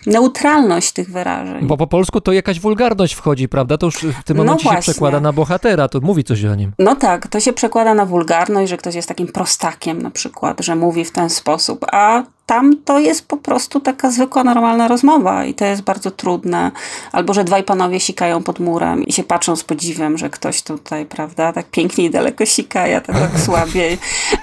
neutralność 0.07 0.91
tych 0.91 1.11
wyrażeń. 1.11 1.67
Bo 1.67 1.77
po 1.77 1.87
polsku 1.87 2.21
to 2.21 2.31
jakaś 2.33 2.59
wulgarność 2.59 3.13
wchodzi, 3.13 3.49
prawda? 3.49 3.77
To 3.77 3.85
już 3.85 3.95
w 3.95 4.23
tym 4.23 4.37
No 4.37 4.43
momencie 4.43 4.63
się 4.63 4.69
właśnie. 4.69 4.81
przekłada 4.93 5.19
na 5.19 5.33
bohatera, 5.33 5.87
to 5.87 5.99
mówi 6.01 6.23
coś 6.23 6.45
o 6.45 6.55
nim. 6.55 6.71
No 6.79 6.95
tak, 6.95 7.27
to 7.27 7.39
się 7.39 7.53
przekłada 7.53 7.93
na 7.93 8.05
wulgarność, 8.05 8.69
że 8.69 8.77
ktoś 8.77 8.95
jest 8.95 9.07
takim 9.07 9.27
prostakiem 9.27 10.01
na 10.01 10.11
przykład, 10.11 10.61
że 10.61 10.75
mówi 10.75 11.05
w 11.05 11.11
ten 11.11 11.29
sposób, 11.29 11.85
a 11.91 12.23
tam 12.45 12.77
to 12.85 12.99
jest 12.99 13.27
po 13.27 13.37
prostu 13.37 13.79
taka 13.79 14.11
zwykła, 14.11 14.43
normalna 14.43 14.87
rozmowa 14.87 15.45
i 15.45 15.53
to 15.53 15.65
jest 15.65 15.81
bardzo 15.81 16.11
trudne. 16.11 16.71
Albo, 17.11 17.33
że 17.33 17.43
dwaj 17.43 17.63
panowie 17.63 17.99
sikają 17.99 18.43
pod 18.43 18.59
murem 18.59 19.03
i 19.03 19.13
się 19.13 19.23
patrzą 19.23 19.55
z 19.55 19.63
podziwem, 19.63 20.17
że 20.17 20.29
ktoś 20.29 20.61
tutaj, 20.61 21.05
prawda, 21.05 21.53
tak 21.53 21.65
pięknie 21.65 22.05
i 22.05 22.09
daleko 22.09 22.45
sika, 22.45 22.87
ja 22.87 23.01
tak, 23.01 23.15
tak 23.19 23.39
słabiej. 23.45 23.97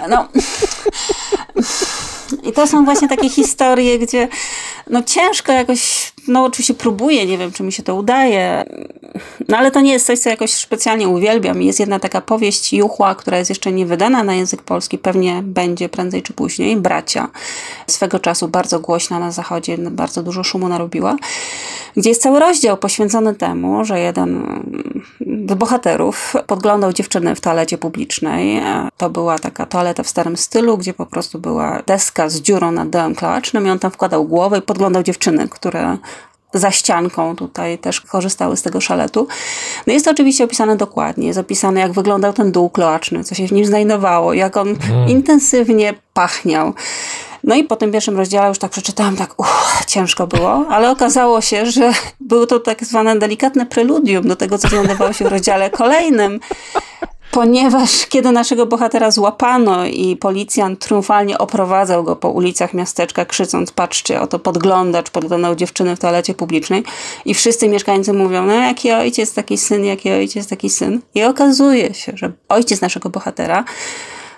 No, 0.08 0.28
I 2.42 2.52
to 2.52 2.66
są 2.66 2.84
właśnie 2.84 3.08
takie 3.08 3.30
historie, 3.30 3.98
gdzie 3.98 4.28
no 4.90 5.02
ciężko 5.02 5.52
jakoś, 5.52 6.12
no 6.28 6.44
oczywiście 6.44 6.74
próbuję, 6.74 7.26
nie 7.26 7.38
wiem, 7.38 7.52
czy 7.52 7.62
mi 7.62 7.72
się 7.72 7.82
to 7.82 7.94
udaje, 7.94 8.64
no 9.48 9.56
ale 9.56 9.70
to 9.70 9.80
nie 9.80 9.92
jest 9.92 10.06
coś, 10.06 10.18
co 10.18 10.30
jakoś 10.30 10.52
specjalnie 10.52 11.08
uwielbiam. 11.08 11.62
Jest 11.62 11.80
jedna 11.80 11.98
taka 11.98 12.20
powieść 12.20 12.72
Juchła, 12.72 13.14
która 13.14 13.38
jest 13.38 13.50
jeszcze 13.50 13.72
nie 13.72 13.86
wydana 13.86 14.22
na 14.22 14.34
język 14.34 14.62
polski, 14.62 14.98
pewnie 14.98 15.40
będzie 15.42 15.88
prędzej 15.88 16.22
czy 16.22 16.32
później, 16.32 16.76
Bracia. 16.76 17.28
Swego 17.86 18.18
czasu 18.18 18.48
bardzo 18.48 18.80
głośna 18.80 19.18
na 19.18 19.30
zachodzie, 19.30 19.78
bardzo 19.78 20.22
dużo 20.22 20.44
szumu 20.44 20.68
narobiła, 20.68 21.16
gdzie 21.96 22.08
jest 22.08 22.22
cały 22.22 22.38
rozdział 22.38 22.76
poświęcony 22.76 23.34
temu, 23.34 23.84
że 23.84 24.00
jeden 24.00 24.60
z 25.48 25.54
bohaterów 25.54 26.34
podglądał 26.46 26.92
dziewczynę 26.92 27.34
w 27.34 27.40
toalecie 27.40 27.78
publicznej. 27.78 28.62
To 28.96 29.10
była 29.10 29.38
taka 29.38 29.66
toaleta 29.66 30.02
w 30.02 30.08
starym 30.08 30.36
stylu, 30.36 30.78
gdzie 30.78 30.94
po 30.94 31.06
prostu 31.06 31.38
była 31.38 31.82
deska 31.86 32.28
z 32.28 32.40
dziurą 32.40 32.72
nad 32.72 32.90
dołem 32.90 33.14
kloacznym 33.14 33.66
i 33.66 33.70
on 33.70 33.78
tam 33.78 33.90
wkładał 33.90 34.24
głowę 34.24 34.58
i 34.58 34.62
dziewczyny, 35.02 35.48
które 35.48 35.96
za 36.54 36.70
ścianką 36.70 37.36
tutaj 37.36 37.78
też 37.78 38.00
korzystały 38.00 38.56
z 38.56 38.62
tego 38.62 38.80
szaletu. 38.80 39.28
No 39.86 39.92
jest 39.92 40.04
to 40.04 40.10
oczywiście 40.10 40.44
opisane 40.44 40.76
dokładnie. 40.76 41.26
Jest 41.26 41.38
opisane, 41.38 41.80
jak 41.80 41.92
wyglądał 41.92 42.32
ten 42.32 42.52
dół 42.52 42.70
kloaczny, 42.70 43.24
co 43.24 43.34
się 43.34 43.46
w 43.46 43.52
nim 43.52 43.64
znajdowało, 43.64 44.34
jak 44.34 44.56
on 44.56 44.78
hmm. 44.78 45.08
intensywnie 45.08 45.94
pachniał. 46.14 46.74
No 47.44 47.54
i 47.54 47.64
po 47.64 47.76
tym 47.76 47.92
pierwszym 47.92 48.16
rozdziale 48.16 48.48
już 48.48 48.58
tak 48.58 48.70
przeczytałam, 48.70 49.16
tak 49.16 49.40
uff, 49.40 49.84
ciężko 49.86 50.26
było, 50.26 50.66
ale 50.68 50.90
okazało 50.90 51.40
się, 51.40 51.66
że 51.66 51.92
było 52.20 52.46
to 52.46 52.60
tak 52.60 52.84
zwane 52.84 53.18
delikatne 53.18 53.66
preludium 53.66 54.28
do 54.28 54.36
tego, 54.36 54.58
co 54.58 54.68
znajdowało 54.68 55.12
się 55.12 55.24
w 55.24 55.28
rozdziale 55.28 55.70
kolejnym. 55.70 56.40
Ponieważ 57.30 58.06
kiedy 58.06 58.32
naszego 58.32 58.66
bohatera 58.66 59.10
złapano 59.10 59.86
i 59.86 60.16
policjant 60.16 60.78
triumfalnie 60.78 61.38
oprowadzał 61.38 62.04
go 62.04 62.16
po 62.16 62.30
ulicach 62.30 62.74
miasteczka, 62.74 63.24
krzycząc: 63.24 63.72
Patrzcie, 63.72 64.20
oto 64.20 64.38
podglądacz 64.38 65.10
podglądał 65.10 65.54
dziewczyny 65.54 65.96
w 65.96 65.98
toalecie 65.98 66.34
publicznej, 66.34 66.84
i 67.24 67.34
wszyscy 67.34 67.68
mieszkańcy 67.68 68.12
mówią: 68.12 68.46
No, 68.46 68.54
jaki 68.54 68.92
ojciec, 68.92 69.34
taki 69.34 69.58
syn, 69.58 69.84
jaki 69.84 70.10
ojciec, 70.10 70.46
taki 70.48 70.70
syn. 70.70 71.00
I 71.14 71.24
okazuje 71.24 71.94
się, 71.94 72.12
że 72.14 72.32
ojciec 72.48 72.80
naszego 72.80 73.10
bohatera 73.10 73.64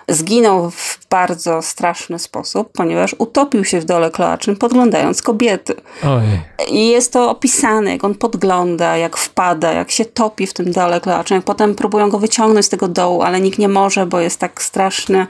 zginął 0.07 0.71
w 0.71 0.99
bardzo 1.09 1.61
straszny 1.61 2.19
sposób, 2.19 2.69
ponieważ 2.73 3.15
utopił 3.17 3.65
się 3.65 3.79
w 3.79 3.85
dole 3.85 4.11
kloacznym, 4.11 4.55
podglądając 4.55 5.21
kobiety. 5.21 5.75
Ojej. 6.03 6.41
I 6.67 6.89
jest 6.89 7.13
to 7.13 7.29
opisane, 7.29 7.91
jak 7.91 8.03
on 8.03 8.15
podgląda, 8.15 8.97
jak 8.97 9.17
wpada, 9.17 9.73
jak 9.73 9.91
się 9.91 10.05
topi 10.05 10.47
w 10.47 10.53
tym 10.53 10.71
dole 10.71 11.01
kloacznym, 11.01 11.37
jak 11.37 11.45
potem 11.45 11.75
próbują 11.75 12.09
go 12.09 12.19
wyciągnąć 12.19 12.65
z 12.65 12.69
tego 12.69 12.87
dołu, 12.87 13.21
ale 13.21 13.41
nikt 13.41 13.59
nie 13.59 13.69
może, 13.69 14.05
bo 14.05 14.19
jest 14.19 14.39
tak 14.39 14.61
straszny 14.61 15.27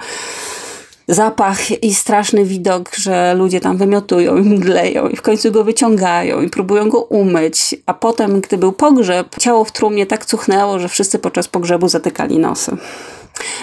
zapach 1.08 1.84
i 1.84 1.95
straszny 1.95 2.45
widok, 2.45 2.95
że 2.95 3.34
ludzie 3.34 3.60
tam 3.60 3.78
wymiotują 3.78 4.38
i 4.38 4.41
mdleją 4.41 5.08
i 5.08 5.16
w 5.16 5.22
końcu 5.22 5.52
go 5.52 5.64
wyciągają 5.64 6.41
i 6.41 6.50
próbują 6.50 6.90
go 6.90 7.02
umyć, 7.02 7.76
a 7.86 7.94
potem, 7.94 8.41
gdy 8.41 8.58
był 8.58 8.72
pogrzeb, 8.72 9.36
ciało 9.40 9.66
w 9.66 9.72
trumnie 9.72 10.06
tak 10.06 10.26
cuchnęło, 10.26 10.80
że 10.80 10.90
wszyscy 10.90 11.20
podczas 11.20 11.48
pogrzebu 11.48 11.88
zatykali 11.88 12.40
nosy. 12.40 12.78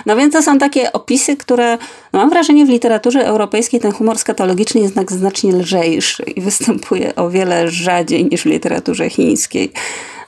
No 0.06 0.16
więc 0.16 0.32
to 0.32 0.42
są 0.42 0.58
takie 0.58 0.92
opisy, 0.92 1.36
które 1.36 1.78
no 2.12 2.18
mam 2.18 2.30
wrażenie 2.30 2.66
w 2.66 2.68
literaturze 2.68 3.26
europejskiej 3.26 3.80
ten 3.80 3.92
humor 3.92 4.18
skatologiczny 4.18 4.80
jest 4.80 4.94
znacznie 5.08 5.52
lżejszy 5.52 6.22
i 6.22 6.40
występuje 6.40 7.14
o 7.14 7.30
wiele 7.30 7.70
rzadziej 7.70 8.24
niż 8.24 8.42
w 8.42 8.46
literaturze 8.46 9.10
chińskiej. 9.10 9.72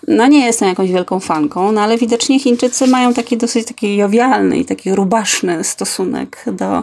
No 0.08 0.26
nie 0.26 0.46
jestem 0.46 0.68
jakąś 0.68 0.90
wielką 0.90 1.20
fanką, 1.20 1.72
no 1.72 1.80
ale 1.80 1.98
widocznie 1.98 2.40
Chińczycy 2.40 2.86
mają 2.86 3.14
taki 3.14 3.36
dosyć 3.36 3.66
taki 3.66 3.96
jowialny 3.96 4.58
i 4.58 4.64
taki 4.64 4.94
rubaszny 4.94 5.64
stosunek 5.64 6.44
do, 6.46 6.82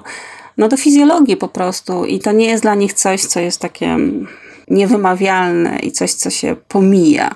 no 0.58 0.68
do 0.68 0.78
fizjologii 0.78 1.38
po 1.38 1.48
prostu 1.48 2.06
i 2.06 2.20
to 2.20 2.32
nie 2.32 2.46
jest 2.46 2.64
dla 2.64 2.76
nich 2.76 2.94
coś, 2.94 3.22
co 3.22 3.40
jest 3.40 3.62
takie 3.62 3.98
niewymawialne 4.68 5.80
i 5.80 5.92
coś, 5.92 6.14
co 6.14 6.30
się 6.30 6.56
pomija. 6.68 7.36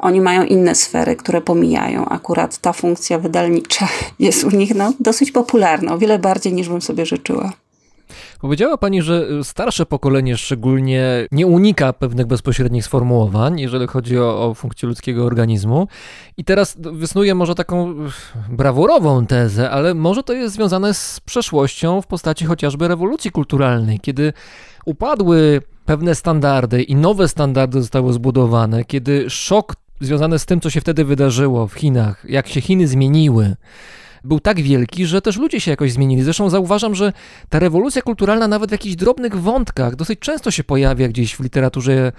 Oni 0.00 0.20
mają 0.20 0.44
inne 0.44 0.74
sfery, 0.74 1.16
które 1.16 1.40
pomijają. 1.40 2.08
Akurat 2.08 2.58
ta 2.58 2.72
funkcja 2.72 3.18
wydalnicza 3.18 3.88
jest 4.18 4.44
u 4.44 4.50
nich 4.50 4.74
no, 4.74 4.92
dosyć 5.00 5.32
popularna, 5.32 5.92
o 5.94 5.98
wiele 5.98 6.18
bardziej 6.18 6.52
niż 6.52 6.68
bym 6.68 6.82
sobie 6.82 7.06
życzyła. 7.06 7.52
Powiedziała 8.40 8.76
Pani, 8.76 9.02
że 9.02 9.44
starsze 9.44 9.86
pokolenie 9.86 10.36
szczególnie 10.36 11.26
nie 11.32 11.46
unika 11.46 11.92
pewnych 11.92 12.26
bezpośrednich 12.26 12.84
sformułowań, 12.84 13.60
jeżeli 13.60 13.86
chodzi 13.86 14.18
o, 14.18 14.48
o 14.48 14.54
funkcję 14.54 14.88
ludzkiego 14.88 15.24
organizmu. 15.24 15.88
I 16.36 16.44
teraz 16.44 16.76
wysnuję 16.78 17.34
może 17.34 17.54
taką 17.54 17.94
brawurową 18.48 19.26
tezę, 19.26 19.70
ale 19.70 19.94
może 19.94 20.22
to 20.22 20.32
jest 20.32 20.54
związane 20.54 20.94
z 20.94 21.20
przeszłością 21.20 22.02
w 22.02 22.06
postaci 22.06 22.44
chociażby 22.44 22.88
rewolucji 22.88 23.30
kulturalnej, 23.30 24.00
kiedy 24.00 24.32
upadły 24.84 25.62
pewne 25.84 26.14
standardy 26.14 26.82
i 26.82 26.96
nowe 26.96 27.28
standardy 27.28 27.80
zostały 27.80 28.12
zbudowane, 28.12 28.84
kiedy 28.84 29.30
szok 29.30 29.74
związane 30.00 30.38
z 30.38 30.46
tym, 30.46 30.60
co 30.60 30.70
się 30.70 30.80
wtedy 30.80 31.04
wydarzyło 31.04 31.66
w 31.66 31.74
Chinach, 31.74 32.24
jak 32.28 32.48
się 32.48 32.60
Chiny 32.60 32.88
zmieniły, 32.88 33.56
był 34.24 34.40
tak 34.40 34.60
wielki, 34.60 35.06
że 35.06 35.22
też 35.22 35.36
ludzie 35.36 35.60
się 35.60 35.70
jakoś 35.70 35.92
zmienili. 35.92 36.22
Zresztą 36.22 36.50
zauważam, 36.50 36.94
że 36.94 37.12
ta 37.48 37.58
rewolucja 37.58 38.02
kulturalna 38.02 38.48
nawet 38.48 38.70
w 38.70 38.72
jakichś 38.72 38.96
drobnych 38.96 39.36
wątkach 39.40 39.96
dosyć 39.96 40.18
często 40.18 40.50
się 40.50 40.64
pojawia 40.64 41.08
gdzieś 41.08 41.36
w 41.36 41.40
literaturze 41.40 42.12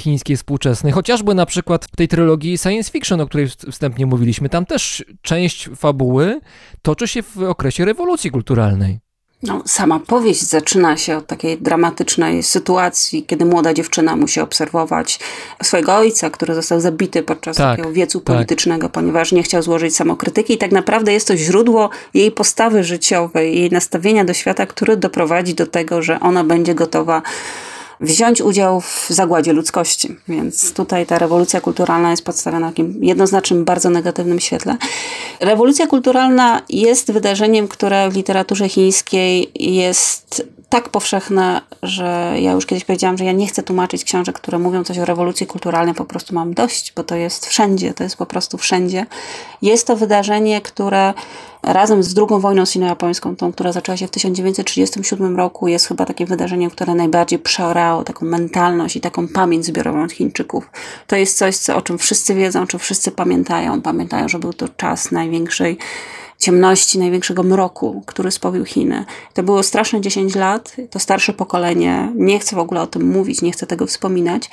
chińskiej 0.00 0.36
współczesnej. 0.36 0.92
Chociażby 0.92 1.34
na 1.34 1.46
przykład 1.46 1.84
w 1.84 1.96
tej 1.96 2.08
trylogii 2.08 2.58
science 2.58 2.90
fiction, 2.90 3.20
o 3.20 3.26
której 3.26 3.48
wstępnie 3.70 4.06
mówiliśmy, 4.06 4.48
tam 4.48 4.66
też 4.66 5.04
część 5.22 5.68
fabuły 5.76 6.40
toczy 6.82 7.08
się 7.08 7.22
w 7.22 7.38
okresie 7.38 7.84
rewolucji 7.84 8.30
kulturalnej. 8.30 9.07
No, 9.42 9.62
sama 9.66 10.00
powieść 10.00 10.42
zaczyna 10.42 10.96
się 10.96 11.16
od 11.16 11.26
takiej 11.26 11.58
dramatycznej 11.58 12.42
sytuacji, 12.42 13.24
kiedy 13.26 13.44
młoda 13.44 13.74
dziewczyna 13.74 14.16
musi 14.16 14.40
obserwować 14.40 15.20
swojego 15.62 15.96
ojca, 15.96 16.30
który 16.30 16.54
został 16.54 16.80
zabity 16.80 17.22
podczas 17.22 17.56
tak, 17.56 17.70
takiego 17.70 17.92
wiecu 17.92 18.20
tak. 18.20 18.26
politycznego, 18.26 18.88
ponieważ 18.88 19.32
nie 19.32 19.42
chciał 19.42 19.62
złożyć 19.62 19.96
samokrytyki 19.96 20.54
i 20.54 20.58
tak 20.58 20.72
naprawdę 20.72 21.12
jest 21.12 21.28
to 21.28 21.36
źródło 21.36 21.90
jej 22.14 22.30
postawy 22.30 22.84
życiowej, 22.84 23.60
jej 23.60 23.70
nastawienia 23.70 24.24
do 24.24 24.34
świata, 24.34 24.66
który 24.66 24.96
doprowadzi 24.96 25.54
do 25.54 25.66
tego, 25.66 26.02
że 26.02 26.20
ona 26.20 26.44
będzie 26.44 26.74
gotowa 26.74 27.22
wziąć 28.00 28.40
udział 28.40 28.80
w 28.80 29.06
zagładzie 29.08 29.52
ludzkości. 29.52 30.16
Więc 30.28 30.72
tutaj 30.72 31.06
ta 31.06 31.18
rewolucja 31.18 31.60
kulturalna 31.60 32.10
jest 32.10 32.24
podstawiona 32.24 32.66
w 32.66 32.70
takim 32.70 33.04
jednoznacznym, 33.04 33.64
bardzo 33.64 33.90
negatywnym 33.90 34.40
świetle. 34.40 34.76
Rewolucja 35.40 35.86
kulturalna 35.86 36.62
jest 36.68 37.12
wydarzeniem, 37.12 37.68
które 37.68 38.10
w 38.10 38.16
literaturze 38.16 38.68
chińskiej 38.68 39.50
jest 39.54 40.48
tak 40.68 40.88
powszechne, 40.88 41.60
że 41.82 42.34
ja 42.38 42.52
już 42.52 42.66
kiedyś 42.66 42.84
powiedziałam, 42.84 43.18
że 43.18 43.24
ja 43.24 43.32
nie 43.32 43.46
chcę 43.46 43.62
tłumaczyć 43.62 44.04
książek, 44.04 44.36
które 44.36 44.58
mówią 44.58 44.84
coś 44.84 44.98
o 44.98 45.04
rewolucji 45.04 45.46
kulturalnej, 45.46 45.94
po 45.94 46.04
prostu 46.04 46.34
mam 46.34 46.54
dość, 46.54 46.92
bo 46.96 47.04
to 47.04 47.16
jest 47.16 47.46
wszędzie, 47.46 47.94
to 47.94 48.04
jest 48.04 48.16
po 48.16 48.26
prostu 48.26 48.58
wszędzie. 48.58 49.06
Jest 49.62 49.86
to 49.86 49.96
wydarzenie, 49.96 50.60
które 50.60 51.14
razem 51.62 52.02
z 52.02 52.18
II 52.18 52.40
wojną 52.40 52.64
sino-japońską, 52.64 53.36
tą, 53.36 53.52
która 53.52 53.72
zaczęła 53.72 53.96
się 53.96 54.06
w 54.06 54.10
1937 54.10 55.36
roku, 55.36 55.68
jest 55.68 55.86
chyba 55.86 56.06
takim 56.06 56.26
wydarzeniem, 56.26 56.70
które 56.70 56.94
najbardziej 56.94 57.38
przeorało 57.38 58.04
taką 58.04 58.26
mentalność 58.26 58.96
i 58.96 59.00
taką 59.00 59.28
pamięć 59.28 59.66
zbiorową 59.66 60.08
Chińczyków. 60.08 60.70
To 61.06 61.16
jest 61.16 61.38
coś, 61.38 61.56
co, 61.56 61.76
o 61.76 61.82
czym 61.82 61.98
wszyscy 61.98 62.34
wiedzą, 62.34 62.62
o 62.62 62.66
czym 62.66 62.80
wszyscy 62.80 63.10
pamiętają. 63.10 63.82
Pamiętają, 63.82 64.28
że 64.28 64.38
był 64.38 64.52
to 64.52 64.68
czas 64.68 65.12
największej 65.12 65.78
ciemności, 66.38 66.98
największego 66.98 67.42
mroku, 67.42 68.02
który 68.06 68.30
spowił 68.30 68.64
Chiny. 68.64 69.04
To 69.34 69.42
było 69.42 69.62
straszne 69.62 70.00
10 70.00 70.34
lat. 70.34 70.76
To 70.90 70.98
starsze 70.98 71.32
pokolenie 71.32 72.12
nie 72.14 72.38
chce 72.38 72.56
w 72.56 72.58
ogóle 72.58 72.80
o 72.80 72.86
tym 72.86 73.08
mówić, 73.10 73.42
nie 73.42 73.52
chce 73.52 73.66
tego 73.66 73.86
wspominać. 73.86 74.50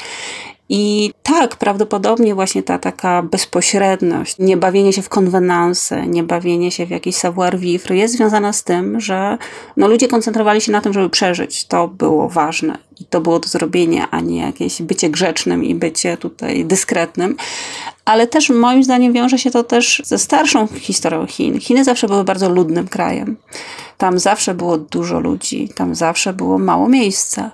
I 0.69 1.11
tak, 1.23 1.55
prawdopodobnie 1.55 2.35
właśnie 2.35 2.63
ta 2.63 2.79
taka 2.79 3.21
bezpośredność, 3.21 4.35
nie 4.39 4.57
bawienie 4.57 4.93
się 4.93 5.01
w 5.01 5.09
konwenanse, 5.09 6.07
nie 6.07 6.23
bawienie 6.23 6.71
się 6.71 6.85
w 6.85 6.89
jakiś 6.89 7.15
savoir-vivre 7.15 7.95
jest 7.95 8.13
związana 8.13 8.53
z 8.53 8.63
tym, 8.63 8.99
że 8.99 9.37
no, 9.77 9.87
ludzie 9.87 10.07
koncentrowali 10.07 10.61
się 10.61 10.71
na 10.71 10.81
tym, 10.81 10.93
żeby 10.93 11.09
przeżyć. 11.09 11.65
To 11.65 11.87
było 11.87 12.29
ważne 12.29 12.77
i 12.99 13.05
to 13.05 13.21
było 13.21 13.39
do 13.39 13.47
zrobienia, 13.47 14.11
a 14.11 14.19
nie 14.19 14.41
jakieś 14.41 14.81
bycie 14.81 15.09
grzecznym 15.09 15.63
i 15.63 15.75
bycie 15.75 16.17
tutaj 16.17 16.65
dyskretnym. 16.65 17.35
Ale 18.05 18.27
też 18.27 18.49
moim 18.49 18.83
zdaniem 18.83 19.13
wiąże 19.13 19.37
się 19.37 19.51
to 19.51 19.63
też 19.63 20.01
ze 20.05 20.17
starszą 20.17 20.67
historią 20.67 21.27
Chin. 21.27 21.59
Chiny 21.59 21.83
zawsze 21.83 22.07
były 22.07 22.23
bardzo 22.23 22.49
ludnym 22.49 22.87
krajem. 22.87 23.37
Tam 23.97 24.19
zawsze 24.19 24.53
było 24.53 24.77
dużo 24.77 25.19
ludzi, 25.19 25.69
tam 25.75 25.95
zawsze 25.95 26.33
było 26.33 26.57
mało 26.59 26.89
miejsca. 26.89 27.51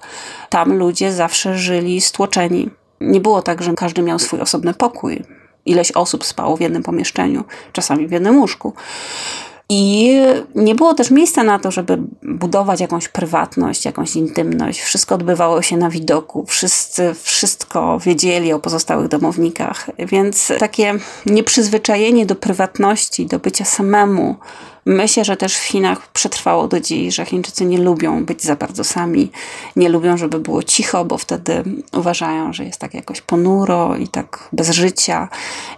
Tam 0.49 0.73
ludzie 0.73 1.13
zawsze 1.13 1.57
żyli 1.57 2.01
stłoczeni 2.01 2.69
nie 3.01 3.21
było 3.21 3.41
tak, 3.41 3.63
że 3.63 3.73
każdy 3.73 4.01
miał 4.01 4.19
swój 4.19 4.41
osobny 4.41 4.73
pokój. 4.73 5.23
Ileś 5.65 5.91
osób 5.91 6.25
spało 6.25 6.57
w 6.57 6.61
jednym 6.61 6.83
pomieszczeniu, 6.83 7.43
czasami 7.73 8.07
w 8.07 8.11
jednym 8.11 8.39
łóżku. 8.39 8.73
I 9.73 10.17
nie 10.55 10.75
było 10.75 10.93
też 10.93 11.11
miejsca 11.11 11.43
na 11.43 11.59
to, 11.59 11.71
żeby 11.71 11.97
budować 12.23 12.79
jakąś 12.81 13.07
prywatność, 13.07 13.85
jakąś 13.85 14.15
intymność. 14.15 14.81
Wszystko 14.81 15.15
odbywało 15.15 15.61
się 15.61 15.77
na 15.77 15.89
widoku, 15.89 16.45
wszyscy 16.47 17.13
wszystko 17.21 17.99
wiedzieli 17.99 18.53
o 18.53 18.59
pozostałych 18.59 19.07
domownikach. 19.07 19.89
Więc 19.99 20.51
takie 20.59 20.93
nieprzyzwyczajenie 21.25 22.25
do 22.25 22.35
prywatności, 22.35 23.25
do 23.25 23.39
bycia 23.39 23.65
samemu, 23.65 24.35
Myślę, 24.85 25.25
że 25.25 25.37
też 25.37 25.57
w 25.57 25.63
Chinach 25.63 26.11
przetrwało 26.11 26.67
do 26.67 26.79
dziś, 26.79 27.15
że 27.15 27.25
Chińczycy 27.25 27.65
nie 27.65 27.77
lubią 27.77 28.25
być 28.25 28.43
za 28.43 28.55
bardzo 28.55 28.83
sami, 28.83 29.31
nie 29.75 29.89
lubią, 29.89 30.17
żeby 30.17 30.39
było 30.39 30.63
cicho, 30.63 31.05
bo 31.05 31.17
wtedy 31.17 31.63
uważają, 31.93 32.53
że 32.53 32.65
jest 32.65 32.79
tak 32.79 32.93
jakoś 32.93 33.21
ponuro 33.21 33.95
i 33.97 34.07
tak 34.07 34.49
bez 34.53 34.69
życia. 34.69 35.29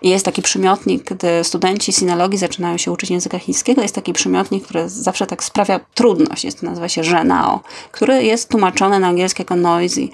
I 0.01 0.09
jest 0.09 0.25
taki 0.25 0.41
przymiotnik, 0.41 1.03
gdy 1.03 1.43
studenci 1.43 1.93
sinologii 1.93 2.37
zaczynają 2.37 2.77
się 2.77 2.91
uczyć 2.91 3.09
języka 3.09 3.39
chińskiego, 3.39 3.81
jest 3.81 3.95
taki 3.95 4.13
przymiotnik, 4.13 4.63
który 4.63 4.89
zawsze 4.89 5.27
tak 5.27 5.43
sprawia 5.43 5.79
trudność, 5.93 6.43
jest, 6.43 6.63
nazywa 6.63 6.89
się 6.89 7.03
żenao, 7.03 7.61
który 7.91 8.23
jest 8.23 8.49
tłumaczony 8.49 8.99
na 8.99 9.07
angielski 9.07 9.41
jako 9.41 9.55
noisy. 9.55 10.07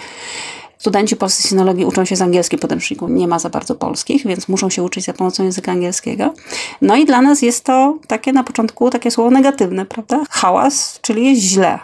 Studenci 0.80 1.15
polscy 1.15 1.47
sinologii 1.47 1.85
uczą 1.85 2.06
się 2.06 2.15
z 2.15 2.22
angielskiego 2.22 2.61
podręczniku, 2.61 3.07
nie 3.07 3.27
ma 3.27 3.39
za 3.39 3.49
bardzo 3.49 3.76
polskich, 3.76 4.27
więc 4.27 4.47
muszą 4.47 4.69
się 4.69 4.84
uczyć 4.84 5.06
za 5.06 5.14
pomocą 5.14 5.43
języka 5.43 5.72
angielskiego. 5.72 6.34
No 6.81 6.95
i 6.95 7.06
dla 7.06 7.22
nas 7.22 7.41
jest 7.41 7.65
to 7.65 7.97
takie 8.07 8.34
na 8.34 8.43
początku 8.43 8.89
takie 8.89 9.11
słowo 9.11 9.31
negatywne, 9.31 9.85
prawda? 9.85 10.23
Hałas, 10.30 10.99
czyli 11.01 11.26
jest 11.30 11.41
źle. 11.41 11.80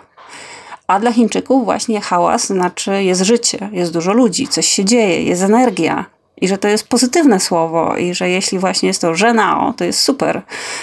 A 0.88 1.00
dla 1.00 1.12
Chińczyków 1.12 1.66
właśnie 1.66 2.02
hałas 2.02 2.48
znaczy 2.48 3.04
jest 3.04 3.22
życie, 3.22 3.70
jest 3.72 3.94
dużo 3.94 4.14
ludzi, 4.14 4.48
coś 4.48 4.68
się 4.68 4.86
dzieje, 4.86 5.24
jest 5.24 5.42
energia. 5.42 6.06
I 6.42 6.48
że 6.48 6.58
to 6.58 6.68
jest 6.68 6.88
pozytywne 6.88 7.40
słowo, 7.40 7.98
i 7.98 8.14
że 8.14 8.30
jeśli 8.30 8.60
właśnie 8.60 8.88
jest 8.88 9.02
to 9.02 9.16
żenao, 9.16 9.74
to 9.74 9.84
jest 9.84 10.00
super. 10.00 10.42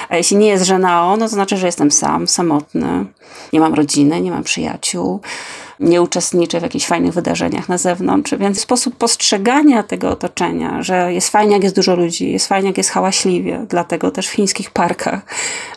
A 0.09 0.17
jeśli 0.17 0.37
nie 0.37 0.47
jest 0.47 0.65
żenao, 0.65 1.17
no 1.17 1.29
to 1.29 1.35
znaczy, 1.35 1.57
że 1.57 1.67
jestem 1.67 1.91
sam, 1.91 2.29
samotny, 2.29 3.05
nie 3.53 3.61
mam 3.61 3.75
rodziny, 3.75 4.21
nie 4.21 4.31
mam 4.31 4.43
przyjaciół 4.43 5.21
nie 5.83 6.03
uczestniczy 6.03 6.61
w 6.61 6.63
jakichś 6.63 6.87
fajnych 6.87 7.15
wydarzeniach 7.15 7.69
na 7.69 7.79
zewnątrz. 7.79 8.35
Więc 8.35 8.61
sposób 8.61 8.97
postrzegania 8.97 9.83
tego 9.83 10.11
otoczenia, 10.11 10.83
że 10.83 11.13
jest 11.13 11.29
fajnie, 11.29 11.53
jak 11.53 11.63
jest 11.63 11.77
dużo 11.77 11.97
ludzi, 11.97 12.33
jest 12.33 12.49
fajnie, 12.49 12.69
jak 12.69 12.79
jest 12.79 12.91
hałaśliwie. 12.91 13.67
Dlatego 13.69 14.11
też 14.11 14.29
w 14.29 14.33
chińskich 14.33 14.71
parkach, 14.71 15.23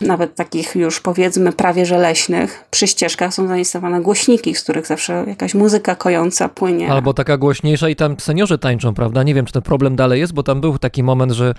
nawet 0.02 0.36
takich 0.36 0.76
już 0.76 0.99
powiedzmy 0.99 1.53
prawie 1.53 1.86
że 1.86 1.98
leśnych, 1.98 2.65
przy 2.72 2.88
ścieżkach 2.88 3.34
są 3.34 3.48
zainstalowane 3.48 4.02
głośniki, 4.02 4.56
z 4.56 4.64
których 4.64 4.88
zawsze 4.88 5.23
jakaś 5.27 5.53
muzyka 5.53 5.95
kojąca 5.95 6.49
płynie. 6.49 6.91
Albo 6.91 7.14
taka 7.14 7.38
głośniejsza 7.38 7.90
i 7.90 7.95
tam 7.95 8.19
seniorzy 8.19 8.57
tańczą, 8.57 8.94
prawda? 8.94 9.23
Nie 9.23 9.34
wiem, 9.34 9.45
czy 9.45 9.53
ten 9.53 9.61
problem 9.61 9.95
dalej 9.95 10.19
jest, 10.19 10.34
bo 10.34 10.44
tam 10.44 10.61
był 10.61 10.77
taki 10.77 11.03
moment, 11.03 11.32
że 11.32 11.53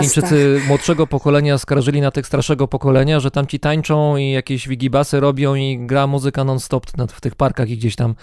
Chińczycy 0.00 0.60
młodszego 0.68 1.06
pokolenia 1.06 1.58
skarżyli 1.58 2.00
na 2.00 2.10
tych 2.10 2.26
starszego 2.26 2.68
pokolenia, 2.68 3.20
że 3.20 3.30
tam 3.30 3.46
ci 3.46 3.60
tańczą 3.60 4.16
i 4.16 4.30
jakieś 4.30 4.68
wigibasy 4.68 5.20
robią 5.20 5.54
i 5.54 5.78
gra 5.80 6.06
muzyka 6.06 6.44
non-stop 6.44 6.86
w 7.08 7.20
tych 7.20 7.34
parkach 7.34 7.70
i 7.70 7.76
gdzieś 7.76 7.89
tam 7.96 8.14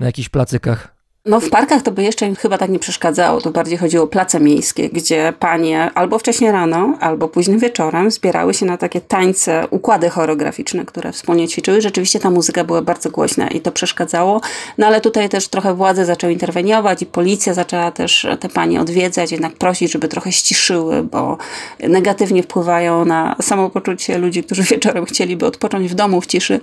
na 0.00 0.06
jakichś 0.06 0.28
placykach. 0.28 0.99
No 1.26 1.40
w 1.40 1.50
parkach 1.50 1.82
to 1.82 1.92
by 1.92 2.02
jeszcze 2.02 2.34
chyba 2.34 2.58
tak 2.58 2.70
nie 2.70 2.78
przeszkadzało. 2.78 3.40
To 3.40 3.50
bardziej 3.50 3.78
chodziło 3.78 4.04
o 4.04 4.06
place 4.06 4.40
miejskie, 4.40 4.88
gdzie 4.88 5.32
panie 5.38 5.90
albo 5.94 6.18
wcześnie 6.18 6.52
rano, 6.52 6.98
albo 7.00 7.28
późnym 7.28 7.58
wieczorem 7.58 8.10
zbierały 8.10 8.54
się 8.54 8.66
na 8.66 8.76
takie 8.76 9.00
tańce, 9.00 9.66
układy 9.70 10.10
choreograficzne, 10.10 10.84
które 10.84 11.12
wspólnie 11.12 11.48
ćwiczyły. 11.48 11.80
Rzeczywiście 11.80 12.18
ta 12.18 12.30
muzyka 12.30 12.64
była 12.64 12.82
bardzo 12.82 13.10
głośna 13.10 13.48
i 13.48 13.60
to 13.60 13.72
przeszkadzało. 13.72 14.40
No 14.78 14.86
ale 14.86 15.00
tutaj 15.00 15.28
też 15.28 15.48
trochę 15.48 15.74
władze 15.74 16.04
zaczęły 16.04 16.32
interweniować 16.32 17.02
i 17.02 17.06
policja 17.06 17.54
zaczęła 17.54 17.90
też 17.90 18.26
te 18.40 18.48
panie 18.48 18.80
odwiedzać, 18.80 19.32
jednak 19.32 19.52
prosić, 19.52 19.92
żeby 19.92 20.08
trochę 20.08 20.32
ściszyły, 20.32 21.02
bo 21.02 21.38
negatywnie 21.80 22.42
wpływają 22.42 23.04
na 23.04 23.36
samopoczucie 23.42 24.18
ludzi, 24.18 24.44
którzy 24.44 24.62
wieczorem 24.74 25.04
chcieliby 25.04 25.46
odpocząć 25.46 25.90
w 25.90 25.94
domu 25.94 26.20
w 26.20 26.26
ciszy. 26.26 26.60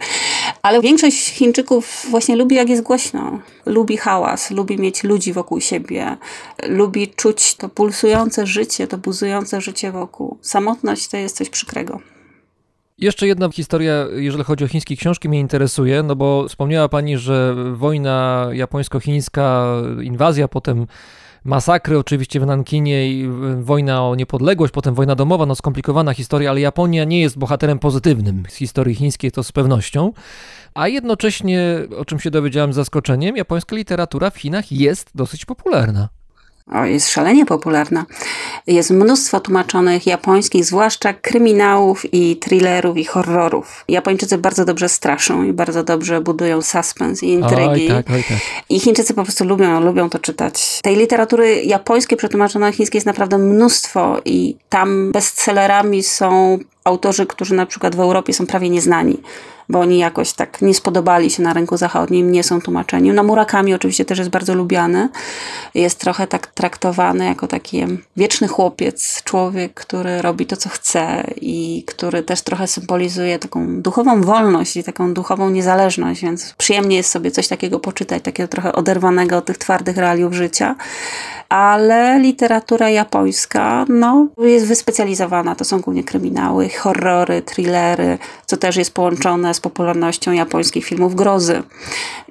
Ale 0.61 0.81
większość 0.81 1.29
Chińczyków 1.29 2.05
właśnie 2.09 2.35
lubi, 2.35 2.55
jak 2.55 2.69
jest 2.69 2.83
głośno. 2.83 3.39
Lubi 3.65 3.97
hałas 3.97 4.46
lubi 4.51 4.77
mieć 4.77 5.03
ludzi 5.03 5.33
wokół 5.33 5.61
siebie, 5.61 6.17
lubi 6.67 7.07
czuć 7.07 7.55
to 7.55 7.69
pulsujące 7.69 8.47
życie, 8.47 8.87
to 8.87 8.97
buzujące 8.97 9.61
życie 9.61 9.91
wokół. 9.91 10.37
Samotność 10.41 11.07
to 11.07 11.17
jest 11.17 11.37
coś 11.37 11.49
przykrego. 11.49 11.99
Jeszcze 12.97 13.27
jedna 13.27 13.49
historia, 13.49 14.05
jeżeli 14.15 14.43
chodzi 14.43 14.63
o 14.65 14.67
chińskie 14.67 14.95
książki, 14.97 15.29
mnie 15.29 15.39
interesuje, 15.39 16.03
no 16.03 16.15
bo 16.15 16.47
wspomniała 16.47 16.89
Pani, 16.89 17.17
że 17.17 17.55
wojna 17.73 18.47
japońsko-chińska, 18.53 19.65
inwazja, 20.01 20.47
potem 20.47 20.87
masakry 21.47 21.97
oczywiście 21.97 22.39
w 22.39 22.45
Nankinie 22.45 23.11
i 23.11 23.29
wojna 23.61 24.07
o 24.07 24.15
niepodległość, 24.15 24.73
potem 24.73 24.95
wojna 24.95 25.15
domowa, 25.15 25.45
no 25.45 25.55
skomplikowana 25.55 26.13
historia, 26.13 26.49
ale 26.49 26.61
Japonia 26.61 27.03
nie 27.03 27.21
jest 27.21 27.37
bohaterem 27.37 27.79
pozytywnym 27.79 28.43
z 28.49 28.55
historii 28.55 28.95
chińskiej, 28.95 29.31
to 29.31 29.43
z 29.43 29.51
pewnością. 29.51 30.13
A 30.73 30.87
jednocześnie, 30.87 31.61
o 31.97 32.05
czym 32.05 32.19
się 32.19 32.31
dowiedziałem 32.31 32.73
z 32.73 32.75
zaskoczeniem, 32.75 33.37
japońska 33.37 33.75
literatura 33.75 34.29
w 34.29 34.37
Chinach 34.37 34.71
jest 34.71 35.09
dosyć 35.15 35.45
popularna. 35.45 36.09
Jest 36.83 37.09
szalenie 37.09 37.45
popularna. 37.45 38.05
Jest 38.67 38.91
mnóstwo 38.91 39.39
tłumaczonych 39.39 40.07
japońskich, 40.07 40.65
zwłaszcza 40.65 41.13
kryminałów 41.13 42.13
i 42.13 42.35
thrillerów 42.35 42.97
i 42.97 43.05
horrorów. 43.05 43.85
Japończycy 43.87 44.37
bardzo 44.37 44.65
dobrze 44.65 44.89
straszą 44.89 45.43
i 45.43 45.53
bardzo 45.53 45.83
dobrze 45.83 46.21
budują 46.21 46.61
suspens 46.61 47.23
i 47.23 47.29
intrygi. 47.29 47.67
Oj, 47.67 47.87
tak, 47.87 48.05
oj, 48.09 48.23
tak. 48.23 48.37
I 48.69 48.79
Chińczycy 48.79 49.13
po 49.13 49.23
prostu 49.23 49.45
lubią, 49.45 49.79
lubią 49.79 50.09
to 50.09 50.19
czytać. 50.19 50.79
Tej 50.81 50.95
literatury 50.95 51.63
japońskiej 51.63 52.17
przetłumaczonej 52.17 52.69
na 52.69 52.75
chińskiej 52.75 52.97
jest 52.97 53.07
naprawdę 53.07 53.37
mnóstwo 53.37 54.21
i 54.25 54.55
tam 54.69 55.11
bestsellerami 55.11 56.03
są 56.03 56.59
autorzy, 56.87 57.25
którzy 57.25 57.55
na 57.55 57.65
przykład 57.65 57.95
w 57.95 57.99
Europie 57.99 58.33
są 58.33 58.47
prawie 58.47 58.69
nieznani 58.69 59.17
bo 59.69 59.79
oni 59.79 59.97
jakoś 59.97 60.33
tak 60.33 60.61
nie 60.61 60.73
spodobali 60.73 61.29
się 61.29 61.43
na 61.43 61.53
rynku 61.53 61.77
zachodnim, 61.77 62.31
nie 62.31 62.43
są 62.43 62.61
tłumaczeni. 62.61 63.11
No 63.11 63.23
Murakami 63.23 63.73
oczywiście 63.73 64.05
też 64.05 64.17
jest 64.17 64.29
bardzo 64.29 64.55
lubiany. 64.55 65.09
Jest 65.73 65.99
trochę 65.99 66.27
tak 66.27 66.47
traktowany 66.47 67.25
jako 67.25 67.47
taki 67.47 67.85
wieczny 68.17 68.47
chłopiec, 68.47 69.23
człowiek, 69.23 69.73
który 69.73 70.21
robi 70.21 70.45
to, 70.45 70.57
co 70.57 70.69
chce 70.69 71.23
i 71.41 71.83
który 71.87 72.23
też 72.23 72.41
trochę 72.41 72.67
symbolizuje 72.67 73.39
taką 73.39 73.81
duchową 73.81 74.21
wolność 74.21 74.77
i 74.77 74.83
taką 74.83 75.13
duchową 75.13 75.49
niezależność, 75.49 76.21
więc 76.21 76.53
przyjemnie 76.57 76.97
jest 76.97 77.11
sobie 77.11 77.31
coś 77.31 77.47
takiego 77.47 77.79
poczytać, 77.79 78.23
takiego 78.23 78.47
trochę 78.47 78.73
oderwanego 78.73 79.37
od 79.37 79.45
tych 79.45 79.57
twardych 79.57 79.97
realiów 79.97 80.33
życia 80.33 80.75
ale 81.49 82.19
literatura 82.19 82.89
japońska 82.89 83.85
no, 83.89 84.27
jest 84.37 84.65
wyspecjalizowana. 84.65 85.55
To 85.55 85.65
są 85.65 85.81
głównie 85.81 86.03
kryminały, 86.03 86.69
horrory, 86.77 87.41
thrillery, 87.41 88.17
co 88.45 88.57
też 88.57 88.75
jest 88.75 88.93
połączone 88.93 89.53
z 89.53 89.59
popularnością 89.59 90.31
japońskich 90.31 90.85
filmów 90.85 91.15
grozy. 91.15 91.63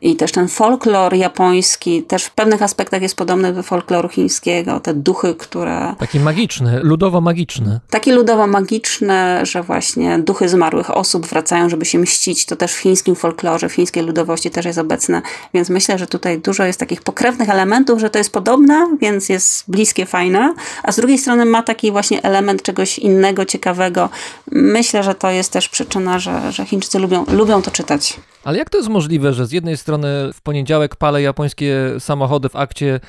I 0.00 0.16
też 0.16 0.32
ten 0.32 0.48
folklor 0.48 1.14
japoński 1.14 2.02
też 2.02 2.24
w 2.24 2.30
pewnych 2.30 2.62
aspektach 2.62 3.02
jest 3.02 3.16
podobny 3.16 3.52
do 3.52 3.62
folkloru 3.62 4.08
chińskiego. 4.08 4.80
Te 4.80 4.94
duchy, 4.94 5.34
które... 5.34 5.94
Taki 5.98 6.20
magiczny, 6.20 6.80
ludowo-magiczny. 6.82 7.80
Taki 7.90 8.12
ludowo-magiczny, 8.12 9.46
że 9.46 9.62
właśnie 9.62 10.18
duchy 10.18 10.48
zmarłych 10.48 10.90
osób 10.90 11.26
wracają, 11.26 11.68
żeby 11.68 11.84
się 11.84 11.98
mścić. 11.98 12.46
To 12.46 12.56
też 12.56 12.74
w 12.74 12.78
chińskim 12.78 13.14
folklorze, 13.14 13.68
w 13.68 13.72
chińskiej 13.72 14.02
ludowości 14.02 14.50
też 14.50 14.64
jest 14.64 14.78
obecne. 14.78 15.22
Więc 15.54 15.70
myślę, 15.70 15.98
że 15.98 16.06
tutaj 16.06 16.38
dużo 16.38 16.64
jest 16.64 16.80
takich 16.80 17.02
pokrewnych 17.02 17.50
elementów, 17.50 18.00
że 18.00 18.10
to 18.10 18.18
jest 18.18 18.32
podobne, 18.32 18.96
więc 19.00 19.28
jest 19.28 19.64
bliskie, 19.68 20.06
fajne, 20.06 20.54
a 20.82 20.92
z 20.92 20.96
drugiej 20.96 21.18
strony 21.18 21.44
ma 21.44 21.62
taki 21.62 21.92
właśnie 21.92 22.22
element 22.22 22.62
czegoś 22.62 22.98
innego, 22.98 23.44
ciekawego. 23.44 24.08
Myślę, 24.52 25.02
że 25.02 25.14
to 25.14 25.30
jest 25.30 25.52
też 25.52 25.68
przyczyna, 25.68 26.18
że, 26.18 26.52
że 26.52 26.66
Chińczycy 26.66 26.98
lubią, 26.98 27.24
lubią 27.28 27.62
to 27.62 27.70
czytać. 27.70 28.20
Ale 28.44 28.58
jak 28.58 28.70
to 28.70 28.78
jest 28.78 28.90
możliwe, 28.90 29.32
że 29.32 29.46
z 29.46 29.52
jednej 29.52 29.76
strony 29.76 30.08
w 30.34 30.40
poniedziałek 30.40 30.96
palę 30.96 31.22
japońskie 31.22 31.76
samochody 31.98 32.48
w 32.48 32.56
akcie 32.56 33.00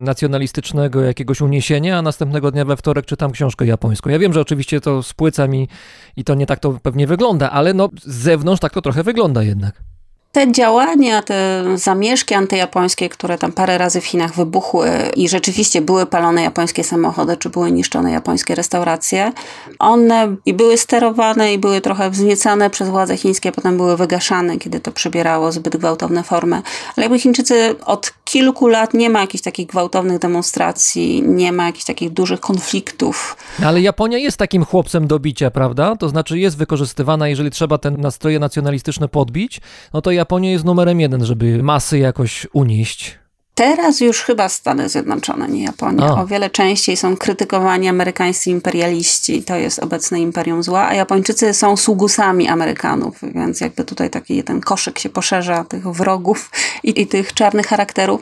nacjonalistycznego 0.00 1.02
jakiegoś 1.02 1.40
uniesienia, 1.40 1.98
a 1.98 2.02
następnego 2.02 2.50
dnia 2.50 2.64
we 2.64 2.76
wtorek 2.76 3.06
czytam 3.06 3.32
książkę 3.32 3.66
japońską. 3.66 4.10
Ja 4.10 4.18
wiem, 4.18 4.32
że 4.32 4.40
oczywiście 4.40 4.80
to 4.80 5.02
spłyca 5.02 5.46
mi 5.46 5.68
i 6.16 6.24
to 6.24 6.34
nie 6.34 6.46
tak 6.46 6.60
to 6.60 6.78
pewnie 6.82 7.06
wygląda, 7.06 7.50
ale 7.50 7.74
no 7.74 7.88
z 8.02 8.16
zewnątrz 8.16 8.60
tak 8.60 8.72
to 8.72 8.82
trochę 8.82 9.02
wygląda 9.02 9.42
jednak 9.42 9.82
te 10.36 10.52
działania, 10.52 11.22
te 11.22 11.64
zamieszki 11.74 12.34
antyjapońskie, 12.34 13.08
które 13.08 13.38
tam 13.38 13.52
parę 13.52 13.78
razy 13.78 14.00
w 14.00 14.06
Chinach 14.06 14.34
wybuchły 14.34 14.90
i 15.16 15.28
rzeczywiście 15.28 15.80
były 15.80 16.06
palone 16.06 16.42
japońskie 16.42 16.84
samochody, 16.84 17.36
czy 17.36 17.50
były 17.50 17.72
niszczone 17.72 18.12
japońskie 18.12 18.54
restauracje, 18.54 19.32
one 19.78 20.36
i 20.46 20.54
były 20.54 20.78
sterowane 20.78 21.52
i 21.52 21.58
były 21.58 21.80
trochę 21.80 22.10
wzniecane 22.10 22.70
przez 22.70 22.88
władze 22.88 23.16
chińskie, 23.16 23.52
potem 23.52 23.76
były 23.76 23.96
wygaszane, 23.96 24.58
kiedy 24.58 24.80
to 24.80 24.92
przybierało 24.92 25.52
zbyt 25.52 25.76
gwałtowne 25.76 26.22
formy. 26.22 26.62
Ale 26.96 27.04
jakby 27.04 27.18
Chińczycy 27.18 27.74
od 27.84 28.12
kilku 28.26 28.68
lat 28.68 28.94
nie 28.94 29.10
ma 29.10 29.20
jakichś 29.20 29.44
takich 29.44 29.66
gwałtownych 29.66 30.18
demonstracji, 30.18 31.22
nie 31.22 31.52
ma 31.52 31.66
jakichś 31.66 31.84
takich 31.84 32.10
dużych 32.10 32.40
konfliktów. 32.40 33.36
Ale 33.64 33.80
Japonia 33.80 34.18
jest 34.18 34.36
takim 34.36 34.64
chłopcem 34.64 35.06
do 35.06 35.18
bicia, 35.18 35.50
prawda? 35.50 35.96
To 35.96 36.08
znaczy 36.08 36.38
jest 36.38 36.56
wykorzystywana, 36.56 37.28
jeżeli 37.28 37.50
trzeba 37.50 37.78
te 37.78 37.90
nastroje 37.90 38.38
nacjonalistyczne 38.38 39.08
podbić, 39.08 39.60
no 39.92 40.02
to 40.02 40.10
Japonia 40.10 40.50
jest 40.50 40.64
numerem 40.64 41.00
jeden, 41.00 41.24
żeby 41.24 41.62
masy 41.62 41.98
jakoś 41.98 42.46
unieść. 42.52 43.18
Teraz 43.56 44.00
już 44.00 44.22
chyba 44.22 44.48
Stany 44.48 44.88
Zjednoczone, 44.88 45.48
nie 45.48 45.64
Japonia. 45.64 46.06
O. 46.06 46.20
o. 46.20 46.26
wiele 46.26 46.50
częściej 46.50 46.96
są 46.96 47.16
krytykowani 47.16 47.88
amerykańscy 47.88 48.50
imperialiści. 48.50 49.42
To 49.42 49.56
jest 49.56 49.78
obecne 49.78 50.20
imperium 50.20 50.62
zła, 50.62 50.86
a 50.86 50.94
Japończycy 50.94 51.54
są 51.54 51.76
sługusami 51.76 52.48
Amerykanów, 52.48 53.18
więc 53.22 53.60
jakby 53.60 53.84
tutaj 53.84 54.10
taki 54.10 54.44
ten 54.44 54.60
koszyk 54.60 54.98
się 54.98 55.08
poszerza 55.08 55.64
tych 55.64 55.88
wrogów 55.88 56.50
i, 56.82 57.00
i 57.00 57.06
tych 57.06 57.34
czarnych 57.34 57.66
charakterów. 57.66 58.20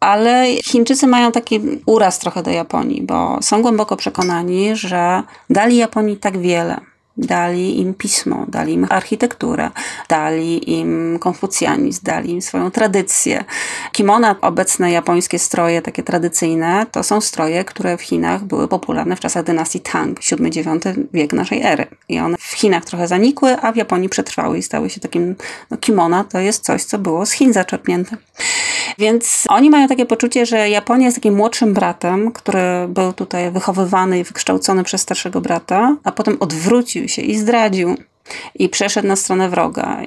Ale 0.00 0.46
Chińczycy 0.64 1.06
mają 1.06 1.32
taki 1.32 1.60
uraz 1.86 2.18
trochę 2.18 2.42
do 2.42 2.50
Japonii, 2.50 3.02
bo 3.02 3.38
są 3.42 3.62
głęboko 3.62 3.96
przekonani, 3.96 4.76
że 4.76 5.22
dali 5.50 5.76
Japonii 5.76 6.16
tak 6.16 6.38
wiele 6.38 6.91
dali 7.16 7.80
im 7.80 7.94
pismo, 7.94 8.46
dali 8.48 8.72
im 8.72 8.86
architekturę, 8.90 9.70
dali 10.08 10.80
im 10.80 11.18
konfucjanizm, 11.18 12.00
dali 12.04 12.30
im 12.30 12.42
swoją 12.42 12.70
tradycję. 12.70 13.44
Kimona, 13.92 14.36
obecne 14.40 14.92
japońskie 14.92 15.38
stroje, 15.38 15.82
takie 15.82 16.02
tradycyjne, 16.02 16.86
to 16.90 17.02
są 17.02 17.20
stroje, 17.20 17.64
które 17.64 17.96
w 17.96 18.02
Chinach 18.02 18.44
były 18.44 18.68
popularne 18.68 19.16
w 19.16 19.20
czasach 19.20 19.44
dynastii 19.44 19.80
Tang, 19.80 20.18
VII-IX 20.20 20.98
wiek 21.12 21.32
naszej 21.32 21.62
ery. 21.62 21.86
I 22.08 22.18
one 22.20 22.36
w 22.38 22.52
Chinach 22.52 22.84
trochę 22.84 23.08
zanikły, 23.08 23.56
a 23.60 23.72
w 23.72 23.76
Japonii 23.76 24.08
przetrwały 24.08 24.58
i 24.58 24.62
stały 24.62 24.90
się 24.90 25.00
takim, 25.00 25.34
no 25.70 25.76
kimona 25.76 26.24
to 26.24 26.38
jest 26.38 26.64
coś, 26.64 26.84
co 26.84 26.98
było 26.98 27.26
z 27.26 27.32
Chin 27.32 27.52
zaczerpnięte. 27.52 28.16
Więc 28.98 29.44
oni 29.48 29.70
mają 29.70 29.88
takie 29.88 30.06
poczucie, 30.06 30.46
że 30.46 30.70
Japonia 30.70 31.04
jest 31.06 31.16
takim 31.16 31.34
młodszym 31.34 31.74
bratem, 31.74 32.32
który 32.32 32.62
był 32.88 33.12
tutaj 33.12 33.50
wychowywany 33.50 34.18
i 34.18 34.24
wykształcony 34.24 34.84
przez 34.84 35.00
starszego 35.00 35.40
brata, 35.40 35.96
a 36.04 36.12
potem 36.12 36.36
odwrócił 36.40 37.01
się 37.08 37.22
i 37.22 37.36
zdradził 37.36 37.96
i 38.54 38.68
przeszedł 38.68 39.08
na 39.08 39.16
stronę 39.16 39.48
wroga 39.48 40.02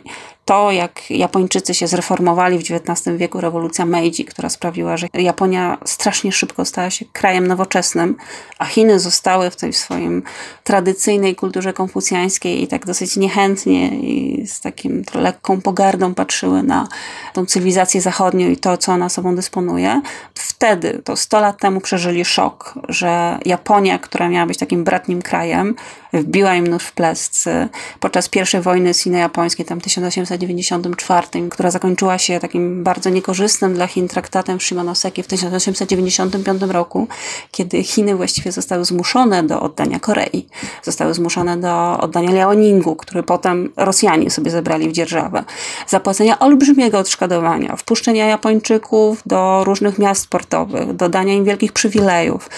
to, 0.46 0.72
jak 0.72 1.12
Japończycy 1.12 1.74
się 1.74 1.88
zreformowali 1.88 2.58
w 2.58 2.62
XIX 2.72 3.18
wieku, 3.18 3.42
rewolucja 3.42 3.86
Meiji, 3.86 4.26
która 4.26 4.50
sprawiła, 4.50 4.98
że 4.98 5.08
Japonia 5.14 5.78
strasznie 5.86 6.32
szybko 6.32 6.66
stała 6.66 6.90
się 6.90 7.06
krajem 7.14 7.48
nowoczesnym, 7.48 8.16
a 8.60 8.66
Chiny 8.66 9.00
zostały 9.00 9.50
w 9.50 9.56
tej 9.56 9.74
swoim 9.74 10.24
tradycyjnej 10.64 11.36
kulturze 11.36 11.74
konfucjańskiej 11.74 12.64
i 12.64 12.68
tak 12.68 12.86
dosyć 12.86 13.18
niechętnie 13.18 13.88
i 14.00 14.48
z 14.48 14.62
takim 14.62 15.04
lekką 15.14 15.62
pogardą 15.62 16.14
patrzyły 16.14 16.64
na 16.64 16.88
tą 17.34 17.46
cywilizację 17.46 18.02
zachodnią 18.02 18.50
i 18.50 18.58
to, 18.58 18.78
co 18.78 18.92
ona 18.92 19.10
sobą 19.10 19.36
dysponuje. 19.36 20.02
Wtedy, 20.34 21.02
to 21.04 21.16
100 21.16 21.40
lat 21.40 21.60
temu 21.60 21.82
przeżyli 21.82 22.26
szok, 22.26 22.74
że 22.90 23.40
Japonia, 23.46 24.00
która 24.00 24.30
miała 24.30 24.46
być 24.46 24.58
takim 24.58 24.84
bratnim 24.84 25.22
krajem, 25.22 25.76
wbiła 26.14 26.56
im 26.56 26.68
nóż 26.68 26.84
w 26.84 26.92
plescy. 26.92 27.68
Podczas 28.00 28.30
pierwszej 28.30 28.62
wojny 28.62 28.94
sino-japońskiej, 28.94 29.66
tam 29.66 29.82
1800 29.82 30.35
1894, 30.38 31.50
która 31.50 31.72
zakończyła 31.72 32.18
się 32.18 32.40
takim 32.40 32.84
bardzo 32.84 33.10
niekorzystnym 33.10 33.74
dla 33.74 33.88
Chin 33.88 34.08
traktatem 34.08 34.60
Shimonoseki 34.60 35.24
w 35.24 35.28
1895 35.28 36.62
roku, 36.62 37.08
kiedy 37.52 37.84
Chiny 37.84 38.16
właściwie 38.16 38.52
zostały 38.52 38.86
zmuszone 38.86 39.44
do 39.44 39.62
oddania 39.62 40.00
Korei. 40.00 40.48
Zostały 40.84 41.14
zmuszone 41.14 41.58
do 41.58 41.98
oddania 42.00 42.32
Liaoningu, 42.32 42.96
który 42.96 43.24
potem 43.24 43.74
Rosjanie 43.78 44.32
sobie 44.32 44.52
zebrali 44.52 44.90
w 44.90 44.92
dzierżawę. 44.92 45.44
Zapłacenia 45.88 46.40
olbrzymiego 46.40 47.00
odszkodowania, 47.00 47.76
wpuszczenia 47.76 48.26
Japończyków 48.26 49.22
do 49.26 49.64
różnych 49.64 50.00
miast 50.00 50.28
portowych, 50.28 50.94
dodania 50.94 51.34
im 51.34 51.46
wielkich 51.46 51.74
przywilejów. 51.74 52.50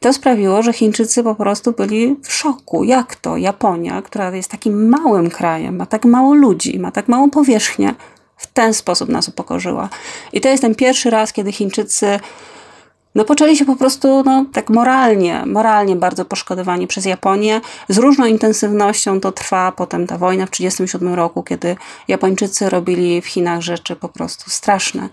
To 0.00 0.12
sprawiło, 0.12 0.62
że 0.62 0.72
Chińczycy 0.72 1.22
po 1.22 1.34
prostu 1.34 1.72
byli 1.72 2.16
w 2.22 2.32
szoku. 2.32 2.84
Jak 2.84 3.16
to 3.16 3.36
Japonia, 3.36 4.02
która 4.02 4.36
jest 4.36 4.50
takim 4.50 4.88
małym 4.88 5.30
krajem, 5.30 5.76
ma 5.76 5.86
tak 5.86 6.04
mało 6.04 6.34
ludzi, 6.34 6.78
ma 6.78 6.90
tak 6.90 7.08
małą 7.08 7.30
powierzchnię, 7.30 7.94
w 8.36 8.46
ten 8.46 8.74
sposób 8.74 9.08
nas 9.08 9.28
upokorzyła. 9.28 9.88
I 10.32 10.40
to 10.40 10.48
jest 10.48 10.62
ten 10.62 10.74
pierwszy 10.74 11.10
raz, 11.10 11.32
kiedy 11.32 11.52
Chińczycy 11.52 12.20
no 13.16 13.24
poczęli 13.24 13.56
się 13.56 13.64
po 13.64 13.76
prostu 13.76 14.22
no, 14.24 14.44
tak 14.52 14.70
moralnie, 14.70 15.42
moralnie 15.46 15.96
bardzo 15.96 16.24
poszkodowani 16.24 16.86
przez 16.86 17.04
Japonię. 17.04 17.60
Z 17.88 17.98
różną 17.98 18.26
intensywnością 18.26 19.20
to 19.20 19.32
trwa. 19.32 19.72
Potem 19.72 20.06
ta 20.06 20.18
wojna 20.18 20.46
w 20.46 20.50
1937 20.50 21.14
roku, 21.14 21.42
kiedy 21.42 21.76
Japończycy 22.08 22.70
robili 22.70 23.20
w 23.20 23.26
Chinach 23.26 23.60
rzeczy 23.60 23.96
po 23.96 24.08
prostu 24.08 24.50
straszne. 24.50 25.08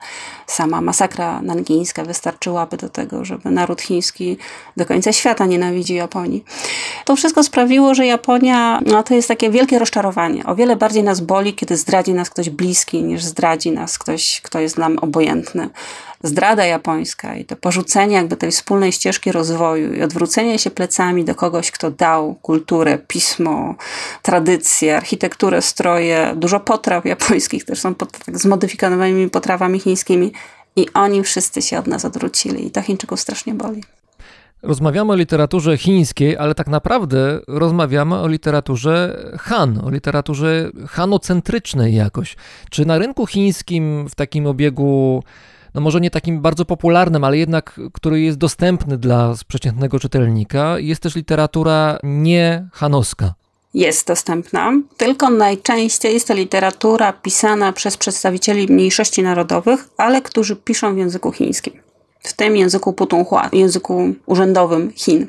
Sama 0.47 0.81
masakra 0.81 1.41
nangińska 1.41 2.03
wystarczyłaby 2.03 2.77
do 2.77 2.89
tego, 2.89 3.25
żeby 3.25 3.51
naród 3.51 3.81
chiński 3.81 4.37
do 4.77 4.85
końca 4.85 5.13
świata 5.13 5.45
nienawidzi 5.45 5.95
Japonii. 5.95 6.43
To 7.05 7.15
wszystko 7.15 7.43
sprawiło, 7.43 7.95
że 7.95 8.05
Japonia 8.05 8.81
no, 8.85 9.03
to 9.03 9.13
jest 9.13 9.27
takie 9.27 9.49
wielkie 9.49 9.79
rozczarowanie. 9.79 10.45
O 10.45 10.55
wiele 10.55 10.75
bardziej 10.75 11.03
nas 11.03 11.21
boli, 11.21 11.53
kiedy 11.53 11.77
zdradzi 11.77 12.13
nas 12.13 12.29
ktoś 12.29 12.49
bliski, 12.49 13.03
niż 13.03 13.23
zdradzi 13.23 13.71
nas 13.71 13.99
ktoś, 13.99 14.41
kto 14.41 14.59
jest 14.59 14.77
nam 14.77 14.97
obojętny 15.01 15.69
zdrada 16.23 16.65
japońska 16.65 17.35
i 17.35 17.45
to 17.45 17.55
porzucenie 17.55 18.15
jakby 18.15 18.37
tej 18.37 18.51
wspólnej 18.51 18.91
ścieżki 18.91 19.31
rozwoju 19.31 19.93
i 19.93 20.01
odwrócenie 20.01 20.59
się 20.59 20.71
plecami 20.71 21.25
do 21.25 21.35
kogoś, 21.35 21.71
kto 21.71 21.91
dał 21.91 22.35
kulturę, 22.35 22.97
pismo, 22.97 23.75
tradycję, 24.21 24.97
architekturę, 24.97 25.61
stroje, 25.61 26.33
dużo 26.35 26.59
potraw 26.59 27.05
japońskich 27.05 27.65
też 27.65 27.79
są 27.79 27.95
pod, 27.95 28.11
tak 28.25 28.37
zmodyfikowanymi 28.37 29.29
potrawami 29.29 29.79
chińskimi 29.79 30.31
i 30.75 30.87
oni 30.93 31.23
wszyscy 31.23 31.61
się 31.61 31.79
od 31.79 31.87
nas 31.87 32.05
odwrócili 32.05 32.67
i 32.67 32.71
to 32.71 32.81
Chińczyków 32.81 33.19
strasznie 33.19 33.53
boli. 33.53 33.83
Rozmawiamy 34.63 35.11
o 35.11 35.15
literaturze 35.15 35.77
chińskiej, 35.77 36.37
ale 36.37 36.55
tak 36.55 36.67
naprawdę 36.67 37.39
rozmawiamy 37.47 38.19
o 38.19 38.27
literaturze 38.27 39.23
Han, 39.39 39.81
o 39.85 39.89
literaturze 39.89 40.71
hanocentrycznej 40.87 41.95
jakoś. 41.95 42.35
Czy 42.69 42.85
na 42.85 42.97
rynku 42.97 43.25
chińskim 43.25 44.09
w 44.09 44.15
takim 44.15 44.47
obiegu 44.47 45.23
no 45.73 45.81
może 45.81 46.01
nie 46.01 46.11
takim 46.11 46.41
bardzo 46.41 46.65
popularnym, 46.65 47.23
ale 47.23 47.37
jednak, 47.37 47.79
który 47.93 48.21
jest 48.21 48.37
dostępny 48.37 48.97
dla 48.97 49.33
przeciętnego 49.47 49.99
czytelnika, 49.99 50.79
jest 50.79 51.01
też 51.01 51.15
literatura 51.15 51.99
nie 52.03 52.67
hanowska. 52.73 53.33
Jest 53.73 54.07
dostępna, 54.07 54.73
tylko 54.97 55.29
najczęściej 55.29 56.13
jest 56.13 56.27
to 56.27 56.33
literatura 56.33 57.13
pisana 57.13 57.73
przez 57.73 57.97
przedstawicieli 57.97 58.73
mniejszości 58.73 59.23
narodowych, 59.23 59.89
ale 59.97 60.21
którzy 60.21 60.55
piszą 60.55 60.95
w 60.95 60.97
języku 60.97 61.31
chińskim. 61.31 61.73
W 62.19 62.33
tym 62.33 62.57
języku 62.57 62.93
Putonghua, 62.93 63.49
języku 63.53 64.13
urzędowym 64.25 64.91
Chin. 64.95 65.27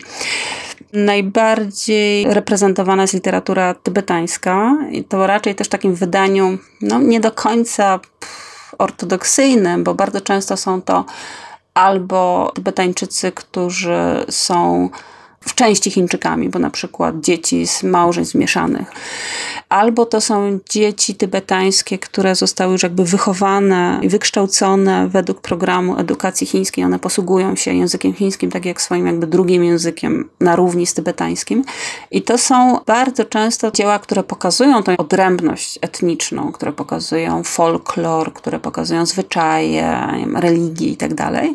Najbardziej 0.93 2.35
reprezentowana 2.35 3.03
jest 3.03 3.15
literatura 3.15 3.75
tybetańska 3.75 4.77
i 4.93 5.05
to 5.05 5.27
raczej 5.27 5.55
też 5.55 5.66
w 5.66 5.71
takim 5.71 5.95
wydaniu, 5.95 6.59
no 6.81 6.99
nie 6.99 7.21
do 7.21 7.33
końca 7.33 8.01
ortodoksyjnym, 8.79 9.85
bo 9.85 9.95
bardzo 9.95 10.21
często 10.21 10.57
są 10.57 10.83
to 10.83 11.05
albo 11.75 12.53
Tybetańczycy, 12.55 13.33
którzy 13.33 14.27
są 14.31 14.89
w 15.41 15.55
części 15.55 15.91
Chińczykami, 15.91 16.49
bo 16.49 16.59
na 16.59 16.71
przykład 16.71 17.21
dzieci 17.21 17.67
z 17.67 17.83
małżeństw 17.83 18.35
mieszanych. 18.35 18.93
Albo 19.75 20.07
to 20.07 20.21
są 20.21 20.59
dzieci 20.71 21.15
tybetańskie, 21.15 21.99
które 21.99 22.35
zostały 22.35 22.73
już 22.73 22.83
jakby 22.83 23.05
wychowane 23.05 23.99
i 24.03 24.09
wykształcone 24.09 25.09
według 25.09 25.41
programu 25.41 25.99
edukacji 25.99 26.47
chińskiej. 26.47 26.85
One 26.85 26.99
posługują 26.99 27.57
się 27.57 27.75
językiem 27.75 28.13
chińskim, 28.13 28.51
tak 28.51 28.65
jak 28.65 28.83
swoim 28.83 29.07
jakby 29.07 29.27
drugim 29.27 29.65
językiem 29.65 30.31
na 30.41 30.57
równi 30.57 30.87
z 30.87 30.95
tybetańskim. 30.95 31.65
I 32.11 32.23
to 32.23 32.39
są 32.39 32.81
bardzo 32.87 33.25
często 33.25 33.71
dzieła, 33.71 33.99
które 33.99 34.23
pokazują 34.23 34.83
tę 34.83 34.97
odrębność 34.97 35.79
etniczną, 35.83 36.53
które 36.53 36.73
pokazują 36.73 37.43
folklor, 37.45 38.33
które 38.33 38.61
pokazują 38.61 39.07
zwyczaje, 39.07 40.09
religię 40.35 40.89
i 40.89 40.97
tak 40.97 41.15
dalej, 41.15 41.55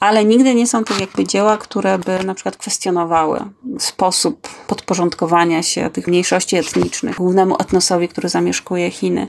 ale 0.00 0.24
nigdy 0.24 0.54
nie 0.54 0.66
są 0.66 0.84
to 0.84 0.94
jakby 1.00 1.24
dzieła, 1.24 1.56
które 1.56 1.98
by 1.98 2.24
na 2.24 2.34
przykład 2.34 2.56
kwestionowały 2.56 3.40
sposób 3.78 4.48
podporządkowania 4.66 5.62
się 5.62 5.90
tych 5.90 6.06
mniejszości 6.06 6.56
etnicznych 6.56 7.16
głównemu 7.16 7.57
etnosowi, 7.58 8.08
który 8.08 8.28
zamieszkuje 8.28 8.90
Chiny. 8.90 9.26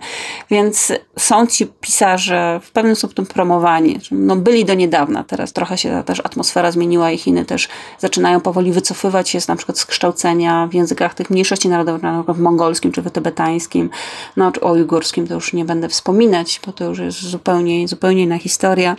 Więc 0.50 0.94
są 1.20 1.48
ci 1.48 1.68
pisarze 1.68 2.60
w 2.64 2.72
pewnym 2.72 2.96
stopniu 2.96 3.26
promowani. 3.26 4.00
No, 4.12 4.36
byli 4.36 4.66
do 4.66 4.74
niedawna, 4.74 5.24
teraz 5.24 5.54
trochę 5.54 5.78
się 5.78 6.04
też 6.06 6.20
atmosfera 6.20 6.72
zmieniła 6.72 7.12
i 7.12 7.18
Chiny 7.18 7.46
też 7.46 7.68
zaczynają 8.00 8.42
powoli 8.42 8.72
wycofywać 8.72 9.30
się 9.30 9.42
z 9.42 9.48
na 9.48 9.56
przykład 9.56 9.80
z 9.80 9.86
kształcenia 9.86 10.68
w 10.68 10.74
językach 10.74 11.14
tych 11.14 11.30
mniejszości 11.30 11.70
narodowych, 11.70 12.02
na 12.02 12.18
przykład 12.18 12.38
w 12.38 12.40
mongolskim 12.40 12.92
czy 12.92 13.02
w 13.02 13.12
tybetańskim, 13.12 13.90
no 14.38 14.52
czy 14.52 14.62
o 14.62 14.72
ujgurskim 14.72 15.28
to 15.28 15.34
już 15.34 15.54
nie 15.54 15.66
będę 15.66 15.90
wspominać, 15.90 16.62
bo 16.66 16.74
to 16.74 16.86
już 16.86 17.00
jest 17.00 17.22
zupełnie, 17.22 17.88
zupełnie 17.88 18.24
inna 18.24 18.38
historia 18.38 18.96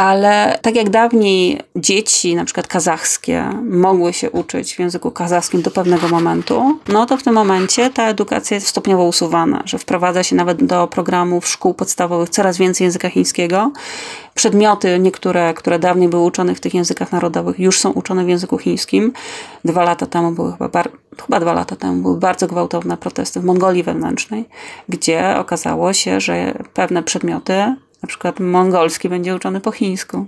ale 0.00 0.58
tak 0.62 0.76
jak 0.76 0.90
dawniej 0.90 1.60
dzieci, 1.76 2.34
na 2.34 2.44
przykład 2.44 2.66
kazachskie, 2.66 3.44
mogły 3.62 4.12
się 4.12 4.30
uczyć 4.30 4.74
w 4.74 4.78
języku 4.78 5.10
kazachskim 5.10 5.62
do 5.62 5.70
pewnego 5.70 6.08
momentu, 6.08 6.78
no 6.88 7.06
to 7.06 7.16
w 7.16 7.22
tym 7.22 7.34
momencie 7.34 7.90
ta 7.90 8.08
edukacja 8.08 8.39
jest 8.50 8.66
stopniowo 8.66 9.04
usuwana, 9.04 9.62
że 9.64 9.78
wprowadza 9.78 10.22
się 10.22 10.36
nawet 10.36 10.64
do 10.64 10.86
programów 10.86 11.48
szkół 11.48 11.74
podstawowych 11.74 12.28
coraz 12.28 12.58
więcej 12.58 12.84
języka 12.84 13.10
chińskiego. 13.10 13.72
Przedmioty 14.34 14.98
niektóre, 14.98 15.54
które 15.54 15.78
dawniej 15.78 16.08
były 16.08 16.22
uczone 16.22 16.54
w 16.54 16.60
tych 16.60 16.74
językach 16.74 17.12
narodowych, 17.12 17.58
już 17.58 17.78
są 17.78 17.90
uczone 17.90 18.24
w 18.24 18.28
języku 18.28 18.58
chińskim. 18.58 19.12
Dwa 19.64 19.84
lata 19.84 20.06
temu 20.06 20.32
były 20.32 20.52
chyba, 20.52 20.68
bar- 20.68 20.90
chyba 21.26 21.40
dwa 21.40 21.52
lata 21.52 21.76
temu 21.76 22.02
były 22.02 22.16
bardzo 22.16 22.46
gwałtowne 22.46 22.96
protesty 22.96 23.40
w 23.40 23.44
Mongolii 23.44 23.82
wewnętrznej, 23.82 24.44
gdzie 24.88 25.36
okazało 25.38 25.92
się, 25.92 26.20
że 26.20 26.54
pewne 26.74 27.02
przedmioty 27.02 27.74
na 28.02 28.06
przykład 28.06 28.40
mongolski 28.40 29.08
będzie 29.08 29.34
uczony 29.34 29.60
po 29.60 29.72
chińsku. 29.72 30.26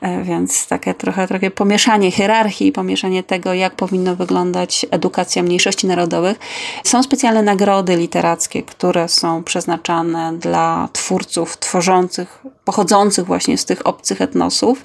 E, 0.00 0.22
więc 0.22 0.66
takie 0.66 0.94
trochę, 0.94 1.28
trochę 1.28 1.50
pomieszanie 1.50 2.10
hierarchii, 2.10 2.72
pomieszanie 2.72 3.22
tego, 3.22 3.54
jak 3.54 3.74
powinno 3.74 4.16
wyglądać 4.16 4.86
edukacja 4.90 5.42
mniejszości 5.42 5.86
narodowych. 5.86 6.38
Są 6.84 7.02
specjalne 7.02 7.42
nagrody 7.42 7.96
literackie, 7.96 8.62
które 8.62 9.08
są 9.08 9.44
przeznaczane 9.44 10.32
dla 10.38 10.88
twórców 10.92 11.58
tworzących, 11.58 12.42
pochodzących 12.64 13.26
właśnie 13.26 13.58
z 13.58 13.64
tych 13.64 13.86
obcych 13.86 14.20
etnosów. 14.20 14.84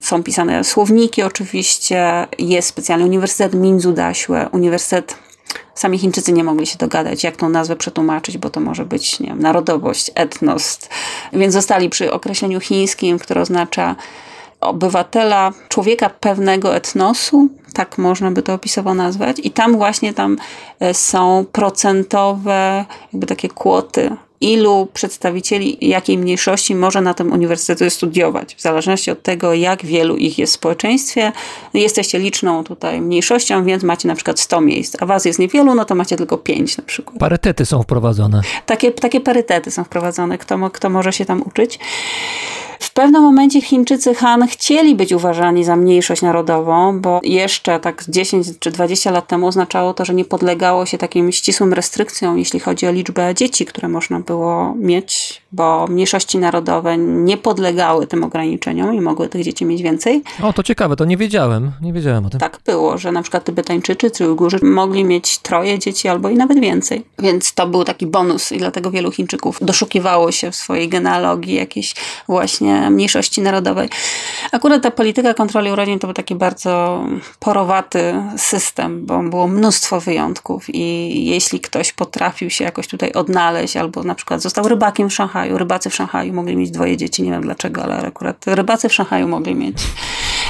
Są 0.00 0.22
pisane 0.22 0.64
słowniki 0.64 1.22
oczywiście, 1.22 2.26
jest 2.38 2.68
specjalny 2.68 3.04
Uniwersytet 3.04 3.52
Daśłe, 3.94 4.48
Uniwersytet 4.52 5.29
Sami 5.74 5.98
Chińczycy 5.98 6.32
nie 6.32 6.44
mogli 6.44 6.66
się 6.66 6.78
dogadać, 6.78 7.24
jak 7.24 7.36
tą 7.36 7.48
nazwę 7.48 7.76
przetłumaczyć, 7.76 8.38
bo 8.38 8.50
to 8.50 8.60
może 8.60 8.84
być 8.84 9.20
nie 9.20 9.26
wiem, 9.26 9.38
narodowość, 9.42 10.10
etnos. 10.14 10.78
Więc 11.32 11.54
zostali 11.54 11.90
przy 11.90 12.12
określeniu 12.12 12.60
chińskim, 12.60 13.18
które 13.18 13.40
oznacza 13.40 13.96
obywatela, 14.60 15.52
człowieka 15.68 16.10
pewnego 16.10 16.74
etnosu, 16.74 17.48
tak 17.74 17.98
można 17.98 18.30
by 18.30 18.42
to 18.42 18.54
opisowo 18.54 18.94
nazwać. 18.94 19.36
I 19.42 19.50
tam 19.50 19.76
właśnie 19.76 20.14
tam 20.14 20.36
e, 20.80 20.94
są 20.94 21.44
procentowe 21.52 22.84
jakby 23.12 23.26
takie 23.26 23.48
kwoty 23.48 24.16
ilu 24.40 24.88
przedstawicieli 24.92 25.88
jakiej 25.88 26.18
mniejszości 26.18 26.74
może 26.74 27.00
na 27.00 27.14
tym 27.14 27.32
uniwersytecie 27.32 27.90
studiować, 27.90 28.54
w 28.54 28.60
zależności 28.60 29.10
od 29.10 29.22
tego, 29.22 29.54
jak 29.54 29.84
wielu 29.84 30.16
ich 30.16 30.38
jest 30.38 30.52
w 30.52 30.54
społeczeństwie. 30.54 31.32
Jesteście 31.74 32.18
liczną 32.18 32.64
tutaj 32.64 33.00
mniejszością, 33.00 33.64
więc 33.64 33.82
macie 33.82 34.08
na 34.08 34.14
przykład 34.14 34.40
100 34.40 34.60
miejsc, 34.60 34.96
a 35.00 35.06
was 35.06 35.24
jest 35.24 35.38
niewielu, 35.38 35.74
no 35.74 35.84
to 35.84 35.94
macie 35.94 36.16
tylko 36.16 36.38
5 36.38 36.76
na 36.76 36.84
przykład. 36.84 37.18
Parytety 37.18 37.66
są 37.66 37.82
wprowadzone. 37.82 38.40
Takie, 38.66 38.92
takie 38.92 39.20
parytety 39.20 39.70
są 39.70 39.84
wprowadzone, 39.84 40.38
kto, 40.38 40.70
kto 40.70 40.90
może 40.90 41.12
się 41.12 41.24
tam 41.24 41.42
uczyć. 41.42 41.78
W 42.80 42.92
pewnym 42.92 43.22
momencie 43.22 43.60
Chińczycy 43.60 44.14
Han 44.14 44.48
chcieli 44.48 44.94
być 44.94 45.12
uważani 45.12 45.64
za 45.64 45.76
mniejszość 45.76 46.22
narodową, 46.22 47.00
bo 47.00 47.20
jeszcze 47.22 47.80
tak 47.80 48.04
10 48.08 48.46
czy 48.58 48.70
20 48.70 49.10
lat 49.10 49.26
temu 49.26 49.46
oznaczało 49.46 49.94
to, 49.94 50.04
że 50.04 50.14
nie 50.14 50.24
podlegało 50.24 50.86
się 50.86 50.98
takim 50.98 51.32
ścisłym 51.32 51.72
restrykcjom, 51.72 52.38
jeśli 52.38 52.60
chodzi 52.60 52.86
o 52.86 52.92
liczbę 52.92 53.34
dzieci, 53.34 53.66
które 53.66 53.88
można 53.88 54.20
było 54.20 54.74
mieć, 54.76 55.39
bo 55.52 55.86
mniejszości 55.86 56.38
narodowe 56.38 56.98
nie 56.98 57.36
podlegały 57.36 58.06
tym 58.06 58.24
ograniczeniom 58.24 58.94
i 58.94 59.00
mogły 59.00 59.28
tych 59.28 59.44
dzieci 59.44 59.64
mieć 59.64 59.82
więcej. 59.82 60.22
O, 60.42 60.52
to 60.52 60.62
ciekawe, 60.62 60.96
to 60.96 61.04
nie 61.04 61.16
wiedziałem, 61.16 61.72
nie 61.82 61.92
wiedziałem 61.92 62.26
o 62.26 62.30
tym. 62.30 62.40
Tak 62.40 62.58
było, 62.66 62.98
że 62.98 63.12
na 63.12 63.22
przykład 63.22 63.44
Tybetańczycy 63.44 64.10
czy 64.10 64.30
Ujgurzy 64.30 64.58
mogli 64.62 65.04
mieć 65.04 65.38
troje 65.38 65.78
dzieci 65.78 66.08
albo 66.08 66.28
i 66.28 66.34
nawet 66.34 66.60
więcej. 66.60 67.04
Więc 67.18 67.54
to 67.54 67.66
był 67.66 67.84
taki 67.84 68.06
bonus 68.06 68.52
i 68.52 68.58
dlatego 68.58 68.90
wielu 68.90 69.10
Chińczyków 69.10 69.58
doszukiwało 69.62 70.32
się 70.32 70.50
w 70.50 70.56
swojej 70.56 70.88
genealogii 70.88 71.54
jakiejś 71.54 71.94
właśnie 72.28 72.90
mniejszości 72.90 73.42
narodowej. 73.42 73.88
Akurat 74.52 74.82
ta 74.82 74.90
polityka 74.90 75.34
kontroli 75.34 75.72
urodzin 75.72 75.98
to 75.98 76.06
był 76.06 76.14
taki 76.14 76.34
bardzo 76.34 77.04
porowaty 77.38 78.14
system, 78.36 79.06
bo 79.06 79.22
było 79.22 79.48
mnóstwo 79.48 80.00
wyjątków 80.00 80.74
i 80.74 81.24
jeśli 81.26 81.60
ktoś 81.60 81.92
potrafił 81.92 82.50
się 82.50 82.64
jakoś 82.64 82.88
tutaj 82.88 83.12
odnaleźć 83.12 83.76
albo 83.76 84.02
na 84.02 84.14
przykład 84.14 84.42
został 84.42 84.68
rybakiem 84.68 85.10
w 85.10 85.14
Szanghaju, 85.14 85.39
rybacy 85.48 85.90
w 85.90 85.94
Szanghaju 85.94 86.32
mogli 86.32 86.56
mieć 86.56 86.70
dwoje 86.70 86.96
dzieci, 86.96 87.22
nie 87.22 87.30
wiem 87.30 87.42
dlaczego, 87.42 87.82
ale 87.84 87.96
akurat 87.96 88.46
rybacy 88.46 88.88
w 88.88 88.94
Szanghaju 88.94 89.28
mogli 89.28 89.54
mieć. 89.54 89.76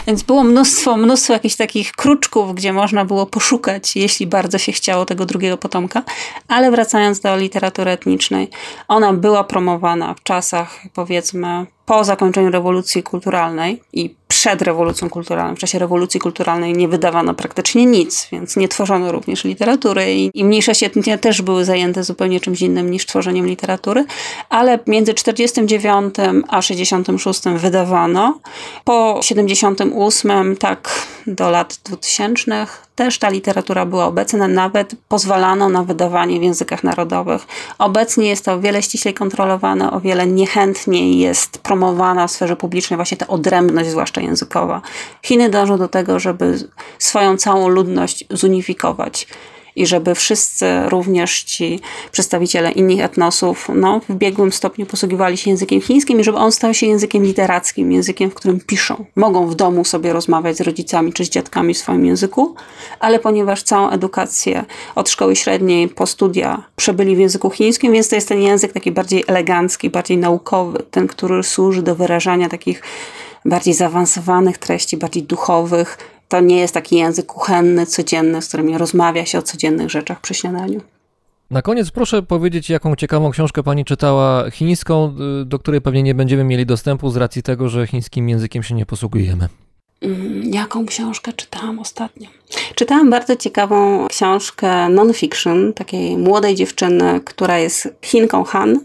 Więc 0.07 0.23
było 0.23 0.45
mnóstwo, 0.45 0.97
mnóstwo 0.97 1.33
jakichś 1.33 1.57
takich 1.57 1.93
kruczków, 1.93 2.55
gdzie 2.55 2.73
można 2.73 3.05
było 3.05 3.27
poszukać, 3.27 3.97
jeśli 3.97 4.27
bardzo 4.27 4.59
się 4.59 4.73
chciało 4.73 5.07
tego 5.07 5.27
drugiego 5.27 5.57
potomka. 5.57 6.03
Ale 6.49 6.71
wracając 6.71 7.21
do 7.21 7.37
literatury 7.37 7.91
etnicznej, 7.91 8.51
ona 8.89 9.13
była 9.13 9.45
promowana 9.45 10.15
w 10.15 10.23
czasach, 10.23 10.81
powiedzmy, 10.95 11.67
po 11.91 12.05
zakończeniu 12.05 12.51
rewolucji 12.51 13.03
kulturalnej 13.03 13.83
i 13.93 14.15
przed 14.29 14.63
rewolucją 14.63 15.11
kulturalną, 15.11 15.57
w 15.57 15.59
czasie 15.59 15.79
rewolucji 15.79 16.21
kulturalnej 16.21 16.73
nie 16.73 16.89
wydawano 16.89 17.35
praktycznie 17.35 17.87
nic, 17.87 18.29
więc 18.33 18.57
nie 18.57 18.69
tworzono 18.69 19.13
również 19.13 19.45
literatury 19.45 20.15
i, 20.15 20.31
i 20.35 20.45
mniejszości 20.45 20.85
etniczne 20.85 21.19
też 21.19 21.43
były 21.43 21.65
zajęte 21.65 22.05
zupełnie 22.05 22.41
czymś 22.41 22.63
innym 22.63 22.91
niż 22.91 23.07
tworzeniem 23.07 23.47
literatury, 23.47 24.05
ale 24.49 24.79
między 24.87 25.15
49 25.15 26.15
a 26.49 26.63
66 26.63 27.41
wydawano, 27.57 28.41
po 28.85 29.21
78 29.23 30.57
tak 30.57 31.07
do 31.27 31.51
lat 31.51 31.79
2000 31.85 32.67
też 33.01 33.19
ta 33.19 33.29
literatura 33.29 33.87
była 33.87 34.07
obecna, 34.07 34.49
nawet 34.49 34.95
pozwalano 35.09 35.69
na 35.69 35.85
wydawanie 35.85 36.41
w 36.41 36.43
językach 36.43 36.85
narodowych. 36.85 37.47
Obecnie 37.79 38.29
jest 38.29 38.45
to 38.45 38.53
o 38.53 38.61
wiele 38.61 38.83
ściślej 38.83 39.15
kontrolowane, 39.15 39.91
o 39.91 40.01
wiele 40.01 40.27
niechętniej 40.27 41.19
jest 41.19 41.59
promowana 41.59 42.27
w 42.27 42.31
sferze 42.31 42.57
publicznej 42.57 42.97
właśnie 42.97 43.17
ta 43.17 43.27
odrębność, 43.27 43.91
zwłaszcza 43.91 44.21
językowa. 44.21 44.83
Chiny 45.23 45.51
dążą 45.51 45.79
do 45.79 45.89
tego, 45.89 46.19
żeby 46.19 46.59
swoją 46.99 47.37
całą 47.37 47.69
ludność 47.69 48.25
zunifikować 48.31 49.27
i 49.77 49.87
żeby 49.87 50.15
wszyscy, 50.15 50.67
również 50.89 51.43
ci 51.43 51.81
przedstawiciele 52.13 52.71
innych 52.71 53.01
etnosów, 53.01 53.69
no, 53.75 54.01
w 54.09 54.15
biegłym 54.15 54.53
stopniu 54.53 54.87
posługiwali 54.87 55.37
się 55.37 55.51
językiem 55.51 55.81
chińskim 55.81 56.21
i 56.21 56.25
żeby 56.25 56.39
on 56.39 56.53
stał 56.53 56.75
się 56.75 56.87
językiem 56.87 57.23
literackim, 57.23 57.93
językiem, 57.93 58.31
w 58.31 58.35
którym 58.35 58.61
piszą. 58.61 59.05
Mogą 59.17 59.47
w 59.47 59.55
domu 59.55 59.85
sobie 59.85 60.13
rozmawiać 60.13 60.57
z 60.57 60.61
rodzicami 60.61 61.13
czy 61.13 61.25
z 61.25 61.31
dziadkami 61.31 61.75
w 61.75 61.79
swoim 61.79 62.07
języku, 62.07 62.55
ale 63.01 63.19
ponieważ 63.19 63.63
całą 63.63 63.91
edukację 63.91 64.65
od 64.95 65.09
szkoły 65.11 65.37
średniej 65.37 65.89
po 65.89 66.07
studia 66.07 66.63
przebyli 66.77 67.17
w 67.17 67.19
języku 67.19 67.51
chińskim, 67.51 67.93
więc 67.93 68.09
to 68.09 68.15
jest 68.15 68.29
ten 68.29 68.43
język 68.43 68.73
taki 68.73 68.93
bardziej 68.93 69.25
elegancki, 69.27 69.91
bardziej 69.91 70.19
naukowy, 70.19 70.83
ten, 70.91 71.07
który 71.07 71.43
służy 71.43 71.83
do 71.83 71.95
wyrażania 71.95 72.49
takich 72.49 72.83
bardziej 73.45 73.75
zaawansowanych 73.75 74.59
treści, 74.59 74.97
bardziej 74.97 75.23
duchowych, 75.23 75.99
to 76.31 76.41
nie 76.41 76.57
jest 76.57 76.75
taki 76.75 76.97
język 76.97 77.27
kuchenny, 77.27 77.87
codzienny, 77.87 78.43
z 78.43 78.49
którym 78.49 78.77
rozmawia 78.77 79.27
się 79.27 79.39
o 79.39 79.43
codziennych 79.43 79.91
rzeczach 79.91 80.21
przy 80.21 80.35
śniadaniu. 80.35 80.81
Na 81.51 81.63
koniec 81.63 81.91
proszę 81.91 82.23
powiedzieć, 82.23 82.71
jaką 82.71 82.97
ciekawą 82.97 83.31
książkę 83.31 83.63
pani 83.63 83.85
czytała 83.85 84.51
chińską, 84.51 85.15
do 85.45 85.59
której 85.59 85.81
pewnie 85.81 86.03
nie 86.03 86.15
będziemy 86.15 86.45
mieli 86.45 86.67
dostępu 86.67 87.11
z 87.11 87.17
racji 87.17 87.43
tego, 87.43 87.69
że 87.69 87.87
chińskim 87.87 88.29
językiem 88.29 88.63
się 88.63 88.75
nie 88.75 88.87
posługujemy. 88.87 89.49
Mm, 90.03 90.43
jaką 90.55 90.87
książkę 90.87 91.33
czytałam 91.33 91.79
ostatnio? 91.79 92.29
Czytałam 92.75 93.11
bardzo 93.11 93.37
ciekawą 93.37 94.07
książkę 94.09 94.89
non-fiction 94.89 95.73
takiej 95.73 96.19
młodej 96.19 96.55
dziewczyny, 96.55 97.21
która 97.25 97.59
jest 97.59 97.89
Chinką 98.03 98.45
Han, 98.45 98.81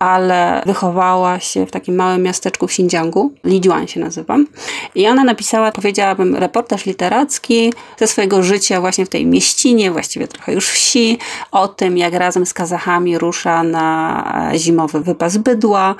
ale 0.00 0.62
wychowała 0.66 1.40
się 1.40 1.66
w 1.66 1.70
takim 1.70 1.94
małym 1.94 2.22
miasteczku 2.22 2.66
w 2.66 2.70
Xinjiangu. 2.70 3.32
Lijuan 3.44 3.86
się 3.86 4.00
nazywam. 4.00 4.46
I 4.94 5.08
ona 5.08 5.24
napisała, 5.24 5.72
powiedziałabym, 5.72 6.36
reportaż 6.36 6.86
literacki 6.86 7.72
ze 7.98 8.06
swojego 8.06 8.42
życia 8.42 8.80
właśnie 8.80 9.06
w 9.06 9.08
tej 9.08 9.26
mieścinie, 9.26 9.90
właściwie 9.90 10.28
trochę 10.28 10.52
już 10.52 10.68
wsi, 10.68 11.18
o 11.52 11.68
tym, 11.68 11.98
jak 11.98 12.14
razem 12.14 12.46
z 12.46 12.54
Kazachami 12.54 13.18
rusza 13.18 13.62
na 13.62 14.52
zimowy 14.54 15.00
wypas 15.00 15.36
bydła. 15.36 15.94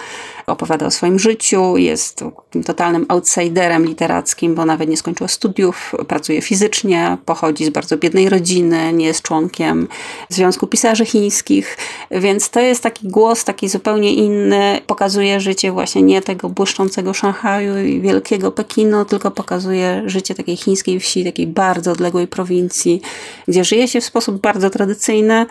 Opowiada 0.47 0.87
o 0.87 0.91
swoim 0.91 1.19
życiu, 1.19 1.77
jest 1.77 2.25
totalnym 2.67 3.07
outsiderem 3.09 3.87
literackim, 3.87 4.55
bo 4.55 4.65
nawet 4.65 4.89
nie 4.89 4.97
skończyła 4.97 5.29
studiów, 5.29 5.93
pracuje 6.09 6.43
fizycznie, 6.43 7.17
pochodzi 7.25 7.65
z 7.65 7.71
bardzo 7.71 7.97
biednej 7.97 8.29
rodziny, 8.29 8.93
nie 8.93 9.07
jest 9.07 9.23
członkiem 9.23 9.89
Związku 10.29 10.67
Pisarzy 10.67 11.05
Chińskich, 11.05 11.77
więc 12.11 12.51
to 12.51 12.61
jest 12.61 12.83
taki 12.83 13.09
głos, 13.09 13.45
taki 13.45 13.69
zupełnie 13.69 13.90
zupełnie 13.91 14.15
inny, 14.15 14.81
pokazuje 14.87 15.41
życie 15.41 15.73
właśnie 15.73 16.03
nie 16.03 16.23
tego 16.23 16.49
błyszczącego 16.49 17.15
Szanghaju 17.15 17.79
i 17.79 18.01
wielkiego 18.01 18.53
Pekinu, 18.53 19.05
tylko 19.05 19.31
pokazuje 19.31 20.03
życie 20.07 20.35
takiej 20.35 20.57
chińskiej 20.57 21.01
wsi, 21.01 21.25
takiej 21.25 21.47
bardzo 21.47 21.93
odległej 21.93 22.27
prowincji, 22.27 23.01
gdzie 23.49 23.65
żyje 23.65 23.89
się 23.89 24.01
w 24.01 24.05
sposób 24.05 24.41
bardzo 24.41 24.71
tradycyjny, 24.71 25.47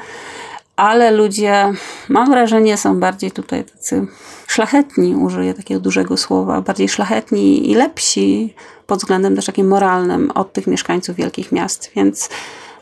ale 0.75 1.11
ludzie, 1.11 1.73
mam 2.09 2.29
wrażenie, 2.29 2.77
są 2.77 2.99
bardziej 2.99 3.31
tutaj 3.31 3.63
tacy 3.63 4.07
szlachetni, 4.47 5.15
użyję 5.15 5.53
takiego 5.53 5.79
dużego 5.79 6.17
słowa, 6.17 6.61
bardziej 6.61 6.89
szlachetni 6.89 7.71
i 7.71 7.75
lepsi 7.75 8.53
pod 8.87 8.99
względem 8.99 9.35
też 9.35 9.45
takim 9.45 9.67
moralnym 9.67 10.31
od 10.31 10.53
tych 10.53 10.67
mieszkańców 10.67 11.15
wielkich 11.15 11.51
miast, 11.51 11.91
więc 11.95 12.29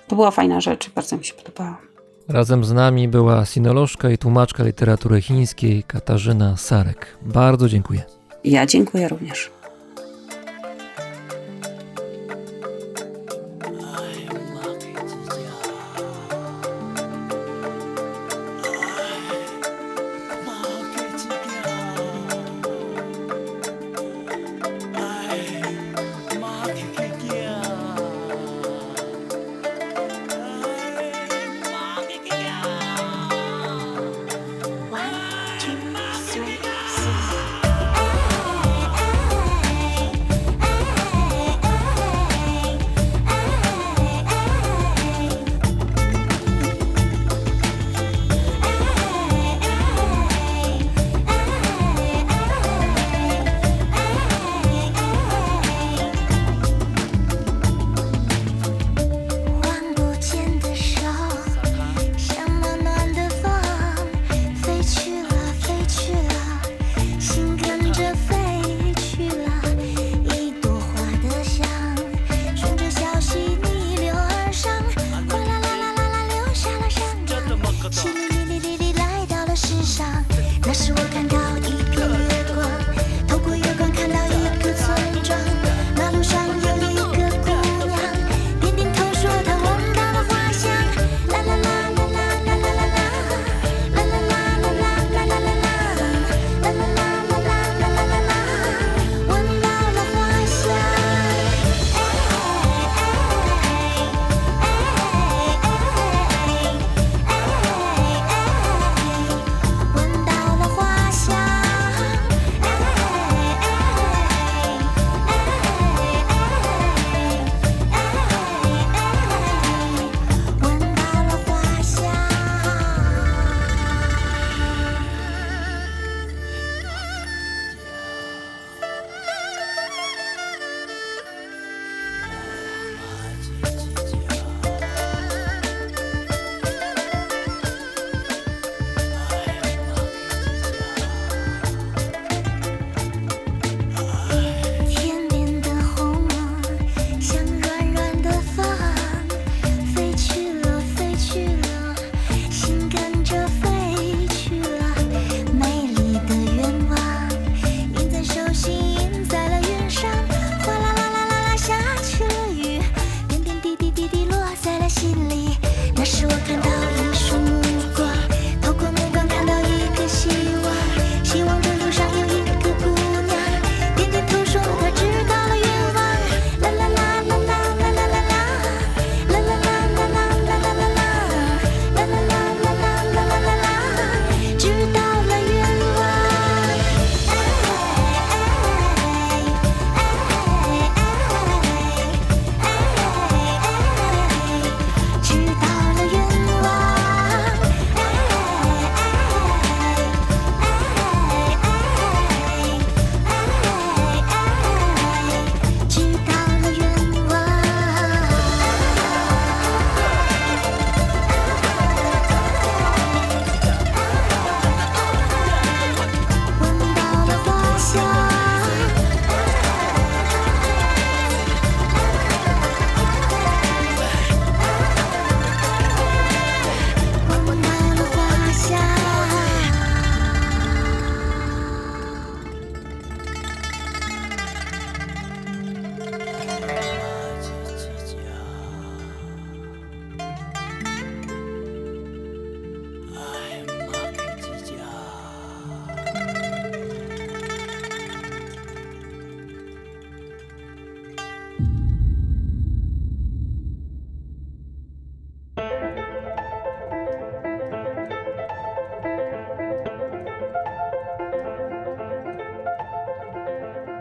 to 0.07 0.15
była 0.15 0.31
fajna 0.31 0.61
rzecz, 0.61 0.89
bardzo 0.89 1.17
mi 1.17 1.25
się 1.25 1.33
podobała. 1.33 1.77
Razem 2.29 2.63
z 2.63 2.73
nami 2.73 3.07
była 3.07 3.45
sinolożka 3.45 4.09
i 4.09 4.17
tłumaczka 4.17 4.63
literatury 4.63 5.21
chińskiej 5.21 5.83
Katarzyna 5.83 6.57
Sarek. 6.57 7.17
Bardzo 7.21 7.69
dziękuję. 7.69 8.01
Ja 8.43 8.65
dziękuję 8.65 9.07
również. 9.07 9.56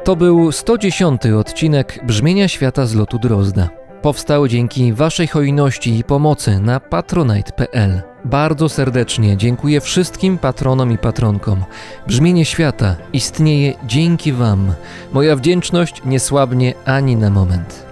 To 0.06 0.16
był 0.16 0.52
110 0.52 1.26
odcinek 1.26 2.00
Brzmienia 2.04 2.48
Świata 2.48 2.86
z 2.86 2.94
lotu 2.94 3.18
Drozda. 3.18 3.68
Powstał 4.02 4.48
dzięki 4.48 4.92
Waszej 4.92 5.26
hojności 5.26 5.98
i 5.98 6.04
pomocy 6.04 6.60
na 6.60 6.80
patronite.pl. 6.80 8.02
Bardzo 8.24 8.68
serdecznie 8.68 9.36
dziękuję 9.36 9.80
wszystkim 9.80 10.38
patronom 10.38 10.92
i 10.92 10.98
patronkom. 10.98 11.64
Brzmienie 12.06 12.44
świata 12.44 12.96
istnieje 13.12 13.72
dzięki 13.86 14.32
Wam. 14.32 14.72
Moja 15.12 15.36
wdzięczność 15.36 16.02
nie 16.04 16.20
słabnie 16.20 16.74
ani 16.84 17.16
na 17.16 17.30
moment. 17.30 17.86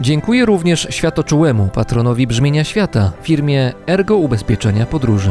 Dziękuję 0.00 0.46
również 0.46 0.86
światoczułemu 0.90 1.68
patronowi 1.68 2.26
Brzmienia 2.26 2.64
Świata, 2.64 3.12
firmie 3.22 3.72
Ergo 3.86 4.16
Ubezpieczenia 4.16 4.86
Podróży. 4.86 5.30